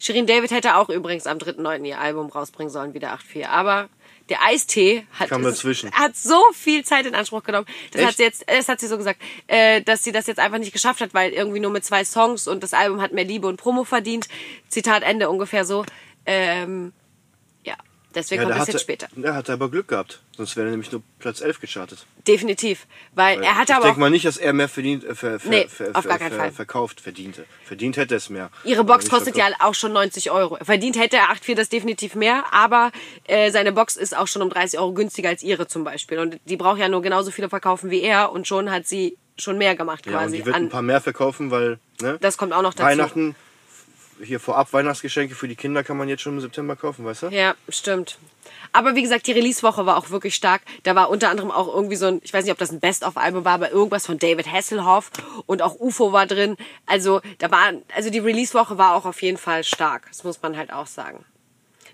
Shirin 0.00 0.26
David 0.26 0.50
hätte 0.50 0.76
auch 0.76 0.88
übrigens 0.88 1.26
am 1.26 1.38
3.9. 1.38 1.84
ihr 1.84 2.00
Album 2.00 2.28
rausbringen 2.28 2.72
sollen, 2.72 2.92
wie 2.94 2.98
der 2.98 3.14
8.4. 3.14 3.46
Aber 3.46 3.88
der 4.28 4.42
Eistee 4.42 5.06
hat, 5.12 5.30
dazwischen. 5.30 5.92
hat 5.92 6.16
so 6.16 6.42
viel 6.52 6.84
Zeit 6.84 7.06
in 7.06 7.14
Anspruch 7.14 7.44
genommen. 7.44 7.66
Das 7.92 8.00
Echt? 8.00 8.08
hat 8.08 8.16
sie 8.16 8.22
jetzt, 8.24 8.44
das 8.48 8.68
hat 8.68 8.80
sie 8.80 8.88
so 8.88 8.96
gesagt, 8.96 9.20
äh, 9.46 9.82
dass 9.82 10.02
sie 10.02 10.12
das 10.12 10.26
jetzt 10.26 10.38
einfach 10.38 10.58
nicht 10.58 10.72
geschafft 10.72 11.00
hat, 11.00 11.14
weil 11.14 11.32
irgendwie 11.32 11.60
nur 11.60 11.70
mit 11.70 11.84
zwei 11.84 12.04
Songs 12.04 12.48
und 12.48 12.62
das 12.62 12.74
Album 12.74 13.00
hat 13.00 13.12
mehr 13.12 13.24
Liebe 13.24 13.46
und 13.46 13.56
Promo 13.56 13.84
verdient. 13.84 14.28
Zitat 14.68 15.02
Ende 15.02 15.30
ungefähr 15.30 15.64
so. 15.64 15.84
Ähm, 16.26 16.92
deswegen 18.16 18.42
ja 18.42 18.48
kommt 18.48 18.60
das 18.60 18.66
jetzt 18.68 18.80
später. 18.82 19.06
Der 19.14 19.34
hatte 19.34 19.52
aber 19.52 19.70
Glück 19.70 19.86
gehabt. 19.88 20.20
Sonst 20.36 20.56
wäre 20.56 20.66
er 20.66 20.70
nämlich 20.72 20.90
nur 20.90 21.02
Platz 21.20 21.40
11 21.40 21.60
gechartet. 21.60 22.04
Definitiv. 22.26 22.86
Weil 23.14 23.42
er 23.42 23.54
hatte 23.56 23.70
ich 23.72 23.76
aber 23.76 23.84
denke 23.84 23.94
auch 23.96 24.00
mal 24.00 24.10
nicht, 24.10 24.24
dass 24.26 24.36
er 24.36 24.52
mehr 24.52 24.68
verdient, 24.68 25.04
äh, 25.04 25.14
ver, 25.14 25.38
ver, 25.38 25.48
Nee, 25.50 25.66
ver, 25.68 25.90
auf 25.94 26.04
gar 26.06 26.18
keinen 26.18 26.36
Fall. 26.36 26.50
verkauft, 26.52 27.00
verdiente. 27.00 27.44
Verdient 27.64 27.96
hätte 27.96 28.14
er 28.14 28.18
es 28.18 28.28
mehr. 28.28 28.50
Ihre 28.64 28.82
Box 28.84 29.08
kostet 29.08 29.36
ja 29.36 29.44
verkauft. 29.46 29.62
auch 29.64 29.74
schon 29.74 29.92
90 29.92 30.30
Euro. 30.32 30.58
Verdient 30.62 30.98
hätte 30.98 31.16
er 31.16 31.30
8,4 31.30 31.54
das 31.54 31.68
definitiv 31.68 32.14
mehr, 32.16 32.44
aber 32.52 32.90
äh, 33.28 33.50
seine 33.52 33.72
Box 33.72 33.96
ist 33.96 34.16
auch 34.16 34.26
schon 34.26 34.42
um 34.42 34.50
30 34.50 34.78
Euro 34.80 34.92
günstiger 34.92 35.28
als 35.28 35.42
ihre 35.42 35.66
zum 35.68 35.84
Beispiel. 35.84 36.18
Und 36.18 36.38
die 36.46 36.56
braucht 36.56 36.78
ja 36.80 36.88
nur 36.88 37.02
genauso 37.02 37.30
viele 37.30 37.48
verkaufen 37.48 37.90
wie 37.90 38.00
er 38.02 38.32
und 38.32 38.46
schon 38.48 38.70
hat 38.70 38.86
sie 38.86 39.16
schon 39.38 39.58
mehr 39.58 39.76
gemacht 39.76 40.06
Ja, 40.06 40.12
und 40.12 40.18
quasi. 40.18 40.36
die 40.38 40.46
wird 40.46 40.56
ein 40.56 40.68
paar 40.70 40.82
mehr 40.82 41.00
verkaufen, 41.00 41.50
weil 41.50 41.78
ne, 42.00 42.16
das 42.20 42.36
kommt 42.38 42.52
auch 42.54 42.62
noch 42.62 42.72
dazu. 42.74 42.88
Weihnachten, 42.88 43.34
hier 44.22 44.40
vorab 44.40 44.72
Weihnachtsgeschenke 44.72 45.34
für 45.34 45.48
die 45.48 45.56
Kinder 45.56 45.84
kann 45.84 45.96
man 45.96 46.08
jetzt 46.08 46.22
schon 46.22 46.34
im 46.34 46.40
September 46.40 46.76
kaufen, 46.76 47.04
weißt 47.04 47.24
du? 47.24 47.26
Ja, 47.28 47.54
stimmt. 47.68 48.18
Aber 48.72 48.94
wie 48.94 49.02
gesagt, 49.02 49.26
die 49.26 49.32
Release-Woche 49.32 49.86
war 49.86 49.96
auch 49.96 50.10
wirklich 50.10 50.34
stark. 50.34 50.62
Da 50.82 50.94
war 50.94 51.10
unter 51.10 51.30
anderem 51.30 51.50
auch 51.50 51.72
irgendwie 51.72 51.96
so 51.96 52.06
ein, 52.06 52.20
ich 52.22 52.32
weiß 52.32 52.44
nicht, 52.44 52.52
ob 52.52 52.58
das 52.58 52.70
ein 52.70 52.80
Best-of-Album 52.80 53.44
war, 53.44 53.54
aber 53.54 53.70
irgendwas 53.70 54.06
von 54.06 54.18
David 54.18 54.50
Hasselhoff 54.50 55.10
und 55.46 55.62
auch 55.62 55.78
UFO 55.78 56.12
war 56.12 56.26
drin. 56.26 56.56
Also 56.86 57.20
da 57.38 57.50
war, 57.50 57.72
also 57.94 58.10
die 58.10 58.18
Release-Woche 58.18 58.78
war 58.78 58.94
auch 58.94 59.04
auf 59.04 59.22
jeden 59.22 59.38
Fall 59.38 59.64
stark. 59.64 60.06
Das 60.08 60.24
muss 60.24 60.42
man 60.42 60.56
halt 60.56 60.72
auch 60.72 60.86
sagen. 60.86 61.24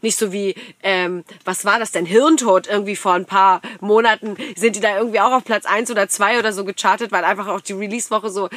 Nicht 0.01 0.19
so 0.19 0.33
wie, 0.33 0.57
ähm, 0.83 1.25
was 1.45 1.65
war 1.65 1.79
das 1.79 1.93
denn? 1.93 2.05
Hirntod 2.05 2.67
irgendwie 2.67 2.97
vor 2.97 3.13
ein 3.13 3.25
paar 3.25 3.63
Monaten 3.81 4.37
sind 4.57 4.75
die 4.75 4.81
da 4.81 4.97
irgendwie 4.97 5.21
auch 5.21 5.31
auf 5.31 5.45
Platz 5.45 5.65
1 5.65 5.91
oder 5.93 6.09
2 6.09 6.41
oder 6.41 6.53
so 6.53 6.65
gechartet, 6.65 7.13
weil 7.13 7.25
einfach 7.25 7.47
auch 7.47 7.61
die 7.61 7.75
Release-Woche 7.75 8.31
so, 8.31 8.49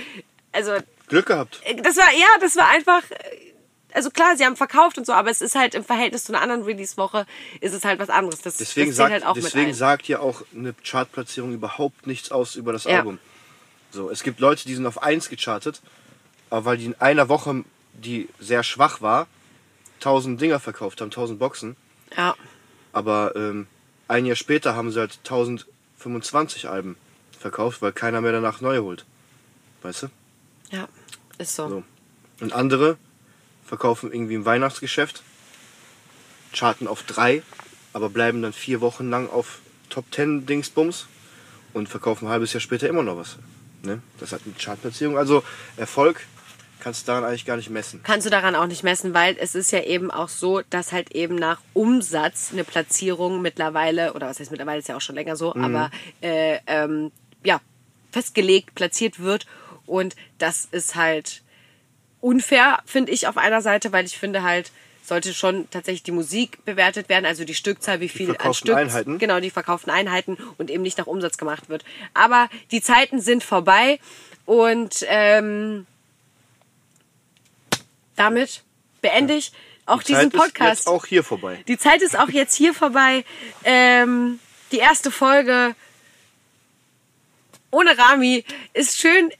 also 0.51 0.71
Glück 1.07 1.27
gehabt. 1.27 1.61
das 1.83 1.97
war, 1.97 2.11
ja, 2.13 2.27
das 2.41 2.55
war 2.55 2.69
einfach, 2.69 3.03
also 3.95 4.09
klar, 4.11 4.35
sie 4.37 4.45
haben 4.45 4.55
verkauft 4.55 4.97
und 4.97 5.05
so, 5.05 5.13
aber 5.13 5.29
es 5.31 5.41
ist 5.41 5.55
halt 5.55 5.73
im 5.73 5.83
Verhältnis 5.83 6.25
zu 6.25 6.33
einer 6.33 6.41
anderen 6.41 6.63
Release-Woche 6.63 7.25
ist 7.61 7.73
es 7.73 7.85
halt 7.85 7.99
was 7.99 8.09
anderes. 8.09 8.41
Das, 8.41 8.57
Deswegen, 8.57 8.89
das 8.89 8.97
sagt, 8.97 9.11
halt 9.11 9.25
auch 9.25 9.33
deswegen 9.33 9.73
sagt 9.73 10.07
ja 10.07 10.19
auch 10.19 10.43
eine 10.53 10.73
Chartplatzierung 10.73 11.53
überhaupt 11.53 12.05
nichts 12.05 12.31
aus 12.31 12.55
über 12.55 12.73
das 12.73 12.83
Ja. 12.83 12.99
Album. 12.99 13.19
So, 13.91 14.09
es 14.09 14.23
gibt 14.23 14.39
Leute, 14.41 14.65
die 14.67 14.75
sind 14.75 14.85
auf 14.85 15.01
1 15.01 15.29
gechartet, 15.29 15.81
aber 16.49 16.65
weil 16.65 16.77
die 16.77 16.85
in 16.85 16.95
einer 16.99 17.29
Woche, 17.29 17.63
die 17.93 18.27
sehr 18.39 18.63
schwach 18.63 19.01
war, 19.01 19.27
1000 19.99 20.39
Dinger 20.39 20.59
verkauft 20.59 20.99
haben, 20.99 21.07
1000 21.07 21.39
Boxen. 21.39 21.75
Ja, 22.15 22.35
Aber 22.91 23.33
ähm, 23.35 23.67
ein 24.07 24.25
Jahr 24.25 24.35
später 24.35 24.75
haben 24.75 24.91
sie 24.91 24.99
halt 24.99 25.19
1025 25.23 26.67
Alben 26.67 26.97
verkauft, 27.39 27.81
weil 27.81 27.91
keiner 27.93 28.21
mehr 28.21 28.31
danach 28.33 28.61
neue 28.61 28.83
holt. 28.83 29.05
Weißt 29.81 30.03
du? 30.03 30.07
ja, 30.71 30.87
ist 31.37 31.55
so. 31.55 31.69
So. 31.69 31.83
Und 32.41 32.53
andere 32.53 32.97
verkaufen 33.65 34.11
irgendwie 34.11 34.35
im 34.35 34.45
Weihnachtsgeschäft, 34.45 35.23
charten 36.53 36.87
auf 36.87 37.03
drei, 37.03 37.41
aber 37.93 38.09
bleiben 38.09 38.41
dann 38.41 38.53
vier 38.53 38.81
Wochen 38.81 39.09
lang 39.09 39.29
auf 39.29 39.59
Top 39.89 40.05
10 40.13 40.45
Dingsbums 40.45 41.07
und 41.73 41.89
verkaufen 41.89 42.27
ein 42.27 42.31
halbes 42.31 42.53
Jahr 42.53 42.61
später 42.61 42.87
immer 42.87 43.03
noch 43.03 43.17
was. 43.17 43.37
Ne? 43.83 44.01
Das 44.19 44.31
hat 44.31 44.41
eine 44.45 44.53
Chartplatzierung. 44.55 45.17
Also 45.17 45.43
Erfolg 45.77 46.25
kannst 46.79 47.07
du 47.07 47.11
daran 47.11 47.23
eigentlich 47.23 47.45
gar 47.45 47.57
nicht 47.57 47.69
messen. 47.69 48.01
Kannst 48.03 48.25
du 48.25 48.29
daran 48.29 48.55
auch 48.55 48.67
nicht 48.67 48.83
messen, 48.83 49.13
weil 49.13 49.35
es 49.39 49.55
ist 49.55 49.71
ja 49.71 49.81
eben 49.83 50.11
auch 50.11 50.29
so, 50.29 50.61
dass 50.69 50.91
halt 50.91 51.11
eben 51.11 51.35
nach 51.35 51.59
Umsatz 51.73 52.49
eine 52.51 52.63
Platzierung 52.63 53.41
mittlerweile, 53.41 54.13
oder 54.13 54.27
was 54.27 54.39
heißt 54.39 54.51
mittlerweile, 54.51 54.79
ist 54.79 54.89
ja 54.89 54.95
auch 54.95 55.01
schon 55.01 55.15
länger 55.15 55.35
so, 55.35 55.55
aber 55.55 55.89
äh, 56.21 56.59
ähm, 56.67 57.11
ja, 57.43 57.59
festgelegt, 58.11 58.75
platziert 58.75 59.19
wird. 59.19 59.47
Und 59.85 60.15
das 60.37 60.65
ist 60.65 60.95
halt 60.95 61.41
unfair, 62.25 62.79
finde 62.85 63.11
ich, 63.11 63.27
auf 63.27 63.37
einer 63.37 63.61
Seite, 63.61 63.91
weil 63.91 64.05
ich 64.05 64.17
finde 64.17 64.41
halt, 64.41 64.71
sollte 65.03 65.31
schon 65.35 65.69
tatsächlich 65.69 66.01
die 66.01 66.11
Musik 66.11 66.65
bewertet 66.65 67.07
werden, 67.07 67.23
also 67.27 67.45
die 67.45 67.53
Stückzahl, 67.53 67.99
wie 67.99 68.09
viel 68.09 68.29
an 68.29 68.35
verkauften 68.35 68.67
Stück, 68.67 68.77
Einheiten. 68.77 69.19
genau 69.19 69.39
die 69.39 69.51
verkauften 69.51 69.91
Einheiten 69.91 70.35
und 70.57 70.71
eben 70.71 70.81
nicht 70.81 70.97
nach 70.97 71.05
Umsatz 71.05 71.37
gemacht 71.37 71.69
wird. 71.69 71.85
Aber 72.15 72.49
die 72.71 72.81
Zeiten 72.81 73.21
sind 73.21 73.43
vorbei 73.43 73.99
und 74.45 75.05
ähm, 75.07 75.85
damit 78.15 78.63
beende 79.01 79.35
ich 79.35 79.51
auch 79.85 80.01
diesen 80.01 80.31
Zeit 80.31 80.33
ist 80.33 80.39
Podcast. 80.39 80.79
jetzt 80.79 80.87
auch 80.87 81.05
hier 81.05 81.23
vorbei. 81.23 81.63
Die 81.67 81.77
Zeit 81.77 82.01
ist 82.01 82.17
auch 82.17 82.29
jetzt 82.29 82.55
hier 82.55 82.73
vorbei. 82.73 83.23
Ähm, 83.63 84.39
die 84.71 84.79
erste 84.79 85.11
Folge 85.11 85.75
ohne 87.69 87.95
Rami 87.95 88.43
ist 88.73 88.97
schön, 88.97 89.31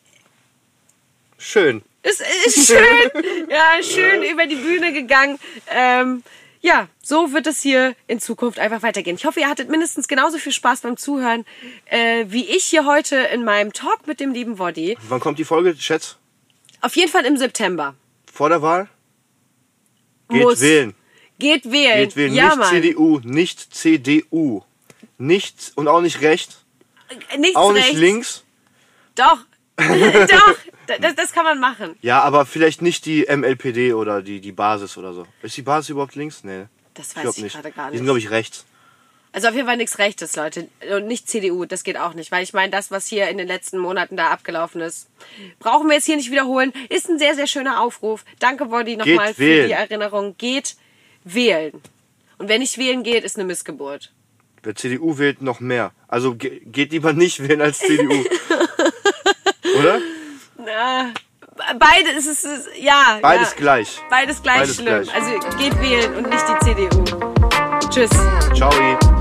Schön. 1.38 1.84
Ist, 2.06 2.22
ist 2.46 2.68
schön, 2.72 3.50
ja, 3.50 3.82
schön 3.82 4.24
über 4.24 4.48
die 4.48 4.56
Bühne 4.56 4.94
gegangen. 4.94 5.40
Ähm, 5.70 6.24
ja, 6.62 6.88
so 7.04 7.32
wird 7.34 7.46
es 7.48 7.62
hier 7.62 7.96
in 8.08 8.20
Zukunft 8.20 8.58
einfach 8.58 8.82
weitergehen. 8.82 9.16
Ich 9.18 9.26
hoffe, 9.26 9.40
ihr 9.40 9.48
hattet 9.50 9.70
mindestens 9.70 10.08
genauso 10.08 10.38
viel 10.38 10.52
Spaß 10.52 10.82
beim 10.82 10.98
Zuhören, 10.98 11.46
äh, 11.86 12.26
wie 12.28 12.46
ich 12.46 12.64
hier 12.66 12.86
heute 12.86 13.16
in 13.18 13.44
meinem 13.44 13.72
Talk 13.74 14.08
mit 14.08 14.20
dem 14.20 14.32
lieben 14.34 14.58
Woddy. 14.58 14.98
Wann 15.08 15.20
kommt 15.20 15.38
die 15.38 15.44
Folge, 15.46 15.76
Schätz? 15.78 16.16
Auf 16.82 16.96
jeden 16.96 17.12
Fall 17.12 17.26
im 17.26 17.38
September. 17.38 17.94
Vor 18.32 18.50
der 18.50 18.62
Wahl? 18.62 18.90
Geht 20.30 20.42
Muss. 20.42 20.62
wählen. 20.62 20.96
Geht 21.38 21.72
wählen. 21.72 21.98
Geht 22.00 22.16
wählen. 22.16 22.34
Ja, 22.34 22.48
nicht 22.48 22.58
Mann. 22.58 22.70
CDU, 22.70 23.20
nicht 23.24 23.74
CDU. 23.76 24.64
Nicht 25.18 25.72
und 25.76 25.88
auch 25.88 26.02
nicht 26.02 26.22
rechts, 26.22 26.66
Nichts 27.38 27.56
auch 27.56 27.72
nicht 27.72 27.86
rechts. 27.86 28.00
links. 28.00 28.44
Doch. 29.16 29.38
Doch. 29.78 30.56
Das, 31.02 31.16
das 31.16 31.32
kann 31.34 31.44
man 31.44 31.60
machen. 31.60 31.96
Ja, 32.02 32.22
aber 32.22 32.46
vielleicht 32.46 32.82
nicht 32.82 33.06
die 33.06 33.26
MLPD 33.30 33.94
oder 33.94 34.22
die, 34.22 34.40
die 34.42 34.52
Basis 34.52 34.98
oder 34.98 35.14
so. 35.14 35.26
Ist 35.42 35.58
die 35.58 35.62
Basis 35.62 35.90
überhaupt 35.90 36.16
links? 36.16 36.44
Nee. 36.44 36.66
Das 36.94 37.16
weiß 37.16 37.24
glaub 37.24 37.38
ich 37.38 37.54
gerade 37.54 37.72
gar 37.72 37.86
Die 37.88 37.92
nicht. 37.92 37.98
sind, 38.00 38.06
glaube 38.06 38.20
ich, 38.20 38.30
rechts. 38.30 38.66
Also 39.32 39.50
auf 39.50 39.54
jeden 39.54 39.68
Fall 39.68 39.76
nichts 39.76 40.00
Rechtes, 40.00 40.38
Leute. 40.38 40.70
Und 40.96 41.08
nicht 41.08 41.28
CDU, 41.28 41.66
das 41.66 41.84
geht 41.84 41.98
auch 41.98 42.14
nicht. 42.14 42.32
Weil 42.32 42.42
ich 42.44 42.54
meine, 42.54 42.72
das, 42.72 42.90
was 42.90 43.06
hier 43.08 43.28
in 43.28 43.38
den 43.38 43.48
letzten 43.48 43.78
Monaten 43.80 44.16
da 44.16 44.30
abgelaufen 44.30 44.80
ist, 44.80 45.10
brauchen 45.60 45.88
wir 45.90 45.96
jetzt 45.96 46.06
hier 46.06 46.16
nicht 46.16 46.32
wiederholen. 46.32 46.72
Ist 46.88 47.10
ein 47.10 47.20
sehr, 47.20 47.36
sehr 47.36 47.46
schöner 47.48 47.82
Aufruf. 47.82 48.24
Danke, 48.40 48.68
Body, 48.68 48.96
nochmal 48.96 49.34
für 49.34 49.40
wählen. 49.40 49.68
die 49.68 49.74
Erinnerung. 49.74 50.36
Geht 50.38 50.78
wählen. 51.26 51.74
Und 52.38 52.48
wer 52.48 52.60
nicht 52.60 52.78
wählen 52.78 53.04
geht, 53.04 53.26
ist 53.26 53.36
eine 53.36 53.44
Missgeburt. 53.44 54.14
Wer 54.64 54.76
CDU 54.76 55.18
wählt, 55.18 55.42
noch 55.42 55.60
mehr. 55.60 55.92
Also 56.08 56.36
ge 56.36 56.62
geht 56.66 56.94
lieber 56.94 57.12
nicht 57.12 57.46
wählen 57.46 57.62
als 57.62 57.80
CDU. 57.80 58.14
oder? 59.80 60.00
Äh, 60.68 61.14
beide 61.80 62.10
ist 62.18 62.28
es, 62.28 62.44
ist- 62.44 62.70
ja. 62.80 63.20
Beides 63.22 63.52
ja, 63.52 63.58
gleich. 63.58 64.02
Beides 64.10 64.42
gleich 64.42 64.60
Beides 64.60 64.76
schlimm. 64.76 65.04
gleich. 65.04 65.14
Also 65.14 65.40
geht 65.58 65.80
wählen 65.82 66.16
und 66.16 66.30
nicht 66.30 66.44
die 66.48 66.66
CDU. 66.66 67.04
Tschüss. 67.90 68.10
Ciao. 68.56 69.15